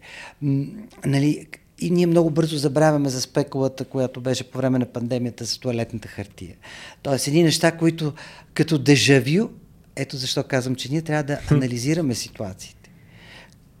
Нали, 1.06 1.46
и 1.78 1.90
ние 1.90 2.06
много 2.06 2.30
бързо 2.30 2.56
забравяме 2.56 3.08
за 3.08 3.20
спекулата, 3.20 3.84
която 3.84 4.20
беше 4.20 4.50
по 4.50 4.58
време 4.58 4.78
на 4.78 4.86
пандемията 4.86 5.46
с 5.46 5.58
туалетната 5.58 6.08
хартия. 6.08 6.56
Тоест, 7.02 7.26
едни 7.26 7.42
неща, 7.42 7.76
които 7.76 8.14
като 8.54 8.78
дежавю, 8.78 9.48
ето 9.96 10.16
защо 10.16 10.44
казвам, 10.44 10.74
че 10.74 10.90
ние 10.90 11.02
трябва 11.02 11.22
да 11.22 11.40
анализираме 11.50 12.14
ситуациите. 12.14 12.90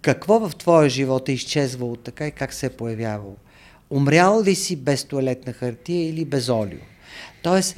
Какво 0.00 0.48
в 0.48 0.56
твоя 0.56 0.88
живот 0.88 1.28
е 1.28 1.32
изчезвало 1.32 1.96
така 1.96 2.26
и 2.26 2.32
как 2.32 2.52
се 2.52 2.66
е 2.66 2.70
появявало? 2.70 3.36
Умрял 3.90 4.42
ли 4.42 4.54
си 4.54 4.76
без 4.76 5.04
туалетна 5.04 5.52
хартия 5.52 6.08
или 6.08 6.24
без 6.24 6.48
олио? 6.48 6.80
Тоест, 7.42 7.76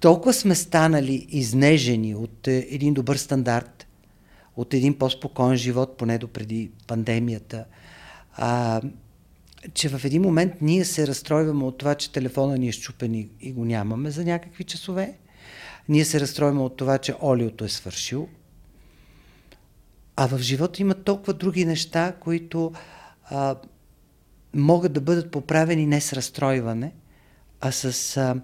толкова 0.00 0.32
сме 0.32 0.54
станали 0.54 1.26
изнежени 1.28 2.14
от 2.14 2.48
е, 2.48 2.66
един 2.70 2.94
добър 2.94 3.16
стандарт, 3.16 3.86
от 4.56 4.74
един 4.74 4.98
по-спокоен 4.98 5.56
живот, 5.56 5.96
поне 5.96 6.18
до 6.18 6.28
преди 6.28 6.70
пандемията, 6.86 7.64
а, 8.36 8.80
че 9.74 9.88
в 9.88 10.04
един 10.04 10.22
момент 10.22 10.52
ние 10.60 10.84
се 10.84 11.06
разстройваме 11.06 11.64
от 11.64 11.78
това, 11.78 11.94
че 11.94 12.12
телефона 12.12 12.58
ни 12.58 12.68
е 12.68 12.72
щупен 12.72 13.14
и, 13.14 13.28
и 13.40 13.52
го 13.52 13.64
нямаме 13.64 14.10
за 14.10 14.24
някакви 14.24 14.64
часове. 14.64 15.18
Ние 15.88 16.04
се 16.04 16.20
разстройваме 16.20 16.60
от 16.60 16.76
това, 16.76 16.98
че 16.98 17.14
олиото 17.22 17.64
е 17.64 17.68
свършил, 17.68 18.28
а 20.16 20.26
в 20.26 20.38
живота 20.38 20.82
има 20.82 20.94
толкова 20.94 21.32
други 21.32 21.64
неща, 21.64 22.12
които 22.20 22.72
а, 23.24 23.56
могат 24.56 24.92
да 24.92 25.00
бъдат 25.00 25.30
поправени 25.30 25.86
не 25.86 26.00
с 26.00 26.12
разстройване, 26.12 26.92
а 27.60 27.72
с 27.72 28.16
а, 28.16 28.40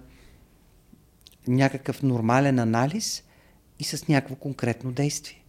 някакъв 1.47 2.03
нормален 2.03 2.59
анализ 2.59 3.23
и 3.79 3.83
с 3.83 4.07
някакво 4.07 4.35
конкретно 4.35 4.91
действие. 4.91 5.43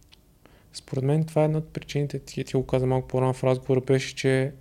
Според 0.73 1.03
мен 1.03 1.23
това 1.23 1.41
е 1.41 1.45
една 1.45 1.57
от 1.57 1.67
причините, 1.67 2.19
ти, 2.19 2.43
ти 2.43 2.57
го 2.57 2.65
каза 2.65 2.85
малко 2.85 3.07
по-рано 3.07 3.33
в 3.33 3.43
разговора, 3.43 3.81
беше, 3.81 4.15
че 4.15 4.51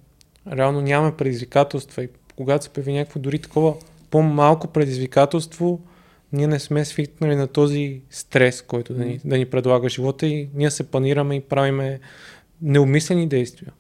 реално 0.53 0.81
нямаме 0.81 1.17
предизвикателства 1.17 2.05
и 2.05 2.09
когато 2.37 2.65
се 2.65 2.71
появи 2.71 2.93
някакво 2.93 3.21
дори 3.21 3.39
такова 3.39 3.75
по-малко 4.11 4.69
предизвикателство, 4.69 5.81
ние 6.33 6.47
не 6.47 6.59
сме 6.59 6.85
свикнали 6.85 7.37
на 7.37 7.47
този 7.47 8.01
стрес, 8.11 8.63
който 8.63 8.95
да 8.95 9.05
ни, 9.05 9.21
да 9.25 9.39
ни 9.39 9.47
предлага 9.47 9.89
живота 9.89 10.27
и 10.27 10.49
ние 10.55 10.71
се 10.71 10.91
планираме 10.91 11.35
и 11.37 11.41
правиме 11.41 12.01
неумислени 12.63 13.29
действия. 13.29 13.73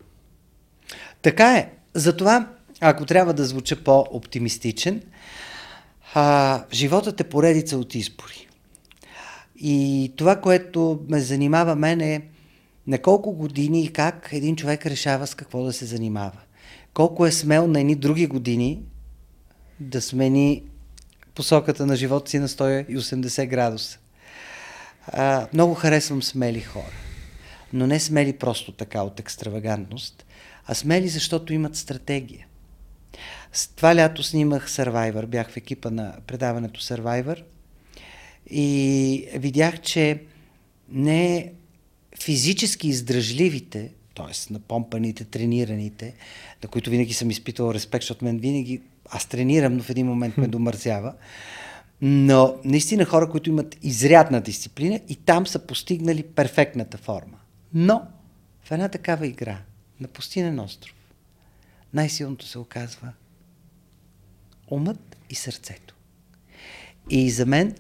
Така 1.22 1.56
е. 1.56 1.70
Затова 1.94 2.48
ако 2.80 3.06
трябва 3.06 3.34
да 3.34 3.44
звуча 3.44 3.84
по-оптимистичен, 3.84 5.02
а, 6.14 6.64
животът 6.72 7.20
е 7.20 7.24
поредица 7.24 7.78
от 7.78 7.94
избори. 7.94 8.48
И 9.56 10.12
това, 10.16 10.40
което 10.40 11.00
ме 11.08 11.20
занимава 11.20 11.76
мен 11.76 12.00
е 12.00 12.22
на 12.86 12.98
колко 12.98 13.32
години 13.32 13.84
и 13.84 13.92
как 13.92 14.28
един 14.32 14.56
човек 14.56 14.86
решава 14.86 15.26
с 15.26 15.34
какво 15.34 15.64
да 15.64 15.72
се 15.72 15.84
занимава. 15.84 16.38
Колко 16.94 17.26
е 17.26 17.32
смел 17.32 17.66
на 17.66 17.80
едни 17.80 17.94
други 17.94 18.26
години 18.26 18.82
да 19.80 20.02
смени 20.02 20.62
посоката 21.34 21.86
на 21.86 21.96
живота 21.96 22.30
си 22.30 22.38
на 22.38 22.48
180 22.48 23.46
градуса. 23.46 23.98
А, 25.06 25.46
много 25.52 25.74
харесвам 25.74 26.22
смели 26.22 26.60
хора. 26.60 26.92
Но 27.72 27.86
не 27.86 28.00
смели 28.00 28.32
просто 28.32 28.72
така 28.72 29.02
от 29.02 29.20
екстравагантност, 29.20 30.23
а 30.66 30.74
смели 30.74 31.08
защото 31.08 31.52
имат 31.52 31.76
стратегия. 31.76 32.46
С 33.52 33.68
това 33.68 33.96
лято 33.96 34.22
снимах 34.22 34.70
Survivor, 34.70 35.26
бях 35.26 35.50
в 35.50 35.56
екипа 35.56 35.90
на 35.90 36.14
предаването 36.26 36.80
Survivor 36.80 37.42
и 38.50 39.28
видях, 39.34 39.80
че 39.80 40.22
не 40.88 41.52
физически 42.22 42.88
издръжливите, 42.88 43.90
т.е. 44.14 44.52
напомпаните, 44.52 45.24
тренираните, 45.24 46.14
на 46.62 46.68
които 46.68 46.90
винаги 46.90 47.14
съм 47.14 47.30
изпитвал 47.30 47.74
респект, 47.74 48.02
защото 48.02 48.24
мен 48.24 48.38
винаги 48.38 48.80
аз 49.10 49.26
тренирам, 49.26 49.76
но 49.76 49.82
в 49.82 49.90
един 49.90 50.06
момент 50.06 50.36
ме 50.36 50.48
домързява. 50.48 51.14
Но 52.00 52.56
наистина 52.64 53.04
хора, 53.04 53.30
които 53.30 53.50
имат 53.50 53.76
изрядна 53.82 54.40
дисциплина 54.40 55.00
и 55.08 55.16
там 55.16 55.46
са 55.46 55.58
постигнали 55.58 56.22
перфектната 56.22 56.98
форма. 56.98 57.38
Но 57.74 58.02
в 58.64 58.72
една 58.72 58.88
такава 58.88 59.26
игра 59.26 59.58
на 60.00 60.08
пустинен 60.08 60.60
остров 60.60 60.94
най-силното 61.94 62.46
се 62.46 62.58
оказва 62.58 63.12
умът 64.70 65.16
и 65.30 65.34
сърцето. 65.34 65.94
И 67.10 67.30
за 67.30 67.46
мен 67.46 67.74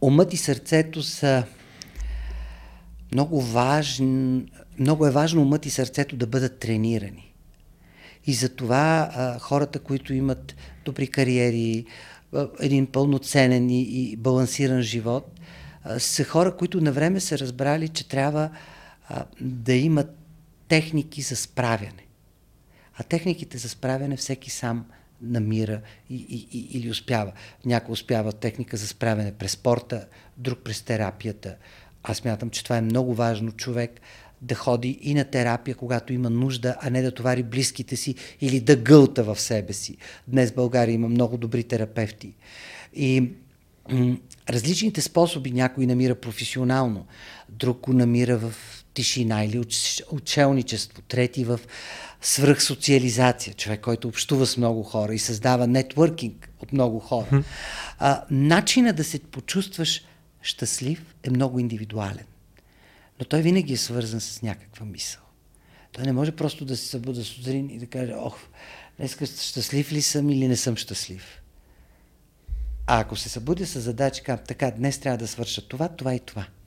умът 0.00 0.32
и 0.34 0.36
сърцето 0.36 1.02
са 1.02 1.44
много 3.12 3.42
важни, 3.42 4.52
много 4.78 5.06
е 5.06 5.10
важно 5.10 5.42
умът 5.42 5.66
и 5.66 5.70
сърцето 5.70 6.16
да 6.16 6.26
бъдат 6.26 6.58
тренирани. 6.58 7.34
И 8.26 8.34
затова 8.34 9.10
а, 9.12 9.38
хората, 9.38 9.78
които 9.78 10.14
имат 10.14 10.56
добри 10.84 11.06
кариери, 11.06 11.86
един 12.60 12.86
пълноценен 12.86 13.70
и, 13.70 13.82
и 13.82 14.16
балансиран 14.16 14.82
живот, 14.82 15.40
а, 15.84 16.00
са 16.00 16.24
хора, 16.24 16.56
които 16.56 16.80
на 16.80 16.92
време 16.92 17.20
са 17.20 17.38
разбрали, 17.38 17.88
че 17.88 18.08
трябва 18.08 18.50
а, 19.08 19.24
да 19.40 19.74
имат 19.74 20.17
техники 20.68 21.22
за 21.22 21.36
справяне. 21.36 22.06
А 22.94 23.02
техниките 23.02 23.58
за 23.58 23.68
справяне 23.68 24.16
всеки 24.16 24.50
сам 24.50 24.86
намира 25.22 25.80
и, 26.10 26.16
и, 26.16 26.58
и, 26.58 26.78
или 26.78 26.90
успява. 26.90 27.32
Някой 27.64 27.92
успява 27.92 28.32
техника 28.32 28.76
за 28.76 28.86
справяне 28.86 29.32
през 29.32 29.52
спорта, 29.52 30.06
друг 30.36 30.58
през 30.58 30.82
терапията. 30.82 31.56
Аз 32.02 32.24
мятам, 32.24 32.50
че 32.50 32.64
това 32.64 32.76
е 32.76 32.82
много 32.82 33.14
важно 33.14 33.52
човек 33.52 34.00
да 34.42 34.54
ходи 34.54 34.98
и 35.02 35.14
на 35.14 35.24
терапия, 35.24 35.74
когато 35.74 36.12
има 36.12 36.30
нужда, 36.30 36.76
а 36.80 36.90
не 36.90 37.02
да 37.02 37.14
товари 37.14 37.42
близките 37.42 37.96
си 37.96 38.14
или 38.40 38.60
да 38.60 38.76
гълта 38.76 39.24
в 39.24 39.40
себе 39.40 39.72
си. 39.72 39.96
Днес 40.28 40.50
в 40.50 40.54
България 40.54 40.92
има 40.92 41.08
много 41.08 41.36
добри 41.36 41.64
терапевти. 41.64 42.34
И 42.94 43.30
различните 44.48 45.00
способи 45.00 45.50
някой 45.50 45.86
намира 45.86 46.14
професионално, 46.14 47.06
друг 47.48 47.80
го 47.80 47.92
намира 47.92 48.38
в 48.38 48.54
тишина 48.98 49.44
или 49.44 49.64
учелничество, 50.10 51.02
трети 51.02 51.44
в 51.44 51.60
свръхсоциализация, 52.22 53.54
човек, 53.54 53.80
който 53.80 54.08
общува 54.08 54.46
с 54.46 54.56
много 54.56 54.82
хора 54.82 55.14
и 55.14 55.18
създава 55.18 55.66
нетворкинг 55.66 56.50
от 56.60 56.72
много 56.72 56.98
хора. 56.98 57.44
А, 57.98 58.24
начина 58.30 58.92
да 58.92 59.04
се 59.04 59.18
почувстваш 59.18 60.02
щастлив 60.42 61.14
е 61.22 61.30
много 61.30 61.58
индивидуален. 61.58 62.24
Но 63.20 63.24
той 63.24 63.42
винаги 63.42 63.72
е 63.72 63.76
свързан 63.76 64.20
с 64.20 64.42
някаква 64.42 64.86
мисъл. 64.86 65.22
Той 65.92 66.04
не 66.04 66.12
може 66.12 66.32
просто 66.32 66.64
да 66.64 66.76
се 66.76 66.88
събуда 66.88 67.24
сутрин 67.24 67.70
и 67.70 67.78
да 67.78 67.86
каже, 67.86 68.12
ох, 68.16 68.38
днес 68.96 69.16
щастлив 69.50 69.92
ли 69.92 70.02
съм 70.02 70.30
или 70.30 70.48
не 70.48 70.56
съм 70.56 70.76
щастлив. 70.76 71.42
А 72.86 73.00
ако 73.00 73.16
се 73.16 73.28
събудя 73.28 73.66
с 73.66 73.80
задача, 73.80 74.38
така, 74.48 74.70
днес 74.70 74.98
трябва 74.98 75.18
да 75.18 75.28
свърша 75.28 75.68
това, 75.68 75.88
това 75.88 76.14
и 76.14 76.20
това– 76.20 76.46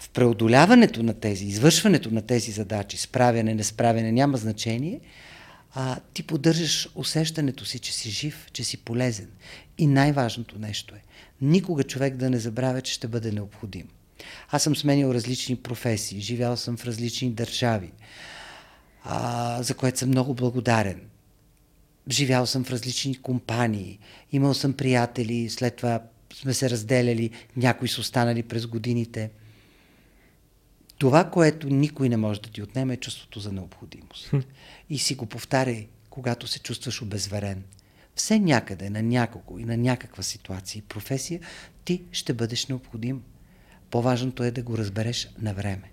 в 0.00 0.08
преодоляването 0.08 1.02
на 1.02 1.14
тези, 1.14 1.46
извършването 1.46 2.10
на 2.10 2.22
тези 2.22 2.50
задачи, 2.50 2.96
справяне, 2.96 3.54
несправяне, 3.54 4.12
няма 4.12 4.38
значение, 4.38 5.00
а, 5.74 6.00
ти 6.14 6.22
поддържаш 6.22 6.88
усещането 6.94 7.64
си, 7.64 7.78
че 7.78 7.92
си 7.92 8.10
жив, 8.10 8.46
че 8.52 8.64
си 8.64 8.76
полезен. 8.76 9.28
И 9.78 9.86
най-важното 9.86 10.58
нещо 10.58 10.94
е, 10.94 11.02
никога 11.40 11.84
човек 11.84 12.16
да 12.16 12.30
не 12.30 12.38
забравя, 12.38 12.80
че 12.80 12.92
ще 12.92 13.08
бъде 13.08 13.32
необходим. 13.32 13.88
Аз 14.50 14.62
съм 14.62 14.76
сменил 14.76 15.08
различни 15.14 15.56
професии, 15.56 16.20
живял 16.20 16.56
съм 16.56 16.76
в 16.76 16.84
различни 16.84 17.30
държави, 17.30 17.92
а, 19.04 19.62
за 19.62 19.74
което 19.74 19.98
съм 19.98 20.08
много 20.08 20.34
благодарен. 20.34 21.00
Живял 22.10 22.46
съм 22.46 22.64
в 22.64 22.70
различни 22.70 23.14
компании, 23.14 23.98
имал 24.32 24.54
съм 24.54 24.72
приятели, 24.72 25.50
след 25.50 25.76
това 25.76 26.02
сме 26.34 26.54
се 26.54 26.70
разделяли, 26.70 27.30
някои 27.56 27.88
са 27.88 28.00
останали 28.00 28.42
през 28.42 28.66
годините. 28.66 29.30
Това, 31.00 31.24
което 31.24 31.68
никой 31.68 32.08
не 32.08 32.16
може 32.16 32.40
да 32.40 32.50
ти 32.50 32.62
отнеме, 32.62 32.94
е 32.94 32.96
чувството 32.96 33.40
за 33.40 33.52
необходимост. 33.52 34.30
И 34.90 34.98
си 34.98 35.14
го 35.14 35.26
повтаряй, 35.26 35.88
когато 36.10 36.46
се 36.46 36.58
чувстваш 36.58 37.02
обезверен. 37.02 37.64
Все 38.14 38.38
някъде, 38.38 38.90
на 38.90 39.02
някого 39.02 39.58
и 39.58 39.64
на 39.64 39.76
някаква 39.76 40.22
ситуация 40.22 40.78
и 40.78 40.82
професия, 40.82 41.40
ти 41.84 42.02
ще 42.12 42.32
бъдеш 42.32 42.66
необходим. 42.66 43.22
По-важното 43.90 44.44
е 44.44 44.50
да 44.50 44.62
го 44.62 44.78
разбереш 44.78 45.28
на 45.38 45.54
време. 45.54 45.90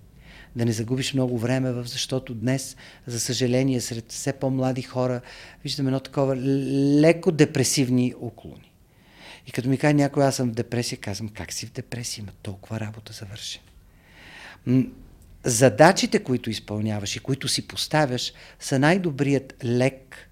Да 0.56 0.66
не 0.66 0.72
загубиш 0.72 1.14
много 1.14 1.40
време, 1.40 1.84
защото 1.84 2.34
днес, 2.34 2.78
за 3.06 3.20
съжаление, 3.20 3.82
сред 3.82 4.12
все 4.12 4.34
по-млади 4.34 4.82
хора, 4.82 5.22
виждаме 5.64 5.88
едно 5.88 6.00
такова 6.00 6.36
леко 7.02 7.32
депресивни 7.32 8.14
уклони. 8.20 8.72
И 9.46 9.52
като 9.52 9.70
ми 9.70 9.78
каже 9.78 9.94
някой, 9.94 10.26
аз 10.26 10.36
съм 10.36 10.50
в 10.50 10.56
депресия, 10.56 10.98
казвам, 10.98 11.30
как 11.30 11.54
си 11.54 11.66
в 11.66 11.72
депресия? 11.72 12.22
Има 12.22 12.32
толкова 12.42 12.80
работа 12.80 13.14
за 13.14 13.26
вършене 13.26 13.67
задачите, 15.44 16.24
които 16.24 16.50
изпълняваш 16.50 17.16
и 17.16 17.20
които 17.20 17.48
си 17.48 17.68
поставяш, 17.68 18.34
са 18.60 18.80
най-добрият 18.80 19.54
лек 19.66 20.30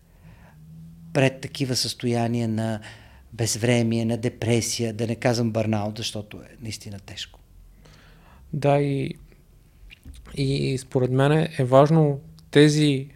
пред 1.14 1.42
такива 1.42 1.76
състояния 1.76 2.48
на 2.48 2.80
безвремие, 3.34 4.06
на 4.06 4.18
депресия, 4.18 4.94
да 4.94 5.08
не 5.08 5.16
казвам 5.16 5.52
бърнаут, 5.52 5.98
защото 5.98 6.38
е 6.38 6.56
наистина 6.62 7.00
тежко. 7.00 7.40
Да, 8.54 8.80
и, 8.80 9.14
и 10.36 10.78
според 10.78 11.12
мен 11.12 11.32
е 11.58 11.64
важно 11.64 12.20
тези, 12.52 13.08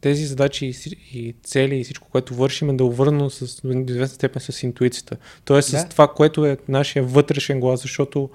тези 0.00 0.26
задачи 0.26 0.72
и 1.12 1.34
цели 1.42 1.76
и 1.76 1.84
всичко, 1.84 2.08
което 2.08 2.34
вършим, 2.34 2.70
е 2.70 2.76
да 2.76 2.84
увърно 2.84 3.30
с 3.30 3.60
до 3.64 3.92
известна 3.92 4.14
степен 4.14 4.42
с 4.42 4.62
интуицията. 4.62 5.16
Тоест 5.44 5.70
да. 5.70 5.78
с 5.78 5.88
това, 5.88 6.14
което 6.14 6.46
е 6.46 6.58
нашия 6.68 7.02
вътрешен 7.02 7.60
глас, 7.60 7.82
защото 7.82 8.30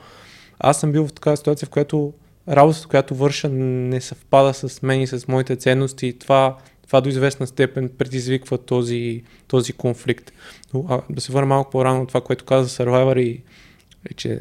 аз 0.59 0.79
съм 0.79 0.91
бил 0.91 1.07
в 1.07 1.13
такава 1.13 1.37
ситуация, 1.37 1.65
в 1.65 1.69
която 1.69 2.13
работата, 2.49 2.87
която 2.87 3.15
върша, 3.15 3.49
не 3.49 4.01
съвпада 4.01 4.53
с 4.53 4.81
мен 4.81 5.01
и 5.01 5.07
с 5.07 5.27
моите 5.27 5.55
ценности 5.55 6.07
и 6.07 6.19
това, 6.19 6.57
това 6.87 7.01
до 7.01 7.09
известна 7.09 7.47
степен 7.47 7.89
предизвиква 7.97 8.57
този, 8.57 9.23
този 9.47 9.73
конфликт. 9.73 10.31
Но, 10.73 10.85
а, 10.89 11.01
да 11.09 11.21
се 11.21 11.31
върна 11.31 11.47
малко 11.47 11.71
по-рано 11.71 12.07
това, 12.07 12.21
което 12.21 12.45
каза 12.45 12.69
Survivor 12.69 13.19
и 13.19 13.41
че 14.15 14.39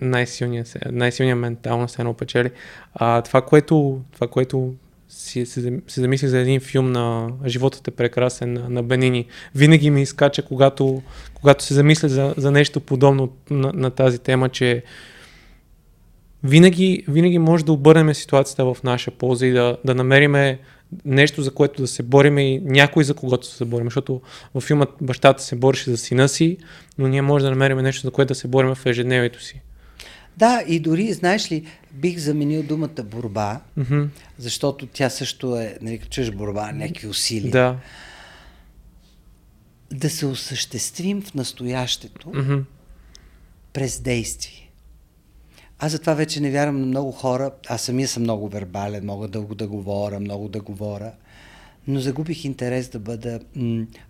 най-силният, 0.00 0.76
най-силният 0.92 1.38
ментално 1.38 1.88
се 1.88 2.02
едно 2.02 2.14
печели. 2.14 2.50
А, 2.94 3.22
това, 3.22 3.42
което, 3.42 4.00
това, 4.12 4.28
което 4.28 4.74
си, 5.08 5.46
се, 5.46 5.80
се 5.88 6.00
замисли 6.00 6.28
за 6.28 6.38
един 6.38 6.60
филм 6.60 6.92
на 6.92 7.28
Животът 7.46 7.88
е 7.88 7.90
прекрасен 7.90 8.52
на, 8.52 8.68
на 8.68 8.82
Бенини. 8.82 9.26
Винаги 9.54 9.90
ми 9.90 10.02
изкача, 10.02 10.42
когато, 10.42 11.02
когато 11.34 11.64
се 11.64 11.74
замисля 11.74 12.08
за, 12.08 12.34
за 12.36 12.50
нещо 12.50 12.80
подобно 12.80 13.32
на, 13.50 13.72
на 13.74 13.90
тази 13.90 14.18
тема, 14.18 14.48
че 14.48 14.82
винаги, 16.44 17.04
винаги 17.08 17.38
може 17.38 17.64
да 17.64 17.72
обърнем 17.72 18.14
ситуацията 18.14 18.64
в 18.64 18.76
наша 18.84 19.10
полза 19.10 19.46
и 19.46 19.52
да, 19.52 19.76
да 19.84 19.94
намериме 19.94 20.58
нещо, 21.04 21.42
за 21.42 21.54
което 21.54 21.82
да 21.82 21.88
се 21.88 22.02
борим 22.02 22.38
и 22.38 22.60
някой 22.64 23.04
за 23.04 23.14
когото 23.14 23.46
се 23.46 23.64
борим. 23.64 23.86
Защото 23.86 24.20
в 24.54 24.60
филма 24.60 24.86
бащата 25.00 25.42
се 25.42 25.56
бореше 25.56 25.90
за 25.90 25.96
сина 25.96 26.28
си, 26.28 26.58
но 26.98 27.08
ние 27.08 27.22
може 27.22 27.44
да 27.44 27.50
намерим 27.50 27.78
нещо, 27.78 28.06
за 28.06 28.10
което 28.10 28.28
да 28.28 28.34
се 28.34 28.48
борим 28.48 28.74
в 28.74 28.86
ежедневието 28.86 29.42
си. 29.42 29.60
Да, 30.36 30.64
и 30.66 30.80
дори, 30.80 31.12
знаеш 31.12 31.52
ли, 31.52 31.66
бих 31.92 32.18
заменил 32.18 32.62
думата 32.62 33.02
борба, 33.04 33.60
mm-hmm. 33.78 34.08
защото 34.38 34.86
тя 34.86 35.10
също 35.10 35.56
е, 35.56 35.78
нали, 35.82 36.00
чуеш 36.10 36.30
борба, 36.30 36.72
някакви 36.72 37.08
усилия. 37.08 37.50
Да. 37.50 37.76
Да 39.92 40.10
се 40.10 40.26
осъществим 40.26 41.22
в 41.22 41.34
настоящето 41.34 42.28
mm-hmm. 42.28 42.62
през 43.72 44.00
действие. 44.00 44.59
Аз 45.82 45.92
затова 45.92 46.14
вече 46.14 46.40
не 46.40 46.50
вярвам 46.50 46.80
на 46.80 46.86
много 46.86 47.12
хора. 47.12 47.50
Аз 47.68 47.82
самия 47.82 48.08
съм 48.08 48.22
много 48.22 48.48
вербален, 48.48 49.06
мога 49.06 49.28
дълго 49.28 49.54
да 49.54 49.68
говоря, 49.68 50.20
много 50.20 50.48
да 50.48 50.60
говоря. 50.60 51.12
но 51.86 52.00
загубих 52.00 52.44
интерес 52.44 52.88
да 52.88 52.98
бъда... 52.98 53.40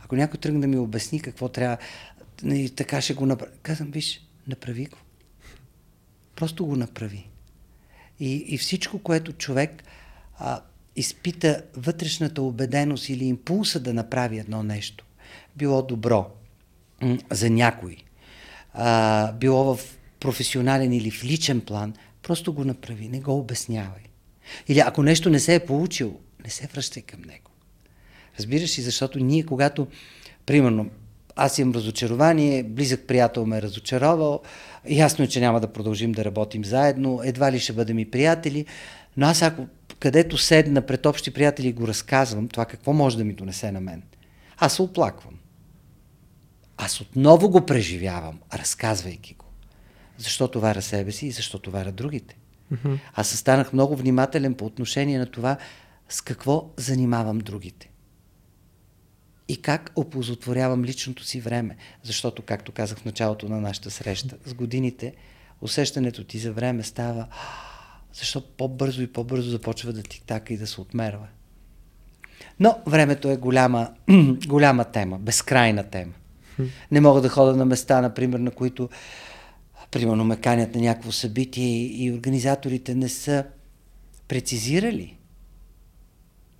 Ако 0.04 0.16
някой 0.16 0.40
тръгне 0.40 0.60
да 0.60 0.66
ми 0.66 0.78
обясни 0.78 1.20
какво 1.20 1.48
трябва, 1.48 1.76
така 2.76 3.00
ще 3.00 3.14
го 3.14 3.26
направи. 3.26 3.52
Казвам, 3.62 3.90
виж, 3.90 4.20
направи 4.48 4.86
го. 4.86 4.98
Просто 6.36 6.66
го 6.66 6.76
направи. 6.76 7.28
И, 8.20 8.44
и 8.48 8.58
всичко, 8.58 8.98
което 8.98 9.32
човек 9.32 9.84
а, 10.38 10.60
изпита 10.96 11.62
вътрешната 11.76 12.42
убеденост 12.42 13.08
или 13.08 13.24
импулса 13.24 13.80
да 13.80 13.94
направи 13.94 14.38
едно 14.38 14.62
нещо, 14.62 15.04
било 15.56 15.82
добро 15.82 16.30
за 17.30 17.50
някой, 17.50 17.96
а, 18.72 19.32
било 19.32 19.76
в 19.76 19.99
професионален 20.20 20.92
или 20.92 21.10
в 21.10 21.24
личен 21.24 21.60
план, 21.60 21.94
просто 22.22 22.52
го 22.52 22.64
направи, 22.64 23.08
не 23.08 23.20
го 23.20 23.38
обяснявай. 23.38 24.02
Или 24.68 24.78
ако 24.78 25.02
нещо 25.02 25.30
не 25.30 25.40
се 25.40 25.54
е 25.54 25.66
получило, 25.66 26.20
не 26.44 26.50
се 26.50 26.66
връщай 26.66 27.02
към 27.02 27.20
него. 27.20 27.50
Разбираш 28.38 28.78
ли, 28.78 28.82
защото 28.82 29.18
ние, 29.18 29.46
когато, 29.46 29.86
примерно, 30.46 30.90
аз 31.36 31.58
имам 31.58 31.74
разочарование, 31.74 32.62
близък 32.62 33.06
приятел 33.06 33.46
ме 33.46 33.58
е 33.58 33.62
разочаровал, 33.62 34.40
ясно 34.88 35.24
е, 35.24 35.28
че 35.28 35.40
няма 35.40 35.60
да 35.60 35.72
продължим 35.72 36.12
да 36.12 36.24
работим 36.24 36.64
заедно, 36.64 37.20
едва 37.24 37.52
ли 37.52 37.60
ще 37.60 37.72
бъдем 37.72 37.98
и 37.98 38.10
приятели, 38.10 38.66
но 39.16 39.26
аз 39.26 39.42
ако 39.42 39.66
където 39.98 40.38
седна 40.38 40.86
пред 40.86 41.06
общи 41.06 41.30
приятели 41.30 41.72
го 41.72 41.88
разказвам, 41.88 42.48
това 42.48 42.64
какво 42.64 42.92
може 42.92 43.16
да 43.16 43.24
ми 43.24 43.32
донесе 43.32 43.72
на 43.72 43.80
мен? 43.80 44.02
Аз 44.58 44.74
се 44.74 44.82
оплаквам. 44.82 45.34
Аз 46.76 47.00
отново 47.00 47.50
го 47.50 47.66
преживявам, 47.66 48.38
разказвайки. 48.54 49.36
Защо 50.20 50.48
товаря 50.48 50.82
себе 50.82 51.12
си 51.12 51.26
и 51.26 51.30
защо 51.30 51.58
товаря 51.58 51.92
другите. 51.92 52.36
Mm-hmm. 52.72 52.98
Аз 53.14 53.30
станах 53.30 53.72
много 53.72 53.96
внимателен 53.96 54.54
по 54.54 54.66
отношение 54.66 55.18
на 55.18 55.26
това 55.26 55.56
с 56.08 56.20
какво 56.20 56.70
занимавам 56.76 57.38
другите. 57.38 57.90
И 59.48 59.62
как 59.62 59.92
оползотворявам 59.96 60.84
личното 60.84 61.24
си 61.24 61.40
време. 61.40 61.76
Защото, 62.02 62.42
както 62.42 62.72
казах 62.72 62.98
в 62.98 63.04
началото 63.04 63.48
на 63.48 63.60
нашата 63.60 63.90
среща, 63.90 64.36
с 64.44 64.54
годините 64.54 65.14
усещането 65.60 66.24
ти 66.24 66.38
за 66.38 66.52
време 66.52 66.82
става 66.82 67.26
защо 68.12 68.40
по-бързо 68.40 69.02
и 69.02 69.12
по-бързо 69.12 69.50
започва 69.50 69.92
да 69.92 70.02
тиктака 70.02 70.54
и 70.54 70.56
да 70.56 70.66
се 70.66 70.80
отмерва. 70.80 71.26
Но 72.60 72.78
времето 72.86 73.30
е 73.30 73.36
голяма, 73.36 73.90
голяма 74.46 74.84
тема, 74.84 75.18
безкрайна 75.18 75.84
тема. 75.84 76.12
Не 76.90 77.00
мога 77.00 77.20
да 77.20 77.28
хода 77.28 77.56
на 77.56 77.64
места, 77.64 78.00
например, 78.00 78.38
на 78.38 78.50
които 78.50 78.88
примерно 79.90 80.24
ме 80.24 80.36
канят 80.36 80.74
на 80.74 80.80
някакво 80.80 81.12
събитие 81.12 81.86
и 81.86 82.12
организаторите 82.12 82.94
не 82.94 83.08
са 83.08 83.44
прецизирали. 84.28 85.16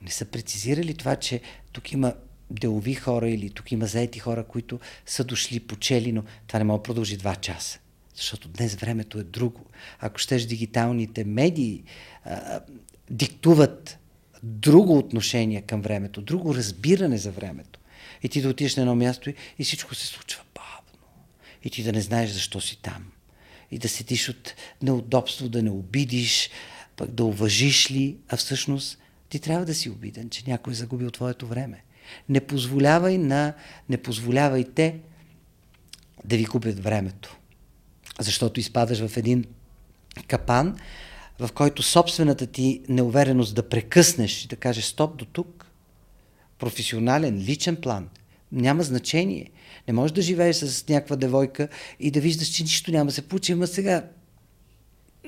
Не 0.02 0.10
са 0.10 0.24
прецизирали 0.24 0.94
това, 0.94 1.16
че 1.16 1.40
тук 1.72 1.92
има 1.92 2.14
делови 2.50 2.94
хора 2.94 3.30
или 3.30 3.50
тук 3.50 3.72
има 3.72 3.86
заети 3.86 4.18
хора, 4.18 4.44
които 4.44 4.80
са 5.06 5.24
дошли, 5.24 5.60
почели, 5.60 6.12
но 6.12 6.22
това 6.46 6.58
не 6.58 6.64
може 6.64 6.78
да 6.78 6.82
продължи 6.82 7.16
два 7.16 7.36
часа. 7.36 7.78
Защото 8.14 8.48
днес 8.48 8.74
времето 8.74 9.18
е 9.18 9.22
друго. 9.22 9.66
Ако 10.00 10.18
щеш 10.18 10.42
дигиталните 10.42 11.24
медии 11.24 11.82
а, 12.24 12.60
диктуват 13.10 13.98
друго 14.42 14.98
отношение 14.98 15.62
към 15.62 15.82
времето, 15.82 16.22
друго 16.22 16.54
разбиране 16.54 17.18
за 17.18 17.30
времето. 17.30 17.80
И 18.22 18.28
ти 18.28 18.42
да 18.42 18.48
отидеш 18.48 18.76
на 18.76 18.82
едно 18.82 18.94
място 18.94 19.30
и, 19.30 19.34
и 19.58 19.64
всичко 19.64 19.94
се 19.94 20.06
случва 20.06 20.42
бавно. 20.54 21.08
И 21.64 21.70
ти 21.70 21.82
да 21.82 21.92
не 21.92 22.00
знаеш 22.00 22.30
защо 22.30 22.60
си 22.60 22.78
там. 22.82 23.12
И 23.70 23.78
да 23.78 23.88
седиш 23.88 24.28
от 24.28 24.54
неудобство, 24.82 25.48
да 25.48 25.62
не 25.62 25.70
обидиш, 25.70 26.50
пък 26.96 27.10
да 27.10 27.24
уважиш 27.24 27.90
ли, 27.90 28.16
а 28.28 28.36
всъщност 28.36 28.98
ти 29.28 29.38
трябва 29.38 29.66
да 29.66 29.74
си 29.74 29.90
обиден, 29.90 30.30
че 30.30 30.44
някой 30.46 30.72
е 30.72 30.76
загубил 30.76 31.10
твоето 31.10 31.46
време. 31.46 31.82
Не 32.28 32.40
позволявай 32.40 33.18
на, 33.18 33.54
не 33.88 33.96
позволявайте 33.96 34.98
да 36.24 36.36
ви 36.36 36.44
купят 36.44 36.82
времето. 36.82 37.36
Защото 38.20 38.60
изпадаш 38.60 39.06
в 39.06 39.16
един 39.16 39.44
капан, 40.26 40.78
в 41.38 41.50
който 41.54 41.82
собствената 41.82 42.46
ти 42.46 42.82
неувереност 42.88 43.54
да 43.54 43.68
прекъснеш 43.68 44.44
и 44.44 44.48
да 44.48 44.56
кажеш 44.56 44.84
стоп 44.84 45.16
до 45.16 45.24
тук, 45.24 45.66
професионален, 46.58 47.38
личен 47.38 47.76
план, 47.76 48.08
няма 48.52 48.82
значение. 48.82 49.50
Не 49.90 49.94
можеш 49.94 50.12
да 50.14 50.22
живееш 50.22 50.56
с 50.56 50.88
някаква 50.88 51.16
девойка 51.16 51.68
и 52.00 52.10
да 52.10 52.20
виждаш, 52.20 52.48
че 52.48 52.62
нищо 52.62 52.90
няма 52.90 53.06
да 53.06 53.12
се 53.12 53.22
получи, 53.22 53.52
ама 53.52 53.66
сега 53.66 54.04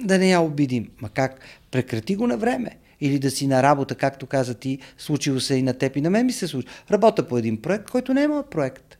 да 0.02 0.18
не 0.18 0.30
я 0.30 0.40
обидим. 0.40 0.90
Ма 1.00 1.08
как? 1.08 1.40
Прекрати 1.70 2.16
го 2.16 2.26
на 2.26 2.36
време. 2.36 2.70
Или 3.00 3.18
да 3.18 3.30
си 3.30 3.46
на 3.46 3.62
работа, 3.62 3.94
както 3.94 4.26
каза 4.26 4.54
ти, 4.54 4.78
случило 4.98 5.40
се 5.40 5.54
и 5.54 5.62
на 5.62 5.74
теб 5.74 5.96
и 5.96 6.00
на 6.00 6.10
мен 6.10 6.26
ми 6.26 6.32
се 6.32 6.48
случи. 6.48 6.68
Работа 6.90 7.28
по 7.28 7.38
един 7.38 7.62
проект, 7.62 7.90
който 7.90 8.14
не 8.14 8.22
е 8.22 8.28
моят 8.28 8.50
проект. 8.50 8.98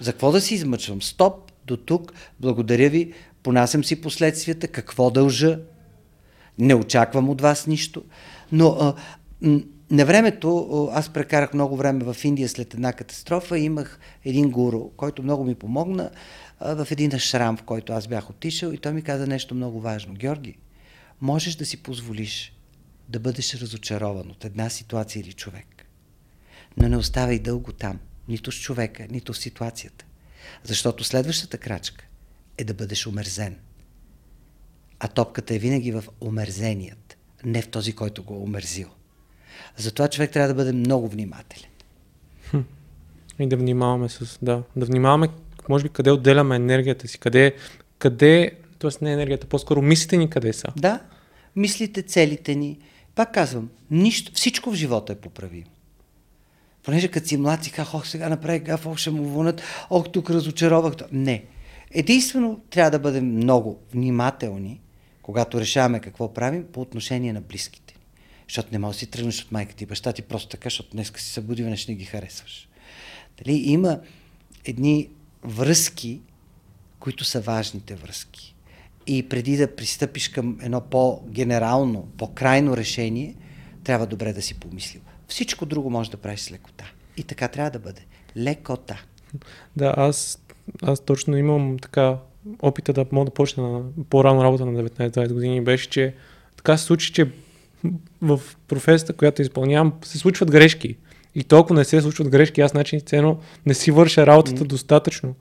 За 0.00 0.12
какво 0.12 0.32
да 0.32 0.40
си 0.40 0.54
измъчвам? 0.54 1.02
Стоп, 1.02 1.52
до 1.66 1.76
тук, 1.76 2.12
благодаря 2.40 2.90
ви, 2.90 3.12
понасям 3.42 3.84
си 3.84 4.00
последствията, 4.00 4.68
какво 4.68 5.10
дължа, 5.10 5.58
не 6.58 6.74
очаквам 6.74 7.28
от 7.28 7.40
вас 7.40 7.66
нищо. 7.66 8.04
Но 8.52 8.68
а, 8.68 8.94
на 9.90 10.04
времето, 10.06 10.88
аз 10.92 11.12
прекарах 11.12 11.54
много 11.54 11.76
време 11.76 12.04
в 12.04 12.16
Индия 12.24 12.48
след 12.48 12.74
една 12.74 12.92
катастрофа 12.92 13.58
и 13.58 13.64
имах 13.64 13.98
един 14.24 14.50
гуру, 14.50 14.90
който 14.96 15.22
много 15.22 15.44
ми 15.44 15.54
помогна 15.54 16.10
в 16.60 16.86
един 16.90 17.18
шрам, 17.18 17.56
в 17.56 17.62
който 17.62 17.92
аз 17.92 18.08
бях 18.08 18.30
отишъл 18.30 18.70
и 18.70 18.78
той 18.78 18.92
ми 18.92 19.02
каза 19.02 19.26
нещо 19.26 19.54
много 19.54 19.80
важно. 19.80 20.14
Георги, 20.14 20.56
можеш 21.20 21.54
да 21.54 21.66
си 21.66 21.82
позволиш 21.82 22.52
да 23.08 23.20
бъдеш 23.20 23.54
разочарован 23.54 24.30
от 24.30 24.44
една 24.44 24.70
ситуация 24.70 25.20
или 25.20 25.32
човек, 25.32 25.86
но 26.76 26.88
не 26.88 26.96
оставай 26.96 27.38
дълго 27.38 27.72
там, 27.72 27.98
нито 28.28 28.52
с 28.52 28.60
човека, 28.60 29.06
нито 29.10 29.32
в 29.32 29.38
ситуацията. 29.38 30.04
Защото 30.64 31.04
следващата 31.04 31.58
крачка 31.58 32.04
е 32.58 32.64
да 32.64 32.74
бъдеш 32.74 33.06
омерзен. 33.06 33.56
А 34.98 35.08
топката 35.08 35.54
е 35.54 35.58
винаги 35.58 35.92
в 35.92 36.04
омерзеният, 36.20 37.16
не 37.44 37.62
в 37.62 37.68
този, 37.68 37.92
който 37.92 38.22
го 38.22 38.34
е 38.34 38.38
омерзил. 38.38 38.88
Затова 39.76 40.08
човек 40.08 40.30
трябва 40.30 40.48
да 40.48 40.54
бъде 40.54 40.72
много 40.72 41.08
внимателен. 41.08 41.70
И 43.38 43.46
да 43.48 43.56
внимаваме 43.56 44.08
с... 44.08 44.38
Да, 44.42 44.62
да 44.76 44.86
внимаваме, 44.86 45.28
може 45.68 45.84
би, 45.84 45.88
къде 45.88 46.10
отделяме 46.10 46.56
енергията 46.56 47.08
си, 47.08 47.18
къде, 47.18 47.54
къде 47.98 48.52
т.е. 48.78 49.04
не 49.04 49.12
енергията, 49.12 49.46
по-скоро 49.46 49.82
мислите 49.82 50.16
ни 50.16 50.30
къде 50.30 50.52
са. 50.52 50.68
Да, 50.76 51.00
мислите, 51.56 52.02
целите 52.02 52.54
ни. 52.54 52.78
Пак 53.14 53.34
казвам, 53.34 53.70
нищо, 53.90 54.32
всичко 54.34 54.70
в 54.70 54.74
живота 54.74 55.12
е 55.12 55.16
поправимо. 55.16 55.70
Понеже 56.82 57.08
като 57.08 57.28
си 57.28 57.36
млад 57.36 57.64
си 57.64 57.72
казах, 57.72 57.94
ох, 57.94 58.06
сега 58.06 58.28
направих 58.28 58.62
гаф, 58.62 58.86
ох, 58.86 58.98
ще 58.98 59.10
му 59.10 59.24
вълнат, 59.24 59.62
ох, 59.90 60.10
тук 60.12 60.30
разочаровах. 60.30 60.94
Не. 61.12 61.44
Единствено 61.90 62.60
трябва 62.70 62.90
да 62.90 62.98
бъдем 62.98 63.26
много 63.26 63.78
внимателни, 63.92 64.80
когато 65.22 65.60
решаваме 65.60 66.00
какво 66.00 66.34
правим 66.34 66.64
по 66.72 66.80
отношение 66.80 67.32
на 67.32 67.40
близките. 67.40 67.79
Защото 68.50 68.68
не 68.72 68.78
можеш 68.78 68.96
да 68.96 68.98
си 68.98 69.06
тръгнеш 69.06 69.42
от 69.42 69.52
майка 69.52 69.74
ти 69.74 69.86
баща 69.86 70.12
ти 70.12 70.22
просто 70.22 70.48
така, 70.48 70.66
защото 70.66 70.90
днес 70.90 71.12
си 71.16 71.32
събуди, 71.32 71.62
веднъж 71.62 71.86
не 71.86 71.94
ги 71.94 72.04
харесваш. 72.04 72.68
Дали? 73.38 73.52
Има 73.56 74.00
едни 74.64 75.08
връзки, 75.44 76.20
които 77.00 77.24
са 77.24 77.40
важните 77.40 77.94
връзки. 77.94 78.54
И 79.06 79.28
преди 79.28 79.56
да 79.56 79.76
пристъпиш 79.76 80.28
към 80.28 80.58
едно 80.62 80.80
по-генерално, 80.80 82.08
по-крайно 82.18 82.76
решение, 82.76 83.34
трябва 83.84 84.06
добре 84.06 84.32
да 84.32 84.42
си 84.42 84.54
помислил. 84.54 85.02
Всичко 85.28 85.66
друго 85.66 85.90
може 85.90 86.10
да 86.10 86.16
правиш 86.16 86.40
с 86.40 86.52
лекота. 86.52 86.92
И 87.16 87.22
така 87.22 87.48
трябва 87.48 87.70
да 87.70 87.78
бъде. 87.78 88.00
Лекота. 88.36 89.02
Да, 89.76 89.94
аз, 89.96 90.38
аз 90.82 91.00
точно 91.00 91.36
имам 91.36 91.78
така 91.78 92.18
опита 92.62 92.92
да 92.92 93.06
мога 93.12 93.24
да 93.24 93.34
почна 93.34 93.72
на 93.72 93.82
по-рано 94.10 94.44
работа 94.44 94.66
на 94.66 94.82
19-20 94.82 95.32
години 95.32 95.60
беше, 95.60 95.88
че 95.88 96.14
така 96.56 96.76
се 96.76 96.84
случи, 96.84 97.12
че 97.12 97.32
в 98.22 98.40
професията, 98.68 99.12
която 99.12 99.42
изпълнявам, 99.42 99.92
се 100.04 100.18
случват 100.18 100.50
грешки. 100.50 100.96
И 101.34 101.44
толкова 101.44 101.74
не 101.74 101.84
се 101.84 102.00
случват 102.00 102.28
грешки, 102.28 102.60
аз 102.60 102.74
начин 102.74 103.00
цено 103.00 103.38
не 103.66 103.74
си 103.74 103.90
върша 103.90 104.26
работата 104.26 104.64
mm. 104.64 104.66
достатъчно. 104.66 105.34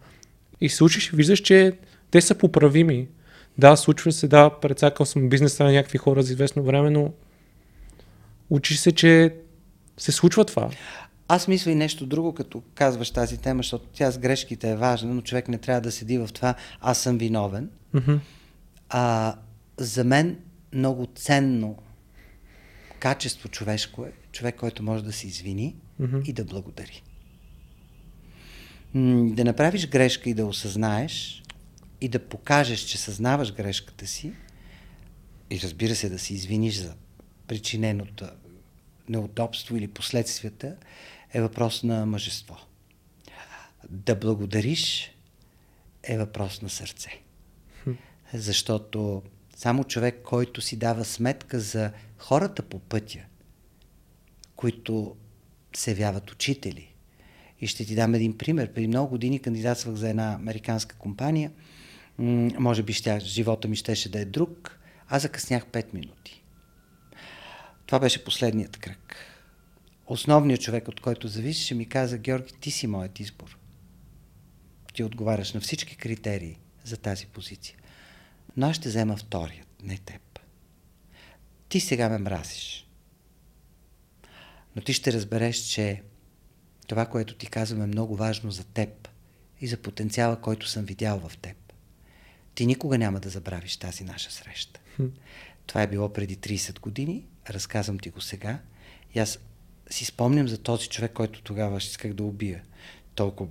И 0.62 0.70
случиш, 0.70 1.12
виждаш, 1.12 1.40
че 1.40 1.74
те 2.12 2.22
са 2.22 2.36
поправими. 2.36 3.08
Да, 3.58 3.76
случва 3.76 4.12
се, 4.12 4.28
да, 4.28 4.50
предсакал 4.50 5.06
съм 5.06 5.30
бизнеса 5.30 5.64
на 5.64 5.72
някакви 5.72 5.98
хора 5.98 6.24
за 6.24 6.34
известно 6.34 6.64
време, 6.64 6.90
но 6.90 7.12
учиш 8.50 8.78
се, 8.78 8.92
че 8.92 9.36
се 9.98 10.12
случва 10.12 10.46
това. 10.46 10.70
Аз 11.28 11.48
мисля 11.48 11.72
и 11.72 11.76
нещо 11.76 12.06
друго, 12.06 12.34
като 12.34 12.64
казваш 12.76 13.12
тази 13.12 13.38
тема, 13.38 13.60
защото 13.60 13.86
тя 13.94 14.12
с 14.12 14.18
грешките 14.18 14.70
е 14.70 14.76
важна, 14.76 15.14
но 15.14 15.22
човек 15.22 15.48
не 15.48 15.58
трябва 15.58 15.82
да 15.82 15.92
седи 15.92 16.18
в 16.18 16.30
това 16.34 16.56
аз 16.82 16.98
съм 16.98 17.18
виновен. 17.18 17.70
Mm-hmm. 17.96 18.20
А, 18.90 19.36
за 19.78 20.04
мен 20.04 20.38
много 20.74 21.08
ценно 21.16 21.76
качество 23.00 23.50
човешко 23.50 24.06
е 24.06 24.12
човек, 24.32 24.56
който 24.56 24.84
може 24.84 25.04
да 25.04 25.14
се 25.14 25.28
извини 25.28 25.76
mm-hmm. 26.02 26.26
и 26.26 26.34
да 26.34 26.46
благодари. 26.46 27.04
Да 29.36 29.46
направиш 29.46 29.90
грешка 29.90 30.30
и 30.30 30.34
да 30.34 30.46
осъзнаеш 30.46 31.44
и 32.02 32.10
да 32.10 32.20
покажеш, 32.20 32.80
че 32.80 32.98
съзнаваш 32.98 33.54
грешката 33.54 34.08
си 34.08 34.34
и 35.50 35.60
разбира 35.60 35.96
се 35.96 36.10
да 36.10 36.20
се 36.20 36.34
извиниш 36.34 36.76
за 36.76 36.96
причиненото 37.48 38.26
неудобство 39.10 39.78
или 39.78 39.88
последствията, 39.88 40.76
е 41.34 41.42
въпрос 41.42 41.84
на 41.84 42.06
мъжество. 42.06 42.58
Да 43.90 44.16
благодариш 44.16 45.12
е 46.04 46.18
въпрос 46.18 46.62
на 46.62 46.70
сърце. 46.70 47.22
Защото 48.34 49.24
само 49.56 49.84
човек, 49.84 50.22
който 50.24 50.62
си 50.62 50.78
дава 50.78 51.06
сметка 51.06 51.60
за 51.60 51.92
хората 52.20 52.64
по 52.64 52.80
пътя, 52.80 53.20
които 54.56 55.16
се 55.76 55.92
явяват 55.92 56.32
учители. 56.32 56.94
И 57.62 57.68
ще 57.68 57.86
ти 57.86 57.96
дам 57.96 58.16
един 58.16 58.38
пример. 58.38 58.74
Преди 58.74 58.88
много 58.88 59.10
години 59.10 59.40
кандидатствах 59.40 59.96
за 59.96 60.10
една 60.10 60.34
американска 60.34 60.96
компания. 60.96 61.52
може 62.60 62.84
би 62.84 62.94
ще, 62.94 63.20
живота 63.20 63.68
ми 63.68 63.76
щеше 63.76 64.12
да 64.12 64.20
е 64.20 64.26
друг. 64.26 64.80
Аз 65.08 65.22
закъснях 65.22 65.66
5 65.66 65.94
минути. 65.94 66.44
Това 67.86 68.00
беше 68.00 68.24
последният 68.24 68.78
кръг. 68.78 69.16
Основният 70.08 70.62
човек, 70.62 70.88
от 70.88 71.00
който 71.00 71.28
зависеше, 71.28 71.76
ми 71.76 71.90
каза, 71.90 72.18
Георги, 72.18 72.54
ти 72.60 72.72
си 72.72 72.88
моят 72.88 73.20
избор. 73.20 73.58
Ти 74.94 75.04
отговаряш 75.04 75.54
на 75.54 75.62
всички 75.62 75.98
критерии 75.98 76.58
за 76.84 76.98
тази 76.98 77.26
позиция. 77.26 77.78
Но 78.58 78.68
аз 78.68 78.76
ще 78.76 78.90
взема 78.90 79.18
вторият, 79.18 79.68
не 79.84 79.98
теб. 79.98 80.29
Ти 81.70 81.80
сега 81.80 82.10
ме 82.10 82.18
мразиш. 82.18 82.88
Но 84.76 84.82
ти 84.82 84.94
ще 84.94 85.14
разбереш, 85.14 85.58
че 85.58 86.04
това, 86.88 87.06
което 87.06 87.36
ти 87.36 87.48
казвам 87.48 87.82
е 87.82 87.88
много 87.88 88.16
важно 88.16 88.52
за 88.52 88.64
теб 88.64 89.08
и 89.62 89.68
за 89.68 89.78
потенциала, 89.78 90.42
който 90.42 90.68
съм 90.68 90.86
видял 90.86 91.20
в 91.30 91.38
теб. 91.38 91.74
Ти 92.56 92.66
никога 92.66 92.98
няма 92.98 93.20
да 93.20 93.30
забравиш 93.30 93.78
тази 93.78 94.04
наша 94.04 94.32
среща. 94.32 94.80
Това 95.66 95.82
е 95.82 95.88
било 95.88 96.14
преди 96.14 96.38
30 96.38 96.80
години, 96.80 97.26
разказвам 97.50 98.00
ти 98.00 98.10
го 98.10 98.22
сега. 98.22 98.60
И 99.16 99.20
аз 99.20 99.40
си 99.90 100.06
спомням 100.06 100.48
за 100.48 100.58
този 100.58 100.90
човек, 100.90 101.14
който 101.14 101.42
тогава 101.42 101.78
исках 101.78 102.14
да 102.14 102.24
убия. 102.24 102.64
Толкова 103.16 103.50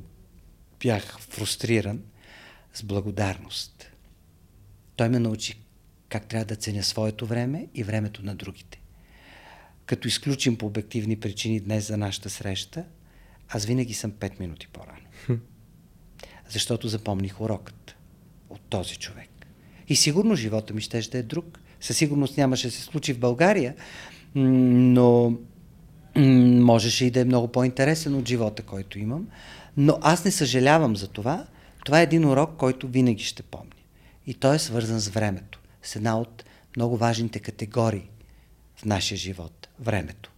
бях 0.80 1.20
фрустриран 1.20 2.02
с 2.74 2.82
благодарност. 2.82 3.90
Той 4.96 5.08
ме 5.08 5.18
научи 5.18 5.60
как 6.09 6.26
трябва 6.26 6.44
да 6.44 6.56
ценя 6.56 6.82
своето 6.82 7.26
време 7.26 7.66
и 7.74 7.82
времето 7.82 8.24
на 8.24 8.34
другите. 8.34 8.80
Като 9.86 10.09
изключим 10.09 10.56
по 10.56 10.66
обективни 10.66 11.16
причини 11.16 11.61
днес 11.61 11.88
за 11.88 11.96
нашата 11.96 12.30
среща, 12.30 12.84
аз 13.48 13.64
винаги 13.64 13.94
съм 13.94 14.12
5 14.12 14.40
минути 14.40 14.68
по-рано. 14.72 15.40
Защото 16.48 16.88
запомних 16.88 17.40
урокът 17.40 17.96
от 18.50 18.61
този 18.61 18.96
човек. 18.96 19.28
И 19.88 19.96
сигурно 19.96 20.36
живота 20.36 20.74
ми 20.74 20.80
ще, 20.80 21.02
ще 21.02 21.18
е 21.18 21.22
друг. 21.22 21.61
Със 21.80 21.96
сигурност 21.96 22.36
нямаше 22.36 22.66
да 22.66 22.72
се 22.72 22.82
случи 22.82 23.12
в 23.12 23.18
България, 23.18 23.74
но 24.34 25.38
можеше 26.64 27.04
и 27.04 27.11
да 27.11 27.20
е 27.20 27.24
много 27.24 27.48
по-интересен 27.48 28.14
от 28.14 28.28
живота, 28.28 28.62
който 28.62 28.98
имам. 28.98 29.28
Но 29.76 29.98
аз 30.00 30.24
не 30.24 30.30
съжалявам 30.30 30.96
за 30.96 31.09
това. 31.09 31.46
Това 31.84 32.00
е 32.00 32.02
един 32.02 32.24
урок, 32.24 32.56
който 32.56 32.88
винаги 32.88 33.24
ще 33.24 33.42
помня. 33.42 33.72
И 34.26 34.34
той 34.34 34.56
е 34.56 34.59
свързан 34.59 35.00
с 35.00 35.09
времето. 35.09 35.61
С 35.83 35.97
една 35.97 36.20
от 36.20 36.45
много 36.76 36.97
важните 36.97 37.39
категории 37.39 38.11
в 38.76 38.85
нашия 38.85 39.18
живот. 39.18 39.68
Времето. 39.81 40.31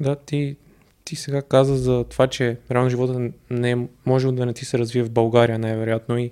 Да, 0.00 0.16
ти, 0.16 0.56
ти 1.04 1.16
сега 1.16 1.42
каза 1.42 1.76
за 1.76 2.04
това, 2.04 2.26
че 2.26 2.56
реално 2.70 2.90
живота 2.90 3.30
не 3.50 3.70
е, 3.70 3.76
може 4.06 4.32
да 4.32 4.46
не 4.46 4.52
ти 4.52 4.64
се 4.64 4.78
развие 4.78 5.02
в 5.02 5.10
България, 5.10 5.58
най-вероятно. 5.58 6.18
И 6.18 6.30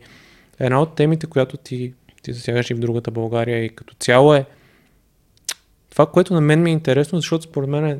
една 0.59 0.83
от 0.83 0.95
темите, 0.95 1.27
която 1.27 1.57
ти, 1.57 1.95
ти 2.23 2.33
засягаш 2.33 2.71
и 2.71 2.75
в 2.75 2.79
другата 2.79 3.11
България 3.11 3.65
и 3.65 3.69
като 3.69 3.95
цяло 3.95 4.35
е 4.35 4.47
това, 5.91 6.07
което 6.07 6.35
на 6.35 6.41
мен 6.41 6.63
ми 6.63 6.71
е 6.71 6.73
интересно, 6.73 7.19
защото 7.19 7.45
според 7.45 7.69
мен 7.69 7.87
е 7.87 7.99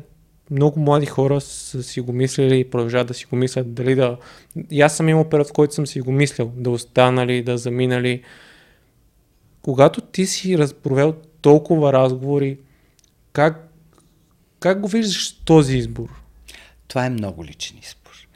много 0.51 0.79
млади 0.79 1.05
хора 1.05 1.41
са 1.41 1.83
си 1.83 2.01
го 2.01 2.13
мислили 2.13 2.59
и 2.59 2.69
продължават 2.69 3.07
да 3.07 3.13
си 3.13 3.25
го 3.25 3.35
мислят, 3.35 3.73
дали 3.73 3.95
да... 3.95 4.17
И 4.71 4.81
аз 4.81 4.97
съм 4.97 5.09
имал 5.09 5.29
период, 5.29 5.47
в 5.47 5.53
който 5.53 5.73
съм 5.73 5.87
си 5.87 6.01
го 6.01 6.11
мислил, 6.11 6.51
да 6.55 6.69
останали, 6.69 7.43
да 7.43 7.57
заминали. 7.57 8.23
Когато 9.61 10.01
ти 10.01 10.25
си 10.25 10.57
разпровел 10.57 11.15
толкова 11.41 11.93
разговори, 11.93 12.57
как, 13.33 13.73
как 14.59 14.79
го 14.81 14.87
виждаш 14.87 15.31
този 15.31 15.77
избор? 15.77 16.21
Това 16.87 17.05
е 17.05 17.09
много 17.09 17.45
личен 17.45 17.77
избор. 17.77 18.27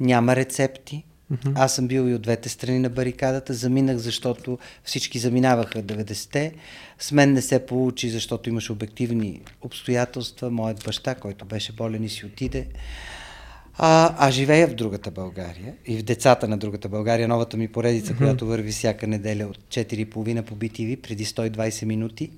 Няма 0.00 0.36
рецепти, 0.36 1.04
Mm-hmm. 1.32 1.52
Аз 1.56 1.74
съм 1.74 1.88
бил 1.88 2.08
и 2.08 2.14
от 2.14 2.22
двете 2.22 2.48
страни 2.48 2.78
на 2.78 2.90
барикадата. 2.90 3.54
Заминах, 3.54 3.96
защото 3.96 4.58
всички 4.84 5.18
заминаваха 5.18 5.82
90-те. 5.82 6.54
С 6.98 7.12
мен 7.12 7.32
не 7.32 7.42
се 7.42 7.66
получи, 7.66 8.10
защото 8.10 8.48
имаше 8.48 8.72
обективни 8.72 9.40
обстоятелства. 9.62 10.50
Моят 10.50 10.82
баща, 10.84 11.14
който 11.14 11.44
беше 11.44 11.72
болен 11.72 12.04
и 12.04 12.08
си 12.08 12.26
отиде. 12.26 12.66
А, 13.78 14.14
а 14.18 14.30
живея 14.30 14.68
в 14.68 14.74
другата 14.74 15.10
България 15.10 15.74
и 15.86 15.98
в 15.98 16.02
децата 16.02 16.48
на 16.48 16.58
другата 16.58 16.88
България, 16.88 17.28
новата 17.28 17.56
ми 17.56 17.68
поредица, 17.68 18.12
mm-hmm. 18.12 18.18
която 18.18 18.46
върви 18.46 18.70
всяка 18.70 19.06
неделя 19.06 19.46
от 19.46 19.58
4.30 19.58 20.42
по 20.42 20.56
BTV, 20.56 21.00
преди 21.00 21.26
120 21.26 21.84
минути. 21.84 22.30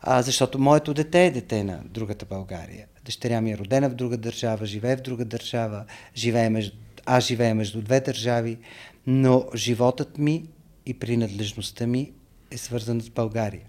А, 0.00 0.22
защото 0.22 0.58
моето 0.58 0.94
дете 0.94 1.26
е 1.26 1.30
дете 1.30 1.64
на 1.64 1.80
другата 1.84 2.26
България. 2.26 2.86
Дъщеря 3.04 3.40
ми 3.40 3.52
е 3.52 3.58
родена 3.58 3.90
в 3.90 3.94
друга 3.94 4.16
държава, 4.16 4.66
живее 4.66 4.96
в 4.96 5.00
друга 5.02 5.24
държава, 5.24 5.84
живее 6.16 6.50
между 6.50 6.76
аз 7.08 7.24
живея 7.24 7.54
между 7.54 7.82
две 7.82 8.00
държави, 8.00 8.58
но 9.06 9.46
животът 9.54 10.18
ми 10.18 10.44
и 10.86 10.94
принадлежността 10.94 11.86
ми 11.86 12.12
е 12.50 12.58
свързан 12.58 13.00
с 13.00 13.10
България. 13.10 13.64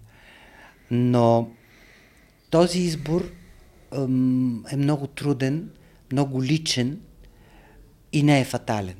Но 0.90 1.50
този 2.50 2.78
избор 2.78 3.30
ъм, 3.92 4.64
е 4.72 4.76
много 4.76 5.06
труден, 5.06 5.70
много 6.12 6.42
личен 6.42 7.00
и 8.12 8.22
не 8.22 8.40
е 8.40 8.44
фатален. 8.44 8.94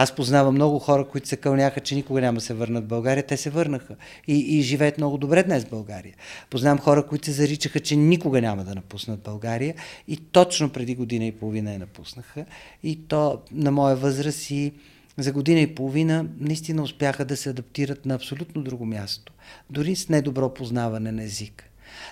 Аз 0.00 0.14
познавам 0.14 0.54
много 0.54 0.78
хора, 0.78 1.08
които 1.08 1.28
се 1.28 1.36
кълняха, 1.36 1.80
че 1.80 1.94
никога 1.94 2.20
няма 2.20 2.40
се 2.40 2.54
върнат 2.54 2.84
в 2.84 2.88
България. 2.88 3.26
Те 3.26 3.36
се 3.36 3.50
върнаха 3.50 3.96
и, 4.28 4.58
и 4.58 4.62
живеят 4.62 4.98
много 4.98 5.18
добре 5.18 5.42
днес 5.42 5.64
в 5.64 5.70
България. 5.70 6.14
Познавам 6.50 6.78
хора, 6.78 7.06
които 7.06 7.24
се 7.24 7.32
заричаха, 7.32 7.80
че 7.80 7.96
никога 7.96 8.40
няма 8.40 8.64
да 8.64 8.74
напуснат 8.74 9.20
България 9.20 9.74
и 10.08 10.16
точно 10.16 10.70
преди 10.70 10.94
година 10.94 11.24
и 11.24 11.32
половина 11.32 11.72
я 11.72 11.78
напуснаха. 11.78 12.44
И 12.82 12.96
то 13.08 13.40
на 13.52 13.70
моя 13.70 13.96
възраст 13.96 14.50
и 14.50 14.72
за 15.16 15.32
година 15.32 15.60
и 15.60 15.74
половина 15.74 16.26
наистина 16.38 16.82
успяха 16.82 17.24
да 17.24 17.36
се 17.36 17.50
адаптират 17.50 18.06
на 18.06 18.14
абсолютно 18.14 18.62
друго 18.62 18.86
място. 18.86 19.32
Дори 19.70 19.96
с 19.96 20.08
недобро 20.08 20.54
познаване 20.54 21.12
на 21.12 21.22
езика. 21.22 21.64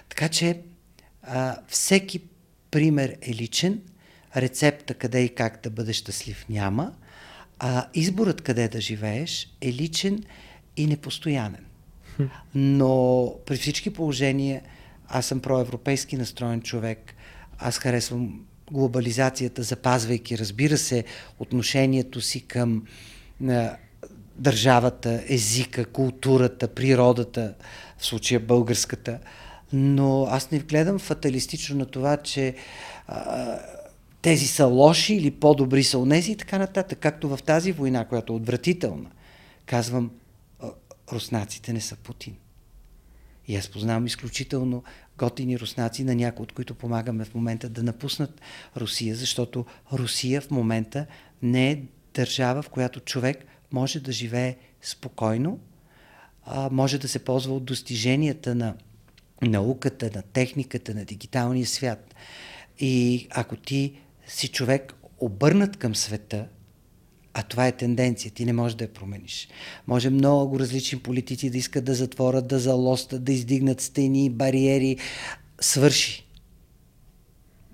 Така 0.08 0.28
че 0.28 0.60
а, 1.22 1.56
всеки 1.68 2.20
пример 2.76 3.16
е 3.22 3.34
личен, 3.34 3.80
рецепта 4.36 4.94
къде 4.94 5.20
и 5.20 5.34
как 5.34 5.60
да 5.62 5.70
бъдеш 5.70 5.96
щастлив 5.96 6.46
няма– 6.48 6.92
а 7.58 7.86
изборът 7.94 8.40
къде 8.40 8.68
да 8.68 8.80
живееш 8.80 9.48
е 9.60 9.72
личен 9.72 10.24
и 10.76 10.86
непостоянен. 10.86 11.64
Но 12.54 13.32
при 13.46 13.56
всички 13.56 13.92
положения 13.92 14.62
аз 15.08 15.26
съм 15.26 15.40
проевропейски 15.40 16.16
настроен 16.16 16.62
човек. 16.62 17.14
Аз 17.58 17.78
харесвам 17.78 18.44
глобализацията, 18.70 19.62
запазвайки, 19.62 20.38
разбира 20.38 20.78
се, 20.78 21.04
отношението 21.38 22.20
си 22.20 22.40
към 22.40 22.82
държавата, 24.36 25.24
езика, 25.28 25.84
културата, 25.84 26.68
природата, 26.68 27.54
в 27.98 28.06
случая 28.06 28.40
българската. 28.40 29.18
Но 29.72 30.26
аз 30.30 30.50
не 30.50 30.58
гледам 30.58 30.98
фаталистично 30.98 31.76
на 31.76 31.86
това, 31.86 32.16
че 32.16 32.54
а, 33.06 33.58
тези 34.22 34.46
са 34.46 34.66
лоши 34.66 35.14
или 35.14 35.30
по-добри 35.30 35.84
са 35.84 35.98
унези 35.98 36.32
и 36.32 36.36
така 36.36 36.58
нататък. 36.58 36.98
Както 36.98 37.28
в 37.28 37.38
тази 37.42 37.72
война, 37.72 38.04
която 38.04 38.32
е 38.32 38.36
отвратителна, 38.36 39.10
казвам, 39.66 40.10
руснаците 41.12 41.72
не 41.72 41.80
са 41.80 41.96
Путин. 41.96 42.36
И 43.48 43.56
аз 43.56 43.68
познавам 43.68 44.06
изключително 44.06 44.82
готини 45.18 45.58
руснаци, 45.58 46.04
на 46.04 46.14
някои 46.14 46.42
от 46.42 46.52
които 46.52 46.74
помагаме 46.74 47.24
в 47.24 47.34
момента 47.34 47.68
да 47.68 47.82
напуснат 47.82 48.40
Русия, 48.76 49.16
защото 49.16 49.66
Русия 49.92 50.40
в 50.40 50.50
момента 50.50 51.06
не 51.42 51.70
е 51.70 51.82
държава, 52.14 52.62
в 52.62 52.68
която 52.68 53.00
човек 53.00 53.44
може 53.72 54.00
да 54.00 54.12
живее 54.12 54.56
спокойно, 54.82 55.58
а, 56.44 56.68
може 56.72 56.98
да 56.98 57.08
се 57.08 57.18
ползва 57.18 57.54
от 57.54 57.64
достиженията 57.64 58.54
на 58.54 58.74
науката, 59.42 60.10
на 60.14 60.22
техниката, 60.22 60.94
на 60.94 61.04
дигиталния 61.04 61.66
свят. 61.66 62.14
И 62.78 63.26
ако 63.30 63.56
ти 63.56 63.98
си 64.26 64.48
човек 64.48 64.94
обърнат 65.18 65.76
към 65.76 65.94
света, 65.94 66.46
а 67.34 67.42
това 67.42 67.66
е 67.66 67.72
тенденция, 67.72 68.30
ти 68.30 68.44
не 68.44 68.52
можеш 68.52 68.76
да 68.76 68.84
я 68.84 68.92
промениш. 68.92 69.48
Може 69.86 70.10
много 70.10 70.60
различни 70.60 70.98
политици 70.98 71.50
да 71.50 71.58
искат 71.58 71.84
да 71.84 71.94
затворят, 71.94 72.48
да 72.48 72.58
залостат, 72.58 73.24
да 73.24 73.32
издигнат 73.32 73.80
стени, 73.80 74.30
бариери. 74.30 74.96
Свърши. 75.60 76.26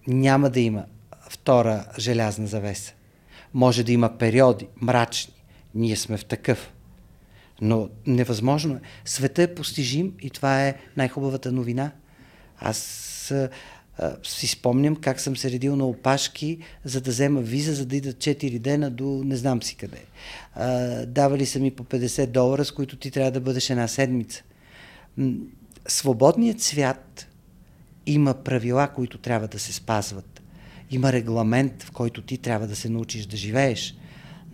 Няма 0.06 0.50
да 0.50 0.60
има 0.60 0.84
втора 1.28 1.86
желязна 1.98 2.46
завеса. 2.46 2.92
Може 3.54 3.84
да 3.84 3.92
има 3.92 4.18
периоди, 4.18 4.66
мрачни. 4.80 5.34
Ние 5.74 5.96
сме 5.96 6.16
в 6.16 6.24
такъв. 6.24 6.72
Но 7.62 7.88
невъзможно 8.06 8.74
е. 8.74 8.80
Света 9.04 9.42
е 9.42 9.54
постижим 9.54 10.12
и 10.20 10.30
това 10.30 10.66
е 10.66 10.74
най-хубавата 10.96 11.52
новина. 11.52 11.92
Аз 12.58 13.30
а, 13.30 14.16
си 14.22 14.46
спомням 14.46 14.96
как 14.96 15.20
съм 15.20 15.36
се 15.36 15.50
редил 15.50 15.76
на 15.76 15.86
опашки, 15.86 16.58
за 16.84 17.00
да 17.00 17.10
взема 17.10 17.40
виза, 17.40 17.74
за 17.74 17.86
да 17.86 17.96
идат 17.96 18.16
4 18.16 18.58
дена 18.58 18.90
до 18.90 19.22
не 19.24 19.36
знам 19.36 19.62
си 19.62 19.76
къде. 19.76 20.04
А, 20.54 21.06
давали 21.06 21.46
са 21.46 21.58
ми 21.58 21.70
по 21.70 21.84
50 21.84 22.26
долара, 22.26 22.64
с 22.64 22.72
които 22.72 22.96
ти 22.96 23.10
трябва 23.10 23.30
да 23.30 23.40
бъдеш 23.40 23.70
една 23.70 23.88
седмица. 23.88 24.42
Свободният 25.86 26.60
свят 26.60 27.26
има 28.06 28.34
правила, 28.34 28.88
които 28.88 29.18
трябва 29.18 29.48
да 29.48 29.58
се 29.58 29.72
спазват. 29.72 30.42
Има 30.90 31.12
регламент, 31.12 31.82
в 31.82 31.90
който 31.90 32.22
ти 32.22 32.38
трябва 32.38 32.66
да 32.66 32.76
се 32.76 32.88
научиш 32.88 33.26
да 33.26 33.36
живееш. 33.36 33.94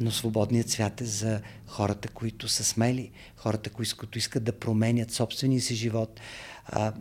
Но 0.00 0.10
свободният 0.10 0.70
свят 0.70 1.00
е 1.00 1.04
за 1.04 1.40
хората, 1.68 2.08
които 2.08 2.48
са 2.48 2.64
смели, 2.64 3.10
хората, 3.36 3.70
които 3.70 4.18
искат 4.18 4.44
да 4.44 4.52
променят 4.52 5.10
собствения 5.10 5.60
си 5.60 5.74
живот. 5.74 6.20
А, 6.66 6.92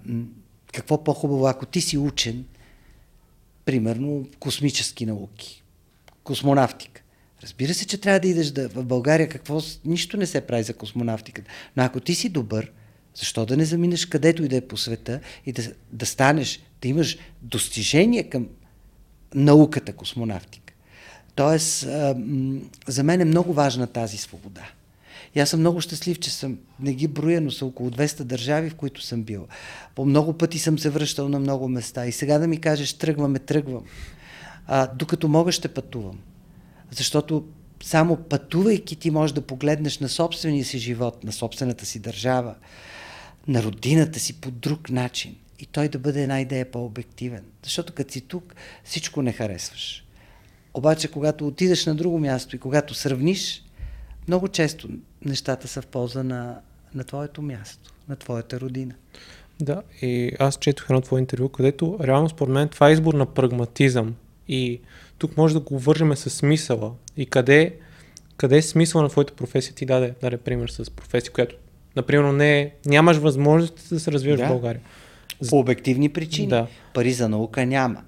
какво 0.73 1.03
по-хубаво, 1.03 1.47
ако 1.47 1.65
ти 1.65 1.81
си 1.81 1.97
учен, 1.97 2.45
примерно 3.65 4.29
космически 4.39 5.05
науки, 5.05 5.63
космонавтика. 6.23 7.01
Разбира 7.43 7.73
се, 7.73 7.87
че 7.87 7.97
трябва 7.97 8.19
да 8.19 8.27
идеш 8.27 8.51
да, 8.51 8.69
в 8.69 8.85
България, 8.85 9.29
какво, 9.29 9.61
нищо 9.85 10.17
не 10.17 10.25
се 10.25 10.41
прави 10.41 10.63
за 10.63 10.73
космонавтиката. 10.73 11.51
Но 11.75 11.83
ако 11.83 11.99
ти 11.99 12.15
си 12.15 12.29
добър, 12.29 12.71
защо 13.15 13.45
да 13.45 13.57
не 13.57 13.65
заминеш 13.65 14.05
където 14.05 14.43
и 14.43 14.47
да 14.47 14.55
е 14.55 14.67
по 14.67 14.77
света 14.77 15.19
и 15.45 15.51
да, 15.51 15.73
да 15.91 16.05
станеш, 16.05 16.59
да 16.81 16.87
имаш 16.87 17.17
достижение 17.41 18.29
към 18.29 18.47
науката 19.35 19.93
космонавтика? 19.93 20.66
Тоест, 21.37 21.87
за 22.87 23.03
мен 23.03 23.21
е 23.21 23.25
много 23.25 23.53
важна 23.53 23.87
тази 23.87 24.17
свобода. 24.17 24.65
И 25.35 25.39
аз 25.39 25.49
съм 25.49 25.59
много 25.59 25.81
щастлив, 25.81 26.19
че 26.19 26.31
съм, 26.31 26.57
не 26.79 26.93
ги 26.93 27.07
броя, 27.07 27.41
но 27.41 27.51
са 27.51 27.65
около 27.65 27.89
200 27.89 28.23
държави, 28.23 28.69
в 28.69 28.75
които 28.75 29.01
съм 29.01 29.23
бил. 29.23 29.47
По 29.95 30.05
много 30.05 30.33
пъти 30.33 30.59
съм 30.59 30.79
се 30.79 30.89
връщал 30.89 31.29
на 31.29 31.39
много 31.39 31.69
места. 31.69 32.05
И 32.05 32.11
сега 32.11 32.37
да 32.37 32.47
ми 32.47 32.61
кажеш, 32.61 32.93
тръгваме, 32.93 33.39
тръгвам. 33.39 33.83
А, 34.67 34.87
докато 34.87 35.27
мога, 35.27 35.51
ще 35.51 35.67
пътувам. 35.67 36.19
Защото 36.91 37.47
само 37.83 38.17
пътувайки 38.17 38.95
ти 38.95 39.11
можеш 39.11 39.33
да 39.33 39.41
погледнеш 39.41 39.99
на 39.99 40.09
собствения 40.09 40.65
си 40.65 40.77
живот, 40.77 41.23
на 41.23 41.31
собствената 41.31 41.85
си 41.85 41.99
държава, 41.99 42.55
на 43.47 43.63
родината 43.63 44.19
си 44.19 44.41
по 44.41 44.51
друг 44.51 44.89
начин. 44.89 45.35
И 45.59 45.65
той 45.65 45.87
да 45.87 45.99
бъде 45.99 46.23
една 46.23 46.41
идея 46.41 46.71
по-обективен. 46.71 47.43
Защото 47.63 47.93
като 47.93 48.13
си 48.13 48.21
тук, 48.21 48.55
всичко 48.83 49.21
не 49.21 49.33
харесваш. 49.33 50.06
Обаче, 50.77 51.07
когато 51.07 51.47
отидеш 51.47 51.85
на 51.85 51.95
друго 51.95 52.19
място 52.19 52.55
и 52.55 52.59
когато 52.59 52.93
сравниш, 52.93 53.63
много 54.27 54.47
често 54.47 54.89
нещата 55.25 55.67
са 55.67 55.81
в 55.81 55.87
полза 55.87 56.23
на, 56.23 56.59
на 56.95 57.03
твоето 57.03 57.41
място, 57.41 57.93
на 58.09 58.15
твоята 58.15 58.59
родина. 58.59 58.93
Да, 59.61 59.81
и 60.01 60.31
аз 60.39 60.57
четох 60.57 60.89
едно 60.89 61.01
твое 61.01 61.19
интервю, 61.19 61.49
където 61.49 61.97
реално 62.03 62.29
според 62.29 62.53
мен 62.53 62.69
това 62.69 62.89
е 62.89 62.91
избор 62.91 63.13
на 63.13 63.25
прагматизъм. 63.25 64.15
И 64.47 64.79
тук 65.17 65.37
може 65.37 65.53
да 65.53 65.59
го 65.59 65.79
вържеме 65.79 66.15
с 66.15 66.29
смисъла. 66.29 66.91
И 67.17 67.25
къде, 67.25 67.75
къде 68.37 68.57
е 68.57 68.61
смисъл 68.61 69.01
на 69.01 69.09
твоята 69.09 69.33
професия 69.33 69.73
ти 69.75 69.85
даде, 69.85 70.13
даде 70.21 70.37
пример 70.37 70.67
с 70.67 70.91
професия, 70.91 71.33
която, 71.33 71.55
например, 71.95 72.31
не, 72.31 72.71
нямаш 72.85 73.17
възможност 73.17 73.89
да 73.89 73.99
се 73.99 74.11
развиеш 74.11 74.37
да. 74.37 74.45
в 74.45 74.47
България. 74.47 74.81
По 75.49 75.59
обективни 75.59 76.09
причини. 76.09 76.47
Да. 76.47 76.67
Пари 76.93 77.13
за 77.13 77.29
наука 77.29 77.65
няма. 77.65 78.03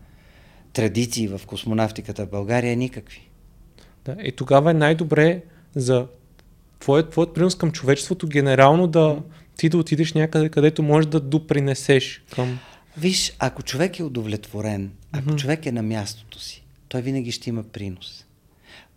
Традиции 0.80 1.28
в 1.28 1.42
космонавтиката 1.46 2.26
в 2.26 2.30
България 2.30 2.78
никакви. 2.78 3.30
Да, 4.06 4.16
и 4.24 4.32
тогава 4.32 4.72
е 4.72 4.74
най-добре 4.74 5.42
за 5.76 6.08
твоят, 6.80 7.10
твоят 7.10 7.34
принос 7.34 7.56
към 7.56 7.72
човечеството 7.72 8.28
генерално 8.28 8.88
да 8.88 9.22
ти 9.58 9.70
да 9.70 9.78
отидеш 9.78 10.14
някъде, 10.14 10.50
където 10.50 10.84
можеш 10.84 11.10
да 11.10 11.20
допринесеш 11.20 12.24
към... 12.36 12.60
Виж, 12.98 13.34
ако 13.40 13.64
човек 13.64 14.00
е 14.00 14.04
удовлетворен, 14.04 14.92
ако 15.12 15.30
mm-hmm. 15.30 15.36
човек 15.36 15.66
е 15.66 15.72
на 15.72 15.84
мястото 15.84 16.40
си, 16.40 16.64
той 16.88 17.02
винаги 17.02 17.32
ще 17.32 17.50
има 17.50 17.64
принос. 17.64 18.26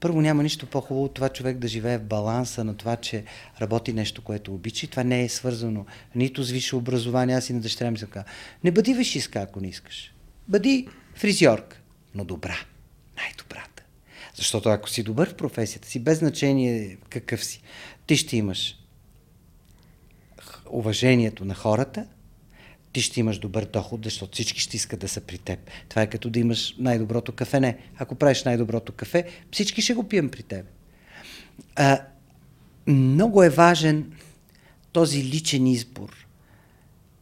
Първо 0.01 0.21
няма 0.21 0.43
нищо 0.43 0.67
по-хубаво 0.67 1.05
от 1.05 1.15
това 1.15 1.29
човек 1.29 1.59
да 1.59 1.69
живее 1.69 1.99
в 1.99 2.05
баланса 2.05 2.65
на 2.65 2.77
това, 2.77 2.97
че 2.97 3.25
работи 3.61 3.93
нещо, 3.93 4.23
което 4.23 4.55
обича. 4.55 4.87
И 4.87 4.89
това 4.89 5.05
не 5.05 5.23
е 5.23 5.29
свързано 5.29 5.87
нито 6.15 6.43
с 6.43 6.51
висше 6.51 6.77
образование. 6.77 7.37
Аз 7.37 7.51
и 7.51 7.53
на 7.53 7.61
дъщеря 7.61 7.91
ми 7.91 7.97
казва, 7.97 8.25
не 8.65 8.71
бъди 8.71 8.95
висшистка, 8.95 9.41
ако 9.41 9.61
не 9.61 9.69
искаш. 9.69 10.15
Бъди 10.49 10.89
фризьорка, 11.23 11.77
но 12.15 12.25
добра. 12.25 12.57
Най-добрата. 13.17 13.83
Защото 14.35 14.69
ако 14.69 14.89
си 14.89 15.03
добър 15.03 15.31
в 15.31 15.35
професията 15.35 15.89
си, 15.89 16.01
без 16.01 16.19
значение 16.19 16.97
какъв 17.09 17.45
си, 17.45 17.63
ти 18.07 18.17
ще 18.17 18.37
имаш 18.37 18.79
уважението 20.71 21.45
на 21.45 21.55
хората, 21.55 22.07
ти 22.93 23.03
ще 23.03 23.21
имаш 23.21 23.39
добър 23.39 23.65
доход, 23.65 24.05
защото 24.05 24.33
всички 24.33 24.61
ще 24.61 24.77
искат 24.77 25.01
да 25.01 25.09
са 25.09 25.21
при 25.21 25.39
теб. 25.39 25.59
Това 25.89 26.03
е 26.03 26.11
като 26.11 26.31
да 26.31 26.39
имаш 26.39 26.75
най-доброто 26.79 27.33
кафене. 27.33 27.79
Ако 27.99 28.15
правиш 28.15 28.45
най-доброто 28.45 28.93
кафе, 28.93 29.29
всички 29.53 29.83
ще 29.83 29.95
го 29.95 30.09
пием 30.09 30.31
при 30.31 30.43
теб. 30.43 30.67
А, 31.77 32.01
много 32.87 33.43
е 33.43 33.51
важен 33.51 34.13
този 34.93 35.25
личен 35.25 35.67
избор. 35.67 36.27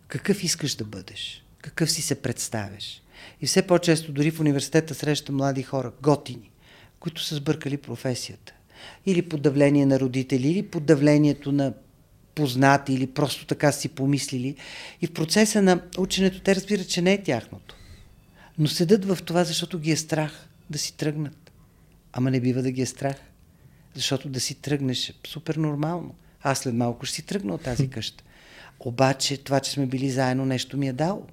Какъв 0.09 0.44
искаш 0.44 0.74
да 0.74 0.84
бъдеш? 0.84 1.44
Какъв 1.59 1.90
си 1.90 2.03
се 2.03 2.22
представяш? 2.22 3.03
И 3.41 3.47
все 3.47 3.62
по-често, 3.62 4.12
дори 4.12 4.31
в 4.31 4.41
университета, 4.41 4.95
среща 4.95 5.33
млади 5.33 5.62
хора, 5.62 5.93
готини, 6.03 6.51
които 7.01 7.23
са 7.23 7.35
сбъркали 7.35 7.77
професията. 7.77 8.53
Или 9.07 9.23
под 9.23 9.43
давление 9.43 9.87
на 9.87 10.01
родители, 10.01 10.49
или 10.49 10.62
под 10.62 10.85
давлението 10.85 11.53
на 11.53 11.73
познати 12.35 12.95
или 12.95 13.07
просто 13.07 13.47
така 13.47 13.73
си 13.73 13.89
помислили. 13.89 14.57
И 15.01 15.07
в 15.07 15.12
процеса 15.12 15.62
на 15.62 15.83
ученето 15.99 16.41
те 16.41 16.55
разбират, 16.55 16.89
че 16.89 17.03
не 17.03 17.12
е 17.12 17.23
тяхното. 17.23 17.77
Но 18.59 18.68
седат 18.68 19.05
в 19.05 19.18
това, 19.25 19.45
защото 19.45 19.79
ги 19.79 19.91
е 19.91 19.97
страх 19.97 20.49
да 20.71 20.79
си 20.79 20.97
тръгнат. 20.97 21.53
Ама 22.12 22.31
не 22.31 22.41
бива 22.41 22.62
да 22.62 22.71
ги 22.71 22.83
е 22.83 22.87
страх. 22.87 23.16
Защото 23.95 24.29
да 24.29 24.41
си 24.41 24.55
тръгнеш 24.55 25.09
е 25.09 25.14
супер 25.27 25.55
нормално. 25.55 26.14
Аз 26.43 26.59
след 26.59 26.75
малко 26.75 27.07
ще 27.07 27.14
си 27.14 27.23
тръгна 27.23 27.55
от 27.55 27.62
тази 27.62 27.91
къща. 27.91 28.25
Обаче 28.81 29.37
това, 29.37 29.61
че 29.61 29.71
сме 29.71 29.87
били 29.87 30.11
заедно, 30.11 30.47
нещо 30.47 30.77
ми 30.77 30.89
е 30.89 30.93
дало. 30.93 31.27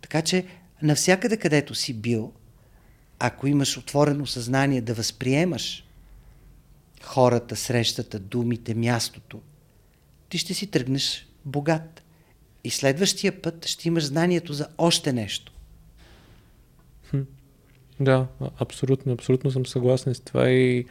Така 0.00 0.22
че 0.22 0.44
навсякъде, 0.82 1.36
където 1.36 1.74
си 1.74 1.94
бил, 1.94 2.32
ако 3.18 3.46
имаш 3.46 3.78
отворено 3.78 4.26
съзнание 4.26 4.80
да 4.80 4.94
възприемаш 4.94 5.84
хората, 7.02 7.56
срещата, 7.56 8.18
думите, 8.18 8.74
мястото, 8.74 9.40
ти 10.28 10.38
ще 10.38 10.54
си 10.54 10.66
тръгнеш 10.66 11.26
богат. 11.44 12.02
И 12.64 12.70
следващия 12.70 13.42
път 13.42 13.66
ще 13.66 13.88
имаш 13.88 14.04
знанието 14.04 14.52
за 14.52 14.68
още 14.78 15.12
нещо. 15.12 15.52
Да, 18.00 18.26
абсолютно, 18.58 19.12
абсолютно 19.12 19.50
съм 19.50 19.66
съгласен 19.66 20.14
с 20.14 20.20
това 20.20 20.50
и, 20.50 20.86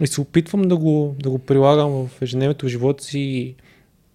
и 0.00 0.06
се 0.06 0.20
опитвам 0.20 0.62
да 0.62 0.76
го, 0.76 1.16
да 1.18 1.30
го 1.30 1.38
прилагам 1.38 2.08
в 2.08 2.22
ежедневието 2.22 2.66
в 2.66 2.68
живота 2.68 3.04
си 3.04 3.18
и 3.18 3.54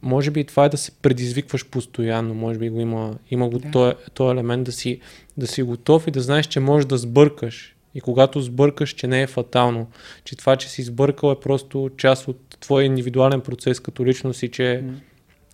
може 0.02 0.32
би 0.32 0.44
това 0.44 0.66
е 0.66 0.70
да 0.70 0.78
се 0.78 0.92
предизвикваш 0.92 1.66
постоянно, 1.66 2.34
може 2.34 2.60
би 2.60 2.70
го 2.70 2.80
има, 2.80 3.18
има 3.32 3.50
го 3.50 3.60
да. 3.60 3.96
този, 4.14 4.32
елемент 4.32 4.64
да 4.64 4.72
си, 4.72 5.00
да 5.38 5.48
си 5.48 5.64
готов 5.64 6.08
и 6.08 6.12
да 6.12 6.22
знаеш, 6.22 6.46
че 6.46 6.60
можеш 6.60 6.86
да 6.86 6.98
сбъркаш 6.98 7.76
и 7.96 8.02
когато 8.02 8.42
сбъркаш, 8.42 8.90
че 8.90 9.08
не 9.08 9.22
е 9.22 9.28
фатално, 9.28 9.88
че 10.24 10.36
това, 10.36 10.56
че 10.56 10.70
си 10.70 10.84
сбъркал 10.84 11.32
е 11.32 11.40
просто 11.40 11.90
част 11.98 12.28
от 12.28 12.58
твоя 12.60 12.86
индивидуален 12.86 13.42
процес 13.42 13.80
като 13.80 14.06
личност 14.06 14.44
и 14.44 14.52
че 14.52 14.84
mm. 14.84 14.94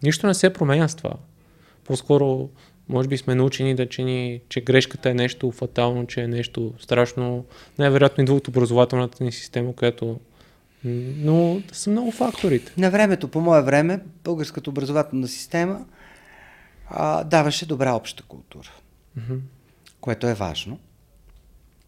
нищо 0.03 0.27
не 0.27 0.33
се 0.33 0.53
променя 0.53 0.87
с 0.87 0.95
това. 0.95 1.13
По-скоро, 1.83 2.49
може 2.89 3.07
би 3.07 3.17
сме 3.17 3.35
научени 3.35 3.75
да, 3.75 3.89
че, 3.89 4.03
ни, 4.03 4.41
че 4.49 4.61
грешката 4.61 5.09
е 5.09 5.13
нещо 5.13 5.51
фатално, 5.51 6.07
че 6.07 6.21
е 6.21 6.27
нещо 6.27 6.73
страшно. 6.79 7.45
Най-вероятно 7.77 8.23
идва 8.23 8.35
от 8.35 8.47
образователната 8.47 9.23
ни 9.23 9.31
система, 9.31 9.75
която 9.75 10.19
но 11.17 11.61
са 11.71 11.89
много 11.89 12.11
факторите. 12.11 12.73
На 12.77 12.91
времето, 12.91 13.27
по 13.27 13.41
мое 13.41 13.61
време, 13.61 13.99
българската 14.23 14.69
образователна 14.69 15.27
система 15.27 15.85
а, 16.89 17.23
даваше 17.23 17.65
добра 17.65 17.93
обща 17.93 18.23
култура, 18.23 18.69
mm-hmm. 19.19 19.39
което 20.01 20.27
е 20.27 20.33
важно 20.33 20.79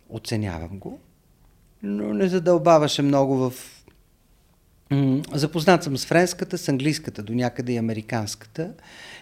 оценявам 0.10 0.80
го, 0.80 1.00
но 1.84 2.14
не 2.14 2.28
задълбаваше 2.28 3.02
много 3.02 3.36
в... 3.36 3.54
Запознат 5.34 5.84
съм 5.84 5.98
с 5.98 6.06
френската, 6.06 6.58
с 6.58 6.70
английската, 6.70 7.24
до 7.24 7.34
някъде 7.34 7.74
и 7.74 7.78
американската. 7.78 8.74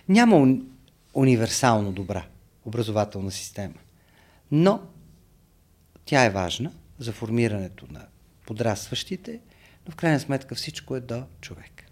Няма 0.10 0.36
уни... 0.36 0.62
универсално 1.14 1.92
добра 1.92 2.26
образователна 2.66 3.32
система. 3.32 3.74
Но 4.52 4.82
тя 6.06 6.26
е 6.26 6.30
важна 6.30 6.72
за 7.00 7.12
формирането 7.12 7.86
на 7.92 8.06
подрастващите, 8.48 9.40
но 9.86 9.92
в 9.92 9.96
крайна 9.96 10.20
сметка 10.20 10.56
всичко 10.56 10.96
е 10.96 11.00
до 11.00 11.24
човек. 11.42 11.84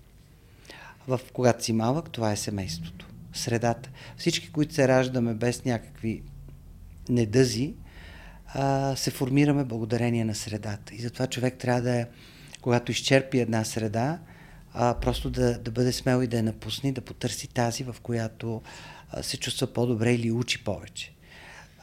В, 1.08 1.20
когато 1.34 1.64
си 1.64 1.74
малък, 1.74 2.10
това 2.10 2.32
е 2.32 2.38
семейството, 2.38 3.08
средата. 3.34 3.90
Всички, 4.18 4.52
които 4.52 4.74
се 4.74 4.88
раждаме 4.88 5.34
без 5.34 5.66
някакви 5.66 6.24
недъзи, 7.10 7.74
а, 8.48 8.96
се 8.96 9.12
формираме 9.12 9.64
благодарение 9.64 10.26
на 10.26 10.36
средата. 10.36 10.96
И 10.96 11.02
затова 11.02 11.28
човек 11.28 11.58
трябва 11.58 11.82
да 11.82 11.96
е, 11.96 12.06
когато 12.62 12.92
изчерпи 12.92 13.40
една 13.40 13.64
среда, 13.64 14.20
а, 14.74 14.94
просто 14.94 15.30
да, 15.30 15.60
да 15.60 15.72
бъде 15.72 15.92
смел 15.92 16.24
и 16.24 16.28
да 16.28 16.38
я 16.38 16.44
напусне, 16.44 16.92
да 16.92 17.02
потърси 17.02 17.48
тази, 17.48 17.84
в 17.84 17.96
която 18.04 18.62
се 19.22 19.38
чувства 19.38 19.68
по-добре 19.68 20.14
или 20.14 20.32
учи 20.32 20.64
повече. 20.64 21.14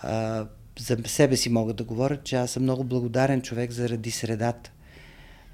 А, 0.02 0.46
за 0.78 0.96
себе 1.06 1.36
си 1.36 1.48
мога 1.48 1.72
да 1.72 1.84
говоря, 1.84 2.22
че 2.22 2.36
аз 2.36 2.50
съм 2.50 2.62
много 2.62 2.84
благодарен 2.84 3.42
човек 3.42 3.70
заради 3.70 4.10
средата. 4.10 4.70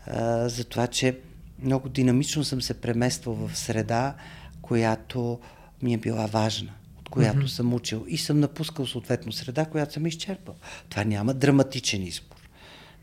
А, 0.07 0.48
за 0.48 0.64
това, 0.64 0.86
че 0.86 1.18
много 1.62 1.88
динамично 1.88 2.44
съм 2.44 2.62
се 2.62 2.74
премествал 2.74 3.34
в 3.34 3.59
среда, 3.59 4.14
която 4.62 5.38
ми 5.82 5.94
е 5.94 5.98
била 5.98 6.26
важна, 6.26 6.72
от 6.98 7.09
която 7.09 7.38
mm-hmm. 7.38 7.57
съм 7.57 7.74
учил 7.74 8.04
и 8.09 8.18
съм 8.18 8.40
напускал 8.40 8.86
съответно 8.86 9.32
среда, 9.32 9.64
която 9.64 9.92
съм 9.92 10.07
изчерпал. 10.07 10.54
Това 10.88 11.04
няма 11.04 11.34
драматичен 11.34 12.02
избор. 12.02 12.36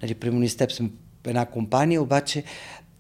Нали, 0.01 0.15
примерно 0.15 0.49
с 0.49 0.55
теб 0.55 0.71
съм 0.71 0.91
една 1.25 1.45
компания, 1.45 2.01
обаче 2.01 2.43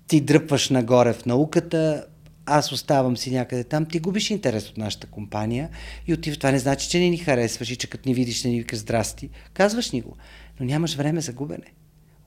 ти 0.07 0.21
дръпваш 0.21 0.69
нагоре 0.69 1.13
в 1.13 1.25
науката, 1.25 2.05
аз 2.45 2.71
оставам 2.71 3.17
си 3.17 3.31
някъде 3.31 3.63
там, 3.63 3.85
ти 3.85 3.99
губиш 3.99 4.29
интерес 4.29 4.69
от 4.69 4.77
нашата 4.77 5.07
компания 5.07 5.69
и 6.07 6.13
отиваш. 6.13 6.37
Това 6.37 6.51
не 6.51 6.59
значи, 6.59 6.89
че 6.89 6.99
не 6.99 7.09
ни 7.09 7.17
харесваш 7.17 7.69
и 7.69 7.75
че 7.75 7.89
като 7.89 8.09
ни 8.09 8.15
видиш, 8.15 8.43
не 8.43 8.51
ни 8.51 8.59
викаш 8.59 8.79
здрасти. 8.79 9.29
Казваш 9.53 9.91
ни 9.91 10.01
го, 10.01 10.17
но 10.59 10.65
нямаш 10.65 10.95
време 10.95 11.21
за 11.21 11.33
губене. 11.33 11.73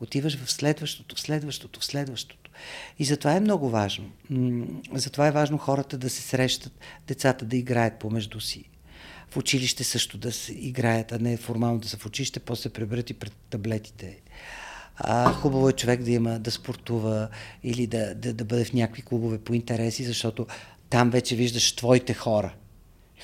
Отиваш 0.00 0.38
в 0.38 0.52
следващото, 0.52 1.16
в 1.16 1.20
следващото, 1.20 1.80
в 1.80 1.84
следващото. 1.84 2.50
И 2.98 3.04
затова 3.04 3.32
е 3.32 3.40
много 3.40 3.70
важно. 3.70 4.10
Затова 4.94 5.26
е 5.26 5.30
важно 5.30 5.58
хората 5.58 5.98
да 5.98 6.10
се 6.10 6.22
срещат, 6.22 6.72
децата 7.06 7.44
да 7.44 7.56
играят 7.56 7.98
помежду 7.98 8.40
си. 8.40 8.64
В 9.30 9.36
училище 9.36 9.84
също 9.84 10.18
да 10.18 10.32
се 10.32 10.52
играят, 10.52 11.12
а 11.12 11.18
не 11.18 11.36
формално 11.36 11.78
да 11.78 11.88
са 11.88 11.96
в 11.96 12.06
училище, 12.06 12.40
после 12.40 12.62
се 12.62 12.72
преберат 12.72 13.10
и 13.10 13.14
пред 13.14 13.32
таблетите. 13.50 14.20
А, 14.96 15.32
хубаво 15.32 15.68
е 15.68 15.72
човек 15.72 16.02
да 16.02 16.10
има, 16.10 16.38
да 16.38 16.50
спортува 16.50 17.28
или 17.62 17.86
да, 17.86 18.14
да, 18.14 18.34
да 18.34 18.44
бъде 18.44 18.64
в 18.64 18.72
някакви 18.72 19.02
клубове 19.02 19.38
по 19.38 19.54
интереси, 19.54 20.04
защото 20.04 20.46
там 20.90 21.10
вече 21.10 21.36
виждаш 21.36 21.76
твоите 21.76 22.14
хора. 22.14 22.54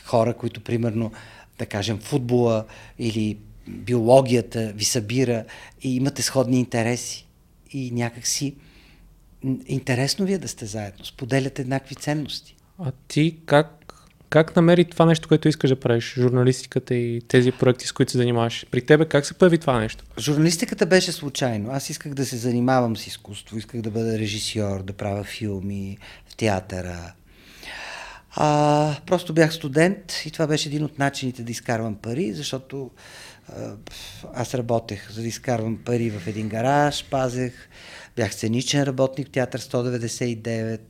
Хора, 0.04 0.34
които 0.34 0.60
примерно, 0.60 1.12
да 1.58 1.66
кажем, 1.66 1.98
футбола 1.98 2.64
или 2.98 3.38
биологията 3.68 4.72
ви 4.76 4.84
събира 4.84 5.44
и 5.82 5.96
имате 5.96 6.22
сходни 6.22 6.58
интереси. 6.58 7.26
И 7.70 7.90
някакси 7.90 8.54
интересно 9.66 10.26
ви 10.26 10.32
е 10.32 10.38
да 10.38 10.48
сте 10.48 10.66
заедно, 10.66 11.04
споделяте 11.04 11.62
еднакви 11.62 11.94
ценности. 11.94 12.56
А 12.78 12.92
ти 13.08 13.38
как 13.46 13.78
как 14.32 14.56
намери 14.56 14.84
това 14.84 15.06
нещо, 15.06 15.28
което 15.28 15.48
искаш 15.48 15.70
да 15.70 15.80
правиш? 15.80 16.14
Журналистиката 16.18 16.94
и 16.94 17.22
тези 17.28 17.52
проекти, 17.52 17.86
с 17.86 17.92
които 17.92 18.12
се 18.12 18.18
занимаваш. 18.18 18.66
При 18.70 18.86
тебе 18.86 19.04
как 19.04 19.26
се 19.26 19.34
появи 19.34 19.58
това 19.58 19.80
нещо? 19.80 20.04
Журналистиката 20.18 20.86
беше 20.86 21.12
случайно. 21.12 21.70
Аз 21.72 21.90
исках 21.90 22.14
да 22.14 22.26
се 22.26 22.36
занимавам 22.36 22.96
с 22.96 23.06
изкуство. 23.06 23.58
Исках 23.58 23.80
да 23.80 23.90
бъда 23.90 24.18
режисьор, 24.18 24.82
да 24.82 24.92
правя 24.92 25.24
филми 25.24 25.98
в 26.28 26.36
театъра. 26.36 27.12
А, 28.36 28.96
просто 29.06 29.34
бях 29.34 29.54
студент 29.54 30.22
и 30.26 30.30
това 30.30 30.46
беше 30.46 30.68
един 30.68 30.84
от 30.84 30.98
начините 30.98 31.42
да 31.42 31.52
изкарвам 31.52 31.94
пари, 31.94 32.32
защото 32.32 32.90
аз 34.34 34.54
работех 34.54 35.12
за 35.12 35.22
да 35.22 35.28
изкарвам 35.28 35.78
пари 35.84 36.10
в 36.10 36.26
един 36.26 36.48
гараж, 36.48 37.04
пазех, 37.10 37.68
бях 38.16 38.34
сценичен 38.34 38.82
работник 38.82 39.28
в 39.28 39.30
театър 39.30 39.60
199, 39.60 40.80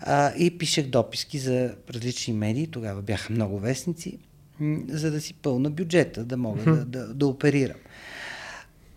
а, 0.00 0.32
и 0.36 0.58
пишех 0.58 0.86
дописки 0.86 1.38
за 1.38 1.74
различни 1.90 2.34
медии, 2.34 2.66
тогава 2.66 3.02
бяха 3.02 3.32
много 3.32 3.58
вестници, 3.58 4.18
за 4.88 5.10
да 5.10 5.20
си 5.20 5.34
пълна 5.34 5.70
бюджета, 5.70 6.24
да 6.24 6.36
мога 6.36 6.62
да, 6.62 6.84
да, 6.84 7.14
да 7.14 7.26
оперирам. 7.26 7.76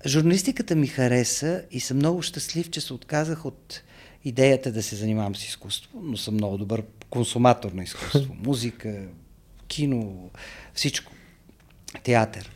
Журналистиката 0.06 0.76
ми 0.76 0.88
хареса 0.88 1.64
и 1.72 1.80
съм 1.80 1.98
много 1.98 2.22
щастлив, 2.22 2.70
че 2.70 2.82
се 2.82 2.94
отказах 2.94 3.46
от 3.46 3.84
идеята 4.24 4.72
да 4.72 4.84
се 4.84 4.96
занимавам 4.96 5.36
с 5.36 5.46
изкуство, 5.46 6.02
но 6.04 6.18
съм 6.18 6.34
много 6.34 6.58
добър 6.58 6.84
консуматор 7.10 7.72
на 7.72 7.84
изкуство. 7.84 8.36
Музика, 8.46 9.06
кино, 9.68 10.30
всичко. 10.74 11.14
Театър. 12.04 12.52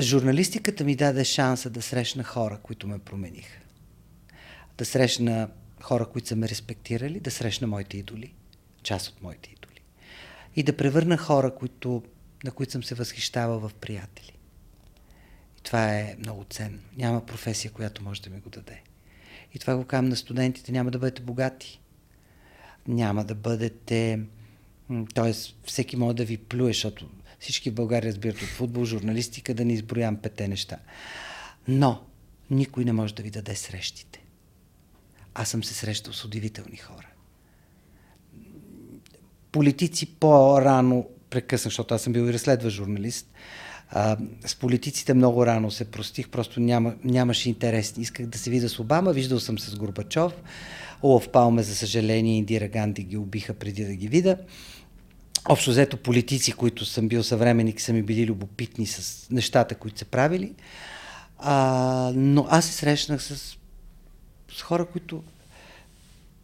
Журналистиката 0.00 0.84
ми 0.84 0.96
даде 0.96 1.24
шанса 1.24 1.70
да 1.70 1.82
срещна 1.82 2.24
хора, 2.24 2.58
които 2.62 2.88
ме 2.88 2.98
промениха. 2.98 3.60
Да 4.78 4.84
срещна 4.84 5.48
хора, 5.82 6.06
които 6.06 6.28
са 6.28 6.36
ме 6.36 6.48
респектирали, 6.48 7.20
да 7.20 7.30
срещна 7.30 7.66
моите 7.66 7.96
идоли, 7.96 8.34
част 8.82 9.08
от 9.08 9.22
моите 9.22 9.50
идоли. 9.50 9.80
И 10.56 10.62
да 10.62 10.76
превърна 10.76 11.16
хора, 11.16 11.54
които, 11.54 12.02
на 12.44 12.50
които 12.50 12.72
съм 12.72 12.84
се 12.84 12.94
възхищавал 12.94 13.60
в 13.60 13.74
приятели. 13.74 14.32
И 15.58 15.62
това 15.62 15.94
е 15.98 16.16
много 16.18 16.44
ценно. 16.44 16.78
Няма 16.96 17.26
професия, 17.26 17.70
която 17.70 18.02
може 18.02 18.22
да 18.22 18.30
ми 18.30 18.40
го 18.40 18.50
даде. 18.50 18.82
И 19.54 19.58
това 19.58 19.76
го 19.76 19.84
казвам 19.84 20.08
на 20.08 20.16
студентите. 20.16 20.72
Няма 20.72 20.90
да 20.90 20.98
бъдете 20.98 21.22
богати. 21.22 21.80
Няма 22.88 23.24
да 23.24 23.34
бъдете... 23.34 24.20
Тоест, 25.14 25.56
всеки 25.64 25.96
може 25.96 26.16
да 26.16 26.24
ви 26.24 26.36
плюе, 26.36 26.72
защото 26.72 27.10
всички 27.40 27.70
в 27.70 27.74
България 27.74 28.08
разбират 28.08 28.42
от 28.42 28.48
футбол, 28.48 28.84
журналистика, 28.84 29.54
да 29.54 29.64
не 29.64 29.72
изброявам 29.72 30.16
пете 30.16 30.48
неща. 30.48 30.76
Но 31.68 32.02
никой 32.50 32.84
не 32.84 32.92
може 32.92 33.14
да 33.14 33.22
ви 33.22 33.30
даде 33.30 33.56
срещите. 33.56 34.24
Аз 35.34 35.48
съм 35.48 35.64
се 35.64 35.74
срещал 35.74 36.12
с 36.12 36.24
удивителни 36.24 36.76
хора. 36.76 37.06
Политици 39.52 40.06
по-рано 40.06 41.06
прекъснах, 41.30 41.70
защото 41.70 41.94
аз 41.94 42.02
съм 42.02 42.12
бил 42.12 42.22
и 42.22 42.32
разследващ 42.32 42.76
журналист. 42.76 43.32
А, 43.90 44.16
с 44.46 44.56
политиците 44.56 45.14
много 45.14 45.46
рано 45.46 45.70
се 45.70 45.84
простих, 45.84 46.28
просто 46.28 46.60
няма, 46.60 46.94
нямаше 47.04 47.48
интерес. 47.48 47.94
Исках 47.98 48.26
да 48.26 48.38
се 48.38 48.50
видя 48.50 48.68
с 48.68 48.78
Обама, 48.78 49.12
виждал 49.12 49.40
съм 49.40 49.58
с 49.58 49.76
Горбачов. 49.76 50.32
Олаф 51.02 51.28
Палме, 51.28 51.62
за 51.62 51.74
съжаление, 51.74 52.36
Индира 52.36 52.68
Ганди 52.68 53.02
ги 53.02 53.16
убиха 53.16 53.54
преди 53.54 53.84
да 53.84 53.94
ги 53.94 54.08
видя. 54.08 54.38
Общо 55.48 55.70
взето 55.70 55.96
политици, 55.96 56.52
които 56.52 56.84
съм 56.84 57.08
бил 57.08 57.22
съвременник, 57.22 57.80
са 57.80 57.92
ми 57.92 58.02
били 58.02 58.26
любопитни 58.26 58.86
с 58.86 59.26
нещата, 59.30 59.74
които 59.74 59.98
са 59.98 60.04
правили. 60.04 60.54
А, 61.38 62.12
но 62.14 62.46
аз 62.50 62.64
се 62.64 62.72
срещнах 62.72 63.22
с 63.22 63.58
с 64.56 64.62
хора, 64.62 64.86
които 64.86 65.22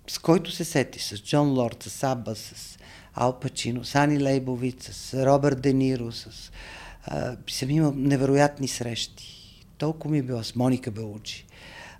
с 0.08 0.18
който 0.18 0.50
се 0.50 0.64
сети, 0.64 0.98
с 0.98 1.22
Джон 1.22 1.48
Лорд, 1.48 1.82
с 1.82 2.02
Аба, 2.02 2.34
с 2.34 2.78
Ал 3.14 3.40
Пачино, 3.40 3.84
с 3.84 3.94
Ани 3.94 4.22
Лейбовиц, 4.22 4.90
с 4.92 5.26
Робърт 5.26 5.60
Де 5.60 5.72
Ниро, 5.72 6.12
с... 6.12 6.50
А, 7.04 7.36
съм 7.50 7.70
имал 7.70 7.92
невероятни 7.96 8.68
срещи. 8.68 9.64
Толкова 9.78 10.12
ми 10.12 10.18
е 10.18 10.22
било 10.22 10.44
с 10.44 10.54
Моника 10.54 10.90
Белучи, 10.90 11.46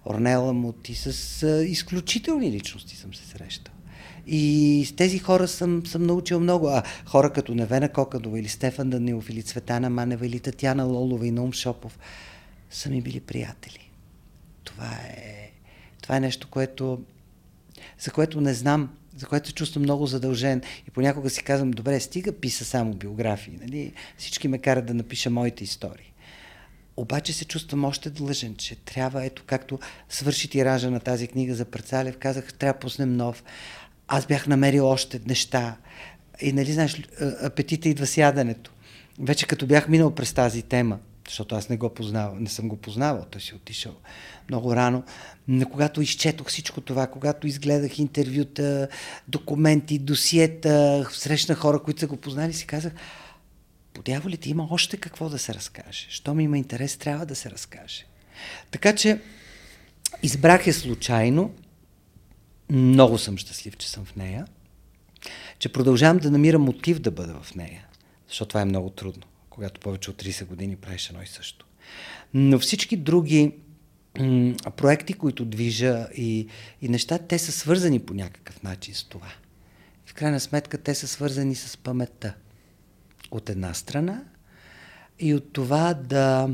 Орнела 0.07 0.53
Мути, 0.53 0.95
с 0.95 1.43
а, 1.43 1.65
изключителни 1.65 2.53
личности 2.53 2.97
съм 2.97 3.15
се 3.15 3.27
срещал. 3.27 3.75
И 4.27 4.85
с 4.89 4.93
тези 4.93 5.19
хора 5.19 5.49
съм, 5.49 5.87
съм 5.87 6.03
научил 6.03 6.41
много. 6.41 6.69
А 6.69 6.83
хора 7.07 7.33
като 7.33 7.55
Невена 7.55 7.89
Кокадова 7.89 8.39
или 8.39 8.49
Стефан 8.49 8.91
Данилов 8.91 9.31
или 9.31 9.43
Цветана 9.43 9.91
Манева 9.91 10.27
или 10.27 10.41
Татьяна 10.41 10.85
Лолова 10.85 11.27
и 11.27 11.31
Наум 11.31 11.53
Шопов 11.53 11.99
са 12.71 12.91
ми 12.91 13.03
били 13.03 13.21
приятели. 13.21 13.91
Това 14.65 14.91
е 15.09 15.41
това 16.11 16.17
е 16.17 16.21
нещо, 16.21 16.49
което, 16.51 17.01
за 17.99 18.11
което 18.11 18.41
не 18.41 18.55
знам, 18.55 18.91
за 19.17 19.27
което 19.27 19.49
се 19.49 19.55
чувствам 19.55 19.83
много 19.83 20.07
задължен. 20.07 20.63
И 20.89 20.91
понякога 20.91 21.31
си 21.31 21.43
казвам, 21.43 21.71
добре, 21.71 22.01
стига 22.01 22.33
писа 22.33 22.65
само 22.65 22.95
биографии. 22.95 23.59
Нали? 23.61 23.93
Всички 24.19 24.49
ме 24.49 24.59
карат 24.59 24.87
да 24.87 24.95
напиша 24.95 25.31
моите 25.31 25.65
истории. 25.65 26.13
Обаче 26.97 27.33
се 27.33 27.45
чувствам 27.45 27.85
още 27.85 28.11
длъжен, 28.11 28.57
че 28.57 28.77
трябва, 28.77 29.25
ето 29.25 29.43
както 29.47 29.79
свърши 30.09 30.51
тиража 30.51 30.91
на 30.91 31.01
тази 31.01 31.29
книга 31.29 31.55
за 31.55 31.65
Парцалев, 31.65 32.19
казах, 32.19 32.55
трябва 32.55 32.73
да 32.73 32.79
пуснем 32.79 33.17
нов. 33.17 33.45
Аз 34.13 34.27
бях 34.27 34.47
намерил 34.47 34.87
още 34.87 35.21
неща. 35.27 35.77
И 36.41 36.53
нали 36.53 36.73
знаеш, 36.73 37.03
апетита 37.43 37.89
идва 37.89 38.07
с 38.07 38.17
яденето. 38.17 38.73
Вече 39.21 39.47
като 39.47 39.67
бях 39.67 39.89
минал 39.89 40.15
през 40.15 40.33
тази 40.33 40.63
тема, 40.63 40.99
защото 41.29 41.55
аз 41.55 41.69
не 41.69 41.77
го 41.77 41.95
познавам, 41.95 42.43
не 42.43 42.49
съм 42.49 42.69
го 42.69 42.77
познавал, 42.77 43.27
той 43.31 43.41
си 43.41 43.55
отишъл 43.55 43.95
много 44.49 44.77
рано, 44.77 45.03
но 45.49 45.69
когато 45.69 46.03
изчетох 46.03 46.49
всичко 46.49 46.81
това, 46.81 47.07
когато 47.07 47.47
изгледах 47.47 47.99
интервюта, 47.99 48.89
документи, 49.29 49.99
досиета, 49.99 51.07
срещна 51.13 51.55
хора, 51.55 51.83
които 51.83 52.01
са 52.01 52.07
го 52.07 52.17
познали, 52.17 52.53
си 52.53 52.67
казах, 52.67 52.93
по 53.95 54.03
дяволите 54.03 54.51
има 54.51 54.69
още 54.71 54.97
какво 54.97 55.29
да 55.29 55.39
се 55.39 55.55
разкаже. 55.55 56.07
Щом 56.09 56.41
има 56.41 56.59
интерес, 56.59 56.97
трябва 56.97 57.27
да 57.27 57.35
се 57.35 57.51
разкаже. 57.51 58.07
Така 58.71 58.95
че 58.95 59.21
избрах 60.23 60.67
е 60.67 60.73
случайно, 60.73 61.55
много 62.71 63.19
съм 63.19 63.39
щастлив, 63.39 63.77
че 63.77 63.91
съм 63.91 64.05
в 64.05 64.17
нея, 64.17 64.47
че 65.59 65.73
продължавам 65.73 66.19
да 66.19 66.31
намирам 66.31 66.63
мотив 66.63 66.99
да 66.99 67.11
бъда 67.11 67.41
в 67.43 67.55
нея, 67.55 67.87
защото 68.29 68.49
това 68.49 68.61
е 68.61 68.65
много 68.65 68.91
трудно 68.91 69.23
когато 69.61 69.81
повече 69.81 70.11
от 70.11 70.23
30 70.23 70.47
години 70.47 70.77
правиш 70.77 71.09
едно 71.09 71.23
и 71.23 71.27
също. 71.27 71.67
Но 72.35 72.59
всички 72.59 72.97
други 72.97 73.55
м- 74.19 74.55
проекти, 74.77 75.13
които 75.13 75.45
движа 75.45 76.09
и, 76.17 76.47
и 76.83 76.89
неща, 76.89 77.19
те 77.19 77.39
са 77.39 77.53
свързани 77.53 78.01
по 78.01 78.15
някакъв 78.15 78.63
начин 78.63 78.95
с 78.95 79.05
това. 79.05 79.33
В 80.07 80.15
крайна 80.15 80.41
сметка 80.41 80.79
те 80.79 80.95
са 80.95 81.09
свързани 81.09 81.55
с 81.55 81.77
паметта. 81.77 82.35
От 83.31 83.51
една 83.51 83.75
страна 83.75 84.25
и 85.19 85.35
от 85.35 85.53
това 85.53 85.95
да 85.95 86.51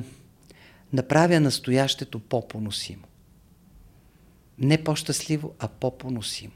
направя 0.93 1.40
настоящето 1.40 2.18
по-поносимо. 2.18 3.06
Не 4.59 4.85
по-щастливо, 4.85 5.55
а 5.59 5.69
по-поносимо. 5.69 6.55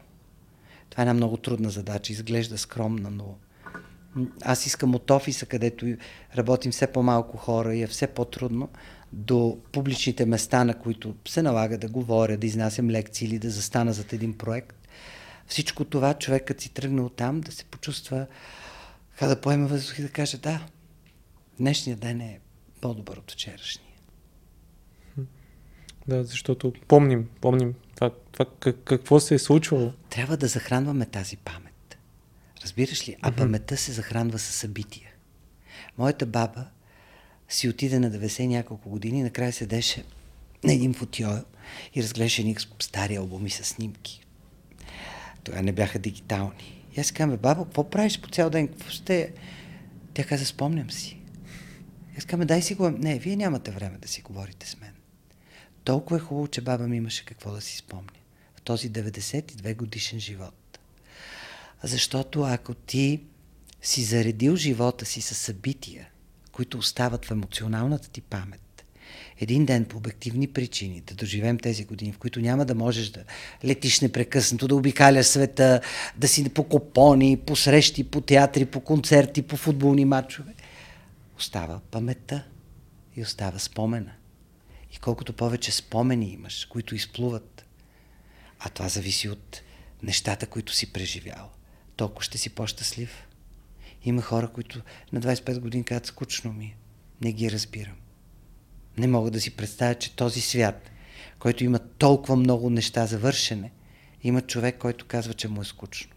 Това 0.91 1.03
е 1.03 1.05
една 1.05 1.15
много 1.15 1.37
трудна 1.37 1.71
задача. 1.71 2.13
Изглежда 2.13 2.59
скромна, 2.59 3.11
но 3.11 3.37
Аз 4.43 4.67
искам 4.67 4.95
от 4.95 5.11
офиса, 5.11 5.47
където 5.47 5.87
работим 6.37 6.73
все 6.73 6.87
по-малко 6.87 7.37
хора 7.37 7.75
и 7.75 7.83
е 7.83 7.87
все 7.87 8.07
по-трудно, 8.07 8.69
до 9.13 9.59
публичните 9.73 10.27
места, 10.27 10.65
на 10.65 10.79
които 10.79 11.15
се 11.29 11.43
налага 11.43 11.79
да 11.79 11.89
говоря, 11.89 12.37
да 12.37 12.47
изнасям 12.47 12.91
лекции 12.91 13.29
или 13.29 13.39
да 13.39 13.51
застана 13.51 13.93
зад 13.93 14.13
един 14.13 14.39
проект. 14.39 14.89
Всичко 15.47 15.85
това 15.85 16.15
човекът 16.15 16.61
си 16.61 16.69
тръгне 16.69 17.01
от 17.01 17.17
там 17.17 17.41
да 17.41 17.53
се 17.53 17.65
почувства, 17.65 18.27
да 19.21 19.41
поеме 19.41 19.67
въздух 19.67 19.99
и 19.99 20.03
да 20.03 20.09
каже 20.09 20.39
да, 20.39 20.67
днешният 21.59 22.01
ден 22.01 22.21
е 22.21 22.41
по-добър 22.81 23.17
от 23.17 23.33
вчерашния. 23.33 23.90
Да, 26.11 26.25
защото 26.25 26.73
помним, 26.89 27.29
помним 27.41 27.75
това, 27.95 28.11
това 28.33 28.47
как, 28.61 28.77
какво 28.85 29.21
се 29.21 29.35
е 29.35 29.39
случвало. 29.39 29.93
Трябва 30.09 30.37
да 30.37 30.47
захранваме 30.47 31.07
тази 31.07 31.37
памет. 31.37 31.99
Разбираш 32.63 33.09
ли? 33.09 33.17
А 33.23 33.33
паметта 33.33 33.77
се 33.77 33.93
захранва 33.93 34.39
с 34.39 34.43
събития. 34.43 35.11
Моята 35.99 36.27
баба 36.27 36.67
си 37.49 37.69
отиде 37.69 37.99
на 37.99 38.11
90 38.11 38.47
няколко 38.47 38.91
години 38.91 39.19
и 39.19 39.23
накрая 39.23 39.53
седеше 39.53 40.05
на 40.65 40.73
един 40.73 40.95
футиол 40.95 41.39
и 41.95 42.03
разглеждаше 42.03 42.43
едни 42.43 42.57
стари 42.81 43.17
албуми 43.17 43.51
с 43.51 43.65
снимки. 43.65 44.27
Тогава 45.45 45.63
не 45.63 45.73
бяха 45.73 45.99
дигитални. 45.99 46.85
И 46.97 47.01
аз 47.01 47.13
казвам, 47.13 47.37
баба, 47.37 47.65
какво 47.65 47.91
правиш 47.91 48.21
по 48.21 48.29
цял 48.29 48.51
ден? 48.51 48.69
Какво 48.69 48.91
ще... 48.91 49.33
Тя 50.15 50.25
каза, 50.25 50.47
спомням 50.47 50.91
си. 50.91 51.19
Аз 52.19 52.25
казвам, 52.25 52.47
дай 52.47 52.63
си 52.63 52.75
го. 52.75 52.91
Не, 52.91 53.19
вие 53.19 53.37
нямате 53.37 53.71
време 53.71 53.99
да 53.99 54.09
си 54.09 54.23
говорите 54.23 54.67
с 54.67 54.81
мен. 54.81 54.93
Толкова 55.85 56.17
е 56.17 56.21
хубаво, 56.21 56.49
че 56.49 56.61
баба 56.61 56.89
ми 56.89 56.97
имаше 56.97 57.25
какво 57.25 57.53
да 57.53 57.61
си 57.61 57.77
спомня 57.77 58.21
в 58.57 58.63
този 58.63 58.91
92 58.91 59.77
годишен 59.77 60.21
живот. 60.21 60.79
Защото 61.83 62.43
ако 62.43 62.75
ти 62.75 63.21
си 63.83 64.03
заредил 64.05 64.57
живота 64.57 65.07
си 65.07 65.21
с 65.21 65.35
събития, 65.35 66.09
които 66.53 66.79
остават 66.79 67.25
в 67.25 67.31
емоционалната 67.31 68.11
ти 68.11 68.21
памет, 68.21 68.85
един 69.41 69.67
ден 69.67 69.85
по 69.85 69.97
обективни 69.97 70.47
причини 70.47 71.01
да 71.01 71.15
доживеем 71.15 71.59
тези 71.59 71.85
години, 71.85 72.13
в 72.13 72.19
които 72.19 72.41
няма 72.41 72.65
да 72.65 72.75
можеш 72.75 73.09
да 73.09 73.25
летиш 73.65 74.01
непрекъснато, 74.01 74.69
да 74.69 74.75
обикаляш 74.75 75.27
света, 75.27 75.81
да 76.17 76.29
си 76.29 76.49
по 76.49 76.65
купони, 76.65 77.37
по 77.37 77.57
срещи, 77.57 78.05
по 78.05 78.21
театри, 78.21 78.67
по 78.67 78.81
концерти, 78.81 79.43
по 79.43 79.57
футболни 79.57 80.05
матчове, 80.05 80.55
остава 81.39 81.81
паметта 81.91 82.45
и 83.17 83.23
остава 83.23 83.59
спомена. 83.59 84.13
И 84.93 84.99
колкото 84.99 85.33
повече 85.33 85.73
спомени 85.73 86.33
имаш, 86.33 86.65
които 86.65 86.95
изплуват, 86.95 87.65
а 88.59 88.69
това 88.69 88.89
зависи 88.89 89.29
от 89.29 89.63
нещата, 90.03 90.47
които 90.47 90.75
си 90.75 90.93
преживял, 90.93 91.51
толкова 91.97 92.23
ще 92.23 92.39
си 92.39 92.51
по-щастлив. 92.51 93.27
Има 94.05 94.23
хора, 94.23 94.49
които 94.49 94.81
на 95.13 95.21
25 95.21 95.59
години 95.59 95.85
казват 95.85 96.07
скучно 96.07 96.53
ми. 96.53 96.77
Не 97.21 97.33
ги 97.33 97.51
разбирам. 97.51 97.97
Не 98.99 99.07
мога 99.07 99.31
да 99.31 99.41
си 99.41 99.57
представя, 99.57 99.95
че 99.95 100.17
този 100.17 100.41
свят, 100.41 100.91
който 101.39 101.65
има 101.65 101.79
толкова 101.79 102.37
много 102.37 102.71
неща 102.71 103.07
за 103.07 103.19
вършене, 103.19 103.73
има 104.23 104.41
човек, 104.41 104.79
който 104.79 105.07
казва, 105.07 105.35
че 105.35 105.49
му 105.49 105.61
е 105.61 105.65
скучно. 105.65 106.13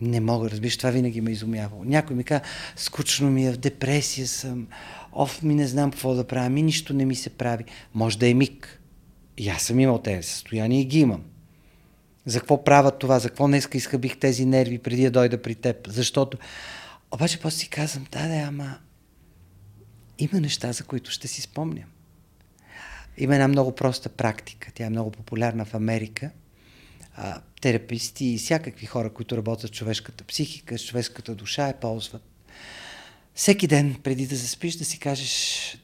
Не 0.00 0.20
мога, 0.20 0.50
разбираш, 0.50 0.76
това 0.76 0.90
винаги 0.90 1.20
ме 1.20 1.30
е 1.30 1.32
изумявало. 1.32 1.84
Някой 1.84 2.16
ми 2.16 2.24
казва, 2.24 2.46
скучно 2.76 3.30
ми 3.30 3.46
е, 3.46 3.52
в 3.52 3.56
депресия 3.56 4.26
съм, 4.26 4.66
оф, 5.12 5.42
ми 5.42 5.54
не 5.54 5.66
знам 5.66 5.90
какво 5.90 6.14
да 6.14 6.26
правя, 6.26 6.50
ми 6.50 6.62
нищо 6.62 6.94
не 6.94 7.04
ми 7.04 7.14
се 7.14 7.30
прави. 7.30 7.64
Може 7.94 8.18
да 8.18 8.28
е 8.28 8.34
миг. 8.34 8.80
И 9.36 9.48
аз 9.48 9.62
съм 9.62 9.80
имал 9.80 9.98
тези 9.98 10.28
състояния 10.28 10.80
и 10.80 10.84
ги 10.84 11.00
имам. 11.00 11.24
За 12.26 12.40
какво 12.40 12.64
правя 12.64 12.90
това? 12.90 13.18
За 13.18 13.28
какво 13.28 13.46
днеска 13.46 13.78
изхъбих 13.78 14.18
тези 14.18 14.46
нерви 14.46 14.78
преди 14.78 15.02
да 15.02 15.10
дойда 15.10 15.42
при 15.42 15.54
теб? 15.54 15.88
Защото... 15.88 16.38
Обаче 17.12 17.40
после 17.40 17.58
си 17.58 17.68
казвам, 17.68 18.06
да, 18.12 18.28
да, 18.28 18.34
ама 18.34 18.78
има 20.18 20.40
неща, 20.40 20.72
за 20.72 20.84
които 20.84 21.10
ще 21.10 21.28
си 21.28 21.40
спомням. 21.40 21.88
Има 23.18 23.34
една 23.34 23.48
много 23.48 23.74
проста 23.74 24.08
практика. 24.08 24.72
Тя 24.74 24.86
е 24.86 24.90
много 24.90 25.10
популярна 25.10 25.64
в 25.64 25.74
Америка. 25.74 26.30
А, 27.14 27.40
тераписти 27.60 28.24
и 28.26 28.38
всякакви 28.38 28.86
хора, 28.86 29.12
които 29.12 29.36
работят 29.36 29.70
с 29.70 29.74
човешката 29.74 30.24
психика, 30.24 30.78
с 30.78 30.86
човешката 30.86 31.34
душа, 31.34 31.66
я 31.66 31.80
ползват. 31.80 32.29
Всеки 33.40 33.66
ден, 33.66 33.96
преди 34.02 34.26
да 34.26 34.36
заспиш, 34.36 34.76
да 34.76 34.84
си 34.84 34.98
кажеш, 34.98 35.76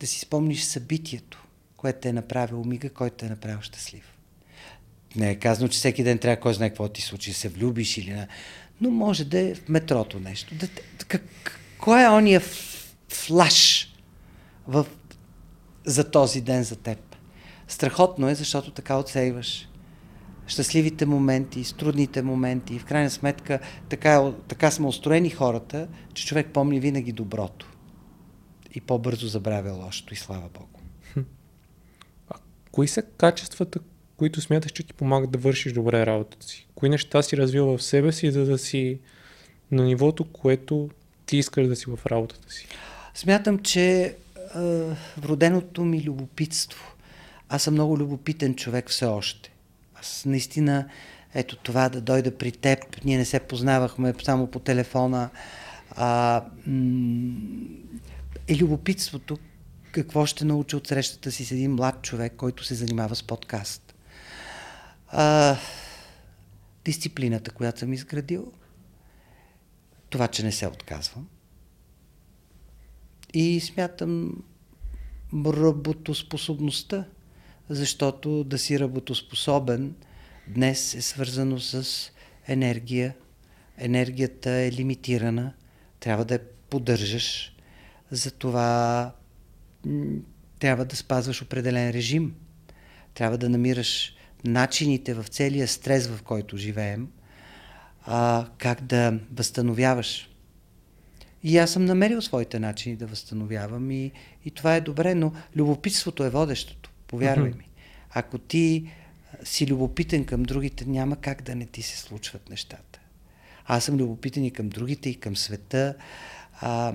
да 0.00 0.06
си 0.06 0.20
спомниш 0.20 0.62
събитието, 0.62 1.44
което 1.76 2.00
те 2.00 2.08
е 2.08 2.12
направило 2.12 2.64
мига, 2.64 2.90
който 2.90 3.16
те 3.16 3.26
е 3.26 3.28
направил 3.28 3.60
щастлив. 3.60 4.16
Не 5.16 5.30
е 5.30 5.34
казано, 5.34 5.68
че 5.68 5.78
всеки 5.78 6.04
ден 6.04 6.18
трябва 6.18 6.40
кой 6.40 6.54
знае 6.54 6.68
какво 6.68 6.88
ти 6.88 7.02
случи, 7.02 7.32
се 7.32 7.48
влюбиш 7.48 7.98
или 7.98 8.10
не. 8.10 8.28
Но 8.80 8.90
може 8.90 9.24
да 9.24 9.40
е 9.40 9.54
в 9.54 9.68
метрото 9.68 10.20
нещо. 10.20 10.54
Да, 10.54 10.68
как, 11.08 11.22
кой 11.78 12.04
е 12.04 12.08
ония 12.08 12.42
флаш 13.08 13.88
в, 14.66 14.86
за 15.84 16.10
този 16.10 16.40
ден 16.40 16.62
за 16.62 16.76
теб? 16.76 17.16
Страхотно 17.68 18.28
е, 18.28 18.34
защото 18.34 18.70
така 18.70 18.96
отсейваш 18.96 19.68
щастливите 20.50 21.06
моменти, 21.06 21.64
с 21.64 21.72
трудните 21.72 22.22
моменти. 22.22 22.74
И 22.74 22.78
в 22.78 22.84
крайна 22.84 23.10
сметка 23.10 23.58
така, 23.88 24.32
така 24.48 24.70
сме 24.70 24.86
устроени 24.86 25.30
хората, 25.30 25.88
че 26.14 26.26
човек 26.26 26.46
помни 26.52 26.80
винаги 26.80 27.12
доброто. 27.12 27.72
И 28.74 28.80
по-бързо 28.80 29.28
забравя 29.28 29.72
лошото 29.72 30.14
и 30.14 30.16
слава 30.16 30.48
Богу. 30.54 30.80
А 32.28 32.34
кои 32.72 32.88
са 32.88 33.02
качествата, 33.02 33.78
които 34.16 34.40
смяташ, 34.40 34.72
че 34.72 34.82
ти 34.82 34.94
помагат 34.94 35.30
да 35.30 35.38
вършиш 35.38 35.72
добре 35.72 36.06
работата 36.06 36.46
си? 36.46 36.66
Кои 36.74 36.88
неща 36.88 37.22
си 37.22 37.36
развил 37.36 37.66
в 37.66 37.82
себе 37.82 38.12
си, 38.12 38.30
за 38.30 38.44
да 38.44 38.58
си 38.58 38.98
на 39.70 39.84
нивото, 39.84 40.24
което 40.24 40.90
ти 41.26 41.36
искаш 41.36 41.66
да 41.66 41.76
си 41.76 41.84
в 41.88 42.06
работата 42.06 42.52
си? 42.52 42.66
Смятам, 43.14 43.58
че 43.58 44.16
вроденото 45.18 45.84
ми 45.84 46.02
любопитство. 46.02 46.94
Аз 47.48 47.62
съм 47.62 47.74
много 47.74 47.98
любопитен 47.98 48.54
човек 48.54 48.90
все 48.90 49.04
още. 49.04 49.49
Аз 50.00 50.24
наистина, 50.24 50.88
ето 51.34 51.56
това 51.56 51.88
да 51.88 52.00
дойда 52.00 52.38
при 52.38 52.52
теб, 52.52 53.04
ние 53.04 53.18
не 53.18 53.24
се 53.24 53.40
познавахме 53.40 54.14
само 54.24 54.46
по 54.46 54.58
телефона. 54.58 55.30
А, 55.90 56.44
е 58.48 58.56
любопитството 58.56 59.38
какво 59.92 60.26
ще 60.26 60.44
науча 60.44 60.76
от 60.76 60.86
срещата 60.86 61.32
си 61.32 61.44
с 61.44 61.52
един 61.52 61.74
млад 61.74 62.02
човек, 62.02 62.32
който 62.36 62.64
се 62.64 62.74
занимава 62.74 63.16
с 63.16 63.22
подкаст. 63.22 63.94
А, 65.08 65.56
дисциплината, 66.84 67.50
която 67.50 67.78
съм 67.78 67.92
изградил, 67.92 68.52
това, 70.10 70.28
че 70.28 70.42
не 70.42 70.52
се 70.52 70.66
отказвам. 70.66 71.28
И 73.34 73.60
смятам 73.60 74.42
работоспособността, 75.34 77.04
защото 77.70 78.44
да 78.44 78.58
си 78.58 78.80
работоспособен 78.80 79.94
днес 80.48 80.94
е 80.94 81.02
свързано 81.02 81.60
с 81.60 81.86
енергия. 82.46 83.14
Енергията 83.78 84.50
е 84.50 84.72
лимитирана, 84.72 85.52
трябва 86.00 86.24
да 86.24 86.34
я 86.34 86.40
поддържаш, 86.70 87.56
затова 88.10 89.12
трябва 90.58 90.84
да 90.84 90.96
спазваш 90.96 91.42
определен 91.42 91.90
режим, 91.90 92.34
трябва 93.14 93.38
да 93.38 93.48
намираш 93.48 94.14
начините 94.44 95.14
в 95.14 95.24
целия 95.28 95.68
стрес, 95.68 96.06
в 96.08 96.22
който 96.22 96.56
живеем, 96.56 97.08
а, 98.02 98.46
как 98.58 98.80
да 98.80 99.18
възстановяваш. 99.32 100.30
И 101.42 101.58
аз 101.58 101.72
съм 101.72 101.84
намерил 101.84 102.22
своите 102.22 102.58
начини 102.58 102.96
да 102.96 103.06
възстановявам 103.06 103.90
и, 103.90 104.12
и 104.44 104.50
това 104.50 104.76
е 104.76 104.80
добре, 104.80 105.14
но 105.14 105.32
любопитството 105.56 106.24
е 106.24 106.30
водещото, 106.30 106.89
повярвай 107.10 107.50
ми. 107.50 107.68
Ако 108.10 108.38
ти 108.38 108.90
си 109.44 109.66
любопитен 109.66 110.24
към 110.24 110.42
другите, 110.42 110.84
няма 110.84 111.16
как 111.16 111.42
да 111.42 111.54
не 111.54 111.66
ти 111.66 111.82
се 111.82 111.98
случват 111.98 112.50
нещата. 112.50 113.00
Аз 113.66 113.84
съм 113.84 113.96
любопитен 113.96 114.44
и 114.44 114.50
към 114.50 114.68
другите, 114.68 115.10
и 115.10 115.14
към 115.14 115.36
света. 115.36 115.94
А, 116.60 116.94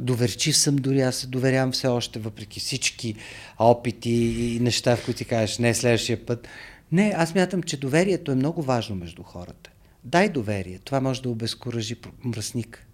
доверчив 0.00 0.56
съм 0.56 0.76
дори, 0.76 1.00
аз 1.00 1.16
се 1.16 1.26
доверявам 1.26 1.72
все 1.72 1.86
още, 1.86 2.18
въпреки 2.18 2.60
всички 2.60 3.14
опити 3.58 4.10
и 4.10 4.60
неща, 4.60 4.96
в 4.96 5.04
които 5.04 5.18
ти 5.18 5.24
кажеш 5.24 5.58
не 5.58 5.74
следващия 5.74 6.26
път. 6.26 6.48
Не, 6.92 7.12
аз 7.16 7.34
мятам, 7.34 7.62
че 7.62 7.76
доверието 7.76 8.32
е 8.32 8.34
много 8.34 8.62
важно 8.62 8.96
между 8.96 9.22
хората. 9.22 9.70
Дай 10.04 10.28
доверие. 10.28 10.78
Това 10.78 11.00
може 11.00 11.22
да 11.22 11.30
обезкуражи 11.30 11.96
мръсник, 12.24 12.86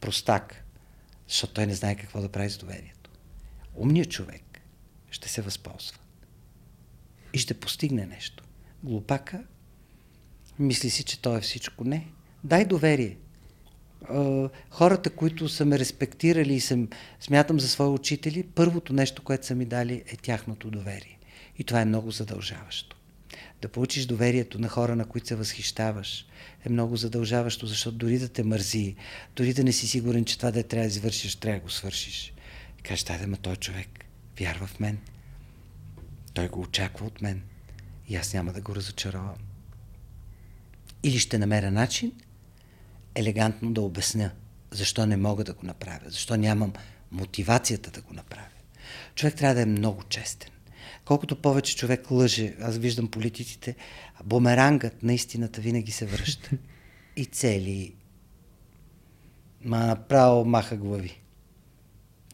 простак, 0.00 0.64
защото 1.28 1.52
той 1.52 1.66
не 1.66 1.74
знае 1.74 1.94
какво 1.94 2.20
да 2.20 2.28
прави 2.28 2.50
с 2.50 2.58
доверието. 2.58 2.99
Умният 3.74 4.10
човек 4.10 4.60
ще 5.10 5.28
се 5.28 5.42
възползва 5.42 5.98
и 7.32 7.38
ще 7.38 7.54
постигне 7.54 8.06
нещо. 8.06 8.44
Глупака 8.82 9.44
мисли 10.58 10.90
си, 10.90 11.04
че 11.04 11.22
той 11.22 11.38
е 11.38 11.40
всичко. 11.40 11.84
Не. 11.84 12.06
Дай 12.44 12.64
доверие 12.64 13.16
хората, 14.70 15.10
които 15.10 15.48
са 15.48 15.64
ме 15.64 15.78
респектирали 15.78 16.54
и 16.54 16.60
съм, 16.60 16.88
смятам 17.20 17.60
за 17.60 17.68
свои 17.68 17.88
учители, 17.88 18.42
първото 18.54 18.92
нещо, 18.92 19.22
което 19.22 19.46
са 19.46 19.54
ми 19.54 19.64
дали 19.64 20.02
е 20.06 20.16
тяхното 20.16 20.70
доверие. 20.70 21.18
И 21.58 21.64
това 21.64 21.80
е 21.80 21.84
много 21.84 22.10
задължаващо. 22.10 22.96
да 23.62 23.68
получиш 23.68 24.06
доверието 24.06 24.58
на 24.58 24.68
хора, 24.68 24.96
на 24.96 25.04
които 25.04 25.26
се 25.26 25.34
възхищаваш, 25.34 26.26
е 26.64 26.68
много 26.68 26.96
задължаващо, 26.96 27.66
защото 27.66 27.96
дори 27.96 28.18
да 28.18 28.28
те 28.28 28.42
мързи, 28.42 28.94
дори 29.36 29.54
да 29.54 29.64
не 29.64 29.72
си 29.72 29.88
сигурен, 29.88 30.24
че 30.24 30.36
това 30.36 30.50
да 30.50 30.62
трябва 30.62 30.88
да 30.88 30.92
извършиш, 30.94 31.36
трябва 31.36 31.58
да 31.58 31.64
го 31.64 31.70
свършиш. 31.70 32.32
И 32.80 32.82
кажеш, 32.82 33.04
дай 33.04 33.18
да 33.18 33.26
ма 33.26 33.36
той 33.36 33.56
човек 33.56 34.04
вярва 34.40 34.66
в 34.66 34.80
мен. 34.80 34.98
Той 36.34 36.48
го 36.48 36.60
очаква 36.60 37.06
от 37.06 37.22
мен. 37.22 37.42
И 38.08 38.16
аз 38.16 38.34
няма 38.34 38.52
да 38.52 38.60
го 38.60 38.74
разочаровам. 38.74 39.36
Или 41.02 41.18
ще 41.18 41.38
намеря 41.38 41.70
начин 41.70 42.12
елегантно 43.14 43.72
да 43.72 43.80
обясня 43.80 44.30
защо 44.70 45.06
не 45.06 45.16
мога 45.16 45.44
да 45.44 45.52
го 45.52 45.66
направя, 45.66 46.00
защо 46.06 46.36
нямам 46.36 46.72
мотивацията 47.10 47.90
да 47.90 48.00
го 48.00 48.14
направя. 48.14 48.46
Човек 49.14 49.34
трябва 49.34 49.54
да 49.54 49.62
е 49.62 49.66
много 49.66 50.02
честен. 50.02 50.50
Колкото 51.04 51.42
повече 51.42 51.76
човек 51.76 52.10
лъже, 52.10 52.54
аз 52.60 52.78
виждам 52.78 53.10
политиците, 53.10 53.76
бумерангът 54.24 55.02
на 55.02 55.12
истината 55.12 55.60
винаги 55.60 55.92
се 55.92 56.06
връща. 56.06 56.50
И 57.16 57.24
цели. 57.24 57.94
Ма 59.64 59.78
направо 59.78 60.44
маха 60.44 60.76
глави. 60.76 61.19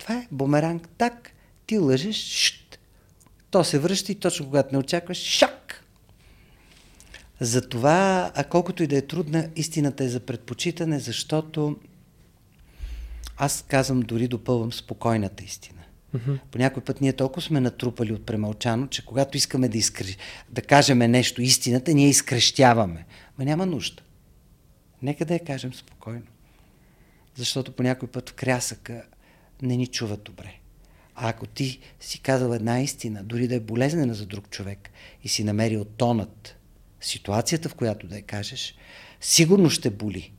Това 0.07 0.19
е 0.19 0.27
бумеранг. 0.31 0.89
Так, 0.89 1.31
ти 1.67 1.79
лъжеш, 1.79 2.17
шт. 2.17 2.79
То 3.51 3.65
се 3.65 3.79
връща 3.79 4.13
и 4.13 4.15
точно 4.15 4.47
когато 4.47 4.69
не 4.73 4.79
очакваш, 4.79 5.19
шак. 5.19 5.85
Затова, 7.41 8.31
а 8.35 8.45
колкото 8.45 8.83
и 8.83 8.87
да 8.87 8.97
е 8.97 9.03
трудна, 9.03 9.51
истината 9.57 10.05
е 10.05 10.09
за 10.09 10.21
предпочитане, 10.21 10.99
защото 10.99 11.77
аз 13.37 13.65
казвам, 13.69 14.01
дори 14.01 14.29
допълвам 14.29 14.73
спокойната 14.73 15.45
истина. 15.45 15.83
Mm-hmm. 16.15 16.39
По 16.51 16.59
някой 16.59 16.85
път 16.85 17.01
ние 17.01 17.13
толкова 17.13 17.43
сме 17.43 17.61
натрупали 17.61 18.13
от 18.13 18.27
премълчано, 18.27 18.87
че 18.87 19.05
когато 19.05 19.37
искаме 19.37 19.69
да, 19.69 19.79
изкр... 19.79 20.05
да 20.51 20.63
кажем 20.63 20.99
нещо, 20.99 21.43
истината, 21.43 21.95
ние 21.95 22.09
изкрещяваме. 22.09 23.07
Ма 23.39 23.45
няма 23.45 23.67
нужда. 23.67 24.03
Нека 25.03 25.25
да 25.25 25.35
я 25.35 25.45
кажем 25.45 25.75
спокойно. 25.75 26.27
Защото 27.35 27.73
по 27.73 27.83
някой 27.83 28.09
път 28.09 28.31
в 28.31 28.35
крясъка 28.35 29.03
не 29.63 29.77
ни 29.77 29.87
чуват 29.87 30.23
добре. 30.23 30.55
А 31.15 31.29
ако 31.29 31.47
ти 31.47 31.79
си 32.01 32.21
казал 32.21 32.53
една 32.53 32.81
истина, 32.81 33.25
дори 33.25 33.49
да 33.49 33.55
е 33.55 33.61
болезнена 33.61 34.15
за 34.15 34.27
друг 34.27 34.51
човек 34.51 34.91
и 35.25 35.29
си 35.29 35.45
намерил 35.45 35.85
тонът, 35.85 36.57
ситуацията, 37.01 37.69
в 37.69 37.75
която 37.75 38.07
да 38.07 38.17
я 38.17 38.23
кажеш, 38.23 38.75
сигурно 39.21 39.71
ще 39.71 39.91
боли. 39.91 40.33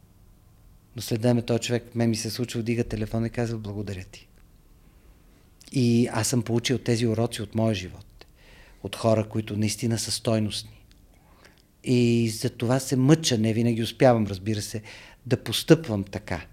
Но 0.95 1.01
след 1.01 1.21
време 1.21 1.41
този 1.41 1.59
човек, 1.59 1.95
ме 1.95 2.07
ми 2.07 2.15
се 2.15 2.29
случва, 2.29 2.63
дига 2.63 2.83
телефона 2.83 3.27
и 3.27 3.29
казва 3.29 3.57
благодаря 3.57 4.03
ти. 4.03 4.27
И 5.71 6.07
аз 6.11 6.27
съм 6.27 6.41
получил 6.41 6.77
тези 6.77 7.07
уроци 7.07 7.41
от 7.41 7.55
моя 7.55 7.75
живот. 7.75 8.25
От 8.83 8.95
хора, 8.95 9.29
които 9.29 9.57
наистина 9.57 9.99
са 9.99 10.11
стойностни. 10.11 10.83
И 11.83 12.29
за 12.29 12.49
това 12.49 12.79
се 12.79 12.95
мъча, 12.95 13.37
не 13.37 13.53
винаги 13.53 13.83
успявам, 13.83 14.27
разбира 14.27 14.61
се, 14.61 14.81
да 15.25 15.43
постъпвам 15.43 16.03
така. 16.03 16.45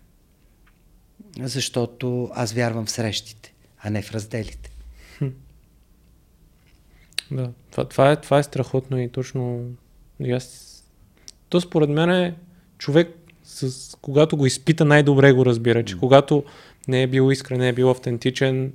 Защото 1.40 2.31
аз 2.35 2.52
вярвам 2.52 2.86
в 2.86 2.90
срещите, 2.90 3.55
а 3.78 3.90
не 3.90 4.02
в 4.02 4.12
разделите. 4.12 4.70
Да, 7.31 7.51
това, 7.70 7.85
това, 7.85 8.12
е, 8.12 8.16
това 8.16 8.39
е 8.39 8.43
страхотно 8.43 9.01
и 9.01 9.09
точно. 9.09 9.70
И 10.20 10.32
аз... 10.32 10.70
То 11.48 11.61
според 11.61 11.90
мен 11.90 12.11
е 12.11 12.35
човек, 12.78 13.16
с, 13.44 13.97
когато 14.01 14.36
го 14.36 14.47
изпита, 14.47 14.85
най-добре 14.85 15.32
го 15.32 15.47
разбира, 15.47 15.85
че 15.85 15.98
когато 15.98 16.44
не 16.89 17.02
е 17.02 17.06
бил 17.06 17.32
искрен, 17.32 17.59
не 17.59 17.69
е 17.69 17.73
бил 17.73 17.90
автентичен, 17.90 18.73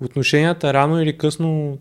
отношенията 0.00 0.74
рано 0.74 1.02
или 1.02 1.18
късно 1.18 1.78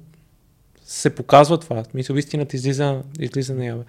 се 0.85 1.15
показва 1.15 1.59
това. 1.59 1.83
Мисля, 1.93 2.19
истината 2.19 2.55
излиза, 2.55 3.01
излиза 3.19 3.53
наяве. 3.53 3.83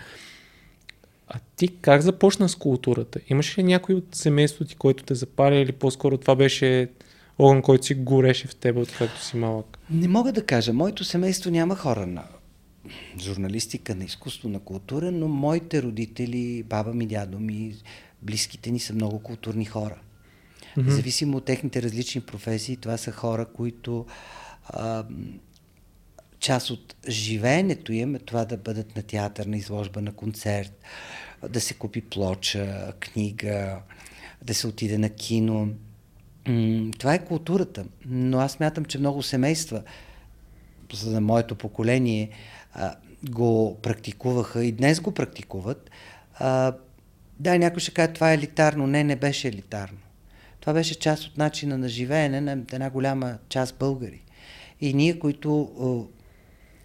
А 1.31 1.39
ти 1.57 1.69
как 1.69 2.03
започна 2.03 2.49
с 2.49 2.55
културата? 2.55 3.21
Имаш 3.29 3.59
ли 3.59 3.63
някой 3.63 3.95
от 3.95 4.15
семейството 4.15 4.71
ти, 4.71 4.77
който 4.77 5.05
те 5.05 5.15
запаля 5.15 5.55
или 5.57 5.73
по-скоро 5.73 6.19
това 6.19 6.37
беше 6.37 6.89
огън, 7.39 7.63
който 7.63 7.87
си 7.87 7.95
гореше 7.95 8.49
в 8.49 8.57
теб, 8.57 8.77
откакто 8.77 9.25
си 9.25 9.37
малък? 9.37 9.79
Не 9.91 10.09
мога 10.09 10.33
да 10.33 10.47
кажа. 10.47 10.73
Моето 10.73 11.05
семейство 11.05 11.51
няма 11.51 11.77
хора 11.77 12.07
на 12.07 12.25
журналистика, 13.21 13.95
на 13.95 14.05
изкуство, 14.05 14.49
на 14.49 14.61
култура, 14.61 15.13
но 15.13 15.29
моите 15.29 15.83
родители, 15.83 16.63
баба 16.63 16.95
ми, 16.95 17.07
дядо 17.07 17.41
ми, 17.41 17.75
близките 18.23 18.71
ни 18.71 18.81
са 18.81 18.95
много 18.95 19.19
културни 19.19 19.65
хора. 19.65 19.97
Mm-hmm. 19.97 20.85
Независимо 20.85 21.37
от 21.37 21.45
техните 21.45 21.83
различни 21.83 22.21
професии, 22.21 22.77
това 22.77 22.97
са 22.97 23.13
хора, 23.13 23.47
които 23.47 24.07
а, 24.69 25.05
част 26.41 26.71
от 26.71 26.97
живеенето 27.09 27.93
им 27.93 28.15
е 28.15 28.19
това 28.19 28.45
да 28.45 28.57
бъдат 28.57 28.97
на 28.97 29.03
театър, 29.03 29.47
на 29.47 29.57
изложба, 29.57 30.01
на 30.01 30.13
концерт, 30.13 30.81
да 31.49 31.61
се 31.61 31.75
купи 31.75 32.01
плоча, 32.01 32.93
книга, 33.01 33.79
да 34.43 34.55
се 34.55 34.67
отиде 34.67 34.99
на 34.99 35.09
кино. 35.09 35.69
Това 36.99 37.15
е 37.15 37.25
културата. 37.25 37.85
Но 38.07 38.39
аз 38.39 38.61
мятам, 38.61 38.85
че 38.85 38.99
много 38.99 39.23
семейства, 39.23 39.83
за 40.93 41.21
моето 41.21 41.55
поколение, 41.55 42.31
го 43.31 43.79
практикуваха 43.83 44.65
и 44.65 44.73
днес 44.73 45.01
го 45.01 45.13
практикуват. 45.13 45.91
Да, 47.41 47.59
някой 47.59 47.81
ще 47.81 47.91
каже, 47.91 48.13
това 48.13 48.31
е 48.31 48.35
елитарно. 48.35 48.87
Не, 48.87 49.05
не 49.05 49.17
беше 49.17 49.49
елитарно. 49.49 49.99
Това 50.61 50.73
беше 50.73 50.99
част 50.99 51.25
от 51.25 51.39
начина 51.39 51.79
на 51.79 51.89
живеене 51.89 52.41
на 52.41 52.53
една 52.53 52.91
голяма 52.91 53.39
част 53.49 53.75
българи. 53.79 54.23
И 54.81 54.95
ние, 54.95 55.19
които 55.19 56.09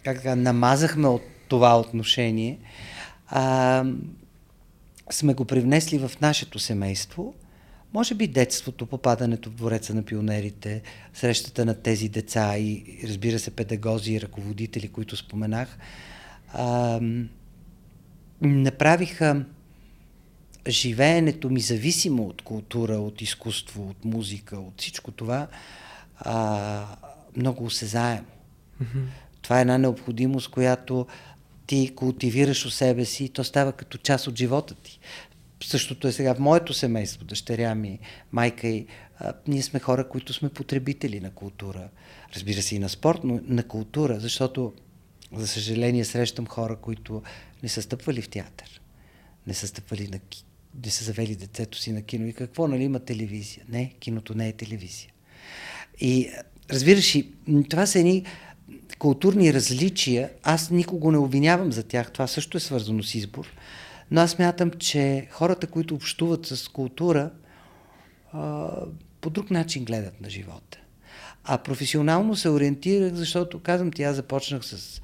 как 0.04 0.24
намазахме 0.24 1.08
от 1.08 1.22
това 1.48 1.80
отношение, 1.80 2.58
а, 3.26 3.84
сме 5.10 5.34
го 5.34 5.44
привнесли 5.44 5.98
в 5.98 6.10
нашето 6.20 6.58
семейство. 6.58 7.34
Може 7.94 8.14
би 8.14 8.26
детството, 8.26 8.86
попадането 8.86 9.50
в 9.50 9.54
двореца 9.54 9.94
на 9.94 10.02
пионерите, 10.02 10.82
срещата 11.14 11.64
на 11.64 11.74
тези 11.74 12.08
деца 12.08 12.58
и 12.58 12.98
разбира 13.04 13.38
се 13.38 13.50
педагози 13.50 14.12
и 14.12 14.20
ръководители, 14.20 14.88
които 14.88 15.16
споменах, 15.16 15.78
а, 16.52 17.00
направиха 18.40 19.44
живеенето 20.68 21.50
ми 21.50 21.60
зависимо 21.60 22.22
от 22.22 22.42
култура, 22.42 22.94
от 22.94 23.22
изкуство, 23.22 23.88
от 23.90 24.04
музика, 24.04 24.56
от 24.56 24.80
всичко 24.80 25.10
това, 25.10 25.46
а, 26.18 26.86
много 27.36 27.64
осезаемо. 27.64 28.26
Mm-hmm. 28.82 29.04
Това 29.44 29.58
е 29.58 29.60
една 29.60 29.78
необходимост, 29.78 30.48
която 30.48 31.06
ти 31.66 31.92
култивираш 31.96 32.66
у 32.66 32.70
себе 32.70 33.04
си 33.04 33.24
и 33.24 33.28
то 33.28 33.44
става 33.44 33.72
като 33.72 33.98
част 33.98 34.26
от 34.26 34.38
живота 34.38 34.74
ти. 34.74 34.98
Същото 35.64 36.08
е 36.08 36.12
сега 36.12 36.34
в 36.34 36.38
моето 36.38 36.74
семейство, 36.74 37.24
дъщеря 37.24 37.74
ми, 37.74 37.98
майка 38.32 38.68
и 38.68 38.86
ние 39.48 39.62
сме 39.62 39.80
хора, 39.80 40.08
които 40.08 40.32
сме 40.32 40.48
потребители 40.48 41.20
на 41.20 41.30
култура. 41.30 41.88
Разбира 42.34 42.62
се 42.62 42.76
и 42.76 42.78
на 42.78 42.88
спорт, 42.88 43.20
но 43.24 43.40
на 43.42 43.62
култура, 43.62 44.20
защото 44.20 44.72
за 45.32 45.46
съжаление 45.46 46.04
срещам 46.04 46.46
хора, 46.46 46.76
които 46.76 47.22
не 47.62 47.68
са 47.68 47.82
стъпвали 47.82 48.22
в 48.22 48.28
театър, 48.28 48.80
не 49.46 49.54
са 49.54 49.66
стъпвали 49.66 50.08
на 50.08 50.18
не 50.84 50.90
са 50.90 51.04
завели 51.04 51.36
децето 51.36 51.78
си 51.78 51.92
на 51.92 52.02
кино. 52.02 52.26
И 52.26 52.32
какво, 52.32 52.68
нали 52.68 52.82
има 52.82 53.00
телевизия? 53.00 53.64
Не, 53.68 53.94
киното 54.00 54.34
не 54.34 54.48
е 54.48 54.52
телевизия. 54.52 55.10
И 56.00 56.30
разбираш, 56.70 57.16
това 57.70 57.86
са 57.86 57.98
едни 57.98 58.24
културни 58.98 59.54
различия, 59.54 60.30
аз 60.42 60.70
никого 60.70 61.10
не 61.10 61.18
обвинявам 61.18 61.72
за 61.72 61.82
тях, 61.82 62.12
това 62.12 62.26
също 62.26 62.56
е 62.56 62.60
свързано 62.60 63.02
с 63.02 63.14
избор, 63.14 63.46
но 64.10 64.20
аз 64.20 64.38
мятам, 64.38 64.70
че 64.70 65.28
хората, 65.30 65.66
които 65.66 65.94
общуват 65.94 66.46
с 66.46 66.68
култура, 66.68 67.30
по 69.20 69.30
друг 69.30 69.50
начин 69.50 69.84
гледат 69.84 70.20
на 70.20 70.30
живота. 70.30 70.78
А 71.44 71.58
професионално 71.58 72.36
се 72.36 72.48
ориентирах, 72.48 73.14
защото, 73.14 73.60
казвам 73.60 73.92
ти, 73.92 74.02
аз 74.02 74.16
започнах 74.16 74.64
с 74.64 75.00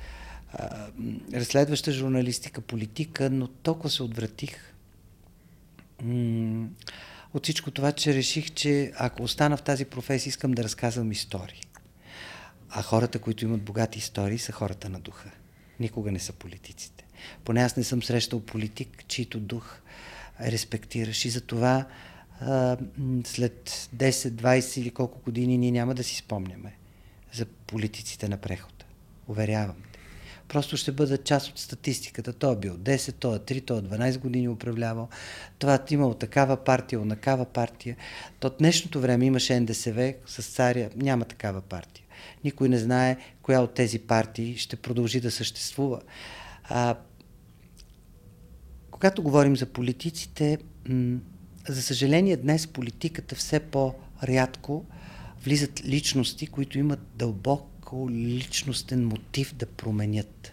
а, 0.52 0.86
разследваща 1.34 1.92
журналистика, 1.92 2.60
политика, 2.60 3.30
но 3.30 3.48
толкова 3.48 3.90
се 3.90 4.02
отвратих 4.02 4.74
м- 6.02 6.68
от 7.34 7.42
всичко 7.42 7.70
това, 7.70 7.92
че 7.92 8.14
реших, 8.14 8.50
че 8.50 8.92
ако 8.96 9.22
остана 9.22 9.56
в 9.56 9.62
тази 9.62 9.84
професия, 9.84 10.28
искам 10.28 10.52
да 10.52 10.64
разказвам 10.64 11.12
истории. 11.12 11.60
А 12.70 12.82
хората, 12.82 13.18
които 13.18 13.44
имат 13.44 13.62
богати 13.62 13.98
истории, 13.98 14.38
са 14.38 14.52
хората 14.52 14.88
на 14.88 15.00
духа. 15.00 15.30
Никога 15.80 16.12
не 16.12 16.18
са 16.18 16.32
политиците. 16.32 17.04
Поне 17.44 17.62
аз 17.62 17.76
не 17.76 17.84
съм 17.84 18.02
срещал 18.02 18.40
политик, 18.40 19.04
чийто 19.08 19.40
дух 19.40 19.80
респектираш. 20.40 21.24
И 21.24 21.30
затова 21.30 21.86
а, 22.40 22.76
след 23.24 23.88
10, 23.96 24.10
20 24.10 24.80
или 24.80 24.90
колко 24.90 25.20
години 25.20 25.58
ние 25.58 25.70
няма 25.70 25.94
да 25.94 26.04
си 26.04 26.16
спомняме 26.16 26.76
за 27.32 27.46
политиците 27.46 28.28
на 28.28 28.36
прехода. 28.36 28.84
Уверявам 29.28 29.76
те. 29.92 29.98
Просто 30.48 30.76
ще 30.76 30.92
бъдат 30.92 31.24
част 31.24 31.48
от 31.48 31.58
статистиката. 31.58 32.32
Той 32.32 32.52
е 32.52 32.56
бил 32.56 32.76
10, 32.76 33.14
той 33.14 33.36
е 33.36 33.38
3, 33.38 33.66
той 33.66 33.78
е 33.78 33.82
12 33.82 34.18
години 34.18 34.48
управлявал. 34.48 35.08
Това 35.58 35.74
е 35.74 35.94
имал 35.94 36.14
такава 36.14 36.56
партия, 36.56 37.00
онакава 37.00 37.44
партия. 37.44 37.96
То 38.40 38.46
от 38.46 38.58
днешното 38.58 39.00
време 39.00 39.24
имаше 39.24 39.60
НДСВ 39.60 40.14
с 40.26 40.42
царя. 40.42 40.90
Няма 40.96 41.24
такава 41.24 41.60
партия. 41.60 41.99
Никой 42.44 42.68
не 42.68 42.78
знае 42.78 43.16
коя 43.42 43.60
от 43.60 43.74
тези 43.74 43.98
партии 43.98 44.56
ще 44.56 44.76
продължи 44.76 45.20
да 45.20 45.30
съществува. 45.30 46.00
А, 46.64 46.96
Когато 49.00 49.22
говорим 49.22 49.56
за 49.56 49.66
политиците, 49.66 50.58
за 51.68 51.82
съжаление 51.82 52.36
днес 52.36 52.66
политиката 52.66 53.34
все 53.34 53.60
по-рядко 53.60 54.84
влизат 55.44 55.84
личности, 55.84 56.46
които 56.46 56.78
имат 56.78 57.00
дълбоко 57.14 58.10
личностен 58.10 59.06
мотив 59.06 59.54
да 59.54 59.66
променят. 59.66 60.52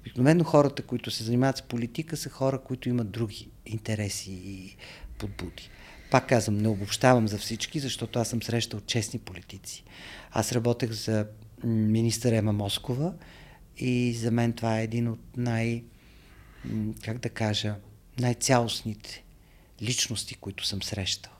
Обикновено 0.00 0.44
хората, 0.44 0.82
които 0.82 1.10
се 1.10 1.24
занимават 1.24 1.56
с 1.56 1.62
политика, 1.62 2.16
са 2.16 2.28
хора, 2.28 2.58
които 2.58 2.88
имат 2.88 3.10
други 3.10 3.48
интереси 3.66 4.32
и 4.32 4.76
подбуди. 5.18 5.70
Пак 6.10 6.28
казвам, 6.28 6.58
не 6.58 6.68
обобщавам 6.68 7.28
за 7.28 7.38
всички, 7.38 7.80
защото 7.80 8.18
аз 8.18 8.28
съм 8.28 8.42
срещал 8.42 8.80
честни 8.80 9.18
политици. 9.18 9.84
Аз 10.30 10.52
работех 10.52 10.90
за 10.90 11.26
министър 11.64 12.32
Ема 12.32 12.52
Москова 12.52 13.14
и 13.76 14.14
за 14.14 14.30
мен 14.30 14.52
това 14.52 14.80
е 14.80 14.84
един 14.84 15.08
от 15.08 15.20
най, 15.36 15.84
как 17.02 17.18
да 17.18 17.28
кажа, 17.28 17.74
най-цялостните 18.18 19.24
личности, 19.82 20.34
които 20.34 20.66
съм 20.66 20.82
срещал. 20.82 21.32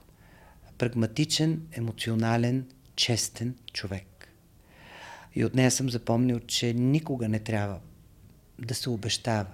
Прагматичен, 0.77 1.61
емоционален, 1.71 2.67
честен 2.95 3.55
човек. 3.73 4.27
И 5.35 5.45
от 5.45 5.55
нея 5.55 5.71
съм 5.71 5.89
запомнил, 5.89 6.39
че 6.39 6.73
никога 6.73 7.29
не 7.29 7.39
трябва 7.39 7.79
да 8.59 8.75
се 8.75 8.89
обещава 8.89 9.45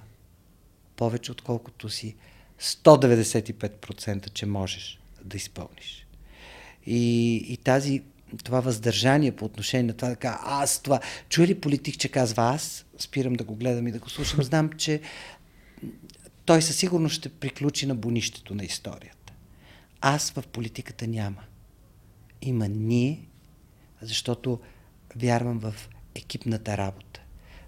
повече, 0.96 1.32
отколкото 1.32 1.90
си 1.90 2.16
195%, 2.62 4.34
че 4.34 4.46
можеш 4.46 5.00
да 5.28 5.38
изпълниш. 5.38 6.08
И, 6.86 7.36
и 7.36 7.58
тази, 7.58 8.04
това 8.44 8.60
въздържание 8.60 9.36
по 9.36 9.46
отношение 9.46 9.84
на 9.84 9.94
това 9.94 10.10
да 10.10 10.16
кажа, 10.16 10.38
аз 10.42 10.82
това, 10.82 11.00
чуя 11.30 11.48
ли 11.48 11.62
политик, 11.62 11.98
че 11.98 12.10
казва 12.10 12.44
аз, 12.44 12.86
спирам 12.98 13.34
да 13.34 13.44
го 13.44 13.56
гледам 13.56 13.88
и 13.88 13.92
да 13.92 14.00
го 14.00 14.10
слушам, 14.10 14.44
знам, 14.44 14.70
че 14.78 15.02
той 16.46 16.62
със 16.62 16.76
сигурност 16.76 17.16
ще 17.16 17.30
приключи 17.30 17.86
на 17.86 17.96
бонището 17.96 18.56
на 18.56 18.64
историята. 18.64 19.34
Аз 20.02 20.32
в 20.32 20.44
политиката 20.48 21.08
няма. 21.08 21.44
Има 22.42 22.68
ние, 22.68 23.20
защото 24.02 24.60
вярвам 25.16 25.60
в 25.60 25.76
екипната 26.16 26.78
работа. 26.78 27.22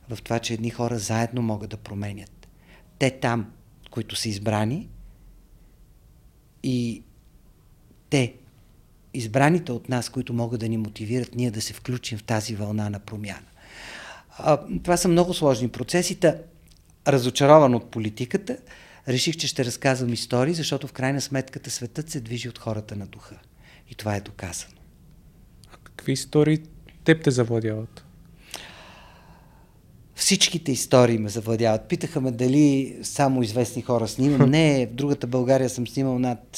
В 0.10 0.18
това, 0.24 0.40
че 0.40 0.54
едни 0.54 0.70
хора 0.70 1.00
заедно 1.00 1.42
могат 1.42 1.70
да 1.70 1.78
променят. 1.78 2.48
Те 3.00 3.20
там, 3.20 3.52
които 3.92 4.16
са 4.16 4.30
избрани, 4.30 4.90
и 6.64 7.04
те, 8.10 8.34
избраните 9.14 9.72
от 9.72 9.90
нас, 9.90 10.10
които 10.10 10.34
могат 10.34 10.60
да 10.60 10.70
ни 10.70 10.78
мотивират 10.78 11.36
ние 11.36 11.52
да 11.52 11.62
се 11.62 11.74
включим 11.74 12.18
в 12.18 12.24
тази 12.24 12.56
вълна 12.56 12.90
на 12.90 13.00
промяна. 13.00 13.48
А, 14.38 14.60
това 14.84 14.98
са 14.98 15.08
много 15.08 15.34
сложни 15.34 15.68
процеси. 15.68 16.16
Та, 16.16 16.36
разочарован 17.08 17.76
от 17.76 17.92
политиката, 17.92 18.58
реших, 19.08 19.38
че 19.38 19.48
ще 19.48 19.66
разказвам 19.66 20.14
истории, 20.14 20.54
защото 20.54 20.88
в 20.88 20.94
крайна 20.94 21.22
сметката 21.22 21.72
светът 21.72 22.10
се 22.10 22.20
движи 22.20 22.50
от 22.50 22.60
хората 22.60 22.96
на 22.96 23.06
духа. 23.06 23.36
И 23.90 23.96
това 23.96 24.16
е 24.16 24.22
доказано. 24.22 24.74
А 25.74 25.78
какви 25.84 26.12
истории 26.12 26.60
теб 27.04 27.24
те 27.24 27.32
завладяват? 27.32 28.06
Всичките 30.16 30.72
истории 30.72 31.18
ме 31.18 31.30
завладяват. 31.30 31.88
Питаха 31.88 32.22
ме 32.22 32.32
дали 32.32 32.98
само 33.04 33.44
известни 33.44 33.82
хора 33.82 34.08
снимам. 34.08 34.50
Не, 34.52 34.88
в 34.92 34.94
другата 34.94 35.28
България 35.28 35.70
съм 35.70 35.88
снимал 35.88 36.20
над 36.20 36.58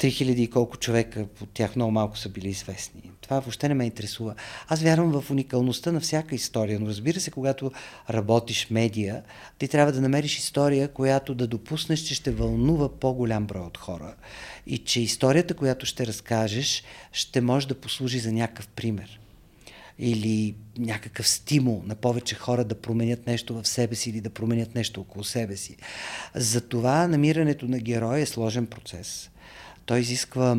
3000 0.00 0.34
и 0.34 0.50
колко 0.50 0.76
човека, 0.76 1.26
от 1.42 1.50
тях 1.54 1.76
много 1.76 1.92
малко 1.92 2.18
са 2.18 2.28
били 2.28 2.48
известни. 2.48 3.10
Това 3.20 3.40
въобще 3.40 3.68
не 3.68 3.74
ме 3.74 3.84
интересува. 3.84 4.34
Аз 4.68 4.82
вярвам 4.82 5.20
в 5.20 5.30
уникалността 5.30 5.92
на 5.92 6.00
всяка 6.00 6.34
история, 6.34 6.80
но 6.80 6.86
разбира 6.86 7.20
се, 7.20 7.30
когато 7.30 7.72
работиш 8.10 8.70
медия, 8.70 9.22
ти 9.58 9.68
трябва 9.68 9.92
да 9.92 10.00
намериш 10.00 10.38
история, 10.38 10.88
която 10.88 11.34
да 11.34 11.46
допуснеш, 11.46 12.00
че 12.00 12.14
ще 12.14 12.30
вълнува 12.30 12.98
по-голям 12.98 13.46
брой 13.46 13.62
от 13.62 13.78
хора 13.78 14.14
и 14.66 14.78
че 14.78 15.00
историята, 15.00 15.54
която 15.54 15.86
ще 15.86 16.06
разкажеш, 16.06 16.84
ще 17.12 17.40
може 17.40 17.68
да 17.68 17.80
послужи 17.80 18.18
за 18.18 18.32
някакъв 18.32 18.68
пример 18.68 19.20
или 19.98 20.54
някакъв 20.78 21.28
стимул 21.28 21.82
на 21.86 21.94
повече 21.94 22.34
хора 22.34 22.64
да 22.64 22.80
променят 22.80 23.26
нещо 23.26 23.62
в 23.62 23.68
себе 23.68 23.94
си 23.94 24.10
или 24.10 24.20
да 24.20 24.30
променят 24.30 24.74
нещо 24.74 25.00
около 25.00 25.24
себе 25.24 25.56
си. 25.56 25.76
Затова 26.34 27.08
намирането 27.08 27.66
на 27.66 27.78
героя 27.78 28.20
е 28.20 28.26
сложен 28.26 28.66
процес. 28.66 29.30
Той 29.90 30.00
изисква 30.00 30.58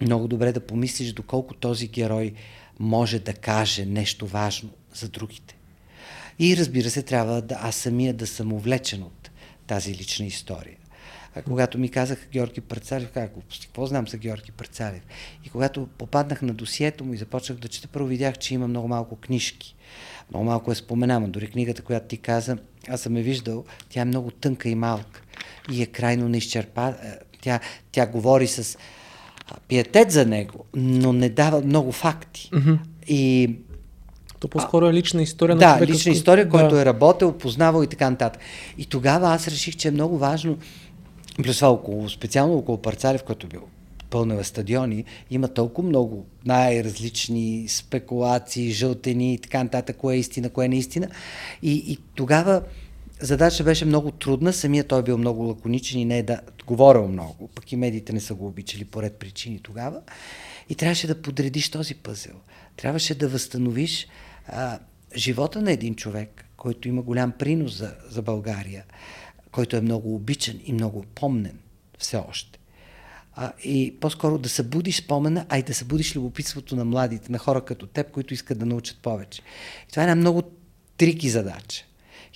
много 0.00 0.28
добре 0.28 0.52
да 0.52 0.60
помислиш 0.60 1.12
доколко 1.12 1.54
този 1.54 1.88
герой 1.88 2.32
може 2.78 3.18
да 3.18 3.32
каже 3.34 3.84
нещо 3.84 4.26
важно 4.26 4.70
за 4.94 5.08
другите. 5.08 5.56
И 6.38 6.56
разбира 6.56 6.90
се, 6.90 7.02
трябва 7.02 7.42
да 7.42 7.58
аз 7.60 7.76
самия 7.76 8.14
да 8.14 8.26
съм 8.26 8.52
увлечен 8.52 9.02
от 9.02 9.30
тази 9.66 9.94
лична 9.94 10.26
история. 10.26 10.76
А 11.34 11.42
когато 11.42 11.78
ми 11.78 11.88
казаха 11.88 12.26
Георги 12.32 12.60
Парцалев, 12.60 13.10
как 13.14 13.32
какво 13.62 13.86
знам 13.86 14.08
за 14.08 14.16
Георги 14.16 14.52
Парцалев? 14.52 15.02
И 15.44 15.48
когато 15.48 15.86
попаднах 15.98 16.42
на 16.42 16.54
досието 16.54 17.04
му 17.04 17.14
и 17.14 17.18
започнах 17.18 17.58
да 17.58 17.68
чета, 17.68 17.88
първо 17.88 18.08
видях, 18.08 18.38
че 18.38 18.54
има 18.54 18.68
много 18.68 18.88
малко 18.88 19.16
книжки. 19.16 19.76
Много 20.30 20.44
малко 20.44 20.72
е 20.72 20.74
споменавам. 20.74 21.30
Дори 21.30 21.50
книгата, 21.50 21.82
която 21.82 22.06
ти 22.06 22.16
каза, 22.16 22.58
аз 22.88 23.00
съм 23.00 23.16
е 23.16 23.22
виждал, 23.22 23.64
тя 23.88 24.00
е 24.00 24.04
много 24.04 24.30
тънка 24.30 24.68
и 24.68 24.74
малка. 24.74 25.22
И 25.72 25.82
е 25.82 25.86
крайно 25.86 26.28
неизчерпа. 26.28 26.96
Тя, 27.46 27.60
тя 27.92 28.06
говори 28.06 28.46
с 28.46 28.78
пиетет 29.68 30.10
за 30.10 30.26
него, 30.26 30.64
но 30.74 31.12
не 31.12 31.28
дава 31.28 31.60
много 31.60 31.92
факти. 31.92 32.50
Mm-hmm. 32.52 32.78
И 33.08 33.50
то 34.40 34.48
по-скоро 34.48 34.88
е 34.88 34.92
лична 34.92 35.22
история 35.22 35.56
да, 35.56 35.66
на 35.66 35.74
човека. 35.74 35.92
лична 35.92 36.12
история, 36.12 36.48
който 36.48 36.74
да. 36.74 36.82
е 36.82 36.84
работил, 36.84 37.32
познавал 37.32 37.82
и 37.82 37.86
така 37.86 38.10
нататък. 38.10 38.42
И 38.78 38.86
тогава 38.86 39.28
аз 39.28 39.48
реших, 39.48 39.76
че 39.76 39.88
е 39.88 39.90
много 39.90 40.18
важно, 40.18 40.58
плюс 41.44 41.56
това 41.56 41.70
около, 41.70 42.08
специално 42.08 42.56
около 42.56 42.78
Парцалев, 42.78 43.22
който 43.22 43.46
е 43.46 43.50
бил 43.50 43.62
пълнава 44.10 44.44
стадиони, 44.44 45.04
има 45.30 45.48
толкова 45.48 45.88
много 45.88 46.26
най-различни 46.44 47.64
спекулации, 47.68 48.70
жълтени 48.70 49.34
и 49.34 49.38
така 49.38 49.62
нататък, 49.62 49.96
кое 49.96 50.14
е 50.14 50.18
истина, 50.18 50.50
кое 50.50 50.68
не 50.68 50.76
е 50.76 50.78
истина. 50.78 51.08
И, 51.62 51.72
и 51.72 51.98
тогава 52.14 52.62
задача 53.20 53.64
беше 53.64 53.84
много 53.84 54.10
трудна, 54.10 54.52
самия 54.52 54.84
той 54.84 55.02
бил 55.02 55.18
много 55.18 55.42
лаконичен 55.42 56.00
и 56.00 56.04
не 56.04 56.18
е 56.18 56.22
да 56.22 56.40
говорил 56.66 57.08
много, 57.08 57.48
пък 57.48 57.72
и 57.72 57.76
медиите 57.76 58.12
не 58.12 58.20
са 58.20 58.34
го 58.34 58.46
обичали 58.46 58.84
по 58.84 59.02
ред 59.02 59.16
причини 59.16 59.60
тогава. 59.62 60.00
И 60.68 60.74
трябваше 60.74 61.06
да 61.06 61.22
подредиш 61.22 61.70
този 61.70 61.94
пъзел. 61.94 62.34
Трябваше 62.76 63.14
да 63.14 63.28
възстановиш 63.28 64.08
а, 64.48 64.78
живота 65.16 65.62
на 65.62 65.72
един 65.72 65.94
човек, 65.94 66.44
който 66.56 66.88
има 66.88 67.02
голям 67.02 67.32
принос 67.32 67.78
за, 67.78 67.94
за 68.10 68.22
България, 68.22 68.84
който 69.52 69.76
е 69.76 69.80
много 69.80 70.14
обичан 70.14 70.60
и 70.64 70.72
много 70.72 71.04
помнен 71.14 71.58
все 71.98 72.16
още. 72.16 72.58
А, 73.34 73.52
и 73.64 73.96
по-скоро 74.00 74.38
да 74.38 74.48
събудиш 74.48 74.96
спомена, 74.96 75.46
а 75.48 75.58
и 75.58 75.62
да 75.62 75.74
събудиш 75.74 76.16
любопитството 76.16 76.76
на 76.76 76.84
младите, 76.84 77.32
на 77.32 77.38
хора 77.38 77.64
като 77.64 77.86
теб, 77.86 78.10
които 78.10 78.34
искат 78.34 78.58
да 78.58 78.66
научат 78.66 78.98
повече. 78.98 79.42
И 79.88 79.90
това 79.90 80.02
е 80.02 80.04
една 80.04 80.14
много 80.14 80.42
трики 80.96 81.30
задача. 81.30 81.84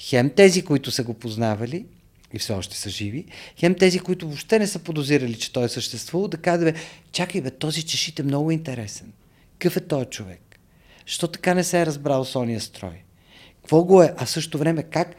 Хем 0.03 0.31
тези, 0.37 0.63
които 0.63 0.91
са 0.91 1.05
го 1.05 1.15
познавали 1.15 1.87
и 2.33 2.39
все 2.39 2.53
още 2.53 2.77
са 2.77 2.91
живи, 2.91 3.25
хем 3.57 3.75
тези, 3.75 3.99
които 3.99 4.27
въобще 4.27 4.59
не 4.59 4.67
са 4.67 4.79
подозирали, 4.79 5.35
че 5.35 5.53
той 5.53 5.65
е 5.65 5.69
съществувал, 5.69 6.29
да 6.29 6.37
кажат, 6.37 6.65
бе, 6.65 6.75
чакай 7.13 7.41
бе, 7.41 7.51
този 7.51 7.83
чешит 7.83 8.21
е 8.21 8.23
много 8.23 8.51
интересен. 8.51 9.13
Какъв 9.59 9.77
е 9.77 9.81
този 9.81 10.07
човек? 10.07 10.41
Що 11.07 11.29
така 11.29 11.55
не 11.55 11.65
се 11.65 11.81
е 11.81 11.87
разбрал 11.87 12.25
с 12.25 12.37
ония 12.37 12.61
строй? 12.61 13.03
Какво 13.57 13.85
го 13.85 14.03
е? 14.03 14.15
А 14.17 14.25
в 14.25 14.31
същото 14.31 14.59
време 14.59 14.83
как 14.83 15.15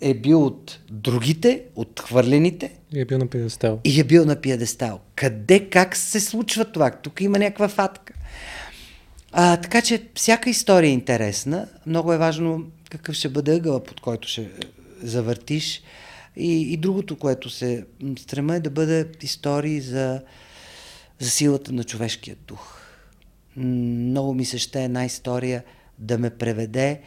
е 0.00 0.14
бил 0.14 0.46
от 0.46 0.80
другите, 0.90 1.62
от 1.76 2.00
хвърлените. 2.00 2.72
И 2.92 3.00
е 3.00 3.04
бил 3.04 3.18
на 3.18 3.26
пиедестал. 3.26 3.80
И 3.84 4.00
е 4.00 4.04
бил 4.04 4.24
на 4.24 4.36
пиедестал. 4.40 5.00
Къде, 5.14 5.68
как 5.70 5.96
се 5.96 6.20
случва 6.20 6.64
това? 6.64 6.90
Тук 6.90 7.20
има 7.20 7.38
някаква 7.38 7.68
фатка. 7.68 8.14
А, 9.40 9.56
така 9.56 9.82
че 9.82 10.02
всяка 10.14 10.50
история 10.50 10.88
е 10.88 10.92
интересна. 10.92 11.68
Много 11.86 12.12
е 12.12 12.18
важно 12.18 12.64
какъв 12.90 13.14
ще 13.14 13.28
бъде 13.28 13.54
ъгъла, 13.54 13.84
под 13.84 14.00
който 14.00 14.28
ще 14.28 14.50
завъртиш. 15.02 15.82
И, 16.36 16.72
и 16.72 16.76
другото, 16.76 17.16
което 17.16 17.50
се 17.50 17.86
стрема 18.18 18.56
е 18.56 18.60
да 18.60 18.70
бъде 18.70 19.08
истории 19.22 19.80
за, 19.80 20.22
за 21.18 21.30
силата 21.30 21.72
на 21.72 21.84
човешкия 21.84 22.36
дух. 22.46 22.80
Много 23.56 24.34
ми 24.34 24.44
се 24.44 24.58
ще 24.58 24.84
една 24.84 25.04
история 25.04 25.64
да 25.98 26.18
ме 26.18 26.30
преведе 26.30 27.00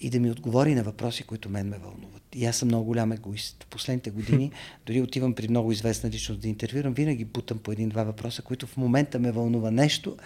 и 0.00 0.10
да 0.10 0.20
ми 0.20 0.30
отговори 0.30 0.74
на 0.74 0.82
въпроси, 0.82 1.22
които 1.22 1.50
мен 1.50 1.68
ме 1.68 1.78
вълнуват. 1.78 2.22
И 2.34 2.46
аз 2.46 2.56
съм 2.56 2.68
много 2.68 2.84
голям 2.84 3.12
егоист. 3.12 3.64
В 3.64 3.66
последните 3.66 4.10
години, 4.10 4.50
дори 4.86 5.00
отивам 5.00 5.34
при 5.34 5.48
много 5.48 5.72
известна 5.72 6.10
личност 6.10 6.40
да 6.40 6.48
интервюрам, 6.48 6.94
винаги 6.94 7.24
бутам 7.24 7.58
по 7.58 7.72
един-два 7.72 8.04
въпроса, 8.04 8.42
които 8.42 8.66
в 8.66 8.76
момента 8.76 9.18
ме 9.18 9.32
вълнува 9.32 9.70
нещо, 9.70 10.16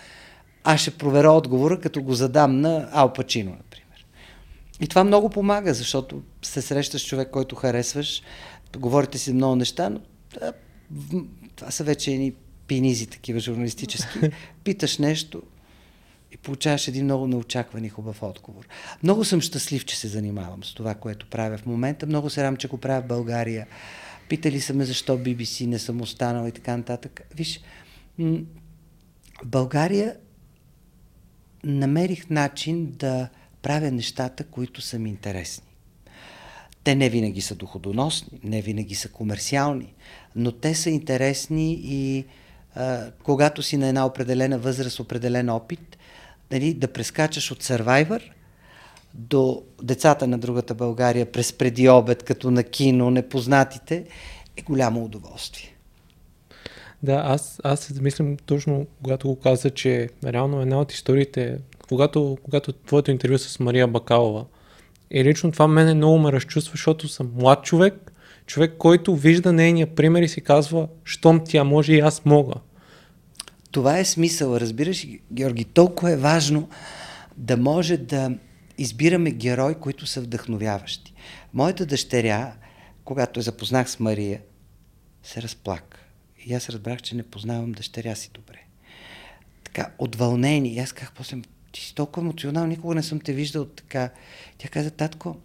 аз 0.64 0.80
ще 0.80 0.90
проверя 0.90 1.30
отговора, 1.30 1.80
като 1.80 2.02
го 2.02 2.14
задам 2.14 2.60
на 2.60 2.88
Ал 2.92 3.12
Пачино, 3.12 3.50
например. 3.50 4.06
И 4.80 4.86
това 4.86 5.04
много 5.04 5.30
помага, 5.30 5.74
защото 5.74 6.22
се 6.42 6.62
срещаш 6.62 7.02
с 7.02 7.06
човек, 7.06 7.30
който 7.30 7.56
харесваш, 7.56 8.22
говорите 8.78 9.18
си 9.18 9.32
много 9.32 9.56
неща, 9.56 9.90
но 9.90 10.00
да, 10.40 10.52
това 11.56 11.70
са 11.70 11.84
вече 11.84 12.12
едни 12.12 12.32
пинизи 12.66 13.06
такива 13.06 13.40
журналистически. 13.40 14.18
Питаш 14.64 14.98
нещо, 14.98 15.42
И 16.32 16.36
получаваш 16.36 16.88
един 16.88 17.04
много 17.04 17.26
неочакван 17.26 17.84
и 17.84 17.88
хубав 17.88 18.22
отговор. 18.22 18.68
Много 19.02 19.24
съм 19.24 19.40
щастлив, 19.40 19.84
че 19.84 19.98
се 19.98 20.08
занимавам 20.08 20.64
с 20.64 20.74
това, 20.74 20.94
което 20.94 21.26
правя 21.26 21.58
в 21.58 21.66
момента. 21.66 22.06
Много 22.06 22.30
се 22.30 22.44
рам, 22.44 22.56
че 22.56 22.68
го 22.68 22.78
правя 22.78 23.02
в 23.02 23.06
България. 23.06 23.66
Питали 24.28 24.60
са 24.60 24.74
ме 24.74 24.84
защо 24.84 25.18
BBC 25.18 25.66
не 25.66 25.78
съм 25.78 26.00
останал 26.00 26.48
и 26.48 26.52
така 26.52 26.76
нататък. 26.76 27.20
Виж, 27.34 27.60
България 29.44 30.16
намерих 31.64 32.30
начин 32.30 32.86
да 32.90 33.28
правя 33.62 33.90
нещата, 33.90 34.44
които 34.44 34.80
са 34.80 34.98
ми 34.98 35.08
интересни. 35.08 35.64
Те 36.84 36.94
не 36.94 37.08
винаги 37.08 37.40
са 37.40 37.54
доходоносни, 37.54 38.40
не 38.44 38.62
винаги 38.62 38.94
са 38.94 39.08
комерциални, 39.08 39.94
но 40.36 40.52
те 40.52 40.74
са 40.74 40.90
интересни 40.90 41.80
и 41.82 42.24
а, 42.74 43.10
когато 43.22 43.62
си 43.62 43.76
на 43.76 43.86
една 43.86 44.06
определена 44.06 44.58
възраст, 44.58 45.00
определен 45.00 45.48
опит, 45.48 45.98
нали, 46.50 46.74
да 46.74 46.92
прескачаш 46.92 47.50
от 47.50 47.62
Survivor 47.62 48.22
до 49.14 49.62
децата 49.82 50.26
на 50.26 50.38
другата 50.38 50.74
България 50.74 51.32
през 51.32 51.52
преди 51.52 51.88
обед, 51.88 52.22
като 52.22 52.50
на 52.50 52.62
кино, 52.62 53.10
непознатите, 53.10 54.04
е 54.56 54.62
голямо 54.62 55.04
удоволствие. 55.04 55.74
Да, 57.02 57.22
аз, 57.26 57.60
аз 57.64 57.80
се 57.80 57.94
замислям 57.94 58.36
точно, 58.36 58.86
когато 59.02 59.28
го 59.28 59.36
каза, 59.36 59.70
че 59.70 60.08
реално 60.24 60.60
една 60.60 60.80
от 60.80 60.92
историите, 60.92 61.58
когато, 61.88 62.38
когато 62.42 62.72
твоето 62.72 63.10
интервю 63.10 63.38
с 63.38 63.60
Мария 63.60 63.86
Бакалова, 63.86 64.44
и 65.10 65.24
лично 65.24 65.52
това 65.52 65.68
мене 65.68 65.94
много 65.94 66.18
ме 66.18 66.32
разчувства, 66.32 66.72
защото 66.72 67.08
съм 67.08 67.30
млад 67.34 67.64
човек, 67.64 68.12
човек, 68.46 68.74
който 68.78 69.16
вижда 69.16 69.52
нейния 69.52 69.94
пример 69.94 70.22
и 70.22 70.28
си 70.28 70.40
казва, 70.40 70.88
щом 71.04 71.40
тя 71.44 71.64
може 71.64 71.92
и 71.92 72.00
аз 72.00 72.24
мога. 72.24 72.54
Това 73.70 73.98
е 73.98 74.04
смисъл, 74.04 74.56
разбираш, 74.56 75.06
Георги. 75.32 75.64
Толкова 75.64 76.10
е 76.10 76.16
важно 76.16 76.68
да 77.36 77.56
може 77.56 77.96
да 77.96 78.30
избираме 78.78 79.30
герои, 79.30 79.74
които 79.74 80.06
са 80.06 80.20
вдъхновяващи. 80.20 81.14
Моята 81.54 81.86
дъщеря, 81.86 82.52
когато 83.04 83.40
я 83.40 83.44
запознах 83.44 83.90
с 83.90 84.00
Мария, 84.00 84.40
се 85.22 85.42
разплака. 85.42 85.99
И 86.46 86.54
аз 86.54 86.68
разбрах, 86.68 87.02
че 87.02 87.16
не 87.16 87.22
познавам 87.22 87.72
дъщеря 87.72 88.14
си 88.14 88.30
добре. 88.34 88.58
Така, 89.64 89.90
от 89.98 90.16
вълнение. 90.16 90.72
И 90.72 90.78
аз 90.78 90.92
казах 90.92 91.12
после, 91.16 91.36
ти 91.72 91.80
си 91.80 91.94
толкова 91.94 92.22
емоционал, 92.22 92.66
никога 92.66 92.94
не 92.94 93.02
съм 93.02 93.20
те 93.20 93.32
виждал 93.32 93.64
така. 93.64 94.10
Тя 94.58 94.68
каза, 94.68 94.90
татко, 94.90 95.36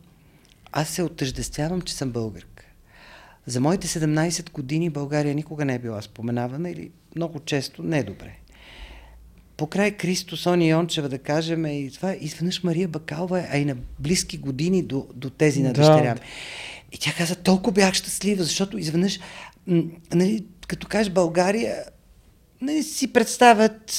аз 0.72 0.90
се 0.90 1.04
отъждествявам, 1.04 1.82
че 1.82 1.94
съм 1.94 2.12
българка. 2.12 2.66
За 3.46 3.62
моите 3.62 3.88
17 3.88 4.52
години 4.52 4.90
България 4.90 5.36
никога 5.36 5.66
не 5.66 5.76
е 5.76 5.80
била 5.80 6.02
споменавана 6.02 6.70
или 6.70 6.92
много 7.16 7.40
често 7.40 7.84
не 7.84 8.00
е 8.00 8.04
добре. 8.04 8.36
Покрай 9.58 9.92
Кристо, 9.92 10.38
Соня 10.38 10.66
Йончева, 10.66 11.10
да 11.10 11.18
кажем, 11.18 11.66
и 11.66 11.92
това, 11.92 12.16
изведнъж 12.20 12.64
Мария 12.64 12.88
Бакалва, 12.88 13.48
а 13.52 13.58
и 13.58 13.66
на 13.66 13.76
близки 14.00 14.38
години 14.38 14.84
до, 14.84 15.08
до 15.14 15.30
тези 15.30 15.64
на 15.64 15.74
дъщеря. 15.74 16.14
Да. 16.14 16.22
И 16.92 16.98
тя 17.00 17.14
каза, 17.14 17.36
толкова 17.36 17.72
бях 17.72 17.94
щастлива, 17.94 18.44
защото 18.44 18.78
изведнъж, 18.78 19.20
нали, 20.14 20.46
като 20.68 20.88
кажеш 20.88 21.14
България, 21.14 21.84
нали, 22.62 22.84
си 22.84 23.14
представят 23.14 23.94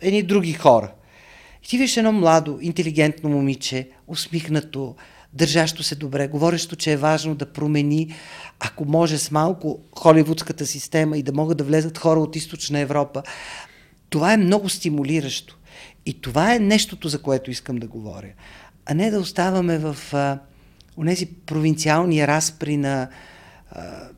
едни 0.00 0.22
други 0.22 0.52
хора. 0.52 0.92
И 1.64 1.68
ти 1.68 1.78
виж 1.78 1.96
едно 1.96 2.12
младо, 2.12 2.58
интелигентно 2.62 3.30
момиче, 3.30 3.88
усмихнато, 4.06 4.96
държащо 5.32 5.82
се 5.82 5.94
добре, 5.94 6.28
говорещо, 6.28 6.76
че 6.76 6.92
е 6.92 6.96
важно 6.96 7.34
да 7.34 7.52
промени, 7.52 8.14
ако 8.60 8.84
може 8.84 9.18
с 9.18 9.30
малко 9.30 9.80
холивудската 9.98 10.66
система 10.66 11.18
и 11.18 11.22
да 11.22 11.32
могат 11.32 11.58
да 11.58 11.64
влезат 11.64 11.98
хора 11.98 12.20
от 12.20 12.36
източна 12.36 12.78
Европа. 12.78 13.22
Това 14.10 14.32
е 14.32 14.36
много 14.36 14.68
стимулиращо. 14.68 15.58
И 16.06 16.20
това 16.20 16.54
е 16.54 16.58
нещото, 16.58 17.08
за 17.08 17.22
което 17.22 17.50
искам 17.50 17.76
да 17.76 17.86
говоря. 17.86 18.32
А 18.86 18.94
не 18.94 19.10
да 19.10 19.20
оставаме 19.20 19.78
в 19.78 19.96
тези 21.06 21.26
провинциални 21.26 22.26
разпри 22.26 22.76
на 22.76 23.08
а, 23.70 24.08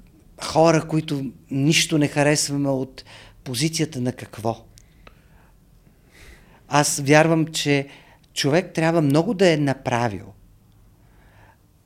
хора, 0.43 0.89
които 0.89 1.31
нищо 1.51 1.99
не 1.99 2.09
харесваме 2.09 2.69
от 2.69 3.05
позицията 3.45 4.01
на 4.01 4.13
какво. 4.13 4.65
Аз 6.69 7.01
вярвам, 7.01 7.47
че 7.47 7.89
човек 8.35 8.75
трябва 8.75 9.03
много 9.03 9.35
да 9.35 9.53
е 9.53 9.57
направил 9.57 10.33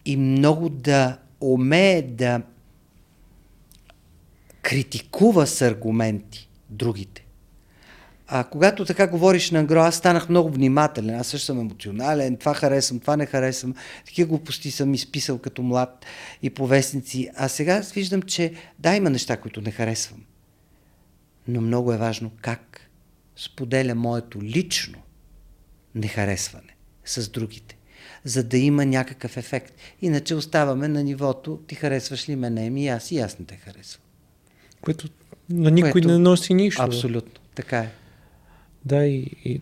и 0.04 0.16
много 0.16 0.68
да 0.68 1.18
умее 1.40 2.02
да 2.02 2.42
критикува 4.62 5.46
с 5.46 5.62
аргументи 5.62 6.48
другите. 6.70 7.27
А 8.30 8.44
когато 8.44 8.84
така 8.84 9.06
говориш 9.06 9.50
на 9.50 9.58
ангро, 9.58 9.80
аз 9.80 9.96
станах 9.96 10.28
много 10.28 10.50
внимателен. 10.50 11.20
Аз 11.20 11.26
също 11.26 11.46
съм 11.46 11.60
емоционален, 11.60 12.36
това 12.36 12.54
харесвам, 12.54 13.00
това 13.00 13.16
не 13.16 13.26
харесвам. 13.26 13.74
Такива 14.06 14.28
глупости 14.28 14.70
съм 14.70 14.94
изписал 14.94 15.38
като 15.38 15.62
млад 15.62 16.06
и 16.42 16.50
повестници. 16.50 17.30
А 17.36 17.48
сега 17.48 17.82
виждам, 17.94 18.22
че 18.22 18.52
да, 18.78 18.94
има 18.94 19.10
неща, 19.10 19.36
които 19.36 19.60
не 19.60 19.70
харесвам. 19.70 20.20
Но 21.48 21.60
много 21.60 21.92
е 21.92 21.96
важно 21.96 22.30
как 22.40 22.90
споделя 23.36 23.94
моето 23.94 24.42
лично 24.42 24.98
нехаресване 25.94 26.76
с 27.04 27.28
другите, 27.28 27.76
за 28.24 28.44
да 28.44 28.58
има 28.58 28.86
някакъв 28.86 29.36
ефект. 29.36 29.74
Иначе 30.02 30.34
оставаме 30.34 30.88
на 30.88 31.04
нивото, 31.04 31.60
ти 31.66 31.74
харесваш 31.74 32.28
ли 32.28 32.36
мене, 32.36 32.70
ми 32.70 32.88
аз 32.88 33.10
и 33.10 33.18
аз 33.18 33.38
не 33.38 33.46
те 33.46 33.56
харесвам. 33.56 34.02
Което 34.80 35.08
на 35.50 35.70
никой 35.70 35.92
Което... 35.92 36.08
не 36.08 36.18
носи 36.18 36.54
нищо. 36.54 36.82
Абсолютно, 36.82 37.42
така 37.54 37.78
е. 37.78 37.90
Да, 38.84 39.06
и, 39.06 39.30
и 39.44 39.60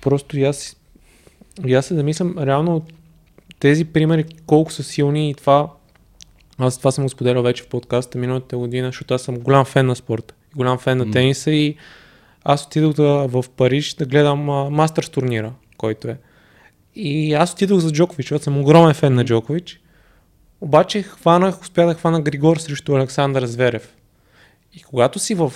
просто 0.00 0.38
и 0.38 0.44
аз, 0.44 0.76
и 1.66 1.74
аз 1.74 1.86
се 1.86 1.94
замислям, 1.94 2.38
реално 2.38 2.86
тези 3.60 3.84
примери 3.84 4.24
колко 4.46 4.72
са 4.72 4.82
силни 4.82 5.30
и 5.30 5.34
това, 5.34 5.70
аз 6.58 6.78
това 6.78 6.90
съм 6.90 7.04
го 7.04 7.10
споделял 7.10 7.42
вече 7.42 7.62
в 7.62 7.68
подкаста 7.68 8.18
миналата 8.18 8.58
година, 8.58 8.88
защото 8.88 9.14
аз 9.14 9.22
съм 9.22 9.38
голям 9.38 9.64
фен 9.64 9.86
на 9.86 9.96
спорта, 9.96 10.34
голям 10.56 10.78
фен 10.78 10.98
на 10.98 11.10
тениса 11.10 11.50
и 11.50 11.76
аз 12.44 12.66
отидох 12.66 12.92
да, 12.92 13.26
в 13.26 13.44
Париж 13.56 13.94
да 13.94 14.06
гледам 14.06 14.40
Мастърс 14.70 15.08
турнира, 15.08 15.52
който 15.76 16.08
е. 16.08 16.18
И 16.94 17.34
аз 17.34 17.52
отидох 17.52 17.78
за 17.80 17.92
Джокович, 17.92 18.26
защото 18.26 18.44
съм 18.44 18.60
огромен 18.60 18.94
фен 18.94 19.14
на 19.14 19.24
Джокович. 19.24 19.80
Обаче 20.60 21.02
хванах, 21.02 21.60
успя 21.60 21.86
да 21.86 21.94
хвана 21.94 22.20
Григор 22.20 22.56
срещу 22.56 22.94
Александър 22.94 23.46
Зверев. 23.46 23.94
И 24.74 24.82
когато 24.82 25.18
си 25.18 25.34
в 25.34 25.52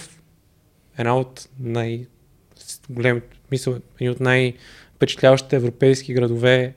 една 0.98 1.16
от 1.16 1.48
най 1.60 2.06
големи, 2.90 3.20
мисъл, 3.50 3.76
един 4.00 4.12
от 4.12 4.20
най-впечатляващите 4.20 5.56
европейски 5.56 6.14
градове, 6.14 6.74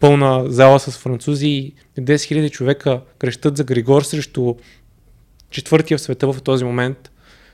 пълна 0.00 0.44
зала 0.50 0.80
с 0.80 0.98
французи 0.98 1.46
и 1.46 1.74
10 1.98 2.14
000 2.14 2.50
човека 2.50 3.00
крещат 3.18 3.56
за 3.56 3.64
Григор 3.64 4.02
срещу 4.02 4.54
четвъртия 5.50 5.98
в 5.98 6.00
света 6.00 6.32
в 6.32 6.42
този 6.42 6.64
момент, 6.64 7.10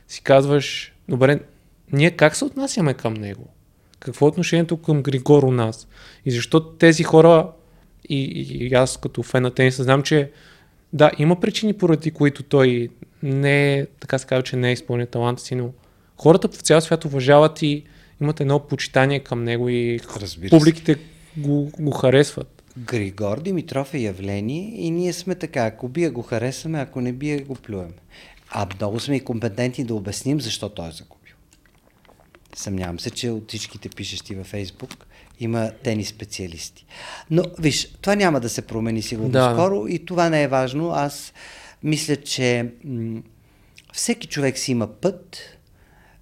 си 0.08 0.22
казваш, 0.22 0.92
добре, 1.08 1.40
ние 1.92 2.10
как 2.10 2.36
се 2.36 2.44
отнасяме 2.44 2.94
към 2.94 3.14
него? 3.14 3.48
Какво 4.00 4.26
е 4.26 4.28
отношението 4.28 4.76
към 4.76 5.02
Григор 5.02 5.42
у 5.42 5.50
нас? 5.50 5.88
И 6.24 6.30
защо 6.30 6.60
тези 6.60 7.02
хора, 7.02 7.50
и, 8.08 8.22
и, 8.22 8.66
и 8.66 8.74
аз 8.74 8.96
като 8.96 9.22
фен 9.22 9.42
на 9.42 9.50
тениса, 9.50 9.82
знам, 9.82 10.02
че 10.02 10.30
да, 10.92 11.10
има 11.18 11.40
причини, 11.40 11.72
поради 11.72 12.10
които 12.10 12.42
той 12.42 12.88
не 13.22 13.78
е, 13.78 13.86
така 13.86 14.18
се 14.18 14.26
казва, 14.26 14.42
че 14.42 14.56
не 14.56 14.68
е 14.68 14.72
изпълнен 14.72 15.06
таланта 15.06 15.42
си, 15.42 15.54
но 15.54 15.70
хората 16.16 16.48
в 16.48 16.60
цял 16.60 16.80
свят 16.80 17.04
уважават 17.04 17.62
и 17.62 17.84
имат 18.24 18.40
едно 18.40 18.60
почитание 18.60 19.20
към 19.20 19.44
него 19.44 19.68
и 19.68 20.00
Разбира 20.16 20.50
публиките 20.50 20.96
го, 21.36 21.70
го 21.78 21.90
харесват. 21.90 22.62
Григор 22.78 23.40
Димитров 23.40 23.94
е 23.94 23.98
явление 23.98 24.72
и 24.74 24.90
ние 24.90 25.12
сме 25.12 25.34
така. 25.34 25.64
Ако 25.64 25.88
бия 25.88 26.10
го 26.10 26.22
харесваме, 26.22 26.80
ако 26.80 27.00
не 27.00 27.12
бие 27.12 27.38
го 27.38 27.54
плюем. 27.54 27.92
А 28.50 28.66
много 28.76 29.00
сме 29.00 29.16
и 29.16 29.20
компетентни 29.20 29.84
да 29.84 29.94
обясним 29.94 30.40
защо 30.40 30.68
той 30.68 30.88
е 30.88 30.92
загубил. 30.92 31.34
Съмнявам 32.56 33.00
се, 33.00 33.10
че 33.10 33.30
от 33.30 33.48
всичките 33.48 33.88
пишещи 33.88 34.34
във 34.34 34.46
Фейсбук 34.46 35.06
има 35.40 35.70
тени 35.82 36.04
специалисти. 36.04 36.86
Но, 37.30 37.42
виж, 37.58 37.88
това 38.00 38.14
няма 38.14 38.40
да 38.40 38.48
се 38.48 38.62
промени 38.62 39.02
сигурно 39.02 39.30
да. 39.30 39.52
скоро 39.52 39.86
и 39.88 40.04
това 40.04 40.28
не 40.30 40.42
е 40.42 40.48
важно. 40.48 40.90
Аз 40.90 41.32
мисля, 41.82 42.16
че 42.16 42.70
м- 42.84 43.22
всеки 43.92 44.26
човек 44.26 44.58
си 44.58 44.72
има 44.72 44.86
път 44.86 45.40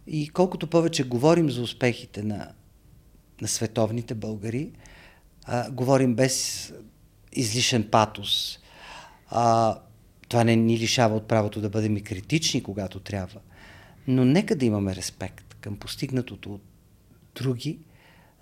и 0.07 0.29
колкото 0.29 0.67
повече 0.67 1.09
говорим 1.09 1.51
за 1.51 1.63
успехите 1.63 2.23
на, 2.23 2.53
на 3.41 3.49
световните 3.49 4.15
българи, 4.15 4.71
а, 5.45 5.71
говорим 5.71 6.15
без 6.15 6.73
излишен 7.33 7.89
патос. 7.91 8.59
А, 9.29 9.79
това 10.29 10.45
не 10.45 10.57
ни 10.57 10.79
лишава 10.79 11.17
от 11.17 11.29
правото 11.29 11.61
да 11.61 11.69
бъдем 11.69 11.97
и 11.97 12.03
критични, 12.03 12.63
когато 12.63 13.01
трябва. 13.01 13.41
Но 14.07 14.25
нека 14.25 14.57
да 14.57 14.65
имаме 14.65 14.97
респект 14.97 15.57
към 15.61 15.77
постигнатото 15.77 16.55
от 16.55 16.63
други, 17.35 17.79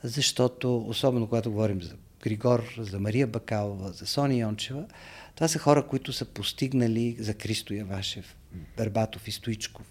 защото, 0.05 0.79
особено 0.79 1.27
когато 1.27 1.51
говорим 1.51 1.83
за 1.83 1.95
Григор, 2.23 2.75
за 2.79 3.01
Мария 3.01 3.27
Бакалова, 3.27 3.93
за 3.93 4.07
Сони 4.07 4.41
Йончева, 4.41 4.87
това 5.35 5.49
са 5.49 5.59
хора, 5.59 5.87
които 5.87 6.13
са 6.13 6.25
постигнали 6.25 7.17
за 7.19 7.35
Кристо 7.35 7.75
Явашев, 7.75 8.37
Бербатов 8.77 9.29
и 9.29 9.33
Стоичков. 9.33 9.87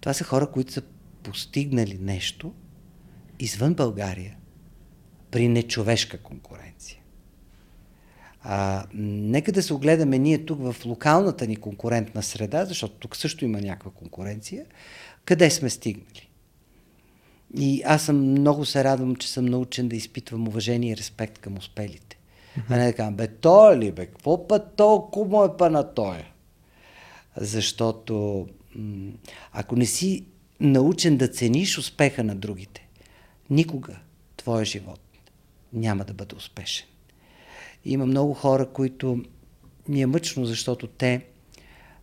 Това 0.00 0.14
са 0.14 0.24
хора, 0.24 0.50
които 0.50 0.72
са 0.72 0.82
постигнали 1.22 1.98
нещо 2.00 2.52
извън 3.38 3.74
България, 3.74 4.36
при 5.30 5.48
нечовешка 5.48 6.18
конкуренция. 6.18 7.00
А, 8.42 8.86
нека 8.94 9.52
да 9.52 9.62
се 9.62 9.74
огледаме 9.74 10.18
ние 10.18 10.44
тук 10.44 10.58
в 10.60 10.76
локалната 10.86 11.46
ни 11.46 11.56
конкурентна 11.56 12.22
среда, 12.22 12.64
защото 12.64 12.94
тук 12.94 13.16
също 13.16 13.44
има 13.44 13.60
някаква 13.60 13.90
конкуренция, 13.90 14.66
къде 15.24 15.50
сме 15.50 15.70
стигнали. 15.70 16.30
И 17.58 17.82
аз 17.86 18.02
съм 18.02 18.30
много 18.30 18.64
се 18.64 18.84
радвам, 18.84 19.16
че 19.16 19.28
съм 19.28 19.44
научен 19.44 19.88
да 19.88 19.96
изпитвам 19.96 20.48
уважение 20.48 20.92
и 20.92 20.96
респект 20.96 21.38
към 21.38 21.58
успелите. 21.58 22.18
А 22.68 22.76
не 22.76 22.86
да 22.86 22.92
кажа, 22.92 23.10
бе, 23.10 23.28
той 23.28 23.78
ли, 23.78 23.92
бе, 23.92 24.06
какво 24.06 24.48
път 24.48 24.76
толкова 24.76 25.38
му 25.38 25.44
е 25.44 25.56
па 25.58 25.70
на 25.70 25.94
той? 25.94 26.24
Защото 27.36 28.46
ако 29.52 29.76
не 29.76 29.86
си 29.86 30.26
научен 30.60 31.16
да 31.16 31.28
цениш 31.28 31.78
успеха 31.78 32.24
на 32.24 32.36
другите, 32.36 32.88
никога 33.50 33.96
твоя 34.36 34.64
живот 34.64 35.00
няма 35.72 36.04
да 36.04 36.14
бъде 36.14 36.36
успешен. 36.36 36.86
Има 37.84 38.06
много 38.06 38.34
хора, 38.34 38.66
които 38.66 39.24
ми 39.88 40.02
е 40.02 40.06
мъчно, 40.06 40.46
защото 40.46 40.86
те 40.86 41.24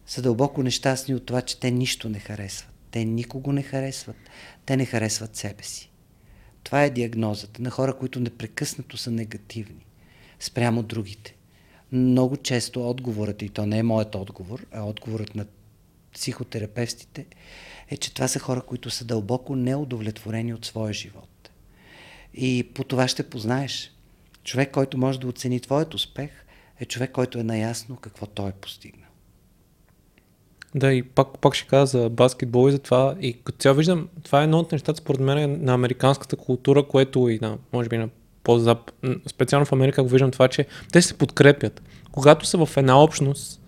са 0.06 0.22
дълбоко 0.22 0.64
нещастни 0.64 1.16
от 1.16 1.26
това, 1.26 1.42
че 1.42 1.60
те 1.60 1.72
нищо 1.72 2.10
не 2.10 2.20
харесват. 2.20 2.74
Те 2.92 3.06
никого 3.06 3.52
не 3.52 3.62
харесват. 3.62 4.16
Те 4.66 4.78
не 4.78 4.86
харесват 4.86 5.36
себе 5.36 5.64
си. 5.64 5.92
Това 6.64 6.84
е 6.84 6.90
диагнозата 6.90 7.62
на 7.62 7.70
хора, 7.70 7.98
които 7.98 8.20
непрекъснато 8.20 8.98
са 8.98 9.12
негативни 9.12 9.86
спрямо 10.40 10.84
другите. 10.84 11.36
Много 11.92 12.38
често 12.38 12.90
отговорът, 12.90 13.42
и 13.42 13.50
то 13.50 13.66
не 13.66 13.78
е 13.78 13.84
моят 13.84 14.16
отговор, 14.16 14.66
а 14.72 14.84
отговорът 14.84 15.36
на 15.36 15.46
психотерапевтите, 16.18 17.26
е, 17.90 17.98
че 17.98 18.14
това 18.14 18.28
са 18.28 18.40
хора, 18.40 18.62
които 18.62 18.90
са 18.90 19.06
дълбоко 19.06 19.56
неудовлетворени 19.56 20.54
от 20.54 20.66
своя 20.66 20.94
живот. 20.94 21.50
И 22.34 22.70
по 22.74 22.84
това 22.84 23.08
ще 23.08 23.30
познаеш. 23.30 23.92
Човек, 24.44 24.72
който 24.72 24.98
може 24.98 25.20
да 25.20 25.28
оцени 25.28 25.60
твоят 25.60 25.94
успех, 25.94 26.30
е 26.80 26.86
човек, 26.86 27.12
който 27.12 27.40
е 27.40 27.44
наясно 27.44 27.96
какво 27.96 28.26
той 28.26 28.50
е 28.50 28.52
постигнал. 28.52 29.10
Да, 30.76 30.94
и 30.94 31.04
пак, 31.04 31.40
пак 31.40 31.56
ще 31.56 31.68
кажа 31.68 31.86
за 31.86 32.10
баскетбол 32.10 32.70
и 32.70 32.72
за 32.72 32.80
това. 32.80 33.16
И 33.22 33.34
като 33.44 33.58
цяло 33.58 33.76
виждам, 33.76 34.10
това 34.24 34.42
е 34.42 34.44
едно 34.44 34.60
от 34.60 34.72
нещата, 34.72 34.98
според 34.98 35.22
мен, 35.22 35.64
на 35.64 35.74
американската 35.74 36.36
култура, 36.36 36.88
което 36.88 37.30
и 37.30 37.40
на, 37.42 37.58
може 37.74 37.90
би 37.90 37.98
на 37.98 38.10
по-зап... 38.44 38.92
специално 39.28 39.66
в 39.66 39.72
Америка 39.72 40.04
го 40.04 40.10
виждам 40.10 40.32
това, 40.32 40.48
че 40.48 40.66
те 40.92 41.02
се 41.02 41.18
подкрепят. 41.18 41.82
Когато 42.12 42.46
са 42.46 42.66
в 42.66 42.78
една 42.78 43.04
общност, 43.04 43.62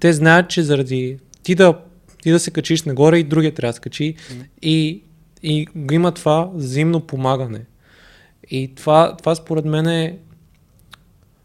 те 0.00 0.12
знаят, 0.12 0.50
че 0.50 0.62
заради 0.62 1.18
ти 1.42 1.54
да, 1.54 1.78
ти 2.22 2.30
да 2.30 2.40
се 2.40 2.50
качиш 2.50 2.82
нагоре 2.82 3.18
и 3.18 3.24
другия 3.24 3.54
трябва 3.54 3.70
да 3.70 3.74
се 3.74 3.80
качи 3.80 4.14
mm. 4.14 4.46
и, 4.62 5.02
и 5.42 5.66
го 5.74 5.94
има 5.94 6.12
това 6.12 6.50
взаимно 6.54 7.00
помагане. 7.00 7.64
И 8.50 8.74
това, 8.74 9.16
това 9.16 9.34
според 9.34 9.64
мен 9.64 9.86
е 9.86 10.18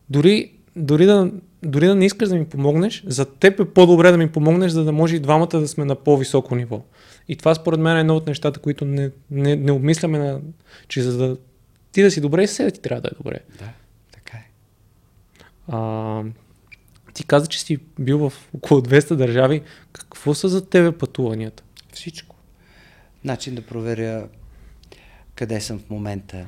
дори, 0.10 0.52
дори 0.76 1.06
да 1.06 1.32
дори 1.64 1.88
да 1.88 1.96
не 1.96 2.06
искаш 2.06 2.30
да 2.30 2.36
ми 2.36 2.46
помогнеш, 2.46 3.04
за 3.08 3.26
теб 3.26 3.60
е 3.60 3.66
по-добре 3.66 4.12
да 4.12 4.18
ми 4.18 4.32
помогнеш, 4.32 4.72
за 4.72 4.84
да 4.84 4.92
може 4.92 5.16
и 5.16 5.20
двамата 5.20 5.48
да 5.48 5.68
сме 5.68 5.86
на 5.86 5.96
по-високо 5.96 6.56
ниво. 6.56 6.82
И 7.28 7.36
това 7.36 7.56
според 7.56 7.80
мен 7.80 7.98
е 7.98 8.00
едно 8.00 8.16
от 8.16 8.28
нещата, 8.28 8.60
които 8.60 8.86
не, 8.86 9.12
не, 9.32 9.56
не 9.56 9.72
обмисляме, 9.72 10.20
на, 10.20 10.40
че 10.88 11.02
за 11.02 11.18
да 11.18 11.38
ти 11.92 12.02
да 12.02 12.12
си 12.12 12.22
добре, 12.22 12.44
и 12.44 12.48
себе 12.48 12.72
ти 12.72 12.82
трябва 12.82 13.02
да 13.02 13.08
е 13.08 13.18
добре. 13.18 13.40
Да, 13.60 13.70
така 14.12 14.38
е. 14.38 14.50
А, 15.68 16.24
ти 17.14 17.24
каза, 17.24 17.48
че 17.48 17.62
си 17.62 17.78
бил 18.00 18.30
в 18.30 18.34
около 18.54 18.82
200 18.82 19.16
държави. 19.16 19.62
Какво 19.94 20.34
са 20.34 20.50
за 20.50 20.70
тебе 20.70 20.98
пътуванията? 20.98 21.64
Всичко. 21.94 22.36
Начин 23.24 23.56
да 23.56 23.66
проверя 23.66 24.28
къде 25.36 25.62
съм 25.62 25.80
в 25.80 25.90
момента, 25.90 26.48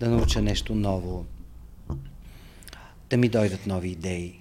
да 0.00 0.10
науча 0.10 0.42
нещо 0.42 0.74
ново, 0.74 1.26
да 3.10 3.16
ми 3.16 3.28
дойдат 3.28 3.66
нови 3.66 3.88
идеи, 3.88 4.40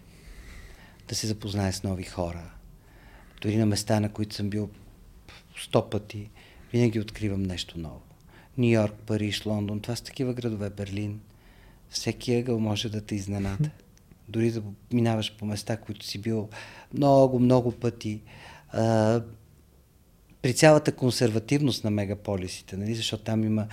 да 1.08 1.16
се 1.16 1.28
запозная 1.28 1.74
с 1.74 1.84
нови 1.84 2.04
хора. 2.04 2.52
Дори 3.42 3.58
на 3.58 3.66
места, 3.66 4.00
на 4.00 4.12
които 4.12 4.36
съм 4.36 4.50
бил 4.50 4.70
сто 5.58 5.90
пъти, 5.90 6.30
винаги 6.74 7.00
откривам 7.00 7.44
нещо 7.44 7.80
ново. 7.80 8.02
Нью 8.58 8.70
Йорк, 8.70 8.94
Париж, 9.06 9.46
Лондон, 9.46 9.80
това 9.80 9.96
са 9.96 10.04
такива 10.04 10.34
градове, 10.34 10.70
Берлин. 10.70 11.20
Всеки 11.90 12.36
ъгъл 12.36 12.60
може 12.60 12.90
да 12.90 13.02
те 13.02 13.16
изненада. 13.16 13.70
Дори 14.30 14.52
да 14.52 14.62
минаваш 14.94 15.36
по 15.38 15.46
места, 15.46 15.78
които 15.78 16.06
си 16.06 16.22
бил 16.22 16.50
много, 16.94 17.40
много 17.40 17.72
пъти. 17.72 18.22
А, 18.70 19.22
при 20.42 20.54
цялата 20.54 20.92
консервативност 20.92 21.84
на 21.84 21.90
мегаполисите, 21.92 22.78
нали? 22.78 22.96
защото 22.96 23.24
там 23.24 23.44
има 23.44 23.68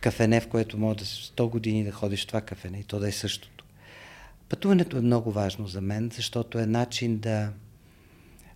кафене, 0.00 0.40
в 0.40 0.48
което 0.48 0.78
може 0.78 0.98
да 0.98 1.04
100 1.04 1.50
години 1.50 1.84
да 1.84 1.92
ходиш 1.92 2.24
в 2.24 2.26
това 2.26 2.40
кафене 2.40 2.78
и 2.78 2.84
то 2.84 2.98
да 2.98 3.08
е 3.08 3.12
същото. 3.12 3.64
Пътуването 4.48 4.96
е 4.96 5.00
много 5.00 5.32
важно 5.32 5.66
за 5.66 5.80
мен, 5.80 6.10
защото 6.14 6.58
е 6.58 6.66
начин 6.66 7.18
да 7.18 7.52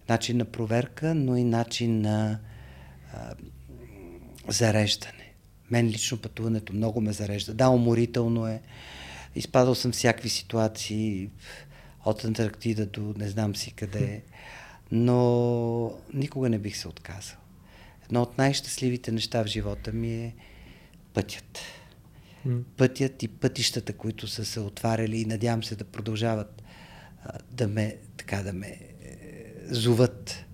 начин 0.09 0.37
на 0.37 0.45
проверка, 0.45 1.15
но 1.15 1.37
и 1.37 1.45
начин 1.45 2.01
на 2.01 2.39
а, 3.15 3.35
зареждане. 4.49 5.33
Мен 5.71 5.87
лично 5.87 6.19
пътуването 6.19 6.73
много 6.73 7.01
ме 7.01 7.13
зарежда. 7.13 7.55
Да, 7.55 7.69
уморително 7.69 8.47
е. 8.47 8.61
Изпадал 9.35 9.75
съм 9.75 9.93
всякакви 9.93 10.29
ситуации 10.29 11.31
от 12.05 12.25
Антарктида 12.25 12.87
до 12.87 13.15
не 13.17 13.29
знам 13.29 13.57
си 13.57 13.73
къде, 13.73 14.23
но 14.93 15.99
никога 16.15 16.49
не 16.49 16.59
бих 16.59 16.77
се 16.77 16.89
отказал. 16.89 17.39
Едно 18.05 18.23
от 18.23 18.39
най-щастливите 18.39 19.13
неща 19.13 19.43
в 19.43 19.47
живота 19.47 19.93
ми 19.93 20.15
е 20.15 20.35
пътят 21.15 21.59
пътят 22.77 23.23
и 23.23 23.29
пътищата, 23.29 23.93
които 23.93 24.27
са 24.27 24.45
се 24.45 24.61
отваряли 24.61 25.21
и 25.21 25.25
надявам 25.25 25.65
се 25.65 25.77
да 25.77 25.85
продължават 25.85 26.63
да 27.51 27.69
ме, 27.69 27.97
така 28.17 28.43
да 28.43 28.53
ме 28.53 28.69
е, 28.69 28.79
зоват. 29.65 30.45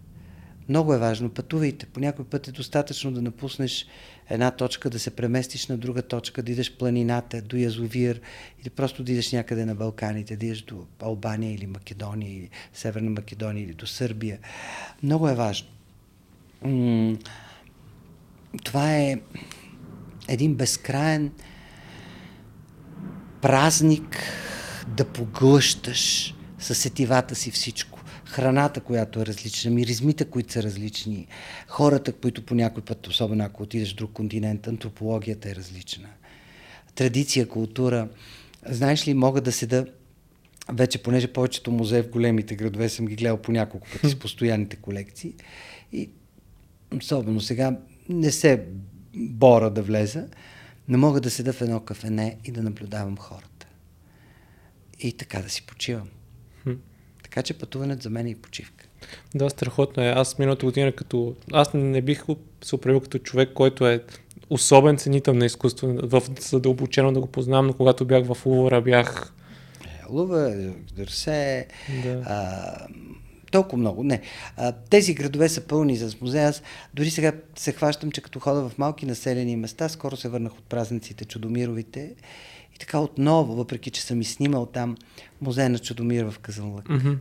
Много 0.69 0.95
е 0.95 0.99
важно. 0.99 1.31
Пътувайте. 1.31 1.87
По 1.87 2.01
някой 2.01 2.25
път 2.25 2.49
е 2.49 2.53
достатъчно 2.53 3.13
да 3.13 3.23
напуснеш 3.23 3.87
една 4.31 4.51
точка, 4.51 4.91
да 4.91 4.99
се 4.99 5.11
преместиш 5.11 5.67
на 5.67 5.77
друга 5.77 6.03
точка, 6.03 6.43
да 6.43 6.53
идеш 6.53 6.77
планината, 6.77 7.43
до 7.43 7.57
Язовир 7.57 8.21
или 8.61 8.71
просто 8.71 9.05
да 9.05 9.13
идеш 9.13 9.33
някъде 9.33 9.65
на 9.65 9.75
Балканите, 9.75 10.37
да 10.37 10.47
идеш 10.47 10.63
до 10.63 10.87
Албания 11.01 11.55
или 11.55 11.67
Македония, 11.67 12.33
или 12.33 12.51
Северна 12.73 13.11
Македония, 13.11 13.65
или 13.65 13.75
до 13.75 13.87
Сърбия. 13.87 14.39
Много 15.03 15.29
е 15.29 15.35
важно. 15.35 15.69
Това 18.65 18.97
е 18.97 19.21
един 20.29 20.55
безкраен 20.55 21.33
празник 23.43 24.19
да 24.89 25.05
поглъщаш 25.05 26.35
със 26.59 26.79
сетивата 26.79 27.35
си 27.35 27.51
всичко. 27.51 27.98
Храната, 28.39 28.81
която 28.81 29.21
е 29.21 29.27
различна, 29.27 29.71
миризмите, 29.71 30.25
които 30.25 30.53
са 30.53 30.63
различни, 30.63 31.27
хората, 31.69 32.13
които 32.13 32.47
по 32.47 32.55
някой 32.55 32.83
път, 32.83 33.07
особено 33.07 33.45
ако 33.45 33.63
отидеш 33.63 33.93
в 33.93 33.97
друг 33.97 34.13
континент, 34.13 34.69
антропологията 34.69 35.51
е 35.51 35.55
различна. 35.55 36.09
Традиция, 36.95 37.49
култура. 37.49 38.09
Знаеш 38.67 39.09
ли, 39.09 39.15
мога 39.15 39.41
да 39.41 39.53
седа 39.53 39.87
вече, 40.73 41.03
понеже 41.03 41.33
повечето 41.33 41.71
музеи 41.71 42.03
в 42.03 42.11
големите 42.11 42.57
градове 42.57 42.89
съм 42.89 43.07
ги 43.07 43.17
гледал 43.17 43.37
по 43.37 43.53
няколко 43.53 43.89
пъти 43.93 44.09
с 44.09 44.19
постоянните 44.19 44.77
колекции. 44.77 45.35
И 45.93 46.11
особено 47.03 47.41
сега 47.41 47.79
не 48.09 48.31
се 48.31 48.65
бора 49.15 49.71
да 49.71 49.83
влеза, 49.83 50.27
не 50.89 50.97
мога 50.97 51.21
да 51.21 51.31
седа 51.31 51.53
в 51.53 51.63
едно 51.63 51.81
кафене 51.81 52.37
и 52.45 52.53
да 52.53 52.63
наблюдавам 52.63 53.17
хората. 53.17 53.67
И 55.01 55.13
така 55.13 55.43
да 55.43 55.51
си 55.51 55.67
почивам. 55.67 56.09
Така 57.31 57.43
че 57.43 57.55
пътуването 57.55 58.03
за 58.03 58.11
мен 58.11 58.27
е 58.27 58.31
и 58.31 58.35
почивка. 58.35 58.85
Да, 59.35 59.51
страхотно 59.51 60.03
е. 60.03 60.09
Аз 60.09 60.39
миналата 60.39 60.67
година 60.67 60.93
като... 60.93 61.35
Аз 61.53 61.75
не 61.75 62.03
бих 62.03 62.25
се 62.65 62.75
оправил 62.75 63.01
като 63.01 63.19
човек, 63.19 63.51
който 63.55 63.87
е 63.87 64.05
особен 64.51 64.99
ценител 64.99 65.35
на 65.35 65.47
изкуство, 65.47 65.89
в 66.03 66.23
задълбочено 66.41 67.13
да 67.13 67.21
го 67.21 67.27
познавам, 67.27 67.67
но 67.67 67.73
когато 67.73 68.05
бях 68.05 68.25
в 68.25 68.47
Лувъра, 68.47 68.81
бях... 68.81 69.33
Е, 69.85 70.13
Лувър, 70.13 70.73
Дърсе, 70.97 71.67
да. 72.03 72.23
а, 72.27 72.87
толкова 73.51 73.79
много. 73.79 74.05
Не. 74.05 74.21
А, 74.57 74.73
тези 74.73 75.15
градове 75.15 75.49
са 75.49 75.61
пълни 75.61 75.97
с 75.97 76.21
музея. 76.21 76.49
Аз 76.49 76.63
дори 76.95 77.11
сега 77.11 77.33
се 77.57 77.73
хващам, 77.73 78.13
че 78.13 78.21
като 78.21 78.41
хода 78.41 78.69
в 78.69 78.79
малки 78.79 79.07
населени 79.07 79.57
места, 79.57 79.89
скоро 79.89 80.17
се 80.17 80.29
върнах 80.29 80.53
от 80.53 80.65
празниците 80.65 81.25
Чудомировите 81.25 82.15
и 82.79 82.81
така 82.81 82.99
отново, 82.99 83.55
въпреки 83.55 83.91
че 83.91 84.03
съм 84.03 84.21
и 84.21 84.25
снимал 84.25 84.67
там 84.67 84.97
музея 85.41 85.71
на 85.71 85.79
Чудомир 85.79 86.25
в 86.31 86.39
Казанлък. 86.39 86.85
Mm-hmm. 86.85 87.17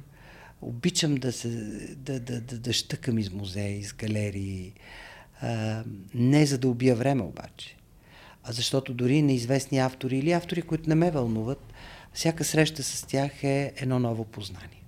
Обичам 0.62 1.16
да, 1.16 1.32
се, 1.32 1.50
да, 1.96 2.20
да, 2.20 2.42
да, 2.42 2.58
да 2.58 2.74
щъкам 2.74 3.18
из 3.18 3.32
музеи, 3.32 3.80
из 3.80 3.94
галерии. 3.94 4.74
А, 5.42 5.84
не 6.14 6.46
за 6.46 6.58
да 6.58 6.68
убия 6.68 6.96
време 6.96 7.22
обаче, 7.22 7.76
а 8.44 8.52
защото 8.52 8.94
дори 8.94 9.22
неизвестни 9.22 9.78
автори 9.78 10.18
или 10.18 10.32
автори, 10.32 10.62
които 10.62 10.90
не 10.90 10.96
ме 10.96 11.12
вълнуват, 11.12 11.74
всяка 12.14 12.44
среща 12.44 12.84
с 12.84 13.04
тях 13.04 13.44
е 13.44 13.74
едно 13.76 14.00
ново 14.00 14.26
познание. 14.26 14.84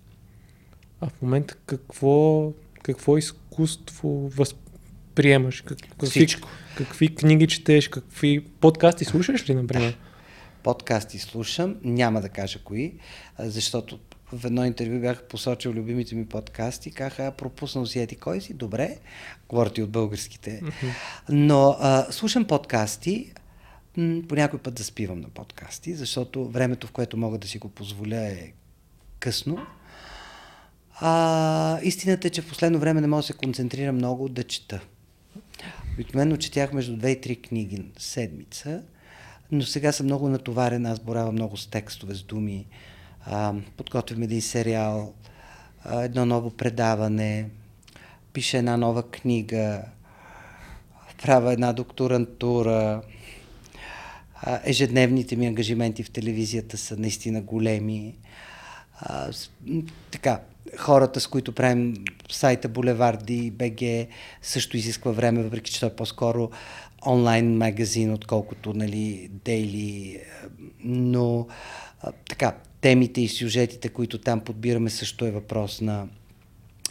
А 1.01 1.09
в 1.09 1.21
момента 1.21 1.55
какво, 1.65 2.51
какво 2.83 3.17
изкуство 3.17 4.29
възприемаш? 4.29 5.61
Как, 5.61 5.77
всичко. 6.03 6.49
Какви 6.77 7.15
книги 7.15 7.47
четеш, 7.47 7.87
какви 7.87 8.45
подкасти 8.59 9.05
слушаш 9.05 9.49
ли, 9.49 9.55
например? 9.55 9.97
Подкасти 10.63 11.19
слушам, 11.19 11.75
няма 11.83 12.21
да 12.21 12.29
кажа 12.29 12.59
кои, 12.63 12.93
защото 13.39 13.99
в 14.33 14.45
едно 14.45 14.65
интервю 14.65 14.99
бях 14.99 15.23
посочил 15.23 15.71
любимите 15.71 16.15
ми 16.15 16.25
подкасти, 16.25 16.91
казаха, 16.91 17.31
пропуснал 17.31 17.85
си 17.85 17.99
ети 17.99 18.15
кой 18.15 18.41
си, 18.41 18.53
добре, 18.53 18.97
говорите 19.49 19.83
от 19.83 19.89
българските. 19.89 20.61
Но 21.29 21.77
а, 21.79 22.11
слушам 22.11 22.45
подкасти, 22.45 23.33
по 24.27 24.35
някой 24.35 24.59
път 24.59 24.77
заспивам 24.77 25.21
на 25.21 25.29
подкасти, 25.29 25.95
защото 25.95 26.49
времето, 26.49 26.87
в 26.87 26.91
което 26.91 27.17
мога 27.17 27.37
да 27.37 27.47
си 27.47 27.57
го 27.57 27.69
позволя 27.69 28.27
е 28.27 28.53
късно. 29.19 29.57
А, 30.93 31.79
истината 31.83 32.27
е, 32.27 32.31
че 32.31 32.41
в 32.41 32.47
последно 32.47 32.79
време 32.79 33.01
не 33.01 33.07
мога 33.07 33.21
да 33.21 33.27
се 33.27 33.33
концентрирам 33.33 33.95
много 33.95 34.29
да 34.29 34.43
чета. 34.43 34.81
Обикновено 35.93 36.37
четях 36.37 36.73
между 36.73 36.97
две 36.97 37.11
и 37.11 37.21
три 37.21 37.35
книги 37.35 37.85
седмица, 37.97 38.83
но 39.51 39.63
сега 39.63 39.91
съм 39.91 40.05
много 40.05 40.29
натоварен, 40.29 40.85
аз 40.85 40.99
боравам 40.99 41.33
много 41.33 41.57
с 41.57 41.67
текстове, 41.67 42.15
с 42.15 42.23
думи. 42.23 42.65
А, 43.25 43.53
подготвям 43.77 44.23
един 44.23 44.41
сериал, 44.41 45.13
а, 45.83 46.01
едно 46.03 46.25
ново 46.25 46.49
предаване, 46.49 47.49
пиша 48.33 48.57
една 48.57 48.77
нова 48.77 49.03
книга, 49.11 49.81
правя 51.21 51.53
една 51.53 51.73
докторантура. 51.73 53.01
А, 54.35 54.59
ежедневните 54.63 55.35
ми 55.35 55.47
ангажименти 55.47 56.03
в 56.03 56.11
телевизията 56.11 56.77
са 56.77 56.97
наистина 56.97 57.41
големи. 57.41 58.15
А, 59.01 59.31
с, 59.31 59.49
така, 60.11 60.39
хората, 60.77 61.19
с 61.19 61.27
които 61.27 61.55
правим 61.55 61.93
сайта 62.31 62.69
Булеварди, 62.69 63.51
БГ, 63.51 64.07
също 64.41 64.77
изисква 64.77 65.11
време, 65.11 65.43
въпреки 65.43 65.71
че 65.71 65.79
той 65.79 65.89
е 65.89 65.95
по-скоро 65.95 66.49
онлайн 67.05 67.57
магазин, 67.57 68.13
отколкото 68.13 68.73
нали, 68.73 69.29
дейли. 69.45 70.19
Но 70.83 71.47
така, 72.29 72.55
темите 72.81 73.21
и 73.21 73.27
сюжетите, 73.27 73.89
които 73.89 74.17
там 74.17 74.39
подбираме, 74.39 74.89
също 74.89 75.25
е 75.25 75.31
въпрос 75.31 75.81
на 75.81 76.07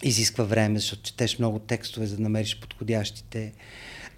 изисква 0.03 0.45
време, 0.45 0.79
защото 0.79 1.03
четеш 1.03 1.39
много 1.39 1.59
текстове, 1.59 2.07
за 2.07 2.17
да 2.17 2.23
намериш 2.23 2.61
подходящите. 2.61 3.53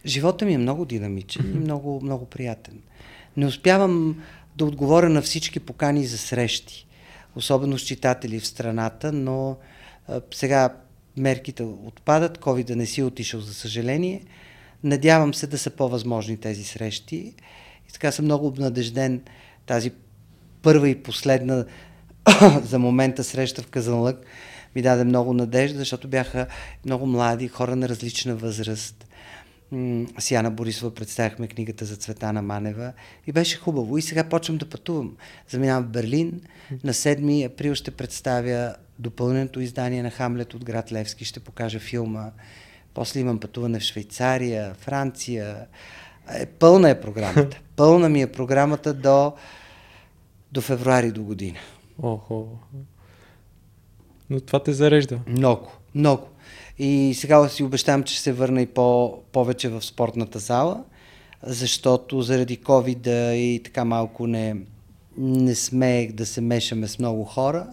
Живота 0.07 0.45
ми 0.45 0.55
е 0.55 0.59
много 0.59 0.85
динамичен 0.85 1.53
и 1.55 1.59
много, 1.59 2.01
много 2.03 2.25
приятен. 2.25 2.81
Не 3.37 3.47
успявам 3.47 4.23
да 4.57 4.65
отговоря 4.65 5.09
на 5.09 5.23
всички 5.23 5.61
покани 5.61 6.07
за 6.07 6.19
срещи 6.19 6.87
особено 7.37 7.79
с 7.79 7.83
читатели 7.83 8.41
в 8.41 8.47
страната, 8.47 9.13
но 9.13 9.57
а, 10.09 10.21
сега 10.35 10.77
мерките 11.17 11.63
отпадат, 11.63 12.39
COVID 12.39 12.65
да 12.65 12.77
не 12.77 12.87
си 12.87 13.03
отишъл, 13.03 13.41
за 13.41 13.55
съжаление. 13.55 14.23
Надявам 14.85 15.35
се 15.35 15.47
да 15.47 15.59
са 15.59 15.71
по-възможни 15.71 16.37
тези 16.37 16.65
срещи. 16.65 17.35
И 17.89 17.93
така 17.93 18.13
съм 18.13 18.25
много 18.25 18.47
обнадежден 18.47 19.23
тази 19.67 19.93
първа 20.63 20.89
и 20.89 21.03
последна 21.03 21.65
за 22.63 22.79
момента 22.79 23.25
среща 23.25 23.63
в 23.63 23.67
Казанлък 23.67 24.27
ми 24.75 24.83
даде 24.83 25.05
много 25.05 25.33
надежда, 25.35 25.79
защото 25.79 26.09
бяха 26.09 26.47
много 26.85 27.07
млади, 27.07 27.49
хора 27.49 27.77
на 27.77 27.89
различна 27.89 28.37
възраст. 28.37 29.07
С 30.19 30.31
Яна 30.31 30.51
Борисова 30.51 30.95
представяхме 30.95 31.49
книгата 31.49 31.85
за 31.85 31.97
Цветана 31.97 32.43
Манева 32.43 32.93
и 33.27 33.33
беше 33.33 33.57
хубаво. 33.57 33.99
И 33.99 34.03
сега 34.03 34.25
почвам 34.25 34.59
да 34.59 34.69
пътувам. 34.69 35.17
Заминавам 35.49 35.85
в 35.85 35.89
Берлин. 35.89 36.41
На 36.85 36.93
7 36.93 37.47
април 37.47 37.75
ще 37.75 37.91
представя 37.91 38.75
допълненото 38.99 39.61
издание 39.61 40.03
на 40.03 40.11
Хамлет 40.11 40.55
от 40.55 40.65
град 40.65 40.93
Левски. 40.93 41.25
Ще 41.25 41.41
покажа 41.41 41.79
филма. 41.79 42.31
После 42.95 43.21
имам 43.21 43.41
пътуване 43.41 43.81
в 43.81 43.83
Швейцария, 43.83 44.75
Франция. 44.75 45.67
Е, 46.35 46.47
пълна 46.47 46.91
е 46.91 47.01
програмата. 47.01 47.61
Пълна 47.77 48.09
ми 48.09 48.23
е 48.23 48.33
програмата 48.33 48.95
до, 48.95 49.33
до 50.53 50.61
февруари 50.61 51.11
до 51.11 51.23
година. 51.23 51.59
Охо. 52.03 52.49
Но 54.31 54.41
това 54.41 54.63
те 54.63 54.73
зарежда. 54.73 55.19
Много, 55.27 55.73
много. 55.95 56.27
И 56.79 57.15
сега 57.17 57.49
си 57.49 57.65
обещавам, 57.65 58.03
че 58.03 58.15
ще 58.15 58.23
се 58.23 58.33
върна 58.33 58.63
и 58.63 58.67
по, 58.67 59.19
повече 59.33 59.69
в 59.69 59.83
спортната 59.83 60.39
зала, 60.39 60.85
защото 61.43 62.23
заради 62.23 62.59
covid 62.59 63.33
и 63.33 63.63
така 63.65 63.85
малко 63.85 64.27
не, 64.27 64.57
не 65.17 65.55
смеех 65.55 66.13
да 66.13 66.27
се 66.27 66.41
мешаме 66.41 66.89
с 66.89 66.99
много 66.99 67.25
хора. 67.25 67.67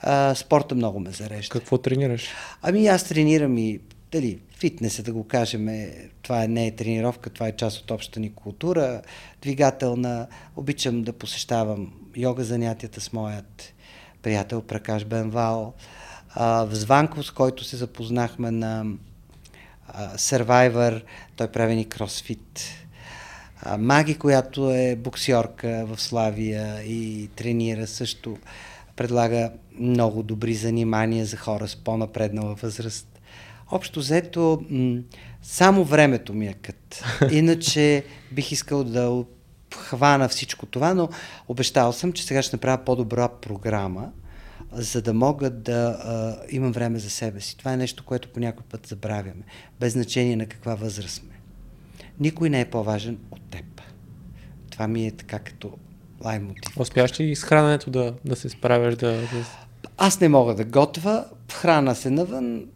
А, 0.00 0.34
спорта 0.34 0.74
много 0.74 1.00
ме 1.00 1.10
зарежда. 1.10 1.52
Какво 1.52 1.78
тренираш? 1.78 2.28
Ами 2.62 2.86
аз 2.86 3.04
тренирам 3.04 3.58
и 3.58 3.80
дали, 4.12 4.38
фитнеса, 4.58 5.02
да 5.02 5.12
го 5.12 5.28
кажем, 5.28 5.90
това 6.22 6.46
не 6.46 6.66
е 6.66 6.76
тренировка, 6.76 7.30
това 7.30 7.48
е 7.48 7.56
част 7.56 7.78
от 7.78 7.90
общата 7.90 8.20
ни 8.20 8.34
култура, 8.34 9.02
двигателна. 9.42 10.26
Обичам 10.56 11.02
да 11.02 11.12
посещавам 11.12 11.92
йога 12.16 12.44
занятията 12.44 13.00
с 13.00 13.12
моят 13.12 13.74
приятел 14.22 14.62
Пракаш 14.62 15.04
Бенвал 15.04 15.74
а, 16.34 16.64
в 16.64 16.74
Званков, 16.74 17.26
с 17.26 17.30
който 17.30 17.64
се 17.64 17.76
запознахме 17.76 18.50
на 18.50 18.84
а, 19.88 20.16
Survivor, 20.16 21.02
той 21.36 21.48
прави 21.48 21.74
ни 21.74 21.84
кросфит. 21.84 22.60
Маги, 23.78 24.14
която 24.14 24.70
е 24.70 24.96
боксьорка 24.96 25.86
в 25.86 26.00
Славия 26.00 26.82
и 26.82 27.28
тренира 27.36 27.86
също, 27.86 28.38
предлага 28.96 29.52
много 29.78 30.22
добри 30.22 30.54
занимания 30.54 31.26
за 31.26 31.36
хора 31.36 31.68
с 31.68 31.76
по-напреднала 31.76 32.54
възраст. 32.54 33.09
Общо 33.70 34.00
взето, 34.00 34.62
само 35.42 35.84
времето 35.84 36.34
ми 36.34 36.46
е 36.46 36.52
кът. 36.52 37.04
Иначе 37.30 38.04
бих 38.32 38.52
искал 38.52 38.84
да 38.84 39.24
хвана 39.76 40.28
всичко 40.28 40.66
това, 40.66 40.94
но 40.94 41.08
обещал 41.48 41.92
съм, 41.92 42.12
че 42.12 42.24
сега 42.24 42.42
ще 42.42 42.56
направя 42.56 42.84
по-добра 42.84 43.28
програма, 43.28 44.10
за 44.72 45.02
да 45.02 45.14
мога 45.14 45.50
да 45.50 45.98
а, 46.04 46.36
имам 46.50 46.72
време 46.72 46.98
за 46.98 47.10
себе 47.10 47.40
си. 47.40 47.56
Това 47.56 47.72
е 47.72 47.76
нещо, 47.76 48.04
което 48.04 48.28
по 48.28 48.40
някой 48.40 48.64
път 48.70 48.86
забравяме, 48.86 49.42
без 49.80 49.92
значение 49.92 50.36
на 50.36 50.46
каква 50.46 50.74
възраст 50.74 51.14
сме. 51.14 51.40
Никой 52.20 52.50
не 52.50 52.60
е 52.60 52.70
по-важен 52.70 53.18
от 53.30 53.40
теб. 53.50 53.82
Това 54.70 54.88
ми 54.88 55.06
е 55.06 55.10
така 55.10 55.38
като 55.38 55.78
лай 56.24 56.38
мотив. 56.38 56.76
Успяваш 56.76 57.20
ли 57.20 57.36
с 57.36 57.44
храненето 57.44 57.90
да, 57.90 58.14
да 58.24 58.36
се 58.36 58.48
справяш? 58.48 58.96
Да, 58.96 59.12
да... 59.12 59.26
Аз 59.98 60.20
не 60.20 60.28
мога 60.28 60.54
да 60.54 60.64
готвя, 60.64 61.24
храна 61.52 61.94
се 61.94 62.10
навън, 62.10 62.66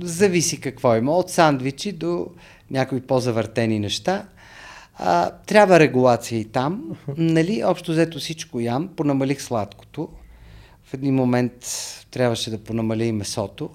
зависи 0.00 0.60
какво 0.60 0.96
има, 0.96 1.16
от 1.16 1.30
сандвичи 1.30 1.92
до 1.92 2.26
някои 2.70 3.00
по-завъртени 3.00 3.78
неща. 3.78 4.26
А, 4.98 5.30
трябва 5.30 5.80
регулация 5.80 6.40
и 6.40 6.44
там. 6.44 6.96
Нали, 7.16 7.64
общо 7.64 7.92
взето 7.92 8.18
всичко 8.18 8.60
ям, 8.60 8.88
понамалих 8.88 9.42
сладкото. 9.42 10.08
В 10.84 10.94
един 10.94 11.14
момент 11.14 11.52
трябваше 12.10 12.50
да 12.50 12.58
понамаля 12.58 13.04
и 13.04 13.12
месото. 13.12 13.70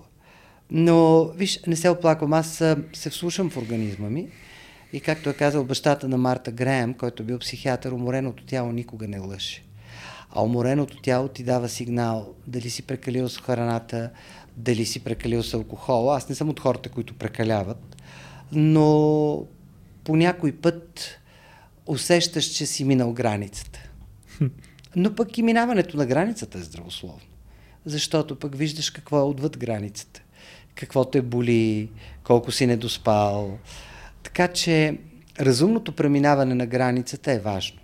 Но, 0.72 1.26
виж, 1.26 1.60
не 1.68 1.76
се 1.76 1.90
оплаквам, 1.90 2.34
аз 2.34 2.64
се 2.94 3.10
вслушам 3.10 3.50
в 3.50 3.58
организма 3.58 4.10
ми. 4.10 4.28
И 4.94 5.00
както 5.00 5.30
е 5.30 5.34
казал 5.34 5.64
бащата 5.64 6.08
на 6.08 6.18
Марта 6.18 6.52
Греем, 6.52 6.94
който 6.94 7.24
е 7.24 7.26
бил 7.26 7.40
психиатър, 7.40 7.92
умореното 7.92 8.46
тяло 8.46 8.72
никога 8.72 9.08
не 9.08 9.20
лъже. 9.20 9.64
А 10.30 10.44
умореното 10.44 11.02
тяло 11.02 11.28
ти 11.28 11.44
дава 11.44 11.70
сигнал 11.70 12.34
дали 12.48 12.70
си 12.70 12.82
прекалил 12.82 13.30
с 13.30 13.38
храната, 13.38 14.10
дали 14.58 14.86
си 14.86 15.04
прекалил 15.04 15.44
с 15.44 15.54
алкохол. 15.54 16.14
Аз 16.14 16.30
не 16.30 16.36
съм 16.36 16.50
от 16.50 16.60
хората, 16.60 16.90
които 16.90 17.14
прекаляват, 17.14 17.98
но 18.52 19.46
по 20.04 20.16
някой 20.16 20.52
път 20.52 21.18
усещаш, 21.86 22.46
че 22.46 22.66
си 22.66 22.84
минал 22.84 23.14
границата. 23.14 23.80
Но 24.96 25.16
пък 25.16 25.38
и 25.38 25.44
минаването 25.44 25.98
на 25.98 26.06
границата 26.06 26.58
е 26.58 26.62
здравословно. 26.62 27.22
Защото 27.86 28.40
пък 28.40 28.56
виждаш 28.56 28.90
какво 28.90 29.20
е 29.20 29.24
отвъд 29.24 29.58
границата. 29.58 30.22
Какво 30.76 31.06
те 31.06 31.22
боли, 31.22 31.90
колко 32.24 32.52
си 32.52 32.66
недоспал. 32.66 33.58
Така 34.24 34.48
че 34.48 34.98
разумното 35.40 35.92
преминаване 35.92 36.56
на 36.56 36.66
границата 36.66 37.32
е 37.32 37.40
важно. 37.40 37.80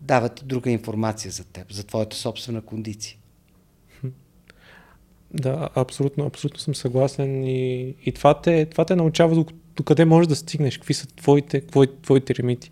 Дава 0.00 0.28
ти 0.28 0.44
друга 0.44 0.70
информация 0.70 1.30
за 1.30 1.44
теб, 1.44 1.72
за 1.72 1.84
твоята 1.84 2.16
собствена 2.16 2.60
кондиция. 2.60 3.16
Да, 5.34 5.68
абсолютно, 5.74 6.26
абсолютно 6.26 6.60
съм 6.60 6.74
съгласен 6.74 7.44
и, 7.44 7.94
и 8.04 8.12
това, 8.12 8.40
те, 8.40 8.66
това 8.66 8.84
те 8.84 8.96
научава 8.96 9.34
до, 9.34 9.46
до 9.76 9.82
къде 9.82 10.04
можеш 10.04 10.28
да 10.28 10.36
стигнеш, 10.36 10.78
какви 10.78 10.94
са 10.94 11.06
твоите, 11.06 11.60
твоите, 11.60 11.92
твоите 12.02 12.34
лимити. 12.38 12.70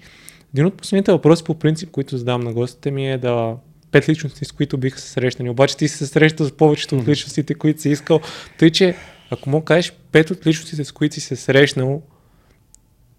Един 0.54 0.66
от 0.66 0.76
последните 0.76 1.12
въпроси 1.12 1.44
по 1.44 1.54
принцип, 1.54 1.90
които 1.90 2.18
задавам 2.18 2.40
на 2.40 2.52
гостите 2.52 2.90
ми 2.90 3.12
е 3.12 3.18
да 3.18 3.56
пет 3.90 4.08
личности, 4.08 4.44
с 4.44 4.52
които 4.52 4.78
биха 4.78 5.00
се 5.00 5.08
срещнали. 5.08 5.48
Обаче 5.50 5.76
ти 5.76 5.88
се 5.88 6.06
срещал 6.06 6.46
с 6.46 6.56
повечето 6.56 6.96
от 6.98 7.08
личностите, 7.08 7.54
които 7.54 7.80
си 7.80 7.90
искал. 7.90 8.20
Тъй, 8.58 8.70
че 8.70 8.96
ако 9.30 9.50
мога 9.50 9.64
кажеш 9.64 9.92
пет 10.12 10.30
от 10.30 10.46
личностите, 10.46 10.84
с 10.84 10.92
които 10.92 11.14
си 11.14 11.20
се 11.20 11.36
срещнал, 11.36 12.02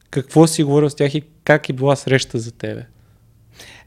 какво 0.09 0.47
си 0.47 0.63
говорил 0.63 0.89
с 0.89 0.95
тях 0.95 1.15
и 1.15 1.23
как 1.43 1.69
е 1.69 1.73
била 1.73 1.95
среща 1.95 2.39
за 2.39 2.51
тебе? 2.51 2.85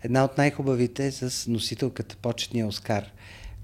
Една 0.03 0.25
от 0.25 0.39
най-хубавите 0.39 1.07
е 1.07 1.11
с 1.13 1.51
носителката 1.51 2.17
почетния 2.17 2.67
Оскар, 2.67 3.05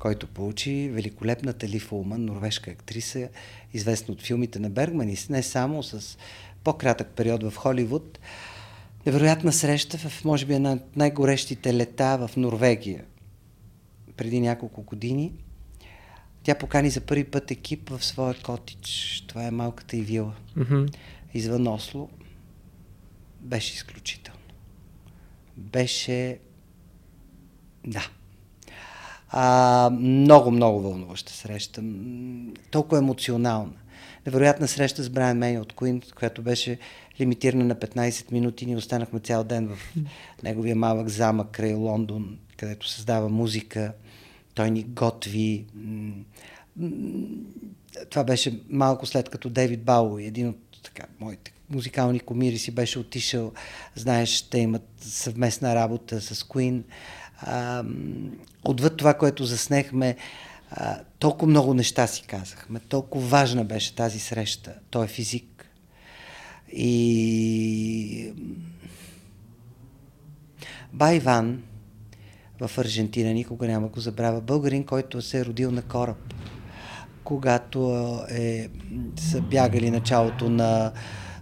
който 0.04 0.26
получи 0.26 0.90
великолепната 0.92 1.68
Лиф 1.68 1.92
Улман, 1.92 2.24
норвежка 2.24 2.70
актриса, 2.70 3.28
известна 3.74 4.12
от 4.12 4.22
филмите 4.22 4.58
на 4.58 4.70
Бергман 4.70 5.08
и 5.08 5.16
не 5.30 5.42
само 5.42 5.82
с 5.82 6.18
по-кратък 6.64 7.08
период 7.08 7.42
в 7.42 7.56
Холивуд. 7.56 8.18
Невероятна 9.06 9.52
среща 9.52 9.98
в, 9.98 10.24
може 10.24 10.46
би, 10.46 10.54
една 10.54 10.72
от 10.72 10.96
най-горещите 10.96 11.74
лета 11.74 12.28
в 12.28 12.36
Норвегия 12.36 13.04
преди 14.16 14.40
няколко 14.40 14.82
години. 14.82 15.32
Тя 16.42 16.54
покани 16.54 16.90
за 16.90 17.00
първи 17.00 17.24
път 17.24 17.50
екип 17.50 17.90
в 17.90 18.04
своя 18.04 18.34
котич. 18.42 19.24
Това 19.26 19.46
е 19.46 19.50
малката 19.50 19.96
и 19.96 20.02
вила. 20.02 20.34
Mm-hmm. 20.56 20.94
Извън 21.34 21.68
Осло. 21.68 22.10
Беше 23.40 23.74
изключително. 23.74 24.40
Беше... 25.56 26.38
Да. 27.86 28.10
А, 29.36 29.90
много, 29.90 30.50
много 30.50 30.80
вълнуваща 30.80 31.32
среща. 31.32 31.82
Толкова 32.70 32.98
емоционална. 32.98 33.72
Невероятна 34.26 34.68
среща 34.68 35.02
с 35.02 35.10
Брайан 35.10 35.38
Мей 35.38 35.58
от 35.58 35.72
Куин, 35.72 36.02
която 36.16 36.42
беше 36.42 36.78
лимитирана 37.20 37.64
на 37.64 37.76
15 37.76 38.32
минути. 38.32 38.66
Ние 38.66 38.76
останахме 38.76 39.20
цял 39.20 39.44
ден 39.44 39.68
в 39.68 39.96
неговия 40.42 40.76
малък 40.76 41.08
замък 41.08 41.50
край 41.50 41.74
Лондон, 41.74 42.38
където 42.56 42.88
създава 42.88 43.28
музика. 43.28 43.92
Той 44.54 44.70
ни 44.70 44.82
готви. 44.82 45.66
Това 48.10 48.24
беше 48.24 48.60
малко 48.68 49.06
след 49.06 49.28
като 49.28 49.50
Дейвид 49.50 49.82
Бауи, 49.82 50.24
един 50.24 50.48
от 50.48 50.58
така, 50.82 51.06
моите 51.20 51.54
музикални 51.70 52.20
комири 52.20 52.58
си 52.58 52.70
беше 52.70 52.98
отишъл. 52.98 53.52
Знаеш, 53.94 54.42
те 54.42 54.58
имат 54.58 54.88
съвместна 55.00 55.74
работа 55.74 56.20
с 56.20 56.42
Куин. 56.42 56.84
Отвъд 58.64 58.96
това, 58.96 59.14
което 59.14 59.44
заснехме, 59.44 60.16
а, 60.70 60.98
толкова 61.18 61.50
много 61.50 61.74
неща 61.74 62.06
си 62.06 62.22
казахме. 62.22 62.80
Толкова 62.80 63.26
важна 63.28 63.64
беше 63.64 63.94
тази 63.94 64.18
среща. 64.18 64.74
Той 64.90 65.04
е 65.04 65.08
физик. 65.08 65.66
И 66.72 68.32
Байван 70.92 71.62
в 72.60 72.78
Аржентина, 72.78 73.32
никога 73.32 73.66
няма 73.66 73.88
го 73.88 74.00
забравя, 74.00 74.40
българин, 74.40 74.84
който 74.84 75.22
се 75.22 75.40
е 75.40 75.44
родил 75.44 75.70
на 75.70 75.82
кораб. 75.82 76.34
Когато 77.24 78.18
е, 78.30 78.68
са 79.16 79.40
бягали 79.40 79.90
началото 79.90 80.50
на 80.50 80.92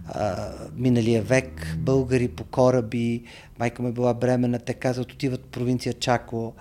а, 0.07 0.51
миналия 0.75 1.21
век, 1.21 1.75
българи 1.77 2.27
по 2.27 2.43
кораби, 2.43 3.23
майка 3.59 3.87
е 3.87 3.91
била 3.91 4.13
бремена, 4.13 4.59
те 4.59 4.73
казват, 4.73 5.11
отиват 5.11 5.45
в 5.45 5.49
провинция 5.49 5.93
Чако, 5.93 6.53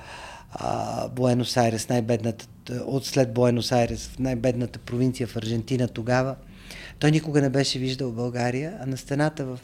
Буенос 1.10 1.56
Айрес, 1.56 1.88
най-бедната, 1.88 2.46
от 2.86 3.06
след 3.06 3.34
Буенос 3.34 3.72
Айрес, 3.72 4.08
в 4.08 4.18
най-бедната 4.18 4.78
провинция 4.78 5.26
в 5.26 5.36
Аржентина 5.36 5.88
тогава. 5.88 6.36
Той 6.98 7.10
никога 7.10 7.40
не 7.40 7.50
беше 7.50 7.78
виждал 7.78 8.12
България, 8.12 8.78
а 8.80 8.86
на 8.86 8.96
стената 8.96 9.44
в 9.44 9.60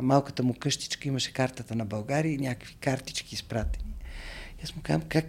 малката 0.00 0.42
му 0.42 0.54
къщичка 0.54 1.08
имаше 1.08 1.32
картата 1.32 1.74
на 1.74 1.84
България 1.84 2.32
и 2.32 2.38
някакви 2.38 2.74
картички 2.74 3.34
изпратени. 3.34 3.94
И 4.58 4.64
аз 4.64 4.76
му 4.76 4.82
казвам, 4.82 5.08
как 5.08 5.24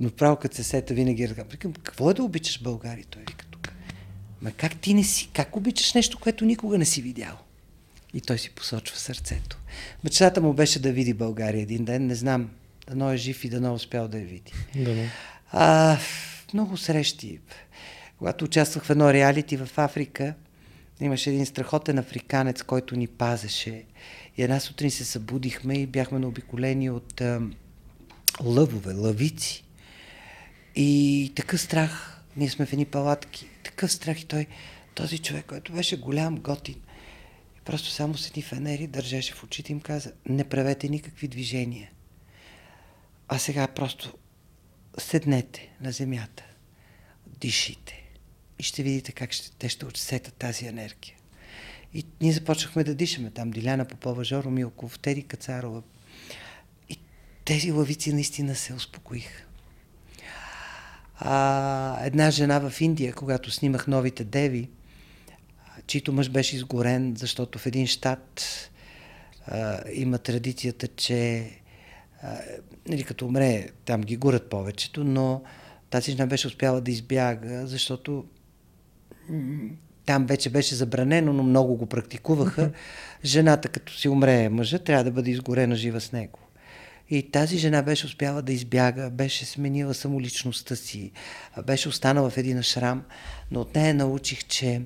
но 0.00 0.10
право 0.10 0.36
като 0.36 0.56
се 0.56 0.62
сета 0.62 0.94
винаги 0.94 1.28
разказвам. 1.28 1.72
Какво 1.72 2.10
е 2.10 2.14
да 2.14 2.22
обичаш 2.22 2.62
България? 2.62 3.04
Той 3.10 3.22
вика. 3.28 3.51
Ма 4.42 4.52
как 4.52 4.76
ти 4.76 4.94
не 4.94 5.04
си, 5.04 5.30
как 5.32 5.56
обичаш 5.56 5.94
нещо, 5.94 6.18
което 6.18 6.44
никога 6.44 6.78
не 6.78 6.84
си 6.84 7.02
видял? 7.02 7.38
И 8.14 8.20
той 8.20 8.38
си 8.38 8.50
посочва 8.50 8.96
сърцето. 8.96 9.58
Мечтата 10.04 10.40
му 10.40 10.52
беше 10.52 10.78
да 10.78 10.92
види 10.92 11.14
България 11.14 11.62
един 11.62 11.84
ден. 11.84 12.06
Не 12.06 12.14
знам, 12.14 12.50
дано 12.88 13.12
е 13.12 13.16
жив 13.16 13.44
и 13.44 13.48
дано 13.48 13.74
успял 13.74 14.08
да 14.08 14.18
я 14.18 14.24
види. 14.24 14.52
Да, 14.76 14.94
А, 15.52 15.98
много 16.54 16.76
срещи. 16.76 17.38
Когато 18.18 18.44
участвах 18.44 18.84
в 18.84 18.90
едно 18.90 19.12
реалити 19.12 19.56
в 19.56 19.68
Африка, 19.76 20.34
имаше 21.00 21.30
един 21.30 21.46
страхотен 21.46 21.98
африканец, 21.98 22.62
който 22.62 22.96
ни 22.96 23.06
пазеше. 23.06 23.84
И 24.36 24.42
една 24.42 24.60
сутрин 24.60 24.90
се 24.90 25.04
събудихме 25.04 25.74
и 25.74 25.86
бяхме 25.86 26.18
наобиколени 26.18 26.90
от 26.90 27.20
а, 27.20 27.40
лъвове, 28.40 28.94
лъвици. 28.94 29.64
И 30.76 31.32
такъв 31.36 31.60
страх, 31.60 32.11
ние 32.36 32.50
сме 32.50 32.66
в 32.66 32.72
едни 32.72 32.84
палатки, 32.84 33.46
такъв 33.64 33.92
страх 33.92 34.20
и 34.20 34.26
той, 34.26 34.46
този 34.94 35.18
човек, 35.18 35.46
който 35.46 35.72
беше 35.72 36.00
голям, 36.00 36.36
готин, 36.36 36.80
просто 37.64 37.90
само 37.90 38.16
с 38.16 38.28
едни 38.28 38.42
фенери 38.42 38.86
държеше 38.86 39.34
в 39.34 39.44
очите 39.44 39.72
и 39.72 39.74
им 39.74 39.80
каза, 39.80 40.12
не 40.26 40.44
правете 40.44 40.88
никакви 40.88 41.28
движения. 41.28 41.90
А 43.28 43.38
сега 43.38 43.68
просто 43.68 44.14
седнете 44.98 45.72
на 45.80 45.92
земята, 45.92 46.44
дишите 47.26 48.02
и 48.58 48.62
ще 48.62 48.82
видите 48.82 49.12
как 49.12 49.32
ще, 49.32 49.50
те 49.50 49.68
ще 49.68 49.86
отсетат 49.86 50.34
тази 50.34 50.66
енергия. 50.66 51.16
И 51.94 52.04
ние 52.20 52.32
започнахме 52.32 52.84
да 52.84 52.94
дишаме 52.94 53.30
там. 53.30 53.50
Диляна 53.50 53.84
Попова, 53.84 54.24
Жоро 54.24 54.50
Милков, 54.50 54.98
Теди 54.98 55.22
Кацарова. 55.22 55.82
И 56.88 56.98
тези 57.44 57.72
лавици 57.72 58.12
наистина 58.12 58.54
се 58.54 58.74
успокоиха. 58.74 59.44
А, 61.24 62.06
една 62.06 62.30
жена 62.30 62.70
в 62.70 62.80
Индия, 62.80 63.14
когато 63.14 63.50
снимах 63.50 63.86
новите 63.86 64.24
деви, 64.24 64.70
чийто 65.86 66.12
мъж 66.12 66.30
беше 66.30 66.56
изгорен, 66.56 67.14
защото 67.16 67.58
в 67.58 67.66
един 67.66 67.86
щат 67.86 68.42
а, 69.46 69.80
има 69.92 70.18
традицията, 70.18 70.88
че 70.88 71.50
а, 72.22 72.38
нали, 72.88 73.04
като 73.04 73.26
умре, 73.26 73.68
там 73.84 74.00
ги 74.00 74.16
горят 74.16 74.50
повечето, 74.50 75.04
но 75.04 75.42
тази 75.90 76.10
жена 76.10 76.26
беше 76.26 76.46
успяла 76.46 76.80
да 76.80 76.90
избяга, 76.90 77.66
защото 77.66 78.24
там 80.06 80.26
вече 80.26 80.50
беше 80.50 80.74
забранено, 80.74 81.32
но 81.32 81.42
много 81.42 81.76
го 81.76 81.86
практикуваха. 81.86 82.70
Жената, 83.24 83.68
като 83.68 83.92
си 83.92 84.08
умре 84.08 84.48
мъжа, 84.48 84.78
трябва 84.78 85.04
да 85.04 85.10
бъде 85.10 85.30
изгорена 85.30 85.76
жива 85.76 86.00
с 86.00 86.12
него. 86.12 86.38
И 87.10 87.30
тази 87.30 87.58
жена 87.58 87.82
беше 87.82 88.06
успяла 88.06 88.42
да 88.42 88.52
избяга, 88.52 89.10
беше 89.10 89.44
сменила 89.44 89.94
самоличността 89.94 90.76
си, 90.76 91.12
беше 91.66 91.88
останала 91.88 92.30
в 92.30 92.36
един 92.36 92.62
шрам, 92.62 93.04
но 93.50 93.60
от 93.60 93.74
нея 93.74 93.94
научих, 93.94 94.44
че 94.44 94.82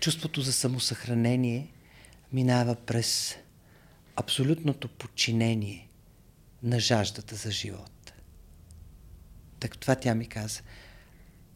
чувството 0.00 0.40
за 0.40 0.52
самосъхранение 0.52 1.68
минава 2.32 2.74
през 2.74 3.36
абсолютното 4.16 4.88
подчинение 4.88 5.88
на 6.62 6.80
жаждата 6.80 7.34
за 7.36 7.50
живот. 7.50 8.12
Так 9.60 9.78
това 9.78 9.94
тя 9.94 10.14
ми 10.14 10.26
каза. 10.26 10.60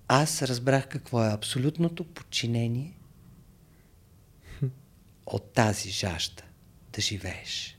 Аз 0.09 0.43
разбрах 0.43 0.89
какво 0.89 1.25
е 1.25 1.33
абсолютното 1.33 2.05
подчинение 2.05 2.93
от 5.27 5.53
тази 5.53 5.91
жажда 5.91 6.43
да 6.93 7.03
живееш. 7.03 7.76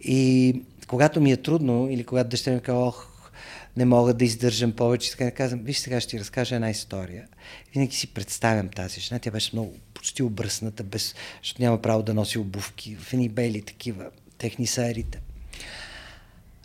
И 0.00 0.62
когато 0.86 1.20
ми 1.20 1.32
е 1.32 1.36
трудно, 1.36 1.88
или 1.90 2.04
когато 2.04 2.28
дъщеря 2.28 2.54
ми 2.54 2.60
казва, 2.60 2.86
ох, 2.86 3.08
не 3.76 3.84
мога 3.84 4.14
да 4.14 4.24
издържам 4.24 4.72
повече, 4.72 5.10
така 5.10 5.30
казвам, 5.30 5.60
виж 5.60 5.78
сега 5.78 6.00
ще 6.00 6.10
ти 6.10 6.20
разкажа 6.20 6.54
една 6.54 6.70
история. 6.70 7.28
Винаги 7.74 7.96
си 7.96 8.06
представям 8.06 8.68
тази 8.68 9.00
жена, 9.00 9.18
тя 9.18 9.30
беше 9.30 9.50
много 9.52 9.74
почти 9.94 10.22
обръсната, 10.22 10.84
без, 10.84 11.14
защото 11.42 11.62
няма 11.62 11.82
право 11.82 12.02
да 12.02 12.14
носи 12.14 12.38
обувки, 12.38 12.96
в 12.96 13.12
едни 13.12 13.28
бели 13.28 13.62
такива, 13.62 14.10
техни 14.38 14.66
саерите. 14.66 15.20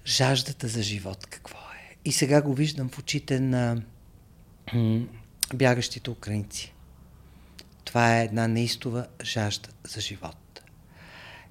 Жаждата 0.05 0.67
за 0.67 0.83
живот 0.83 1.25
какво 1.25 1.57
е? 1.57 1.95
И 2.05 2.11
сега 2.11 2.41
го 2.41 2.53
виждам 2.53 2.89
в 2.89 2.99
очите 2.99 3.39
на 3.39 3.81
бягащите 5.53 6.09
украинци. 6.09 6.73
Това 7.85 8.19
е 8.19 8.23
една 8.23 8.47
неистова 8.47 9.07
жажда 9.23 9.69
за 9.83 10.01
живот. 10.01 10.35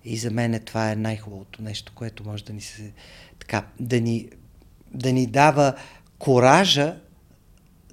И 0.05 0.17
за 0.17 0.31
мен 0.31 0.61
това 0.65 0.93
е 0.93 0.97
най-хубавото 0.97 1.63
нещо, 1.63 1.93
което 1.95 2.25
може 2.25 2.45
да 2.45 2.53
ни 2.53 2.61
се 2.61 2.93
така, 3.39 3.67
да 3.81 4.01
ни, 4.01 4.29
да 4.95 5.13
ни 5.13 5.27
дава 5.27 5.75
коража 6.19 6.97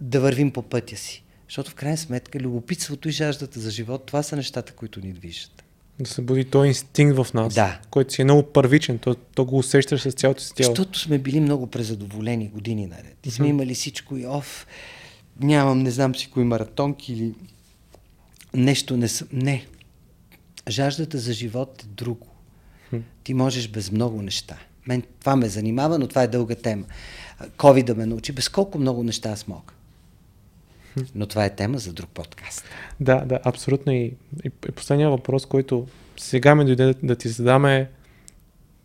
да 0.01 0.19
вървим 0.19 0.51
по 0.51 0.61
пътя 0.61 0.95
си. 0.95 1.23
Защото 1.47 1.71
в 1.71 1.75
крайна 1.75 1.97
сметка 1.97 2.39
любопитството 2.39 3.09
и 3.09 3.11
жаждата 3.11 3.59
за 3.59 3.71
живот, 3.71 4.05
това 4.05 4.23
са 4.23 4.35
нещата, 4.35 4.73
които 4.73 4.99
ни 4.99 5.13
движат. 5.13 5.63
Да 5.99 6.09
се 6.09 6.21
буди 6.21 6.45
този 6.45 6.67
инстинкт 6.67 7.17
в 7.17 7.33
нас, 7.33 7.53
да. 7.53 7.79
който 7.89 8.13
си 8.13 8.21
е 8.21 8.25
много 8.25 8.43
първичен, 8.43 8.99
то, 8.99 9.15
то 9.15 9.45
го 9.45 9.57
усещаш 9.57 10.01
с 10.01 10.11
цялото 10.11 10.41
си 10.41 10.53
тяло. 10.55 10.69
Защото 10.69 10.99
сме 10.99 11.17
били 11.17 11.39
много 11.39 11.67
презадоволени 11.67 12.47
години 12.47 12.87
наред. 12.87 13.17
И 13.25 13.31
сме 13.31 13.45
mm-hmm. 13.45 13.49
имали 13.49 13.75
всичко 13.75 14.17
и 14.17 14.25
оф, 14.25 14.67
нямам, 15.39 15.79
не 15.79 15.91
знам 15.91 16.15
си 16.15 16.29
кои 16.31 16.43
маратонки 16.43 17.13
или 17.13 17.33
нещо 18.53 18.97
не 18.97 19.07
съм. 19.07 19.27
Не, 19.33 19.65
жаждата 20.69 21.17
за 21.17 21.33
живот 21.33 21.83
е 21.83 21.87
друго. 21.87 22.27
Ти 23.23 23.33
можеш 23.33 23.67
без 23.67 23.91
много 23.91 24.21
неща. 24.21 24.57
Мен 24.87 25.03
това 25.19 25.35
ме 25.35 25.49
занимава, 25.49 25.99
но 25.99 26.07
това 26.07 26.23
е 26.23 26.27
дълга 26.27 26.55
тема. 26.55 26.85
Ковид 27.57 27.85
да 27.85 27.95
ме 27.95 28.05
научи. 28.05 28.31
Без 28.31 28.49
колко 28.49 28.79
много 28.79 29.03
неща 29.03 29.29
аз 29.29 29.47
мога. 29.47 29.73
Но 31.15 31.25
това 31.25 31.45
е 31.45 31.55
тема 31.55 31.77
за 31.77 31.93
друг 31.93 32.09
подкаст. 32.09 32.65
Да, 32.99 33.25
да, 33.25 33.39
абсолютно. 33.43 33.91
И, 33.91 33.97
и, 34.43 34.51
и 34.69 34.71
последния 34.71 35.09
въпрос, 35.09 35.45
който 35.45 35.87
сега 36.17 36.55
ми 36.55 36.65
дойде 36.65 36.85
да, 36.85 36.93
да 37.03 37.15
ти 37.15 37.29
задаме 37.29 37.77
е 37.77 37.87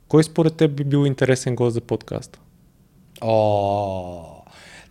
кой 0.08 0.24
според 0.24 0.56
теб 0.56 0.74
би 0.74 0.84
бил 0.84 1.06
интересен 1.06 1.54
гост 1.54 1.74
за 1.74 1.80
подкаста? 1.80 2.38
О, 3.20 4.42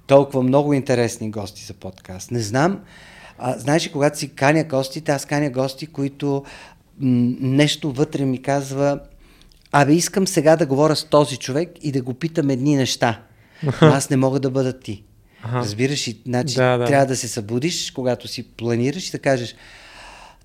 толкова 0.08 0.44
много 0.44 0.74
интересни 0.74 1.32
гости 1.32 1.64
за 1.64 1.74
подкаст. 1.74 2.32
Не 2.32 2.40
знам. 2.40 2.84
А, 3.38 3.60
знаеш, 3.60 3.90
когато 3.90 4.20
си 4.20 4.36
каня 4.36 4.64
гостите, 4.64 5.12
аз 5.12 5.26
каня 5.26 5.50
гости, 5.50 5.88
които 5.88 6.44
нещо 7.02 7.92
вътре 7.92 8.26
ми 8.26 8.42
казва, 8.42 9.00
абе 9.72 9.94
искам 9.94 10.28
сега 10.28 10.56
да 10.56 10.66
говоря 10.66 10.96
с 10.96 11.04
този 11.04 11.38
човек 11.38 11.70
и 11.82 11.92
да 11.92 12.02
го 12.02 12.14
питам 12.14 12.50
едни 12.50 12.76
неща. 12.76 13.22
Но 13.64 13.88
аз 13.88 14.10
не 14.10 14.18
мога 14.18 14.40
да 14.40 14.50
бъда 14.50 14.80
ти. 14.80 15.04
Аха. 15.44 15.58
Разбираш 15.58 16.08
ли? 16.08 16.18
Значи, 16.26 16.56
Да, 16.56 16.78
да. 16.78 16.86
трябва 16.86 17.06
да 17.06 17.16
се 17.16 17.28
събудиш, 17.28 17.92
когато 17.92 18.28
си 18.28 18.44
планираш 18.44 19.08
и 19.08 19.12
да 19.12 19.20
кажеш, 19.20 19.56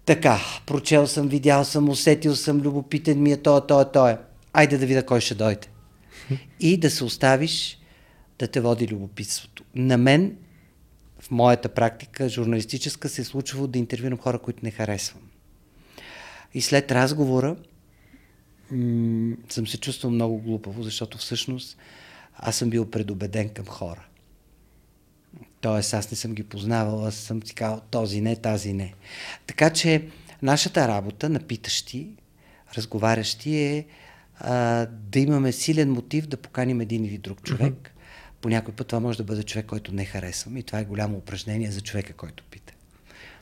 така, 0.05 0.41
прочел 0.66 1.07
съм, 1.07 1.28
видял 1.28 1.65
съм, 1.65 1.89
усетил 1.89 2.37
съм, 2.37 2.61
любопитен 2.61 3.23
ми 3.23 3.33
е 3.33 3.37
то, 3.37 3.61
то, 3.61 3.85
то 3.85 4.09
е. 4.09 4.19
Айде 4.53 4.78
да 4.78 4.87
видя 4.87 5.07
кой 5.07 5.20
ще 5.20 5.35
дойде. 5.35 5.66
И 6.61 6.77
да 6.77 6.91
се 6.91 7.05
оставиш 7.05 7.78
да 8.39 8.49
те 8.49 8.61
води 8.61 8.89
любопитството. 8.89 9.65
На 9.74 9.97
мен, 9.97 10.37
в 11.20 11.31
моята 11.31 11.69
практика, 11.69 12.28
журналистическа, 12.28 13.09
се 13.09 13.23
е 13.23 13.24
случвало 13.24 13.66
да 13.66 13.78
интервюрам 13.78 14.19
хора, 14.19 14.39
които 14.39 14.61
не 14.62 14.70
харесвам. 14.70 15.23
И 16.55 16.62
след 16.62 16.93
разговора 16.93 17.56
м- 18.70 19.36
съм 19.48 19.66
се 19.66 19.81
чувствал 19.81 20.12
много 20.12 20.39
глупаво, 20.39 20.82
защото 20.82 21.18
всъщност 21.18 21.78
аз 22.36 22.56
съм 22.56 22.70
бил 22.70 22.90
предубеден 22.90 23.48
към 23.48 23.66
хора. 23.66 24.06
Тоест, 25.60 25.94
аз 25.94 26.10
не 26.10 26.16
съм 26.16 26.35
ги 26.35 26.43
познавал, 26.43 27.06
аз 27.06 27.14
съм 27.14 27.43
си 27.43 27.55
казал 27.55 27.81
този 27.90 28.20
не, 28.20 28.36
тази 28.36 28.73
не. 28.73 28.94
Така 29.47 29.70
че 29.70 30.09
нашата 30.43 30.89
работа 30.89 31.28
на 31.28 31.40
питащи, 31.40 32.09
разговарящи 32.77 33.56
е 33.56 33.86
а, 34.39 34.86
да 34.86 35.18
имаме 35.18 35.52
силен 35.52 35.93
мотив 35.93 36.27
да 36.27 36.36
поканим 36.36 36.81
един 36.81 37.05
или 37.05 37.18
друг 37.18 37.43
човек. 37.43 37.74
Mm-hmm. 37.74 38.40
По 38.40 38.48
някой 38.48 38.74
път 38.74 38.86
това 38.86 39.01
може 39.01 39.18
да 39.18 39.24
бъде 39.24 39.43
човек, 39.43 39.66
който 39.66 39.94
не 39.94 40.05
харесвам 40.05 40.56
и 40.56 40.62
това 40.62 40.78
е 40.78 40.85
голямо 40.85 41.16
упражнение 41.16 41.70
за 41.70 41.81
човека, 41.81 42.12
който 42.12 42.44
пита. 42.51 42.65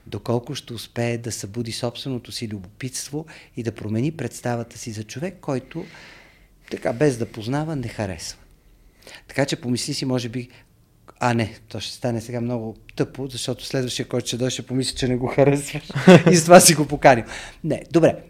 Доколко 0.06 0.55
ще 0.55 0.72
успее 0.74 1.18
да 1.18 1.32
събуди 1.32 1.72
собственото 1.72 2.32
си 2.32 2.48
любопитство 2.48 3.26
и 3.56 3.62
да 3.62 3.72
промени 3.72 4.12
представата 4.12 4.78
си 4.78 4.90
за 4.90 5.05
човек, 5.05 5.36
който 5.40 5.85
така 6.70 6.93
без 6.93 7.18
да 7.18 7.26
познава, 7.26 7.76
не 7.76 7.89
харесва. 7.89 8.39
Така 9.28 9.47
че 9.47 9.60
помисли 9.60 9.94
си, 9.94 10.05
може 10.05 10.28
би, 10.28 10.48
а 11.20 11.35
не, 11.35 11.59
то 11.68 11.81
ще 11.81 11.94
стане 11.94 12.20
сега 12.20 12.40
много 12.40 12.76
тъпо, 12.97 13.26
защото 13.26 13.64
следващия, 13.64 14.09
който 14.09 14.26
ще 14.26 14.36
дойде, 14.36 14.51
ще 14.51 14.66
помисли, 14.66 14.97
че 14.97 15.09
не 15.09 15.16
го 15.16 15.26
харесваш 15.26 15.90
и 16.31 16.36
с 16.36 16.44
това 16.44 16.60
си 16.60 16.74
го 16.74 16.86
поканил. 16.86 17.24
Не, 17.64 17.82
добре. 17.90 18.24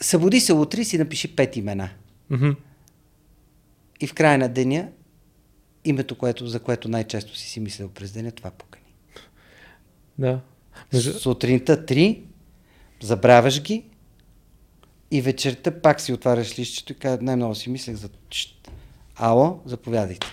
Събуди 0.00 0.40
се 0.40 0.52
утре 0.52 0.80
и 0.80 0.84
си 0.84 0.98
напиши 0.98 1.36
пет 1.36 1.56
имена. 1.56 1.90
Мгм. 2.30 2.50
И 4.00 4.06
в 4.06 4.14
края 4.14 4.38
на 4.38 4.48
деня 4.48 4.88
името, 5.84 6.18
което, 6.18 6.46
за 6.46 6.60
което 6.60 6.88
най-често 6.88 7.36
си 7.36 7.48
си 7.48 7.60
мислил 7.60 7.88
през 7.88 8.12
деня, 8.12 8.32
това 8.32 8.50
покани. 8.50 8.84
Да. 10.18 10.40
Сутринта 11.18 11.86
три, 11.86 12.22
забравяш 13.02 13.62
ги 13.62 13.84
и 15.10 15.20
вечерта 15.20 15.70
пак 15.70 16.00
си 16.00 16.12
отваряш 16.12 16.58
листчето 16.58 16.92
и 16.92 16.96
казваш, 16.96 17.24
най-много 17.24 17.54
си 17.54 17.70
мислех 17.70 17.96
за... 17.96 18.08
Ало, 19.16 19.60
заповядайте. 19.66 20.26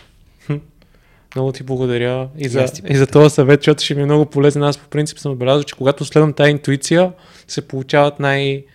Много 1.36 1.52
ти 1.52 1.64
благодаря 1.64 2.30
и 2.38 2.48
за, 2.48 2.66
и 2.90 2.96
за 2.96 3.08
този 3.08 3.36
съвет, 3.36 3.60
защото 3.62 3.84
ще 3.84 3.96
ми 3.96 4.02
е 4.02 4.06
много 4.06 4.26
полезен. 4.26 4.64
Аз 4.64 4.78
по 4.78 4.90
принцип 4.90 5.20
съм 5.20 5.32
отбелязал, 5.32 5.64
че 5.64 5.76
когато 5.76 6.06
следвам 6.06 6.34
тази 6.34 6.52
интуиция, 6.52 7.14
се 7.48 7.68
получават 7.68 8.20
най- 8.20 8.66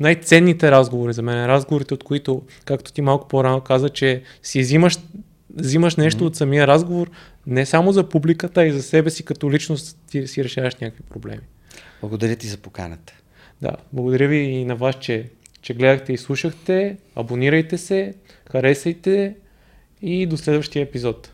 най-ценните 0.00 0.70
разговори 0.70 1.12
за 1.12 1.22
мен. 1.22 1.46
Разговорите, 1.46 1.94
от 1.94 2.04
които, 2.04 2.42
както 2.64 2.92
ти 2.92 3.02
малко 3.02 3.28
по-рано 3.28 3.60
каза, 3.60 3.88
че 3.88 4.22
си 4.42 4.60
взимаш, 4.60 4.98
взимаш 5.56 5.96
нещо 5.96 6.24
mm-hmm. 6.24 6.26
от 6.26 6.36
самия 6.36 6.66
разговор, 6.66 7.10
не 7.46 7.66
само 7.66 7.92
за 7.92 8.08
публиката, 8.08 8.60
а 8.60 8.64
и 8.64 8.72
за 8.72 8.82
себе 8.82 9.10
си 9.10 9.24
като 9.24 9.50
личност 9.50 9.98
ти 10.10 10.26
си 10.26 10.44
решаваш 10.44 10.76
някакви 10.76 11.02
проблеми. 11.02 11.42
Благодаря 12.00 12.36
ти 12.36 12.46
за 12.46 12.56
поканата. 12.56 13.12
Да, 13.62 13.70
благодаря 13.92 14.28
ви 14.28 14.36
и 14.36 14.64
на 14.64 14.76
вас, 14.76 14.96
че, 15.00 15.30
че 15.62 15.74
гледахте 15.74 16.12
и 16.12 16.18
слушахте. 16.18 16.96
Абонирайте 17.16 17.78
се, 17.78 18.14
харесайте 18.50 19.34
и 20.02 20.26
до 20.26 20.36
следващия 20.36 20.82
епизод. 20.82 21.32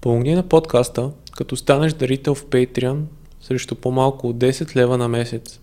Помогни 0.00 0.34
на 0.34 0.48
подкаста, 0.48 1.10
като 1.36 1.56
станеш 1.56 1.92
дарител 1.92 2.34
в 2.34 2.46
Patreon 2.46 3.02
срещу 3.40 3.74
по-малко 3.74 4.28
от 4.28 4.36
10 4.36 4.76
лева 4.76 4.98
на 4.98 5.08
месец. 5.08 5.60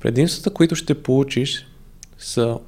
Предимствата, 0.00 0.50
които 0.50 0.74
ще 0.74 1.02
получиш 1.02 1.66
са 2.18 2.58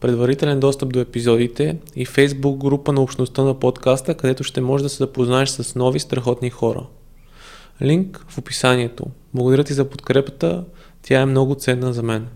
предварителен 0.00 0.60
достъп 0.60 0.92
до 0.92 1.00
епизодите 1.00 1.76
и 1.96 2.06
Facebook 2.06 2.56
група 2.56 2.92
на 2.92 3.02
общността 3.02 3.42
на 3.42 3.60
подкаста, 3.60 4.14
където 4.14 4.44
ще 4.44 4.60
можеш 4.60 4.82
да 4.82 4.88
се 4.88 4.96
запознаеш 4.96 5.48
с 5.48 5.74
нови 5.74 6.00
страхотни 6.00 6.50
хора. 6.50 6.86
Линк 7.82 8.24
в 8.28 8.38
описанието. 8.38 9.04
Благодаря 9.34 9.64
ти 9.64 9.74
за 9.74 9.84
подкрепата, 9.84 10.64
тя 11.02 11.20
е 11.20 11.26
много 11.26 11.54
ценна 11.54 11.92
за 11.92 12.02
мен. 12.02 12.28